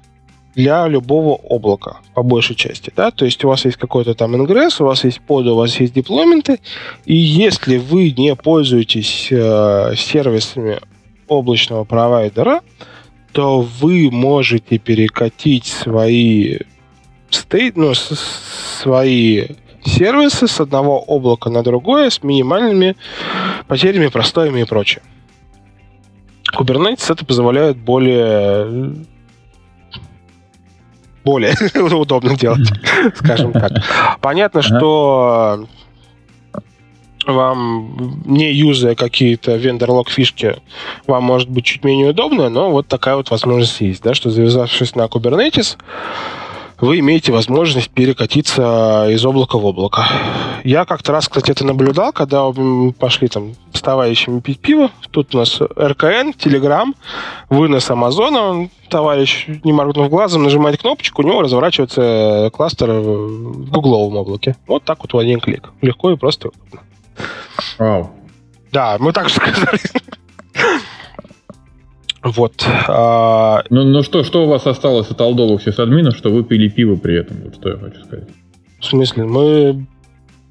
для 0.54 0.86
любого 0.86 1.34
облака, 1.34 1.98
по 2.14 2.22
большей 2.22 2.54
части. 2.54 2.92
Да? 2.94 3.10
То 3.10 3.24
есть 3.24 3.44
у 3.44 3.48
вас 3.48 3.64
есть 3.64 3.76
какой-то 3.76 4.14
там 4.14 4.36
ингресс, 4.36 4.80
у 4.80 4.84
вас 4.84 5.04
есть 5.04 5.20
под, 5.20 5.46
у 5.46 5.56
вас 5.56 5.80
есть 5.80 5.94
деплойменты, 5.94 6.60
и 7.04 7.14
если 7.14 7.78
вы 7.78 8.12
не 8.12 8.36
пользуетесь 8.36 9.28
э, 9.30 9.94
сервисами 9.96 10.80
облачного 11.28 11.84
провайдера, 11.84 12.60
то 13.32 13.60
вы 13.60 14.10
можете 14.10 14.78
перекатить 14.78 15.66
свои 15.66 16.58
стейт, 17.30 17.76
ну, 17.76 17.94
свои 17.94 19.48
сервисы 19.84 20.46
с 20.46 20.60
одного 20.60 20.98
облака 20.98 21.50
на 21.50 21.62
другое 21.62 22.10
с 22.10 22.22
минимальными 22.22 22.96
потерями, 23.66 24.06
простоями 24.08 24.60
и 24.60 24.64
прочее. 24.64 25.02
Kubernetes 26.56 27.12
это 27.12 27.24
позволяет 27.24 27.76
более 27.76 28.94
более 31.24 31.54
удобно 31.96 32.36
делать, 32.36 32.68
скажем 33.16 33.52
так. 33.52 33.72
Понятно, 34.20 34.62
что 34.62 35.66
вам, 37.32 38.22
не 38.24 38.52
юзая 38.52 38.94
какие-то 38.94 39.56
вендор-лог 39.56 40.08
фишки, 40.10 40.56
вам 41.06 41.24
может 41.24 41.48
быть 41.48 41.64
чуть 41.64 41.84
менее 41.84 42.10
удобно, 42.10 42.48
но 42.48 42.70
вот 42.70 42.86
такая 42.88 43.16
вот 43.16 43.30
возможность 43.30 43.80
есть, 43.80 44.02
да, 44.02 44.14
что 44.14 44.30
завязавшись 44.30 44.94
на 44.94 45.06
Kubernetes, 45.06 45.76
вы 46.80 46.98
имеете 46.98 47.32
возможность 47.32 47.90
перекатиться 47.90 49.06
из 49.08 49.24
облака 49.24 49.58
в 49.58 49.64
облако. 49.64 50.06
Я 50.64 50.84
как-то 50.84 51.12
раз, 51.12 51.28
кстати, 51.28 51.50
это 51.50 51.64
наблюдал, 51.64 52.12
когда 52.12 52.50
мы 52.50 52.92
пошли 52.92 53.28
там 53.28 53.54
с 53.72 53.80
товарищами 53.80 54.40
пить 54.40 54.60
пиво. 54.60 54.90
Тут 55.10 55.34
у 55.34 55.38
нас 55.38 55.60
РКН, 55.60 56.32
Телеграм, 56.36 56.94
вынос 57.48 57.90
Амазона. 57.90 58.68
Товарищ, 58.88 59.46
не 59.64 59.72
моргнув 59.72 60.10
глазом, 60.10 60.42
нажимает 60.42 60.80
кнопочку, 60.80 61.22
у 61.22 61.26
него 61.26 61.42
разворачивается 61.42 62.50
кластер 62.52 62.90
в 62.92 63.70
гугловом 63.70 64.16
облаке. 64.16 64.56
Вот 64.66 64.84
так 64.84 65.00
вот 65.00 65.12
в 65.12 65.18
один 65.18 65.40
клик. 65.40 65.70
Легко 65.80 66.10
и 66.10 66.16
просто 66.16 66.48
удобно. 66.48 66.80
Вау. 67.78 68.10
Да, 68.72 68.96
мы 68.98 69.12
так 69.12 69.28
же 69.28 69.34
сказали. 69.34 69.80
Вот. 72.22 72.66
А... 72.88 73.62
Ну, 73.68 73.84
ну 73.84 74.02
что, 74.02 74.24
что 74.24 74.44
у 74.44 74.48
вас 74.48 74.66
осталось 74.66 75.10
от 75.10 75.20
алдовых 75.20 75.62
сисадминов, 75.62 76.16
что 76.16 76.30
вы 76.30 76.42
пили 76.42 76.68
пиво 76.68 76.96
при 76.96 77.20
этом? 77.20 77.36
Вот 77.44 77.56
что 77.56 77.68
я 77.68 77.76
хочу 77.76 78.02
сказать. 78.02 78.28
В 78.80 78.84
смысле? 78.86 79.24
Мы 79.24 79.86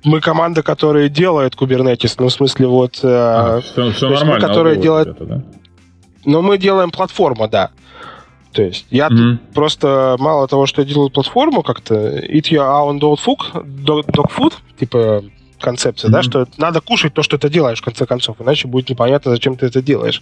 мы 0.03 0.19
команда, 0.19 0.63
которая 0.63 1.09
делает 1.09 1.55
Kubernetes, 1.55 2.15
ну, 2.19 2.27
в 2.27 2.33
смысле, 2.33 2.67
вот... 2.67 2.99
Э, 3.03 3.07
а, 3.07 3.61
все, 3.61 3.91
все 3.91 4.09
нормально. 4.09 4.33
Мы, 4.33 4.39
которая 4.39 4.75
делает... 4.75 5.07
Это, 5.07 5.25
да? 5.25 5.43
Но 6.25 6.41
мы 6.41 6.57
делаем 6.57 6.91
платформу, 6.91 7.47
да. 7.47 7.71
То 8.51 8.61
есть 8.61 8.85
я 8.91 9.07
mm-hmm. 9.07 9.53
просто 9.53 10.15
мало 10.19 10.47
того, 10.47 10.65
что 10.65 10.81
я 10.81 10.87
делаю 10.87 11.09
платформу 11.09 11.63
как-то, 11.63 11.95
eat 12.19 12.51
your 12.51 12.67
own 12.67 12.99
dog 12.99 13.17
food, 13.17 13.65
dog, 13.83 14.05
dog 14.07 14.29
food, 14.29 14.53
типа 14.79 15.23
концепция, 15.63 16.09
mm-hmm. 16.09 16.11
да, 16.11 16.21
что 16.21 16.47
надо 16.57 16.81
кушать 16.81 17.13
то, 17.13 17.23
что 17.23 17.37
ты 17.37 17.49
делаешь, 17.49 17.79
в 17.79 17.83
конце 17.83 18.05
концов, 18.05 18.37
иначе 18.39 18.67
будет 18.67 18.89
непонятно, 18.89 19.31
зачем 19.31 19.55
ты 19.55 19.65
это 19.65 19.81
делаешь. 19.81 20.21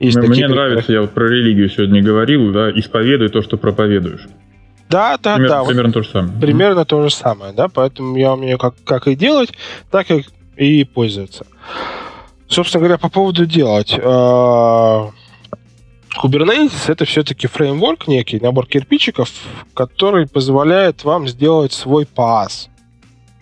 Есть 0.00 0.16
Мне 0.16 0.28
такие 0.28 0.48
нравится, 0.48 0.92
я 0.92 1.02
вот 1.02 1.12
про 1.12 1.28
религию 1.28 1.68
сегодня 1.68 2.02
говорил, 2.02 2.52
да, 2.52 2.70
исповедуй 2.70 3.28
то, 3.28 3.42
что 3.42 3.56
проповедуешь. 3.56 4.26
Да, 4.88 5.18
да, 5.22 5.36
примерно, 5.36 5.48
да. 5.48 5.64
Примерно 5.64 5.88
вот, 5.88 5.94
то 5.94 6.02
же 6.02 6.08
самое. 6.08 6.40
Примерно 6.40 6.80
mm-hmm. 6.80 6.86
то 6.86 7.02
же 7.02 7.14
самое, 7.14 7.52
да, 7.52 7.68
поэтому 7.68 8.16
я 8.16 8.32
умею 8.32 8.58
как, 8.58 8.74
как 8.84 9.06
и 9.06 9.14
делать, 9.14 9.52
так 9.90 10.10
и, 10.10 10.24
и 10.56 10.84
пользоваться. 10.84 11.46
Собственно 12.48 12.80
говоря, 12.80 12.98
по 12.98 13.10
поводу 13.10 13.44
делать. 13.44 13.94
Э, 13.96 15.08
Kubernetes 16.22 16.88
это 16.88 17.04
все-таки 17.04 17.46
фреймворк 17.46 18.08
некий, 18.08 18.40
набор 18.40 18.66
кирпичиков, 18.66 19.30
который 19.74 20.26
позволяет 20.26 21.04
вам 21.04 21.28
сделать 21.28 21.72
свой 21.72 22.04
PaaS. 22.04 22.68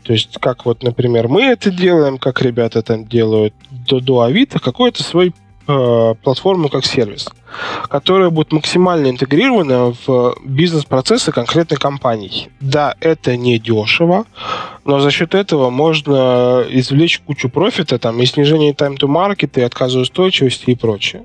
То 0.06 0.12
есть, 0.12 0.38
как 0.40 0.64
вот, 0.64 0.84
например, 0.84 1.26
мы 1.26 1.42
это 1.42 1.72
делаем, 1.72 2.18
как 2.18 2.40
ребята 2.40 2.80
там 2.82 3.06
делают 3.06 3.54
до, 3.70 4.20
Авито, 4.20 4.60
какой-то 4.60 5.02
свой 5.02 5.34
э, 5.66 6.14
платформу 6.22 6.68
как 6.68 6.86
сервис, 6.86 7.28
которая 7.88 8.30
будет 8.30 8.52
максимально 8.52 9.08
интегрирована 9.10 9.96
в 10.06 10.36
бизнес-процессы 10.44 11.32
конкретной 11.32 11.76
компании. 11.76 12.50
Да, 12.60 12.94
это 13.00 13.36
не 13.36 13.58
дешево, 13.58 14.26
но 14.84 15.00
за 15.00 15.10
счет 15.10 15.34
этого 15.34 15.70
можно 15.70 16.64
извлечь 16.68 17.20
кучу 17.26 17.48
профита, 17.48 17.98
там, 17.98 18.22
и 18.22 18.26
снижение 18.26 18.74
time 18.74 18.96
to 18.96 19.08
market, 19.08 19.58
и 19.58 19.62
отказоустойчивости 19.62 20.70
и 20.70 20.76
прочее. 20.76 21.24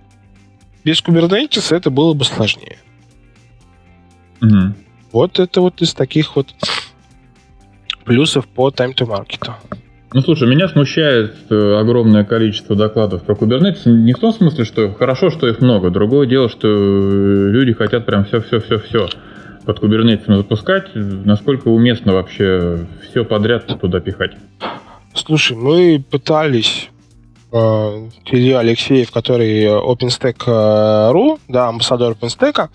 Без 0.83 1.03
Kubernetes 1.03 1.75
это 1.75 1.91
было 1.91 2.15
бы 2.15 2.25
сложнее. 2.25 2.79
Угу. 4.41 4.73
Вот 5.11 5.39
это 5.39 5.61
вот 5.61 5.83
из 5.83 5.93
таких 5.93 6.35
вот 6.35 6.55
плюсов 8.03 8.47
по 8.47 8.69
time 8.69 8.93
to 8.95 9.07
market. 9.07 9.51
Ну, 10.13 10.21
слушай, 10.21 10.45
меня 10.45 10.67
смущает 10.67 11.35
э, 11.49 11.79
огромное 11.79 12.25
количество 12.25 12.75
докладов 12.75 13.23
про 13.23 13.33
Kubernetes. 13.33 13.85
Не 13.85 14.11
в 14.11 14.19
том 14.19 14.33
смысле, 14.33 14.65
что 14.65 14.91
хорошо, 14.93 15.29
что 15.29 15.47
их 15.47 15.61
много. 15.61 15.89
Другое 15.89 16.27
дело, 16.27 16.49
что 16.49 16.67
э, 16.67 17.49
люди 17.51 17.71
хотят 17.71 18.05
прям 18.05 18.25
все-все-все-все 18.25 19.07
под 19.65 19.81
Kubernetes 19.81 20.35
запускать. 20.35 20.89
Насколько 20.93 21.69
уместно 21.69 22.13
вообще 22.13 22.87
все 23.09 23.23
подряд 23.23 23.67
туда 23.79 24.01
пихать? 24.01 24.33
Слушай, 25.13 25.55
мы 25.55 26.03
пытались 26.11 26.89
э, 27.53 27.57
Илья 28.25 28.59
Алексеев, 28.59 29.11
который 29.11 29.65
OpenStack.ru, 29.65 31.39
да, 31.47 31.69
амбассадор 31.69 32.17
OpenStack, 32.19 32.67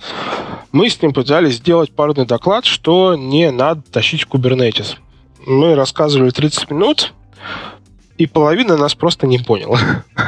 мы 0.73 0.89
с 0.89 1.03
ним 1.03 1.13
пытались 1.13 1.57
сделать 1.57 1.91
парный 1.91 2.25
доклад, 2.25 2.65
что 2.65 3.15
не 3.15 3.51
надо 3.51 3.83
тащить 3.93 4.23
в 4.23 4.31
Kubernetes 4.31 4.97
мы 5.47 5.75
рассказывали 5.75 6.31
30 6.31 6.71
минут, 6.71 7.15
и 8.19 8.27
половина 8.27 8.77
нас 8.77 8.95
просто 8.95 9.27
не 9.27 9.39
поняла. 9.39 9.79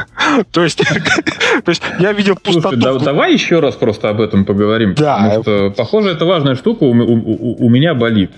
то, 0.52 0.62
есть, 0.62 0.78
то 1.64 1.70
есть 1.70 1.82
я 1.98 2.12
видел 2.12 2.36
пустоту. 2.36 2.80
Слушай, 2.80 2.98
да, 2.98 2.98
давай 2.98 3.32
еще 3.32 3.60
раз 3.60 3.74
просто 3.74 4.10
об 4.10 4.20
этом 4.20 4.44
поговорим. 4.44 4.94
Да. 4.94 5.16
Потому 5.16 5.42
что, 5.42 5.70
похоже, 5.76 6.10
это 6.10 6.24
важная 6.24 6.54
штука 6.54 6.84
у, 6.84 6.92
у, 6.92 7.66
у 7.66 7.68
меня 7.68 7.94
болит. 7.94 8.30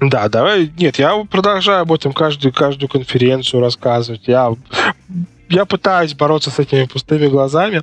Да, 0.00 0.28
давай. 0.28 0.72
Нет, 0.78 0.98
я 0.98 1.24
продолжаю 1.30 1.82
об 1.82 1.92
этом 1.92 2.12
каждую, 2.12 2.52
каждую 2.52 2.88
конференцию 2.88 3.60
рассказывать. 3.60 4.22
Я 4.26 4.52
я 5.52 5.64
пытаюсь 5.66 6.14
бороться 6.14 6.50
с 6.50 6.58
этими 6.58 6.84
пустыми 6.84 7.26
глазами, 7.26 7.82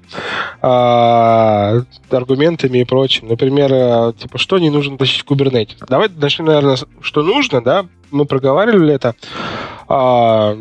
э, 0.62 1.82
аргументами 2.10 2.80
и 2.80 2.84
прочим. 2.84 3.28
Например, 3.28 3.72
э, 3.72 4.14
типа, 4.14 4.38
что 4.38 4.58
не 4.58 4.70
нужно 4.70 4.98
тащить 4.98 5.24
Kubernetes? 5.24 5.78
Давайте 5.88 6.16
начнем, 6.18 6.46
наверное, 6.46 6.78
что 7.02 7.22
нужно, 7.22 7.62
да? 7.62 7.86
Мы 8.12 8.26
проговаривали 8.26 8.94
это. 8.94 9.16
Э, 9.88 10.58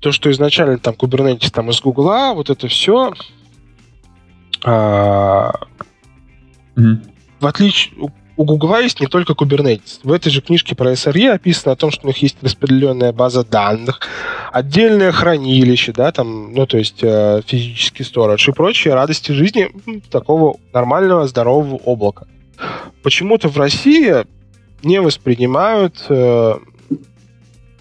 то, 0.00 0.12
что 0.12 0.30
изначально 0.30 0.78
там 0.78 0.94
Kubernetes 0.94 1.50
там 1.50 1.70
из 1.70 1.80
Гугла, 1.80 2.34
вот 2.34 2.50
это 2.50 2.68
все. 2.68 3.14
Э, 4.64 5.50
mm-hmm. 6.76 6.96
В 7.40 7.46
отличие 7.46 7.94
у 8.36 8.44
Google 8.44 8.78
есть 8.78 9.00
не 9.00 9.06
только 9.06 9.34
Kubernetes. 9.34 10.00
В 10.02 10.12
этой 10.12 10.30
же 10.30 10.40
книжке 10.40 10.74
про 10.74 10.92
SRE 10.92 11.30
описано 11.30 11.72
о 11.72 11.76
том, 11.76 11.90
что 11.90 12.04
у 12.04 12.08
них 12.08 12.18
есть 12.18 12.36
распределенная 12.42 13.12
база 13.12 13.44
данных, 13.44 14.00
отдельное 14.52 15.12
хранилище, 15.12 15.92
да, 15.92 16.10
там, 16.10 16.52
ну, 16.52 16.66
то 16.66 16.78
есть 16.78 16.98
э, 17.02 17.42
физический 17.46 18.02
сторож 18.02 18.48
и 18.48 18.52
прочие 18.52 18.94
радости 18.94 19.32
жизни 19.32 19.70
такого 20.10 20.56
нормального, 20.72 21.26
здорового 21.28 21.76
облака. 21.84 22.26
Почему-то 23.02 23.48
в 23.48 23.56
России 23.56 24.24
не 24.82 25.00
воспринимают 25.00 26.04
э, 26.08 26.54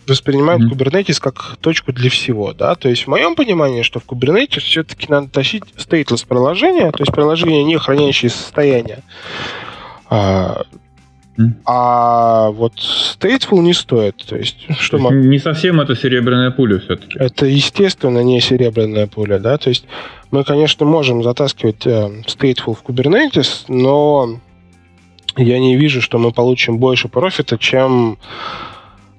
воспринимают 0.08 0.64
mm-hmm. 0.64 0.78
Kubernetes 0.78 1.20
как 1.20 1.58
точку 1.62 1.94
для 1.94 2.10
всего, 2.10 2.54
да, 2.54 2.76
то 2.76 2.90
есть 2.90 3.04
в 3.04 3.08
моем 3.08 3.36
понимании, 3.36 3.82
что 3.82 4.00
в 4.00 4.06
Kubernetes 4.06 4.60
все-таки 4.60 5.08
надо 5.10 5.30
тащить 5.30 5.64
stateless 5.78 6.28
приложение, 6.28 6.92
то 6.92 7.02
есть 7.02 7.12
приложение, 7.12 7.64
не 7.64 7.78
хранящее 7.78 8.30
состояние, 8.30 9.02
а, 10.14 10.62
а 11.66 12.52
вот 12.52 12.74
Stateful 12.76 13.60
не 13.62 13.74
стоит. 13.74 14.18
То 14.18 14.36
есть, 14.36 14.58
что 14.80 15.00
то 15.00 15.12
есть 15.12 15.28
не 15.28 15.40
совсем 15.40 15.82
это 15.82 15.96
серебряная 15.96 16.52
пуля 16.52 16.80
все-таки. 16.80 17.18
Это, 17.18 17.48
естественно, 17.48 18.20
не 18.20 18.40
серебряная 18.40 19.08
пуля, 19.08 19.40
да. 19.40 19.58
То 19.58 19.70
есть 19.70 19.86
мы, 20.30 20.44
конечно, 20.44 20.86
можем 20.86 21.24
затаскивать 21.24 21.88
э, 21.88 22.22
Stateful 22.28 22.76
в 22.76 22.84
Kubernetes, 22.84 23.66
но 23.68 24.40
я 25.36 25.60
не 25.60 25.78
вижу, 25.78 26.00
что 26.00 26.20
мы 26.20 26.32
получим 26.32 26.78
больше 26.78 27.08
профита, 27.08 27.58
чем 27.58 28.20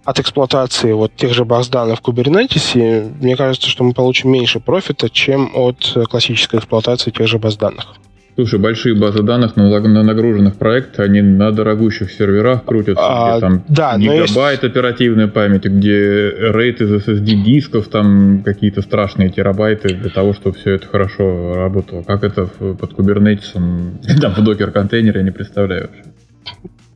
от 0.05 0.21
эксплуатации 0.21 0.93
вот 0.93 1.16
тех 1.16 1.35
же 1.35 1.45
баз 1.45 1.69
данных 1.69 1.99
в 1.99 2.03
Kubernetes. 2.03 3.12
Мне 3.21 3.35
кажется, 3.37 3.69
что 3.69 3.83
мы 3.83 3.95
получим 3.95 4.31
меньше 4.31 4.61
профита, 4.61 5.11
чем 5.11 5.51
от 5.55 5.97
классической 6.09 6.61
эксплуатации 6.61 7.11
тех 7.11 7.27
же 7.27 7.41
баз 7.41 7.57
данных. 7.57 7.97
Слушай, 8.35 8.59
большие 8.59 8.97
базы 8.97 9.23
данных 9.23 9.56
на, 9.56 9.69
на 9.81 10.02
нагруженных 10.02 10.56
проектах, 10.56 11.06
они 11.06 11.23
на 11.23 11.52
дорогущих 11.52 12.11
серверах 12.11 12.65
крутятся, 12.65 13.05
а, 13.05 13.31
где 13.31 13.40
там 13.40 13.65
да, 13.69 13.97
гигабайт 13.97 14.62
есть... 14.62 14.65
оперативной 14.65 15.28
памяти, 15.28 15.69
где 15.69 16.31
рейд 16.52 16.81
из 16.81 16.93
SSD 17.06 17.44
дисков, 17.44 17.89
там 17.89 18.43
какие-то 18.44 18.82
страшные 18.82 19.28
терабайты 19.28 19.94
для 19.94 20.11
того, 20.11 20.32
чтобы 20.32 20.56
все 20.56 20.73
это 20.73 20.89
хорошо 20.89 21.55
работало. 21.55 22.02
Как 22.02 22.24
это 22.24 22.47
под 22.47 22.93
Kubernetes, 22.93 23.52
там 24.20 24.35
в 24.35 24.43
докер-контейнере, 24.43 25.20
я 25.20 25.24
не 25.24 25.31
представляю 25.31 25.82
вообще. 25.82 26.02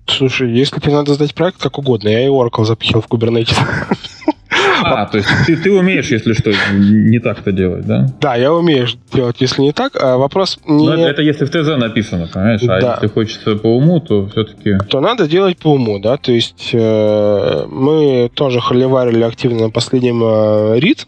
Слушай, 0.09 0.51
если 0.51 0.81
тебе 0.81 0.93
надо 0.93 1.15
сдать 1.15 1.35
проект 1.35 1.61
как 1.61 1.79
угодно, 1.79 2.09
я 2.09 2.25
и 2.25 2.29
Oracle 2.29 2.65
запихал 2.65 3.03
в 3.03 3.09
Kubernetes. 3.09 3.57
А, 4.81 5.07
то 5.07 5.19
есть 5.19 5.29
ты, 5.47 5.57
ты 5.57 5.73
умеешь, 5.73 6.09
если 6.11 6.33
что, 6.33 6.53
не 6.73 7.19
так-то 7.19 7.53
делать, 7.53 7.85
да? 7.87 8.07
Да, 8.21 8.37
я 8.37 8.53
умею 8.53 8.87
делать, 9.13 9.37
если 9.41 9.63
не 9.63 9.73
так. 9.73 9.93
А 10.01 10.17
вопрос 10.17 10.59
не... 10.67 10.87
Но 10.87 10.95
это, 10.95 11.03
это 11.03 11.23
если 11.23 11.45
в 11.45 11.51
ТЗ 11.51 11.77
написано, 11.77 12.29
понимаешь? 12.33 12.63
А 12.63 12.81
да. 12.81 12.95
если 12.95 13.09
хочется 13.09 13.57
по 13.57 13.77
уму, 13.77 14.01
то 14.01 14.29
все-таки... 14.29 14.79
То 14.89 15.01
надо 15.01 15.27
делать 15.27 15.59
по 15.59 15.73
уму, 15.73 15.99
да. 15.99 16.17
То 16.17 16.33
есть 16.33 16.71
э, 16.73 17.67
мы 17.69 18.31
тоже 18.35 18.61
холиварили 18.61 19.23
активно 19.23 19.65
на 19.65 19.71
последнем 19.71 20.23
э, 20.23 20.79
RIT 20.79 21.07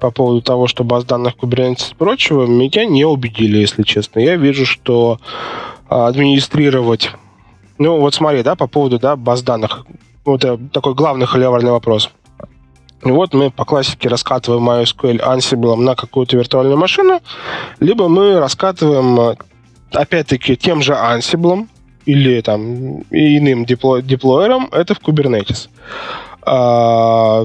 по 0.00 0.10
поводу 0.10 0.40
того, 0.42 0.66
что 0.66 0.84
баз 0.84 1.04
данных 1.04 1.34
Kubernetes 1.40 1.92
и 1.92 1.94
прочего, 1.94 2.46
меня 2.46 2.86
не 2.86 3.04
убедили, 3.04 3.58
если 3.58 3.82
честно. 3.82 4.20
Я 4.20 4.36
вижу, 4.36 4.64
что 4.66 5.18
администрировать... 5.88 7.10
Ну, 7.78 7.98
вот 7.98 8.14
смотри, 8.14 8.42
да, 8.42 8.54
по 8.54 8.66
поводу 8.66 8.98
да, 8.98 9.16
баз 9.16 9.42
данных. 9.42 9.84
Вот 10.24 10.44
это 10.44 10.58
такой 10.72 10.94
главный 10.94 11.26
холиварный 11.26 11.70
вопрос. 11.70 12.10
Вот 13.02 13.34
мы 13.34 13.50
по 13.50 13.64
классике 13.64 14.08
раскатываем 14.08 14.68
MySQL 14.68 15.20
Ansible 15.20 15.76
на 15.76 15.94
какую-то 15.94 16.36
виртуальную 16.36 16.78
машину, 16.78 17.20
либо 17.78 18.08
мы 18.08 18.40
раскатываем, 18.40 19.20
э, 19.20 19.36
опять-таки, 19.92 20.56
тем 20.56 20.82
же 20.82 20.92
Ansible, 20.92 21.68
или 22.06 22.40
там 22.40 23.02
иным 23.10 23.64
депло, 23.64 24.00
деплойером, 24.00 24.68
это 24.72 24.94
в 24.94 25.00
Kubernetes. 25.00 25.68
А, 26.42 27.44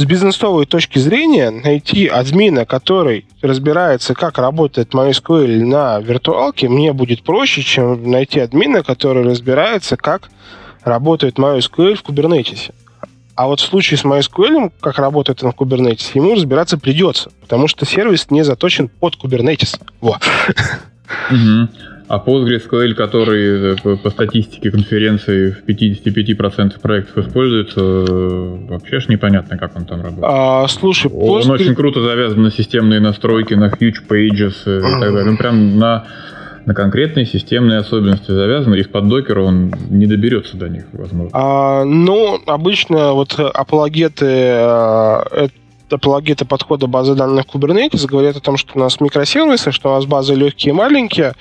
с 0.00 0.04
бизнесовой 0.06 0.64
точки 0.64 0.98
зрения 0.98 1.50
найти 1.50 2.06
админа, 2.06 2.64
который 2.64 3.26
разбирается, 3.42 4.14
как 4.14 4.38
работает 4.38 4.94
MySQL 4.94 5.62
на 5.66 6.00
виртуалке, 6.00 6.70
мне 6.70 6.94
будет 6.94 7.22
проще, 7.22 7.60
чем 7.60 8.10
найти 8.10 8.40
админа, 8.40 8.82
который 8.82 9.24
разбирается, 9.24 9.98
как 9.98 10.30
работает 10.84 11.38
MySQL 11.38 11.96
в 11.96 12.02
Kubernetes. 12.02 12.72
А 13.34 13.46
вот 13.46 13.60
в 13.60 13.66
случае 13.66 13.98
с 13.98 14.04
MySQL, 14.04 14.72
как 14.80 14.98
работает 14.98 15.44
он 15.44 15.52
в 15.52 15.56
Kubernetes, 15.56 16.12
ему 16.14 16.34
разбираться 16.34 16.78
придется, 16.78 17.30
потому 17.42 17.68
что 17.68 17.84
сервис 17.84 18.30
не 18.30 18.42
заточен 18.42 18.88
под 18.88 19.16
Kubernetes. 19.22 19.78
Вот. 20.00 20.22
Угу. 21.30 21.68
А 22.10 22.18
PostgreSQL, 22.18 22.94
который 22.94 23.74
э, 23.74 23.96
по 23.96 24.10
статистике 24.10 24.72
конференции 24.72 25.52
в 25.52 25.64
55% 25.64 26.80
проектов 26.80 27.24
используется, 27.24 27.80
э, 27.80 28.56
вообще 28.68 28.98
ж 28.98 29.06
непонятно, 29.06 29.56
как 29.56 29.76
он 29.76 29.84
там 29.84 30.02
работает. 30.02 30.24
А, 30.26 30.66
слушай, 30.66 31.08
он 31.08 31.42
Postgre... 31.42 31.52
очень 31.52 31.74
круто 31.76 32.02
завязан 32.02 32.42
на 32.42 32.50
системные 32.50 32.98
настройки, 32.98 33.54
на 33.54 33.68
huge 33.68 34.08
pages 34.08 34.54
и 34.64 34.82
так 34.82 35.00
далее. 35.00 35.30
Он 35.30 35.36
прям 35.36 35.78
на 35.78 36.06
на 36.66 36.74
конкретные 36.74 37.26
системные 37.26 37.78
особенности 37.78 38.32
завязан, 38.32 38.74
и 38.74 38.80
из-под 38.80 39.08
докера 39.08 39.42
он 39.42 39.72
не 39.88 40.06
доберется 40.06 40.56
до 40.56 40.68
них, 40.68 40.86
возможно. 40.92 41.30
А, 41.32 41.84
ну, 41.84 42.40
обычно 42.44 43.12
вот 43.12 43.38
апологеты 43.38 44.26
э, 44.26 45.48
апологеты 45.88 46.44
подхода 46.44 46.86
базы 46.86 47.14
данных 47.14 47.46
Kubernetes 47.46 48.06
говорят 48.06 48.36
о 48.36 48.40
том, 48.40 48.56
что 48.56 48.72
у 48.74 48.80
нас 48.80 49.00
микросервисы, 49.00 49.70
что 49.70 49.90
у 49.90 49.94
нас 49.94 50.06
базы 50.06 50.34
легкие 50.34 50.72
и 50.72 50.76
маленькие, 50.76 51.34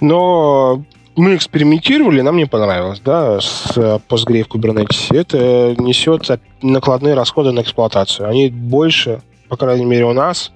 но 0.00 0.82
мы 1.16 1.36
экспериментировали, 1.36 2.20
нам 2.20 2.36
не 2.36 2.46
понравилось, 2.46 3.00
да, 3.00 3.40
с 3.40 3.76
Postgre 4.08 4.44
в 4.44 4.48
Kubernetes. 4.48 5.14
Это 5.14 5.74
несет 5.80 6.26
накладные 6.62 7.14
расходы 7.14 7.52
на 7.52 7.60
эксплуатацию. 7.60 8.28
Они 8.28 8.48
больше, 8.48 9.20
по 9.48 9.56
крайней 9.56 9.84
мере, 9.84 10.04
у 10.04 10.12
нас, 10.12 10.52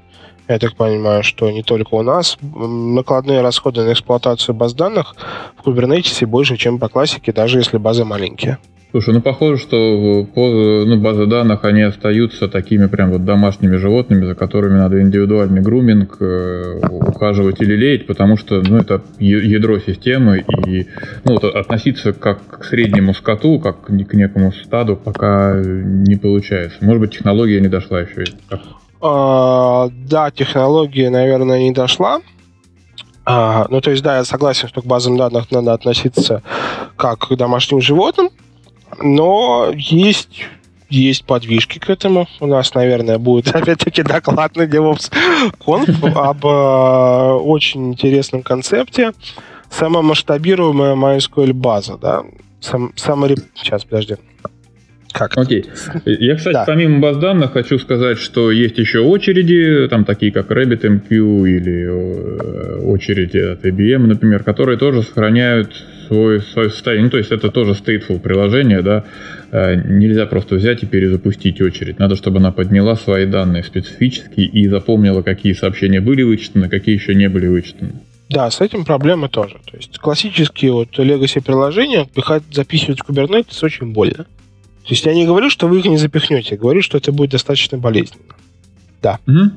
я 0.49 0.59
так 0.59 0.77
понимаю, 0.77 1.23
что 1.23 1.51
не 1.51 1.63
только 1.63 1.95
у 1.95 2.03
нас, 2.03 2.39
накладные 2.41 3.41
расходы 3.41 3.83
на 3.83 3.93
эксплуатацию 3.93 4.55
баз 4.55 4.75
данных 4.75 5.17
в 5.57 5.69
Kubernetes 5.69 6.27
больше, 6.27 6.57
чем 6.57 6.79
по 6.79 6.89
классике, 6.89 7.33
даже 7.33 7.59
если 7.59 7.79
базы 7.79 8.05
маленькие. 8.05 8.59
Слушай, 8.95 9.15
ну 9.15 9.21
похоже, 9.21 9.61
что 9.61 10.25
по, 10.37 10.49
ну, 10.87 10.97
базы 11.01 11.27
данных, 11.27 11.65
они 11.65 11.83
остаются 11.83 12.47
такими 12.47 12.87
прям 12.87 13.11
вот 13.11 13.25
домашними 13.25 13.75
животными, 13.75 14.25
за 14.25 14.37
которыми 14.37 14.79
надо 14.79 15.03
индивидуальный 15.03 15.63
груминг 15.63 16.19
э, 16.21 16.79
ухаживать 16.79 17.61
или 17.61 17.75
леять, 17.75 18.07
потому 18.07 18.37
что 18.37 18.63
ну, 18.65 18.77
это 18.77 19.03
ядро 19.19 19.81
системы, 19.81 20.45
и 20.69 20.87
ну, 21.25 21.33
вот, 21.33 21.43
относиться 21.43 22.13
как 22.13 22.61
к 22.61 22.65
среднему 22.67 23.15
скоту, 23.15 23.59
как 23.59 23.87
к 23.87 23.91
некому 23.91 24.53
стаду, 24.53 24.95
пока 24.95 25.61
не 25.61 26.15
получается. 26.15 26.79
Может 26.81 27.01
быть, 27.01 27.15
технология 27.15 27.61
не 27.61 27.67
дошла 27.67 28.01
еще. 28.01 28.23
А, 29.01 29.89
да, 30.09 30.31
технология, 30.31 31.11
наверное, 31.11 31.59
не 31.59 31.73
дошла. 31.73 32.21
А, 33.27 33.67
ну, 33.71 33.81
то 33.81 33.91
есть, 33.91 34.05
да, 34.05 34.19
я 34.19 34.25
согласен, 34.25 34.69
что 34.69 34.83
к 34.83 34.87
базам 34.87 35.17
данных 35.17 35.51
надо 35.51 35.73
относиться 35.73 36.45
как 36.97 37.27
к 37.27 37.35
домашним 37.35 37.81
животным, 37.81 38.31
но 39.01 39.73
есть 39.75 40.45
есть 40.91 41.25
подвижки 41.25 41.79
к 41.79 41.91
этому. 41.91 42.29
У 42.41 42.47
нас, 42.47 42.75
наверное, 42.75 43.19
будет 43.19 43.49
опять-таки 43.55 44.03
доклад 44.03 44.57
на 44.57 44.63
DevOps 44.63 45.13
Conf 45.59 46.13
об 46.13 46.47
э, 46.47 47.43
очень 47.43 47.89
интересном 47.93 48.43
концепте. 48.43 49.13
Самомасштабируемая 49.71 50.95
MySQL 50.95 51.53
база, 51.53 51.97
да. 51.97 52.23
Сам, 52.61 52.93
самореп... 52.97 53.41
Сейчас, 53.55 53.85
подожди. 53.85 54.17
Как? 55.15 55.39
Окей. 55.39 55.65
Я, 56.05 56.35
кстати, 56.35 56.55
да. 56.55 56.65
помимо 56.67 56.99
баз 56.99 57.19
данных 57.19 57.53
хочу 57.53 57.79
сказать, 57.79 58.19
что 58.19 58.51
есть 58.51 58.79
еще 58.79 58.99
очереди, 58.99 59.87
там 59.89 60.05
такие 60.05 60.33
как 60.33 60.51
RabbitMQ 60.51 61.09
или 61.09 61.87
э, 61.87 62.81
очереди 62.81 63.39
от 63.39 63.65
IBM, 63.65 64.09
например, 64.09 64.43
которые 64.43 64.77
тоже 64.77 65.05
сохраняют 65.05 65.73
свой, 66.09 66.41
свое 66.41 66.69
состояние. 66.69 67.05
Ну, 67.05 67.11
то 67.11 67.19
есть 67.19 67.31
это 67.31 67.53
тоже 67.53 67.75
stateful 67.75 68.19
приложение, 68.19 68.83
да. 68.83 69.05
Э, 69.53 69.77
нельзя 69.77 70.27
просто 70.27 70.57
взять 70.57 70.83
и 70.83 70.87
перезапустить 70.87 71.61
очередь. 71.61 72.01
Надо, 72.01 72.17
чтобы 72.17 72.39
она 72.39 72.51
подняла 72.51 72.97
свои 72.97 73.25
данные 73.25 73.63
специфические 73.63 74.49
и 74.49 74.67
запомнила, 74.67 75.23
какие 75.23 75.53
сообщения 75.53 76.01
были 76.01 76.25
вычитаны, 76.25 76.69
какие 76.69 76.97
еще 76.97 77.15
не 77.15 77.29
были 77.29 77.47
вычитаны. 77.47 77.93
Да, 78.31 78.51
с 78.51 78.61
этим 78.61 78.85
проблемы 78.85 79.29
тоже. 79.29 79.59
То 79.71 79.77
есть 79.77 79.97
классические 79.99 80.73
вот 80.73 80.99
legacy 80.99 81.41
приложения 81.41 82.05
пихать, 82.13 82.43
записывать 82.51 82.99
в 82.99 83.09
Kubernetes 83.09 83.59
очень 83.63 83.93
больно. 83.93 84.27
То 84.85 84.91
есть 84.91 85.07
я 85.07 85.15
не 85.15 85.27
говорю, 85.27 85.49
что 85.49 85.67
вы 85.67 85.79
их 85.79 85.87
не 85.87 85.97
запихнете, 85.97 86.51
я 86.53 86.61
говорю, 86.61 86.83
что 86.83 86.99
это 86.99 87.11
будет 87.11 87.31
достаточно 87.31 87.79
болезненно. 87.79 88.35
Да. 89.03 89.19
Угу. 89.27 89.51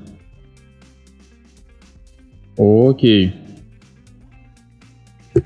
Окей. 2.90 3.36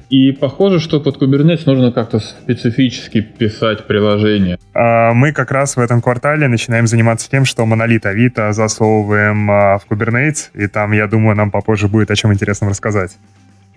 И 0.10 0.32
похоже, 0.32 0.80
что 0.80 1.00
под 1.00 1.22
Kubernetes 1.22 1.64
нужно 1.66 1.92
как-то 1.92 2.20
специфически 2.20 3.22
писать 3.22 3.88
приложение. 3.88 4.58
А, 4.74 5.14
мы 5.14 5.34
как 5.34 5.52
раз 5.52 5.76
в 5.76 5.80
этом 5.80 6.02
квартале 6.02 6.48
начинаем 6.48 6.88
заниматься 6.88 7.30
тем, 7.30 7.44
что 7.44 7.66
монолит 7.66 8.06
Авито 8.06 8.54
засовываем 8.54 9.50
а, 9.50 9.80
в 9.80 9.88
Kubernetes, 9.90 10.50
и 10.54 10.68
там, 10.68 10.92
я 10.92 11.08
думаю, 11.08 11.36
нам 11.36 11.52
попозже 11.52 11.88
будет 11.88 12.12
о 12.12 12.16
чем 12.16 12.32
интересном 12.32 12.70
рассказать. 12.70 13.18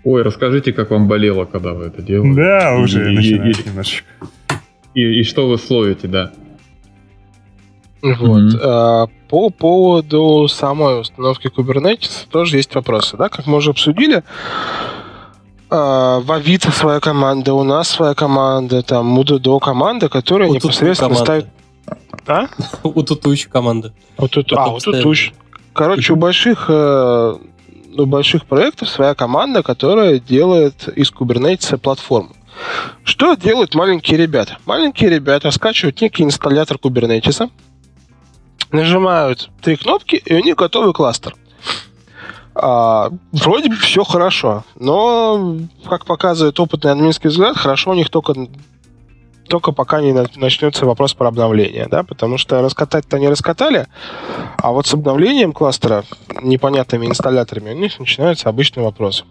Ой, 0.04 0.22
расскажите, 0.22 0.72
как 0.72 0.90
вам 0.90 1.08
болело, 1.08 1.46
когда 1.46 1.72
вы 1.72 1.86
это 1.86 2.02
делали. 2.02 2.34
Да, 2.34 2.76
уже 2.76 3.10
и, 3.10 3.16
начинаешь 3.16 3.58
и, 3.58 3.68
немножечко. 3.68 4.06
И, 4.94 5.20
и 5.20 5.22
что 5.24 5.48
вы 5.48 5.58
словите, 5.58 6.08
да. 6.08 6.32
Вот. 8.02 8.54
Mm-hmm. 8.54 9.10
По 9.28 9.50
поводу 9.50 10.46
самой 10.48 11.00
установки 11.00 11.46
Kubernetes 11.46 12.26
тоже 12.30 12.58
есть 12.58 12.74
вопросы, 12.74 13.16
да, 13.16 13.28
как 13.28 13.46
мы 13.46 13.56
уже 13.56 13.70
обсудили. 13.70 14.22
А, 15.70 16.20
в 16.20 16.30
Авито 16.30 16.70
своя 16.70 17.00
команда, 17.00 17.54
у 17.54 17.64
нас 17.64 17.88
своя 17.88 18.14
команда, 18.14 18.82
там, 18.82 19.18
у 19.18 19.24
Дудо 19.24 19.58
команда, 19.58 20.08
которая 20.08 20.48
у 20.48 20.54
непосредственно 20.54 21.14
ставит... 21.14 21.46
А? 22.26 22.46
У 22.84 23.02
Тутуч 23.02 23.48
команда. 23.48 23.92
У 24.16 24.28
Туту... 24.28 24.56
А, 24.56 24.72
у 24.72 24.78
Тутуч. 24.78 25.32
Короче, 25.72 26.12
у 26.12 26.16
больших, 26.16 26.66
э, 26.68 27.34
у 27.98 28.06
больших 28.06 28.46
проектов 28.46 28.88
своя 28.88 29.14
команда, 29.14 29.62
которая 29.62 30.20
делает 30.20 30.88
из 30.88 31.10
Kubernetes 31.12 31.76
платформу. 31.76 32.30
Что 33.04 33.34
делают 33.34 33.74
маленькие 33.74 34.18
ребята? 34.18 34.58
Маленькие 34.66 35.10
ребята 35.10 35.50
скачивают 35.50 36.00
некий 36.00 36.22
инсталлятор 36.22 36.78
Kubernetes, 36.78 37.50
нажимают 38.70 39.50
три 39.62 39.76
кнопки, 39.76 40.16
и 40.16 40.34
у 40.34 40.40
них 40.40 40.56
готовый 40.56 40.92
кластер. 40.92 41.34
А, 42.54 43.10
вроде 43.32 43.68
бы 43.68 43.76
все 43.76 44.04
хорошо, 44.04 44.64
но, 44.76 45.56
как 45.88 46.06
показывает 46.06 46.58
опытный 46.60 46.92
админский 46.92 47.28
взгляд, 47.28 47.56
хорошо 47.56 47.90
у 47.90 47.94
них 47.94 48.10
только 48.10 48.34
только 49.48 49.72
пока 49.72 50.00
не 50.00 50.12
начнется 50.36 50.86
вопрос 50.86 51.12
про 51.14 51.28
обновление, 51.28 51.86
да, 51.90 52.02
потому 52.02 52.38
что 52.38 52.62
раскатать-то 52.62 53.18
не 53.18 53.28
раскатали, 53.28 53.88
а 54.56 54.72
вот 54.72 54.86
с 54.86 54.94
обновлением 54.94 55.52
кластера 55.52 56.04
непонятными 56.42 57.06
инсталляторами 57.06 57.70
у 57.70 57.76
них 57.76 57.98
начинаются 57.98 58.48
обычные 58.48 58.84
вопросы. 58.84 59.24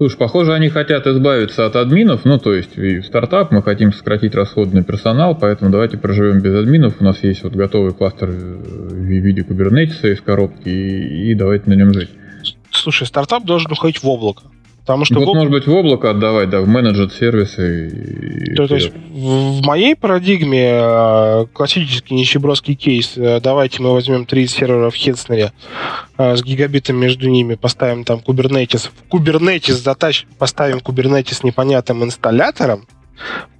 Слушай, 0.00 0.16
похоже, 0.16 0.54
они 0.54 0.70
хотят 0.70 1.06
избавиться 1.06 1.66
от 1.66 1.76
админов, 1.76 2.24
ну, 2.24 2.38
то 2.38 2.54
есть 2.54 2.78
и 2.78 3.02
стартап 3.02 3.52
мы 3.52 3.62
хотим 3.62 3.92
сократить 3.92 4.34
расходы 4.34 4.74
на 4.74 4.82
персонал, 4.82 5.36
поэтому 5.36 5.70
давайте 5.70 5.98
проживем 5.98 6.40
без 6.40 6.54
админов. 6.54 6.94
У 7.00 7.04
нас 7.04 7.22
есть 7.22 7.42
вот 7.42 7.52
готовый 7.52 7.92
кластер 7.92 8.28
в 8.30 8.94
виде 8.94 9.42
Kubernetes 9.42 10.10
из 10.10 10.22
коробки, 10.22 10.70
и, 10.70 11.32
и 11.32 11.34
давайте 11.34 11.68
на 11.68 11.74
нем 11.74 11.92
жить. 11.92 12.08
Слушай, 12.70 13.06
стартап 13.08 13.44
должен 13.44 13.70
уходить 13.70 14.02
в 14.02 14.08
облако. 14.08 14.44
Потому 14.90 15.04
что 15.04 15.20
вот, 15.20 15.28
об... 15.28 15.34
может 15.36 15.52
быть, 15.52 15.68
в 15.68 15.72
облако 15.72 16.10
отдавать, 16.10 16.50
да, 16.50 16.62
в 16.62 16.66
менеджер 16.66 17.12
сервисы. 17.12 18.54
То, 18.56 18.66
то 18.66 18.74
есть 18.74 18.90
в 18.90 19.64
моей 19.64 19.94
парадигме 19.94 20.68
э, 20.68 21.46
классический 21.52 22.14
нищебродский 22.14 22.74
кейс, 22.74 23.12
э, 23.14 23.38
давайте 23.40 23.80
мы 23.84 23.92
возьмем 23.92 24.26
три 24.26 24.48
сервера 24.48 24.90
в 24.90 24.96
Хедснере 24.96 25.52
э, 26.18 26.34
с 26.34 26.42
гигабитом 26.42 26.96
между 26.96 27.28
ними, 27.28 27.54
поставим 27.54 28.02
там 28.02 28.18
Kubernetes, 28.18 28.90
в 28.90 29.14
Kubernetes 29.14 29.74
затащим, 29.74 30.26
поставим 30.40 30.78
Kubernetes 30.78 31.34
с 31.34 31.44
непонятным 31.44 32.02
инсталлятором, 32.02 32.88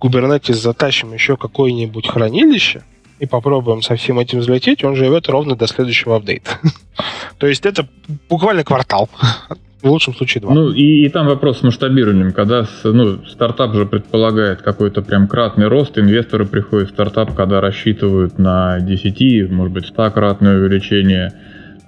в 0.01 0.05
Kubernetes 0.05 0.55
затащим 0.55 1.12
еще 1.12 1.36
какое-нибудь 1.36 2.09
хранилище, 2.09 2.82
и 3.20 3.27
попробуем 3.27 3.82
со 3.82 3.94
всем 3.94 4.19
этим 4.19 4.40
взлететь, 4.40 4.82
он 4.82 4.97
живет 4.97 5.28
ровно 5.28 5.55
до 5.55 5.69
следующего 5.69 6.16
апдейта. 6.16 6.59
То 7.39 7.47
есть 7.47 7.65
это 7.66 7.86
буквально 8.28 8.65
квартал. 8.65 9.09
В 9.82 9.89
лучшем 9.89 10.15
случае 10.15 10.43
два. 10.43 10.52
Ну 10.52 10.70
и, 10.70 11.07
и 11.07 11.09
там 11.09 11.27
вопрос 11.27 11.61
с 11.61 11.62
масштабированием. 11.62 12.32
Когда 12.32 12.66
ну, 12.85 13.24
стартап 13.27 13.74
же 13.74 13.86
предполагает 13.86 14.61
какой-то 14.61 15.01
прям 15.01 15.27
кратный 15.27 15.69
рост, 15.69 15.98
инвесторы 15.98 16.44
приходят 16.44 16.89
в 16.89 16.93
стартап, 16.93 17.35
когда 17.35 17.61
рассчитывают 17.61 18.39
на 18.39 18.78
10, 18.81 19.51
может 19.51 19.73
быть, 19.73 19.90
100-кратное 19.90 20.59
увеличение. 20.59 21.32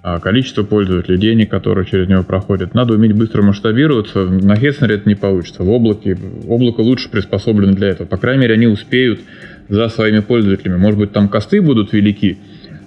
а 0.03 0.21
количество 0.21 0.63
пользователей, 0.63 1.19
денег, 1.19 1.51
которые 1.51 1.87
через 1.87 2.09
него 2.09 2.23
проходят. 2.23 2.75
Надо 2.75 2.95
уметь 2.95 3.13
быстро 3.13 3.43
масштабироваться. 3.43 4.25
На 4.25 4.57
Хеснере 4.57 4.97
это 4.97 5.09
не 5.09 5.15
получится. 5.15 5.63
В 5.63 5.71
облаке 5.71 6.17
облако 6.49 6.81
лучше 6.81 7.11
приспособлено 7.11 7.75
для 7.75 7.89
этого. 7.89 8.09
По 8.09 8.17
крайней 8.17 8.43
мере, 8.43 8.55
они 8.55 8.67
успеют 8.67 9.21
за 9.69 9.89
своими 9.89 10.21
пользователями. 10.21 10.79
Может 10.79 10.99
быть, 10.99 11.13
там 11.13 11.29
косты 11.29 11.61
будут 11.61 11.93
велики, 11.93 12.39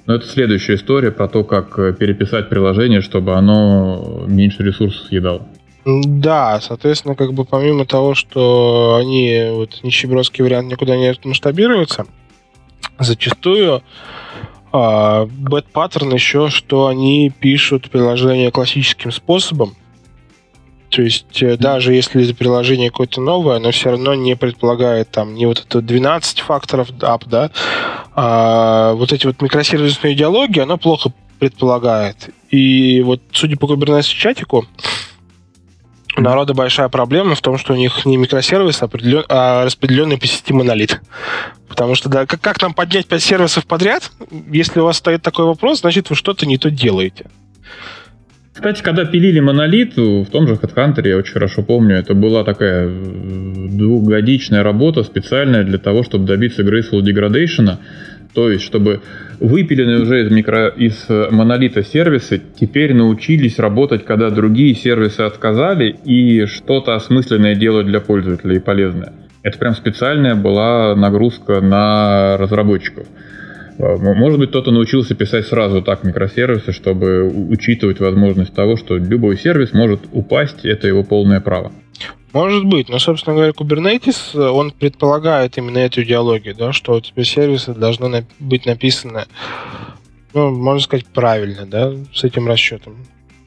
но 0.06 0.16
это 0.16 0.28
следующая 0.28 0.76
история 0.76 1.12
про 1.12 1.28
то, 1.28 1.44
как 1.44 1.78
э, 1.80 1.94
переписать 1.94 2.50
приложение, 2.50 3.02
чтобы 3.02 3.34
оно 3.34 4.26
меньше 4.28 4.64
ресурсов 4.64 5.08
съедало. 5.08 5.48
Да, 5.86 6.60
соответственно, 6.62 7.16
как 7.16 7.34
бы 7.34 7.46
помимо 7.46 7.86
того, 7.86 8.16
что 8.16 8.98
они, 9.00 9.50
вот 9.52 9.80
нищебродский 9.84 10.44
вариант 10.44 10.72
никуда 10.72 10.96
не 10.98 11.14
масштабируется, 11.24 12.06
зачастую 12.98 13.84
а, 14.72 15.26
pattern 15.26 16.14
еще, 16.14 16.50
что 16.50 16.88
они 16.88 17.32
пишут 17.40 17.90
приложение 17.92 18.52
классическим 18.52 19.12
способом. 19.12 19.76
То 20.96 21.02
есть 21.02 21.26
mm-hmm. 21.42 21.58
даже 21.58 21.94
если 21.94 22.32
приложение 22.32 22.90
какое-то 22.90 23.20
новое, 23.20 23.58
оно 23.58 23.72
все 23.72 23.92
равно 23.92 24.16
не 24.16 24.38
предполагает 24.38 25.12
там 25.12 25.34
не 25.34 25.46
вот 25.46 25.60
это 25.60 25.82
12 25.82 26.40
факторов 26.40 26.90
app, 26.92 27.24
да, 27.26 27.52
а 28.16 28.94
вот 28.94 29.12
эти 29.12 29.26
вот 29.26 29.42
микросервисные 29.42 30.14
идеологии, 30.14 30.62
оно 30.62 30.78
плохо 30.78 31.12
предполагает. 31.38 32.30
И 32.50 33.02
вот, 33.02 33.22
судя 33.34 33.58
по 33.58 33.66
Kubernetes 33.66 34.04
чатику, 34.04 34.66
у 36.16 36.22
народа 36.22 36.54
большая 36.54 36.88
проблема 36.88 37.36
в 37.36 37.42
том, 37.42 37.58
что 37.58 37.74
у 37.74 37.76
них 37.76 38.06
не 38.06 38.16
микросервис, 38.16 38.82
а, 38.82 38.90
а 39.28 39.66
распределенный 39.66 40.18
по 40.18 40.26
сети 40.28 40.54
монолит. 40.54 41.02
Потому 41.68 41.96
что, 41.96 42.08
да, 42.08 42.26
как, 42.26 42.40
как 42.40 42.62
нам 42.62 42.74
поднять 42.74 43.06
5 43.08 43.22
сервисов 43.22 43.66
подряд? 43.66 44.10
Если 44.50 44.80
у 44.80 44.86
вас 44.86 44.96
стоит 44.96 45.22
такой 45.22 45.44
вопрос, 45.44 45.82
значит, 45.82 46.10
вы 46.10 46.16
что-то 46.16 46.46
не 46.46 46.58
то 46.58 46.72
делаете. 46.72 47.26
Кстати, 48.56 48.82
когда 48.82 49.04
пилили 49.04 49.42
монолит, 49.42 49.98
в 49.98 50.28
том 50.28 50.48
же 50.48 50.54
HeadHunter, 50.54 51.06
я 51.06 51.18
очень 51.18 51.34
хорошо 51.34 51.62
помню, 51.62 51.98
это 51.98 52.14
была 52.14 52.46
такая 52.46 52.88
э, 52.88 53.68
двухгодичная 53.70 54.64
работа 54.64 55.04
специальная 55.04 55.66
для 55.66 55.78
того, 55.78 56.04
чтобы 56.04 56.26
добиться 56.26 56.62
Graceful 56.62 57.02
Degradation, 57.02 57.80
то 58.34 58.50
есть, 58.50 58.64
чтобы 58.64 59.02
выпиленные 59.42 60.00
уже 60.00 60.24
из, 60.24 60.32
микро, 60.32 60.70
из 60.70 61.06
э, 61.10 61.28
монолита 61.32 61.84
сервисы 61.84 62.42
теперь 62.58 62.94
научились 62.94 63.60
работать, 63.60 64.06
когда 64.06 64.30
другие 64.30 64.74
сервисы 64.74 65.22
отказали 65.22 65.94
и 66.06 66.46
что-то 66.46 66.96
осмысленное 66.96 67.56
делать 67.56 67.88
для 67.88 68.00
пользователя 68.00 68.56
и 68.56 68.60
полезное. 68.60 69.12
Это 69.44 69.60
прям 69.60 69.76
специальная 69.76 70.36
была 70.36 70.96
нагрузка 70.96 71.60
на 71.60 72.38
разработчиков. 72.38 73.06
Э, 73.78 73.96
может 73.98 74.40
быть, 74.40 74.50
кто-то 74.50 74.72
научился 74.72 75.16
писать 75.16 75.48
сразу 75.48 75.82
так 75.82 76.04
микросервисы, 76.04 76.72
чтобы 76.72 77.24
учитывать 77.24 78.00
возможность 78.00 78.54
того, 78.54 78.78
что 78.78 78.98
любой 78.98 79.38
сервис 79.38 79.74
может 79.74 80.02
упасть, 80.12 80.66
это 80.66 80.88
его 80.88 81.04
полное 81.04 81.42
право. 81.42 81.72
Может 82.34 82.66
быть, 82.66 82.90
но, 82.90 83.00
собственно 83.00 83.36
говоря, 83.36 83.54
Kubernetes, 83.54 84.38
он 84.38 84.72
предполагает 84.72 85.58
именно 85.58 85.78
эту 85.78 86.04
идеологию, 86.04 86.54
да, 86.54 86.74
что 86.74 86.96
у 86.96 87.00
тебя 87.00 87.24
сервисы 87.24 87.74
должны 87.74 88.26
быть 88.40 88.66
написаны, 88.66 89.24
ну, 90.34 90.52
можно 90.52 90.82
сказать, 90.82 91.06
правильно, 91.06 91.66
да, 91.66 91.94
с 92.14 92.26
этим 92.26 92.48
расчетом. 92.48 92.98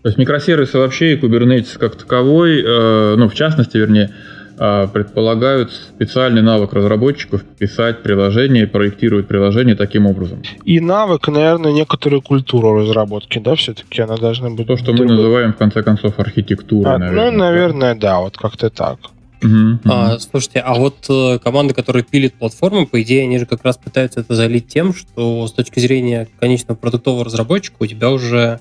То 0.03 0.09
есть 0.09 0.19
микросервисы 0.19 0.79
вообще 0.79 1.13
и 1.13 1.17
Kubernetes 1.17 1.79
как 1.79 1.97
таковой, 1.97 2.63
э, 2.63 3.15
ну, 3.17 3.29
в 3.29 3.35
частности, 3.35 3.77
вернее, 3.77 4.11
а, 4.11 4.38
предполагают 4.59 5.72
специальный 5.72 6.43
навык 6.43 6.72
разработчиков 6.72 7.44
писать 7.44 8.02
приложение, 8.02 8.66
проектировать 8.66 9.28
приложение 9.28 9.76
таким 9.76 10.06
образом. 10.06 10.43
И 10.64 10.80
навык, 10.80 11.28
наверное, 11.28 11.72
некоторую 11.72 12.22
культуру 12.22 12.74
разработки, 12.74 13.39
да, 13.39 13.55
все-таки 13.55 14.02
она 14.02 14.16
должна 14.16 14.51
быть... 14.51 14.66
То, 14.66 14.76
что 14.76 14.93
мы 14.93 15.05
называем, 15.05 15.52
в 15.52 15.56
конце 15.56 15.82
концов, 15.82 16.18
архитектурой, 16.18 16.94
а, 16.94 16.98
наверное. 16.98 17.30
Ну, 17.30 17.39
наверное, 17.39 17.94
да, 17.94 18.01
да 18.01 18.20
вот 18.20 18.36
как-то 18.36 18.70
так. 18.70 18.98
Угу, 19.43 19.80
а, 19.85 20.18
слушайте, 20.18 20.59
а 20.59 20.74
вот 20.74 21.06
э, 21.09 21.39
команды, 21.39 21.72
которые 21.72 22.02
пилят 22.02 22.35
платформы, 22.35 22.86
по 22.86 23.01
идее, 23.02 23.22
они 23.22 23.39
же 23.39 23.47
как 23.47 23.64
раз 23.64 23.76
пытаются 23.76 24.20
это 24.20 24.35
залить 24.35 24.66
тем, 24.66 24.93
что 24.93 25.47
с 25.47 25.52
точки 25.52 25.78
зрения 25.78 26.26
конечного 26.40 26.76
продуктового 26.76 27.24
разработчика 27.24 27.76
у 27.78 27.86
тебя 27.86 28.10
уже, 28.10 28.59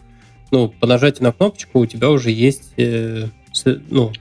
ну, 0.52 0.70
по 0.70 0.86
нажатию 0.86 1.24
на 1.24 1.32
кнопочку 1.32 1.80
у 1.80 1.86
тебя 1.88 2.12
уже 2.12 2.30
есть, 2.30 2.74
э, 2.78 3.26
ну, 3.90 4.12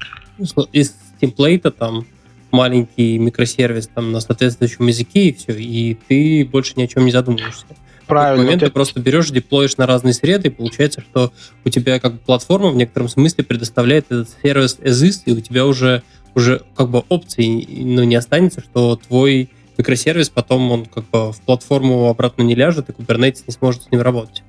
из 0.73 0.95
темплейта, 1.27 1.71
там, 1.71 2.07
маленький 2.53 3.19
микросервис 3.19 3.89
там 3.93 4.13
на 4.13 4.21
соответствующем 4.21 4.87
языке, 4.87 5.29
и 5.29 5.33
все, 5.35 5.53
и 5.53 5.95
ты 6.09 6.45
больше 6.45 6.75
ни 6.77 6.83
о 6.83 6.87
чем 6.87 7.05
не 7.05 7.11
задумываешься. 7.11 7.67
Правильно. 8.07 8.43
В 8.43 8.45
момент 8.45 8.63
ты 8.63 8.71
просто 8.71 9.01
берешь, 9.01 9.31
деплоишь 9.31 9.77
на 9.77 9.87
разные 9.87 10.15
среды, 10.15 10.49
и 10.49 10.51
получается, 10.51 11.01
что 11.01 11.33
у 11.65 11.71
тебя 11.71 11.99
как 11.99 12.13
бы 12.13 12.19
платформа 12.19 12.71
в 12.71 12.77
некотором 12.77 13.09
смысле 13.09 13.43
предоставляет 13.43 14.07
этот 14.07 14.29
сервис 14.43 14.79
as 14.81 15.03
is, 15.03 15.23
и 15.27 15.33
у 15.33 15.41
тебя 15.41 15.67
уже, 15.67 16.03
уже 16.35 16.63
как 16.77 16.89
бы 16.89 17.03
опций 17.09 17.67
ну, 17.69 18.05
не 18.05 18.15
останется, 18.15 18.61
что 18.61 18.95
твой 18.97 19.51
микросервис 19.77 20.29
потом 20.29 20.71
он 20.71 20.87
как 20.87 21.05
бы 21.11 21.33
в 21.33 21.41
платформу 21.41 22.09
обратно 22.09 22.43
не 22.43 22.55
ляжет, 22.55 22.89
и 22.89 22.93
Kubernetes 22.93 23.43
не 23.49 23.53
сможет 23.53 23.83
с 23.83 23.91
ним 23.91 24.03
работать. 24.03 24.45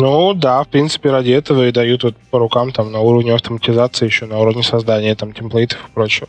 Ну 0.00 0.32
да, 0.32 0.62
в 0.62 0.68
принципе, 0.68 1.10
ради 1.10 1.32
этого 1.32 1.66
и 1.66 1.72
дают 1.72 2.04
вот 2.04 2.14
по 2.30 2.38
рукам 2.38 2.70
там 2.70 2.92
на 2.92 3.00
уровне 3.00 3.34
автоматизации, 3.34 4.06
еще 4.06 4.26
на 4.26 4.38
уровне 4.38 4.62
создания 4.62 5.16
там 5.16 5.32
темплейтов 5.32 5.78
и 5.88 5.92
прочего. 5.92 6.28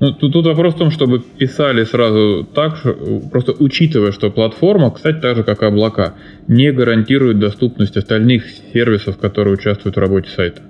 Ну, 0.00 0.12
тут, 0.12 0.32
тут 0.32 0.46
вопрос 0.46 0.74
в 0.74 0.78
том, 0.78 0.90
чтобы 0.90 1.20
писали 1.20 1.84
сразу 1.84 2.44
так, 2.44 2.82
просто 3.30 3.52
учитывая, 3.58 4.12
что 4.12 4.30
платформа, 4.30 4.90
кстати, 4.90 5.20
так 5.20 5.36
же, 5.36 5.42
как 5.42 5.62
и 5.62 5.66
облака, 5.66 6.14
не 6.48 6.72
гарантирует 6.72 7.38
доступность 7.38 7.96
остальных 7.98 8.44
сервисов, 8.72 9.18
которые 9.18 9.54
участвуют 9.54 9.96
в 9.96 10.00
работе 10.00 10.30
сайта. 10.30 10.62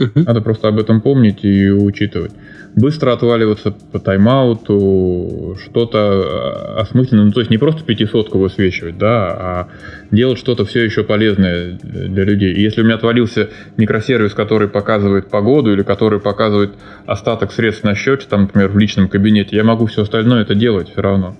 Uh-huh. 0.00 0.24
Надо 0.24 0.40
просто 0.40 0.68
об 0.68 0.78
этом 0.78 1.00
помнить 1.00 1.44
и 1.44 1.70
учитывать 1.70 2.32
быстро 2.74 3.12
отваливаться 3.12 3.72
по 3.92 3.98
тайм-ауту, 3.98 5.56
что-то 5.62 5.98
а, 5.98 6.80
осмысленное, 6.80 7.24
ну 7.24 7.32
то 7.32 7.40
есть 7.40 7.50
не 7.50 7.58
просто 7.58 7.84
пятисотку 7.84 8.38
высвечивать, 8.38 8.98
да, 8.98 9.28
а 9.30 9.68
делать 10.10 10.38
что-то 10.38 10.64
все 10.64 10.84
еще 10.84 11.02
полезное 11.02 11.78
для 11.82 12.24
людей. 12.24 12.54
И 12.54 12.62
если 12.62 12.82
у 12.82 12.84
меня 12.84 12.94
отвалился 12.94 13.50
микросервис, 13.76 14.34
который 14.34 14.68
показывает 14.68 15.28
погоду 15.28 15.72
или 15.72 15.82
который 15.82 16.20
показывает 16.20 16.72
остаток 17.06 17.52
средств 17.52 17.84
на 17.84 17.94
счете, 17.94 18.26
там, 18.28 18.42
например, 18.42 18.68
в 18.68 18.78
личном 18.78 19.08
кабинете, 19.08 19.56
я 19.56 19.64
могу 19.64 19.86
все 19.86 20.02
остальное 20.02 20.42
это 20.42 20.54
делать 20.54 20.90
все 20.90 21.00
равно. 21.00 21.36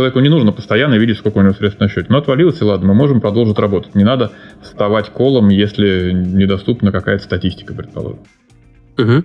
Человеку 0.00 0.20
не 0.20 0.30
нужно 0.30 0.50
постоянно 0.50 0.94
видеть, 0.94 1.18
сколько 1.18 1.36
у 1.36 1.42
него 1.42 1.52
средств 1.52 1.78
на 1.78 1.86
счете. 1.86 2.06
Но 2.08 2.16
отвалился, 2.16 2.64
ладно, 2.64 2.88
мы 2.88 2.94
можем 2.94 3.20
продолжить 3.20 3.58
работать. 3.58 3.94
Не 3.94 4.02
надо 4.02 4.32
вставать 4.62 5.10
колом, 5.10 5.50
если 5.50 6.12
недоступна 6.12 6.90
какая-то 6.90 7.22
статистика, 7.22 7.74
предположим. 7.74 8.20
Угу. 8.96 9.24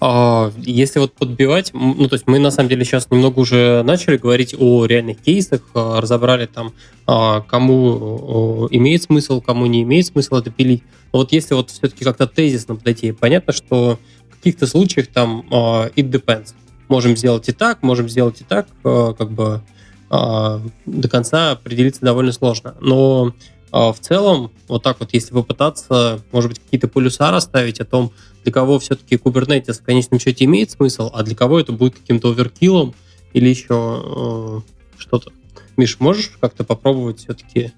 А, 0.00 0.52
если 0.58 0.98
вот 0.98 1.14
подбивать, 1.14 1.70
ну, 1.72 2.08
то 2.08 2.16
есть 2.16 2.26
мы 2.26 2.38
на 2.38 2.50
самом 2.50 2.68
деле 2.68 2.84
сейчас 2.84 3.10
немного 3.10 3.40
уже 3.40 3.82
начали 3.84 4.18
говорить 4.18 4.54
о 4.58 4.84
реальных 4.84 5.16
кейсах, 5.16 5.62
а, 5.72 6.02
разобрали 6.02 6.44
там, 6.44 6.74
а, 7.06 7.40
кому 7.40 8.68
имеет 8.70 9.02
смысл, 9.02 9.40
кому 9.40 9.64
не 9.64 9.82
имеет 9.82 10.04
смысл 10.04 10.34
это 10.34 10.50
пилить. 10.50 10.82
Но 11.14 11.20
вот 11.20 11.32
если 11.32 11.54
вот 11.54 11.70
все-таки 11.70 12.04
как-то 12.04 12.26
тезисно 12.26 12.76
подойти, 12.76 13.12
понятно, 13.12 13.54
что 13.54 13.98
в 14.30 14.36
каких-то 14.36 14.66
случаях 14.66 15.06
там 15.06 15.46
it 15.50 16.10
depends. 16.10 16.52
Можем 16.88 17.16
сделать 17.16 17.48
и 17.48 17.52
так, 17.52 17.82
можем 17.82 18.08
сделать 18.08 18.40
и 18.40 18.44
так, 18.44 18.68
как 18.82 19.30
бы 19.30 19.62
до 20.10 21.08
конца 21.10 21.52
определиться 21.52 22.00
довольно 22.00 22.32
сложно. 22.32 22.74
Но 22.80 23.34
в 23.70 23.96
целом, 24.00 24.50
вот 24.66 24.82
так 24.82 25.00
вот, 25.00 25.10
если 25.12 25.34
попытаться, 25.34 26.22
может 26.32 26.50
быть, 26.50 26.58
какие-то 26.60 26.88
полюса 26.88 27.30
расставить 27.30 27.80
о 27.80 27.84
том, 27.84 28.12
для 28.42 28.50
кого 28.50 28.78
все-таки 28.78 29.16
Kubernetes 29.16 29.74
в 29.74 29.84
конечном 29.84 30.18
счете 30.18 30.46
имеет 30.46 30.70
смысл, 30.70 31.10
а 31.12 31.22
для 31.22 31.36
кого 31.36 31.60
это 31.60 31.72
будет 31.72 31.96
каким-то 31.96 32.30
оверкиллом 32.30 32.94
или 33.34 33.50
еще 33.50 34.02
э, 34.02 34.60
что-то. 34.96 35.32
Миш, 35.76 36.00
можешь 36.00 36.32
как-то 36.40 36.64
попробовать 36.64 37.20
все-таки 37.20 37.72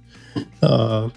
э, 0.61 1.09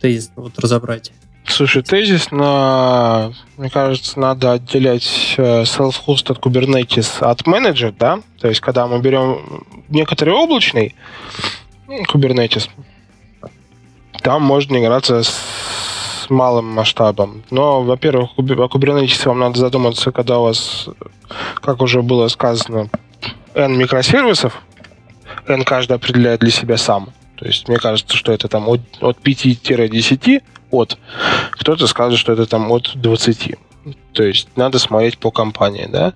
тезис 0.00 0.30
вот 0.36 0.56
разобрать? 0.60 1.12
Слушай, 1.46 1.82
тезис, 1.82 2.30
на, 2.30 3.32
мне 3.56 3.68
кажется, 3.68 4.18
надо 4.18 4.52
отделять 4.52 5.34
э, 5.36 5.62
self-host 5.62 6.30
от 6.30 6.38
Kubernetes 6.38 7.20
от 7.20 7.46
менеджера, 7.46 7.92
да? 7.98 8.20
То 8.40 8.48
есть, 8.48 8.60
когда 8.60 8.86
мы 8.86 9.00
берем 9.00 9.64
некоторый 9.88 10.30
облачный 10.30 10.94
Kubernetes, 11.88 12.70
там 14.22 14.42
можно 14.42 14.78
играться 14.78 15.22
с 15.22 16.26
малым 16.28 16.66
масштабом. 16.66 17.42
Но, 17.50 17.82
во-первых, 17.82 18.30
о 18.36 18.42
Kubernetes 18.42 19.26
вам 19.26 19.40
надо 19.40 19.58
задуматься, 19.58 20.12
когда 20.12 20.38
у 20.38 20.44
вас, 20.44 20.88
как 21.56 21.82
уже 21.82 22.02
было 22.02 22.28
сказано, 22.28 22.88
N 23.54 23.76
микросервисов, 23.76 24.62
N 25.46 25.64
каждый 25.64 25.96
определяет 25.96 26.40
для 26.40 26.50
себя 26.50 26.76
сам. 26.76 27.10
То 27.42 27.48
есть 27.48 27.66
мне 27.66 27.76
кажется, 27.76 28.16
что 28.16 28.30
это 28.30 28.46
там 28.46 28.68
от, 28.68 28.80
от 29.00 29.18
5-10 29.18 30.42
от. 30.70 30.96
Кто-то 31.50 31.88
скажет, 31.88 32.16
что 32.16 32.32
это 32.32 32.46
там 32.46 32.70
от 32.70 32.92
20. 32.94 33.56
То 34.12 34.22
есть 34.22 34.48
надо 34.54 34.78
смотреть 34.78 35.18
по 35.18 35.32
компании, 35.32 35.88
да. 35.90 36.12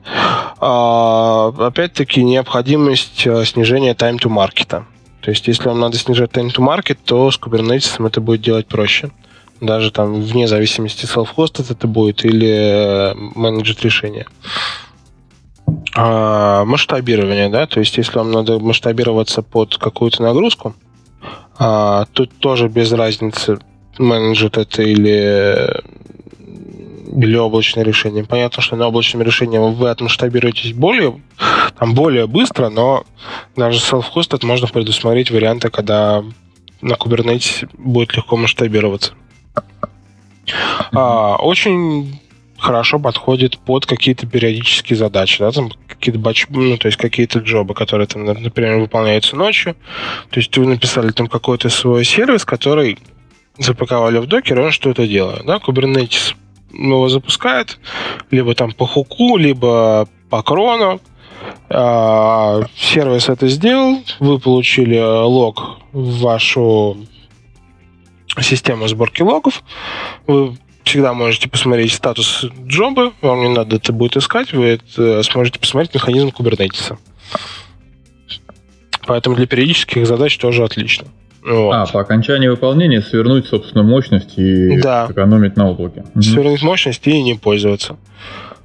А, 0.61 1.53
опять-таки 1.59 2.23
необходимость 2.23 3.27
э, 3.27 3.45
снижения 3.45 3.95
time 3.95 4.21
to 4.21 4.31
market. 4.31 4.85
То 5.21 5.31
есть, 5.33 5.49
если 5.49 5.67
вам 5.67 5.81
надо 5.81 5.99
снижать 5.99 6.31
time 6.31 6.55
to 6.55 6.65
market, 6.65 6.99
то 7.05 7.29
с 7.29 7.41
Kubernetes 7.41 8.07
это 8.07 8.21
будет 8.21 8.43
делать 8.43 8.69
проще. 8.69 9.11
Даже 9.61 9.91
там 9.91 10.23
вне 10.23 10.47
зависимости 10.47 11.07
self-hosted 11.07 11.73
это 11.73 11.89
будет 11.89 12.25
или 12.25 13.15
менеджер 13.17 13.75
решения. 13.83 14.27
А, 15.97 16.65
масштабирование, 16.65 17.49
да, 17.49 17.67
то 17.67 17.81
есть 17.81 17.97
если 17.97 18.17
вам 18.17 18.31
надо 18.31 18.61
масштабироваться 18.61 19.43
под 19.43 19.77
какую-то 19.77 20.23
нагрузку, 20.23 20.77
а, 21.59 22.07
тут 22.13 22.37
тоже 22.39 22.69
без 22.69 22.93
разницы 22.93 23.59
менеджер 23.99 24.51
это 24.55 24.83
или 24.83 25.83
или 27.17 27.37
облачное 27.37 27.83
решение. 27.83 28.25
Понятно, 28.25 28.63
что 28.63 28.77
на 28.77 28.89
облачном 28.89 29.23
решении 29.23 29.57
вы 29.57 29.89
отмасштабируетесь 29.89 30.75
более, 30.75 31.19
там, 31.79 31.95
более 31.95 32.27
быстро, 32.27 32.69
но 32.69 33.05
даже 33.57 33.79
self-hosted 33.79 34.45
можно 34.45 34.69
предусмотреть 34.69 35.31
варианты, 35.31 35.71
когда 35.71 36.23
на 36.83 36.93
Kubernetes 36.93 37.67
будет 37.79 38.15
легко 38.17 38.37
масштабироваться. 38.37 39.15
А, 40.93 41.37
очень 41.37 42.21
хорошо 42.59 42.99
подходит 42.99 43.59
под 43.59 43.87
какие-то 43.87 44.27
периодические 44.27 44.97
задачи, 44.97 45.39
да, 45.39 45.51
там 45.51 45.71
какие-то 45.89 46.19
бач, 46.19 46.47
ну, 46.49 46.77
то 46.77 46.87
есть 46.87 46.99
какие-то 46.99 47.41
джобы, 47.41 47.75
которые 47.75 48.07
там, 48.07 48.25
например, 48.25 48.79
выполняются 48.79 49.37
ночью. 49.37 49.77
То 50.31 50.41
есть 50.41 50.57
вы 50.57 50.67
написали 50.67 51.11
там 51.11 51.29
какой-то 51.29 51.69
свой 51.69 52.05
сервис, 52.05 52.45
который 52.45 52.99
запаковали 53.59 54.19
в 54.19 54.27
докер, 54.27 54.61
он 54.61 54.71
что 54.71 54.91
это 54.91 55.07
делает, 55.07 55.45
да, 55.47 55.57
Kubernetes 55.57 56.35
его 56.73 57.09
запускает, 57.09 57.79
либо 58.31 58.55
там 58.55 58.73
по 58.73 58.87
хуку, 58.87 59.37
либо 59.37 60.09
по 60.29 60.43
крону, 60.43 61.01
а, 61.69 62.63
сервис 62.77 63.29
это 63.29 63.49
сделал, 63.49 64.03
вы 64.21 64.39
получили 64.39 64.99
лог 64.99 65.79
в 65.93 66.21
вашу 66.21 66.99
систему 68.41 68.89
сборки 68.89 69.23
логов, 69.23 69.63
вы 70.27 70.57
всегда 70.87 71.13
можете 71.13 71.49
посмотреть 71.49 71.93
статус 71.93 72.47
джоба, 72.67 73.13
вам 73.21 73.41
не 73.41 73.49
надо 73.49 73.77
это 73.77 73.93
будет 73.93 74.17
искать, 74.17 74.53
вы 74.53 74.79
это 74.81 75.23
сможете 75.25 75.59
посмотреть 75.59 75.95
механизм 75.95 76.31
кубернетиса. 76.31 76.97
Поэтому 79.07 79.37
для 79.37 79.47
периодических 79.47 80.07
задач 80.07 80.37
тоже 80.39 80.65
отлично. 80.65 81.09
Вот. 81.45 81.73
А, 81.73 81.87
по 81.87 82.01
окончании 82.01 82.49
выполнения 82.49 83.03
свернуть, 83.03 83.47
собственно, 83.47 83.85
мощность 83.85 84.37
и 84.37 84.81
да. 84.81 85.07
экономить 85.09 85.57
на 85.57 85.71
облаке. 85.71 86.05
Свернуть 86.21 86.63
мощность 86.63 87.07
и 87.07 87.23
не 87.23 87.35
пользоваться. 87.35 87.97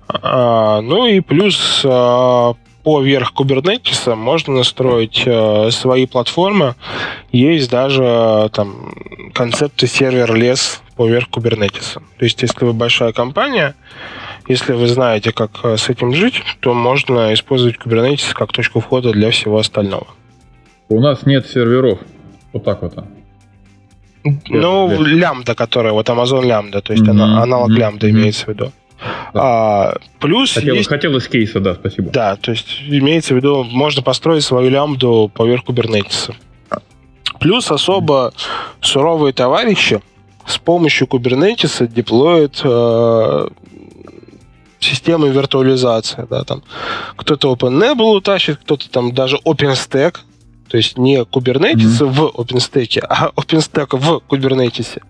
А, 0.08 0.82
ну 0.82 1.06
и 1.06 1.20
плюс 1.20 1.84
а, 1.86 2.54
поверх 2.84 3.34
Kubernetes 3.38 4.16
можно 4.16 4.56
настроить 4.56 5.24
а, 5.28 5.70
свои 5.72 6.08
платформы. 6.08 6.76
Есть 7.32 7.70
даже 7.70 8.50
там 8.54 8.94
концепты 9.34 9.86
сервер-лес 9.86 10.82
поверх 11.02 11.30
Kubernetes. 11.30 11.96
То 11.96 12.26
есть, 12.26 12.40
если 12.44 12.64
вы 12.64 12.74
большая 12.74 13.12
компания, 13.12 13.74
если 14.48 14.74
вы 14.74 14.86
знаете, 14.86 15.32
как 15.32 15.50
э, 15.64 15.76
с 15.76 15.90
этим 15.90 16.14
жить, 16.14 16.44
то 16.60 16.76
можно 16.76 17.34
использовать 17.34 17.78
Kubernetes 17.78 18.34
как 18.36 18.54
точку 18.54 18.82
входа 18.82 19.12
для 19.12 19.32
всего 19.32 19.58
остального. 19.58 20.06
У 20.90 21.00
нас 21.00 21.26
нет 21.26 21.48
серверов. 21.48 21.98
Вот 22.54 22.64
так 22.66 22.84
вот. 22.84 22.94
Ну, 24.48 25.04
лямбда, 25.04 25.56
которая, 25.56 25.94
вот 25.94 26.08
Amazon 26.08 26.46
лямбда, 26.46 26.82
то 26.82 26.94
есть 26.94 27.04
mm-hmm. 27.04 27.42
аналог 27.42 27.72
mm-hmm. 27.72 27.80
лямбда 27.80 28.10
имеется 28.12 28.46
в 28.46 28.50
виду. 28.50 28.72
Да. 29.34 29.42
А, 29.42 29.98
плюс 30.20 30.54
хотел, 30.54 30.76
есть... 30.76 30.88
хотел 30.88 31.18
из 31.18 31.28
кейса, 31.28 31.60
да, 31.60 31.74
спасибо. 31.74 32.12
Да, 32.12 32.36
то 32.36 32.52
есть 32.52 32.84
имеется 32.86 33.34
в 33.34 33.38
виду, 33.38 33.64
можно 33.64 34.04
построить 34.04 34.44
свою 34.44 34.70
лямбду 34.70 35.32
поверх 35.34 35.64
Kubernetes. 35.66 36.32
Плюс 37.40 37.72
особо 37.72 38.34
суровые 38.82 39.34
товарищи 39.34 40.00
с 40.46 40.58
помощью 40.58 41.08
Kubernetes 41.08 41.88
деплоят 41.88 42.62
э, 42.64 43.48
системы 44.80 45.30
виртуализации. 45.30 46.26
Да, 46.30 46.44
там 46.44 46.64
кто-то 47.16 47.54
OpenNebula 47.54 48.22
тащит, 48.22 48.58
кто-то 48.58 48.90
там 48.90 49.14
даже 49.14 49.38
OpenStack, 49.46 50.18
то 50.70 50.78
есть 50.78 50.98
не 50.98 51.18
Kubernetes 51.22 52.02
mm-hmm. 52.02 52.06
в 52.06 52.26
OpenStack, 52.40 53.00
а 53.08 53.32
OpenStack 53.36 53.98
в 53.98 54.22
Kubernetes. 54.28 55.02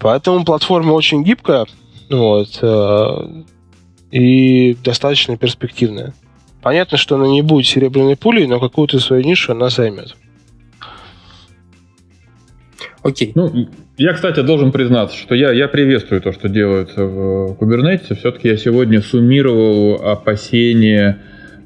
Поэтому 0.00 0.44
платформа 0.44 0.92
очень 0.92 1.24
гибкая 1.24 1.66
вот, 2.08 2.58
э, 2.62 3.42
и 4.10 4.74
достаточно 4.74 5.36
перспективная. 5.36 6.14
Понятно, 6.62 6.98
что 6.98 7.16
она 7.16 7.28
не 7.28 7.42
будет 7.42 7.66
серебряной 7.66 8.16
пулей, 8.16 8.46
но 8.46 8.60
какую-то 8.60 8.98
свою 9.00 9.24
нишу 9.24 9.52
она 9.52 9.68
займет. 9.68 10.16
Окей. 13.02 13.32
Ну, 13.34 13.68
я, 13.96 14.12
кстати, 14.12 14.40
должен 14.40 14.72
признаться, 14.72 15.16
что 15.16 15.34
я, 15.34 15.52
я 15.52 15.68
приветствую 15.68 16.20
то, 16.20 16.32
что 16.32 16.48
делается 16.48 17.04
в 17.04 17.56
Kubernetes. 17.58 18.16
Все-таки 18.16 18.48
я 18.48 18.56
сегодня 18.56 19.00
суммировал 19.00 19.94
опасения 20.04 21.18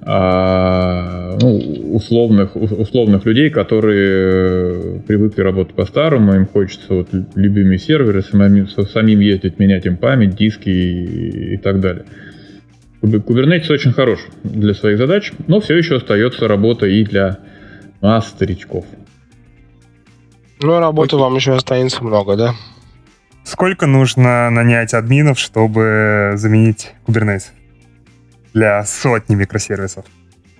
а, 0.05 1.39
ну, 1.41 1.57
условных, 1.95 2.57
условных 2.57 3.25
людей, 3.25 3.51
которые 3.51 5.01
привыкли 5.07 5.43
работать 5.43 5.75
по-старому, 5.75 6.35
им 6.35 6.47
хочется 6.47 6.93
вот 6.93 7.09
любимые 7.37 7.79
серверы, 7.79 8.23
самим, 8.23 8.67
самим 8.67 9.21
ездить, 9.21 9.61
менять 9.61 9.87
им 9.87 9.97
память, 9.97 10.35
диски 10.35 10.69
и, 10.69 11.55
и 11.55 11.57
так 11.57 11.81
далее. 11.81 12.05
Kubernetes 13.01 13.71
очень 13.71 13.93
хорош 13.93 14.27
для 14.43 14.75
своих 14.75 14.99
задач, 14.99 15.33
но 15.47 15.61
все 15.61 15.77
еще 15.77 15.97
остается 15.97 16.49
работа 16.49 16.87
и 16.87 17.05
для 17.05 17.39
нас, 18.01 18.29
старичков. 18.29 18.85
Ну, 20.63 20.79
работы 20.79 21.17
вам 21.17 21.35
еще 21.35 21.55
останется 21.55 22.05
много, 22.05 22.37
да? 22.37 22.55
Сколько 23.45 23.87
нужно 23.87 24.49
нанять 24.51 24.95
админов, 24.95 25.39
чтобы 25.39 26.35
заменить 26.37 26.93
Kubernetes 27.07 27.51
для 28.55 28.85
сотни 28.85 29.35
микросервисов? 29.35 30.05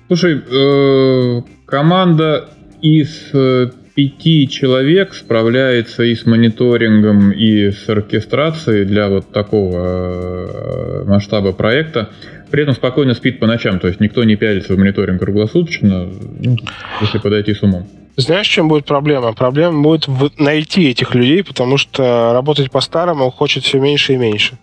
Слушай, 0.09 0.43
э, 0.45 1.43
команда 1.67 2.49
из 2.81 3.31
э, 3.33 3.71
пяти 3.95 4.49
человек 4.49 5.15
справляется 5.15 6.03
и 6.03 6.15
с 6.17 6.27
мониторингом, 6.27 7.31
и 7.31 7.71
с 7.71 7.89
оркестрацией 7.89 8.85
для 8.85 9.09
вот 9.09 9.33
такого 9.33 9.79
э, 9.79 11.05
масштаба 11.07 11.53
проекта. 11.53 12.11
При 12.53 12.63
этом 12.63 12.75
спокойно 12.75 13.15
спит 13.15 13.41
по 13.41 13.47
ночам, 13.47 13.81
то 13.81 13.89
есть 13.89 13.99
никто 13.99 14.23
не 14.25 14.37
пялится 14.37 14.75
в 14.75 14.79
мониторинг 14.79 15.21
круглосуточно, 15.21 16.07
ну, 16.41 16.57
если 17.01 17.17
подойти 17.17 17.55
с 17.55 17.63
умом. 17.63 17.89
Знаешь, 18.17 18.47
чем 18.47 18.69
будет 18.69 18.85
проблема? 18.85 19.33
Проблема 19.33 19.81
будет 19.81 20.39
найти 20.39 20.91
этих 20.91 21.15
людей, 21.15 21.43
потому 21.43 21.79
что 21.79 22.33
работать 22.35 22.71
по-старому 22.71 23.31
хочет 23.31 23.65
все 23.65 23.81
меньше 23.81 24.13
и 24.13 24.17
меньше. 24.19 24.59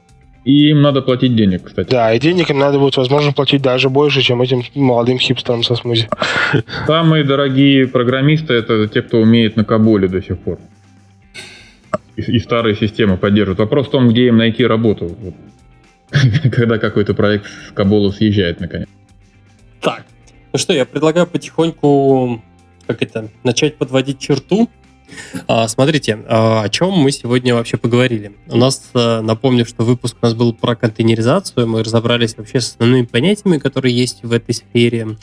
И 0.46 0.70
им 0.70 0.84
надо 0.84 1.02
платить 1.02 1.36
денег, 1.36 1.64
кстати. 1.64 1.90
Да, 1.90 2.14
и 2.14 2.20
денег 2.20 2.52
им 2.52 2.60
надо 2.60 2.78
будет, 2.78 2.96
возможно, 2.96 3.34
платить 3.34 3.64
даже 3.64 3.90
больше, 3.90 4.22
чем 4.22 4.40
этим 4.44 4.62
молодым 4.76 5.18
хипстерам 5.18 5.64
со 5.64 5.76
смузи. 5.76 6.08
Самые 6.86 7.24
дорогие 7.24 7.88
программисты 7.88 8.54
это 8.54 8.88
те, 8.88 9.02
кто 9.02 9.18
умеет 9.18 9.56
на 9.56 9.66
Каболе 9.66 10.08
до 10.08 10.22
сих 10.22 10.38
пор. 10.38 10.60
И, 12.18 12.22
и 12.22 12.38
старые 12.38 12.76
системы 12.76 13.18
поддерживают. 13.18 13.60
Вопрос 13.60 13.88
в 13.88 13.92
том, 13.92 14.10
где 14.10 14.28
им 14.28 14.38
найти 14.38 14.64
работу. 14.64 15.18
Когда 16.52 16.78
какой-то 16.78 17.14
проект 17.14 17.46
с 17.46 17.72
Кабола 17.72 18.12
съезжает, 18.12 18.60
наконец. 18.60 18.88
Так, 19.82 20.06
ну 20.52 20.60
что, 20.60 20.74
я 20.74 20.86
предлагаю 20.86 21.28
потихоньку 21.28 22.42
как 22.90 23.04
это, 23.04 23.30
начать 23.44 23.78
подводить 23.78 24.18
черту. 24.18 24.68
А, 25.48 25.68
смотрите, 25.68 26.18
а, 26.28 26.64
о 26.64 26.70
чем 26.70 26.92
мы 26.94 27.12
сегодня 27.12 27.54
вообще 27.54 27.78
поговорили. 27.78 28.32
У 28.48 28.58
нас, 28.58 28.90
а, 28.96 29.22
напомню, 29.22 29.64
что 29.68 29.84
выпуск 29.84 30.18
у 30.20 30.26
нас 30.26 30.34
был 30.34 30.54
про 30.54 30.76
контейнеризацию, 30.76 31.68
мы 31.68 31.84
разобрались 31.84 32.36
вообще 32.36 32.60
с 32.60 32.72
основными 32.72 33.06
понятиями, 33.06 33.60
которые 33.60 33.96
есть 33.96 34.24
в 34.24 34.34
этой 34.34 34.56
сфере, 34.56 35.18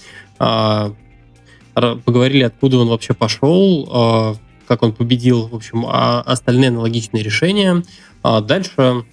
поговорили, 1.74 2.44
откуда 2.44 2.78
он 2.78 2.88
вообще 2.88 3.14
пошел, 3.14 4.38
как 4.68 4.82
он 4.82 4.92
победил, 4.92 5.48
в 5.48 5.54
общем, 5.54 5.84
остальные 5.86 6.68
аналогичные 6.68 7.22
решения. 7.22 7.82
Дальше, 8.22 9.04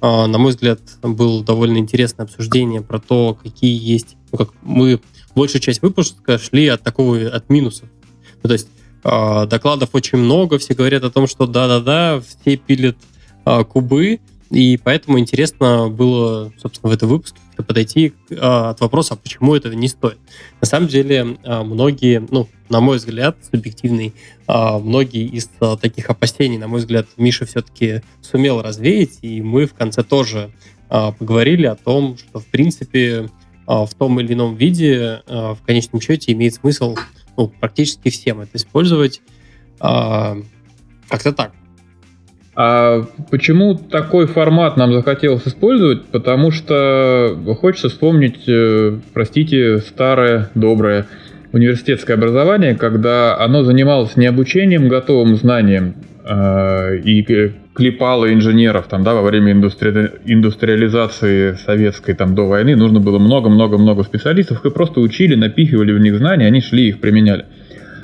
на 0.00 0.38
мой 0.38 0.50
взгляд, 0.50 0.80
было 1.02 1.42
довольно 1.42 1.78
интересное 1.78 2.24
обсуждение 2.24 2.82
про 2.82 2.98
то, 2.98 3.36
какие 3.42 3.76
есть, 3.76 4.16
ну, 4.30 4.38
как 4.38 4.50
мы 4.62 5.00
большую 5.34 5.60
часть 5.60 5.82
выпуска 5.82 6.38
шли 6.38 6.68
от 6.68 6.82
такого, 6.82 7.18
от 7.28 7.48
минусов. 7.48 7.88
Ну, 8.42 8.48
то 8.48 8.52
есть 8.52 8.68
э, 9.04 9.46
докладов 9.46 9.90
очень 9.92 10.18
много, 10.18 10.58
все 10.58 10.74
говорят 10.74 11.04
о 11.04 11.10
том, 11.10 11.26
что 11.26 11.46
да-да-да, 11.46 12.20
все 12.20 12.56
пилят 12.56 12.96
э, 13.44 13.64
кубы, 13.64 14.20
и 14.50 14.76
поэтому 14.82 15.18
интересно 15.18 15.88
было, 15.88 16.52
собственно, 16.60 16.90
в 16.90 16.94
этом 16.94 17.08
выпуске 17.08 17.38
подойти 17.62 18.14
э, 18.30 18.34
от 18.36 18.80
вопроса, 18.80 19.14
а 19.14 19.16
почему 19.16 19.54
этого 19.54 19.72
не 19.72 19.88
стоит. 19.88 20.18
На 20.60 20.66
самом 20.66 20.88
деле, 20.88 21.38
э, 21.42 21.62
многие, 21.62 22.26
ну, 22.30 22.48
на 22.68 22.80
мой 22.80 22.98
взгляд, 22.98 23.36
субъективный, 23.50 24.14
э, 24.46 24.78
многие 24.78 25.26
из 25.26 25.50
э, 25.60 25.76
таких 25.80 26.10
опасений, 26.10 26.58
на 26.58 26.68
мой 26.68 26.80
взгляд, 26.80 27.06
Миша 27.16 27.46
все-таки 27.46 28.02
сумел 28.20 28.62
развеять, 28.62 29.18
и 29.22 29.42
мы 29.42 29.66
в 29.66 29.74
конце 29.74 30.02
тоже 30.02 30.50
э, 30.90 31.12
поговорили 31.18 31.66
о 31.66 31.76
том, 31.76 32.16
что, 32.18 32.40
в 32.40 32.46
принципе, 32.46 33.28
в 33.66 33.90
том 33.98 34.18
или 34.18 34.32
ином 34.32 34.54
виде 34.56 35.20
в 35.26 35.58
конечном 35.66 36.00
счете 36.00 36.32
имеет 36.32 36.54
смысл 36.54 36.96
ну, 37.36 37.48
практически 37.48 38.08
всем 38.08 38.40
это 38.40 38.56
использовать. 38.56 39.20
Как-то 39.78 41.32
так. 41.36 41.52
А 42.60 43.04
почему 43.30 43.76
такой 43.76 44.26
формат 44.26 44.76
нам 44.76 44.92
захотелось 44.92 45.46
использовать? 45.46 46.06
Потому 46.06 46.50
что 46.50 47.38
хочется 47.60 47.88
вспомнить, 47.88 48.48
э, 48.48 48.98
простите, 49.14 49.78
старое, 49.78 50.50
доброе 50.56 51.06
университетское 51.52 52.16
образование, 52.16 52.74
когда 52.74 53.38
оно 53.38 53.62
занималось 53.62 54.16
не 54.16 54.26
обучением 54.26 54.88
готовым 54.88 55.36
знаниям 55.36 55.94
э, 56.24 56.96
и 56.96 57.22
клепало 57.74 58.34
инженеров 58.34 58.86
там, 58.88 59.04
да, 59.04 59.14
во 59.14 59.22
время 59.22 59.52
индустри... 59.52 60.10
индустриализации 60.24 61.52
советской 61.64 62.14
там, 62.14 62.34
до 62.34 62.48
войны, 62.48 62.74
нужно 62.74 62.98
было 62.98 63.20
много-много-много 63.20 64.02
специалистов, 64.02 64.64
и 64.64 64.70
просто 64.70 64.98
учили, 64.98 65.36
напихивали 65.36 65.92
в 65.92 66.00
них 66.00 66.18
знания, 66.18 66.46
они 66.48 66.60
шли 66.60 66.88
их 66.88 66.98
применяли. 66.98 67.44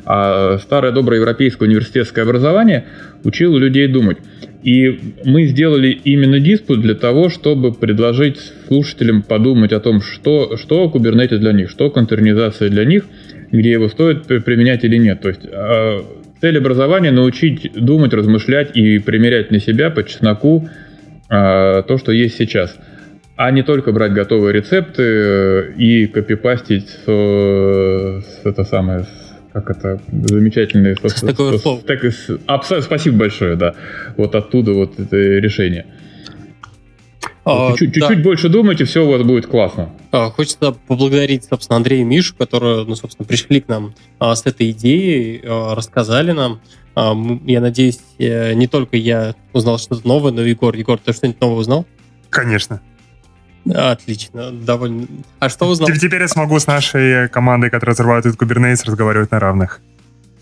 А 0.06 0.58
старое 0.58 0.92
доброе 0.92 1.18
европейское 1.20 1.68
университетское 1.68 2.24
образование 2.24 2.84
учило 3.24 3.56
людей 3.56 3.88
думать. 3.88 4.18
И 4.62 5.14
мы 5.24 5.44
сделали 5.46 5.88
именно 5.88 6.40
диспут 6.40 6.80
для 6.80 6.94
того, 6.94 7.28
чтобы 7.28 7.72
предложить 7.72 8.38
слушателям 8.68 9.22
подумать 9.22 9.72
о 9.72 9.80
том, 9.80 10.00
что, 10.00 10.56
что 10.56 10.90
Kubernetes 10.94 11.38
для 11.38 11.52
них, 11.52 11.70
что 11.70 11.90
контейнеризация 11.90 12.70
для 12.70 12.84
них, 12.84 13.04
где 13.50 13.72
его 13.72 13.88
стоит 13.88 14.24
применять 14.26 14.84
или 14.84 14.96
нет. 14.96 15.20
То 15.20 15.28
есть 15.28 15.46
а, 15.50 16.04
цель 16.40 16.58
образования 16.58 17.10
научить 17.10 17.72
думать, 17.74 18.12
размышлять 18.12 18.76
и 18.76 18.98
примерять 18.98 19.50
на 19.50 19.60
себя 19.60 19.90
по 19.90 20.02
чесноку 20.02 20.68
а, 21.28 21.82
то, 21.82 21.98
что 21.98 22.12
есть 22.12 22.36
сейчас 22.36 22.78
а 23.36 23.50
не 23.50 23.62
только 23.62 23.92
брать 23.92 24.12
готовые 24.12 24.52
рецепты 24.52 25.02
э, 25.02 25.72
и 25.76 26.06
копипастить 26.06 26.88
с, 26.88 27.04
с 27.04 28.40
это 28.44 28.64
самое, 28.64 29.00
с 29.00 29.23
как 29.54 29.70
это 29.70 30.00
замечательное 30.10 30.96
с, 30.96 31.20
такое 31.20 31.58
с, 31.58 31.62
так, 31.86 32.04
с, 32.04 32.28
абсолютно, 32.46 32.86
спасибо 32.86 33.18
большое, 33.18 33.54
да. 33.54 33.74
Вот 34.16 34.34
оттуда 34.34 34.72
вот 34.72 34.98
это 34.98 35.16
решение. 35.16 35.86
А, 37.44 37.72
чуть-чуть, 37.76 38.02
да. 38.02 38.16
больше 38.16 38.48
думайте, 38.48 38.84
все 38.84 39.06
у 39.06 39.10
вас 39.12 39.22
будет 39.22 39.46
классно. 39.46 39.90
А, 40.10 40.30
хочется 40.30 40.72
поблагодарить, 40.88 41.44
собственно, 41.44 41.76
Андрея 41.76 42.00
и 42.00 42.04
Мишу, 42.04 42.34
которые, 42.36 42.84
ну, 42.84 42.96
собственно, 42.96 43.28
пришли 43.28 43.60
к 43.60 43.68
нам 43.68 43.94
а, 44.18 44.34
с 44.34 44.44
этой 44.44 44.72
идеей, 44.72 45.40
а, 45.44 45.76
рассказали 45.76 46.32
нам. 46.32 46.60
А, 46.96 47.14
я 47.44 47.60
надеюсь, 47.60 48.00
э, 48.18 48.54
не 48.54 48.66
только 48.66 48.96
я 48.96 49.36
узнал 49.52 49.78
что-то 49.78 50.06
новое, 50.06 50.32
но 50.32 50.42
и 50.42 50.50
Егор. 50.50 50.74
Егор, 50.74 50.98
ты 50.98 51.12
что-нибудь 51.12 51.40
новое 51.40 51.58
узнал? 51.58 51.86
Конечно. 52.28 52.80
Отлично, 53.72 54.50
довольно. 54.52 55.06
А 55.38 55.48
что 55.48 55.66
узнал? 55.66 55.88
Теперь 55.90 56.20
я 56.20 56.28
смогу 56.28 56.58
с 56.58 56.66
нашей 56.66 57.28
командой, 57.28 57.70
которая 57.70 57.94
разрабатывает 57.94 58.40
Kubernetes, 58.40 58.84
разговаривать 58.84 59.30
на 59.30 59.40
равных. 59.40 59.80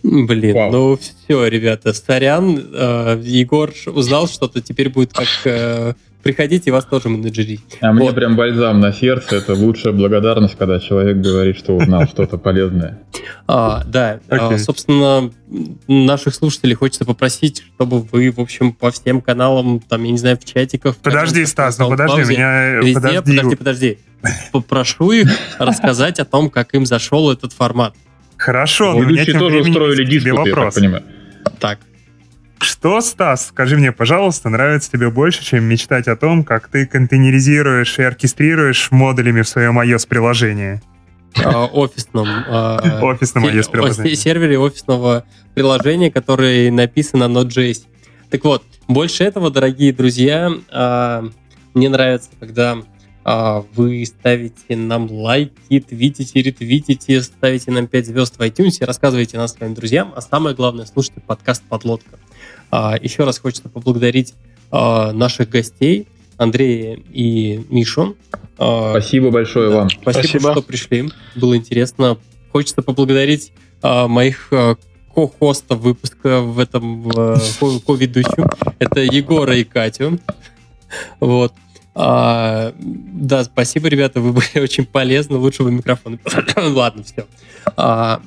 Блин, 0.03 0.55
Вау. 0.57 0.73
ну 0.73 0.99
все, 0.99 1.47
ребята, 1.47 1.93
сорян. 1.93 2.59
Э, 2.73 3.21
Егор 3.23 3.73
узнал 3.87 4.27
что-то, 4.27 4.61
теперь 4.61 4.89
будет 4.89 5.13
как 5.13 5.29
э, 5.45 5.95
приходите, 6.23 6.71
вас 6.71 6.85
тоже 6.85 7.09
менеджерить. 7.09 7.61
А 7.81 7.93
вот. 7.93 8.01
мне 8.01 8.13
прям 8.13 8.37
бальзам 8.37 8.81
на 8.81 8.93
сердце. 8.93 9.37
Это 9.37 9.55
лучшая 9.55 9.93
благодарность, 9.93 10.57
когда 10.57 10.79
человек 10.81 11.19
говорит, 11.19 11.57
что 11.57 11.77
узнал 11.77 12.07
что-то 12.07 12.39
полезное. 12.39 13.01
А, 13.47 13.83
да, 13.85 14.21
okay. 14.29 14.55
а, 14.55 14.59
собственно, 14.59 15.31
наших 15.89 16.35
слушателей 16.35 16.75
хочется 16.75 17.05
попросить, 17.05 17.65
чтобы 17.75 18.01
вы, 18.01 18.31
в 18.31 18.39
общем, 18.39 18.73
по 18.73 18.91
всем 18.91 19.21
каналам, 19.21 19.81
там, 19.81 20.05
я 20.05 20.13
не 20.13 20.19
знаю, 20.19 20.39
в 20.39 20.45
чатиках... 20.45 20.97
Подожди, 20.97 21.45
Стас, 21.45 21.79
ну 21.79 21.91
подожди, 21.91 22.23
меня... 22.23 22.77
Везде, 22.77 22.95
подожди, 22.95 23.21
подожди, 23.23 23.57
подожди. 23.57 23.99
Попрошу 24.53 25.11
их 25.11 25.29
рассказать 25.59 26.21
о 26.21 26.25
том, 26.25 26.49
как 26.51 26.75
им 26.75 26.87
зашел 26.87 27.31
этот 27.31 27.53
формат. 27.53 27.95
Хорошо, 28.37 28.95
но 28.95 29.05
меня 29.05 29.25
тоже 29.25 29.61
устроили 29.61 30.05
диспут, 30.05 30.47
я 30.47 30.55
так 30.55 30.75
понимаю. 30.75 31.03
Так, 31.59 31.79
что, 32.63 33.01
Стас, 33.01 33.49
скажи 33.49 33.77
мне, 33.77 33.93
пожалуйста, 33.93 34.49
нравится 34.49 34.91
тебе 34.91 35.11
больше, 35.11 35.45
чем 35.45 35.65
мечтать 35.65 36.09
о 36.09 36.17
том, 36.17 36.45
как 36.45 36.69
ты 36.69 36.87
контейнеризируешь 36.87 37.99
и 37.99 38.03
оркестрируешь 38.03 38.91
модулями 38.91 39.43
в 39.43 39.49
своем 39.49 39.79
iOS 39.79 40.09
приложении? 40.09 40.81
А, 41.43 41.67
офисном. 41.67 42.29
А, 42.29 43.01
офисном 43.03 43.47
iOS 43.47 43.71
приложении. 43.71 44.15
Сервере 44.15 44.59
офисного 44.59 45.25
приложения, 45.55 46.11
которое 46.11 46.71
написано 46.71 47.29
на 47.29 47.41
Node.js. 47.41 47.85
Так 48.31 48.45
вот, 48.45 48.63
больше 48.89 49.25
этого, 49.25 49.51
дорогие 49.51 49.93
друзья, 49.93 50.51
а, 50.71 51.25
мне 51.75 51.89
нравится, 51.89 52.31
когда 52.39 52.79
вы 53.25 54.05
ставите 54.05 54.77
нам 54.77 55.11
лайки, 55.11 55.81
твитите, 55.81 56.43
ретвитите, 56.43 57.23
ставите 57.23 57.71
нам 57.71 57.87
5 57.87 58.07
звезд 58.07 58.37
в 58.37 58.41
iTunes, 58.41 58.85
рассказываете 58.85 59.37
нас 59.39 59.53
своим 59.53 59.75
друзьям, 59.75 60.13
а 60.17 60.21
самое 60.21 60.57
главное, 60.57 60.87
слушайте 60.87 61.21
подкаст 61.21 61.63
«Подлодка». 61.69 62.19
А, 62.73 62.97
еще 63.01 63.25
раз 63.25 63.39
хочется 63.39 63.69
поблагодарить 63.69 64.35
а, 64.71 65.13
наших 65.13 65.51
гостей, 65.51 66.09
Андрея 66.39 66.99
и 67.13 67.61
Мишу. 67.69 68.17
А, 68.59 68.93
спасибо 68.93 69.31
большое 69.31 69.69
вам. 69.71 69.91
Спасибо, 69.91 70.23
спасибо, 70.23 70.53
что 70.53 70.63
пришли. 70.63 71.11
Было 71.37 71.57
интересно. 71.57 72.17
Хочется 72.51 72.83
поблагодарить 72.83 73.53
моих 73.83 74.49
ко-хостов 75.15 75.81
выпуска 75.81 76.41
в 76.41 76.59
этом 76.59 77.03
ко-ведущем. 77.03 78.49
Это 78.79 79.01
Егора 79.01 79.57
и 79.57 79.65
Катю. 79.65 80.19
Вот. 81.21 81.53
А, 81.95 82.73
да, 82.79 83.45
спасибо, 83.45 83.89
ребята, 83.89 84.21
вы 84.21 84.33
были 84.33 84.63
очень 84.63 84.87
полезны. 84.87 85.37
Лучшего 85.37 85.69
микрофона. 85.69 86.19
Ладно, 86.57 87.03
все. 87.03 87.27
А, 87.77 88.21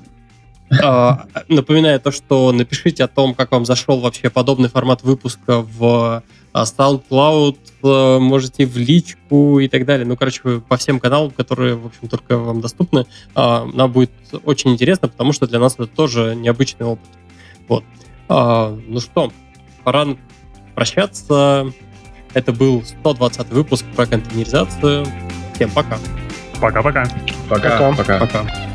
а, 0.84 1.28
напоминаю 1.48 2.00
то, 2.00 2.12
что 2.12 2.52
напишите 2.52 3.04
о 3.04 3.08
том, 3.08 3.34
как 3.34 3.52
вам 3.52 3.66
зашел 3.66 4.00
вообще 4.00 4.30
подобный 4.30 4.70
формат 4.70 5.04
выпуска 5.04 5.62
в 5.62 6.24
а, 6.54 6.64
SoundCloud, 6.64 7.58
э, 7.84 8.20
можете 8.20 8.66
в 8.66 8.78
личку 8.78 9.60
и 9.60 9.68
так 9.68 9.86
далее. 9.86 10.06
Ну, 10.06 10.16
короче, 10.16 10.62
по 10.62 10.78
всем 10.78 11.00
каналам, 11.00 11.32
которые, 11.32 11.76
в 11.76 11.88
общем, 11.88 12.08
только 12.08 12.38
вам 12.38 12.62
доступны. 12.62 13.06
А, 13.34 13.66
нам 13.66 13.92
будет 13.92 14.12
очень 14.44 14.72
интересно, 14.72 15.08
потому 15.08 15.34
что 15.34 15.48
для 15.48 15.60
нас 15.60 15.74
это 15.74 15.88
тоже 15.88 16.36
необычный 16.36 16.86
опыт. 16.86 17.10
Вот. 17.68 17.84
Ну 18.28 19.00
что, 19.00 19.32
пора 19.84 20.08
прощаться. 20.74 21.72
Это 22.36 22.52
был 22.52 22.84
120 22.84 23.49
выпуск 23.49 23.86
про 23.95 24.06
контейнеризацию. 24.06 25.07
Всем 25.56 25.72
пока. 25.72 25.98
Пока-пока. 26.60 27.07
Пока. 27.49 27.94
Пока. 27.94 28.20
пока. 28.20 28.75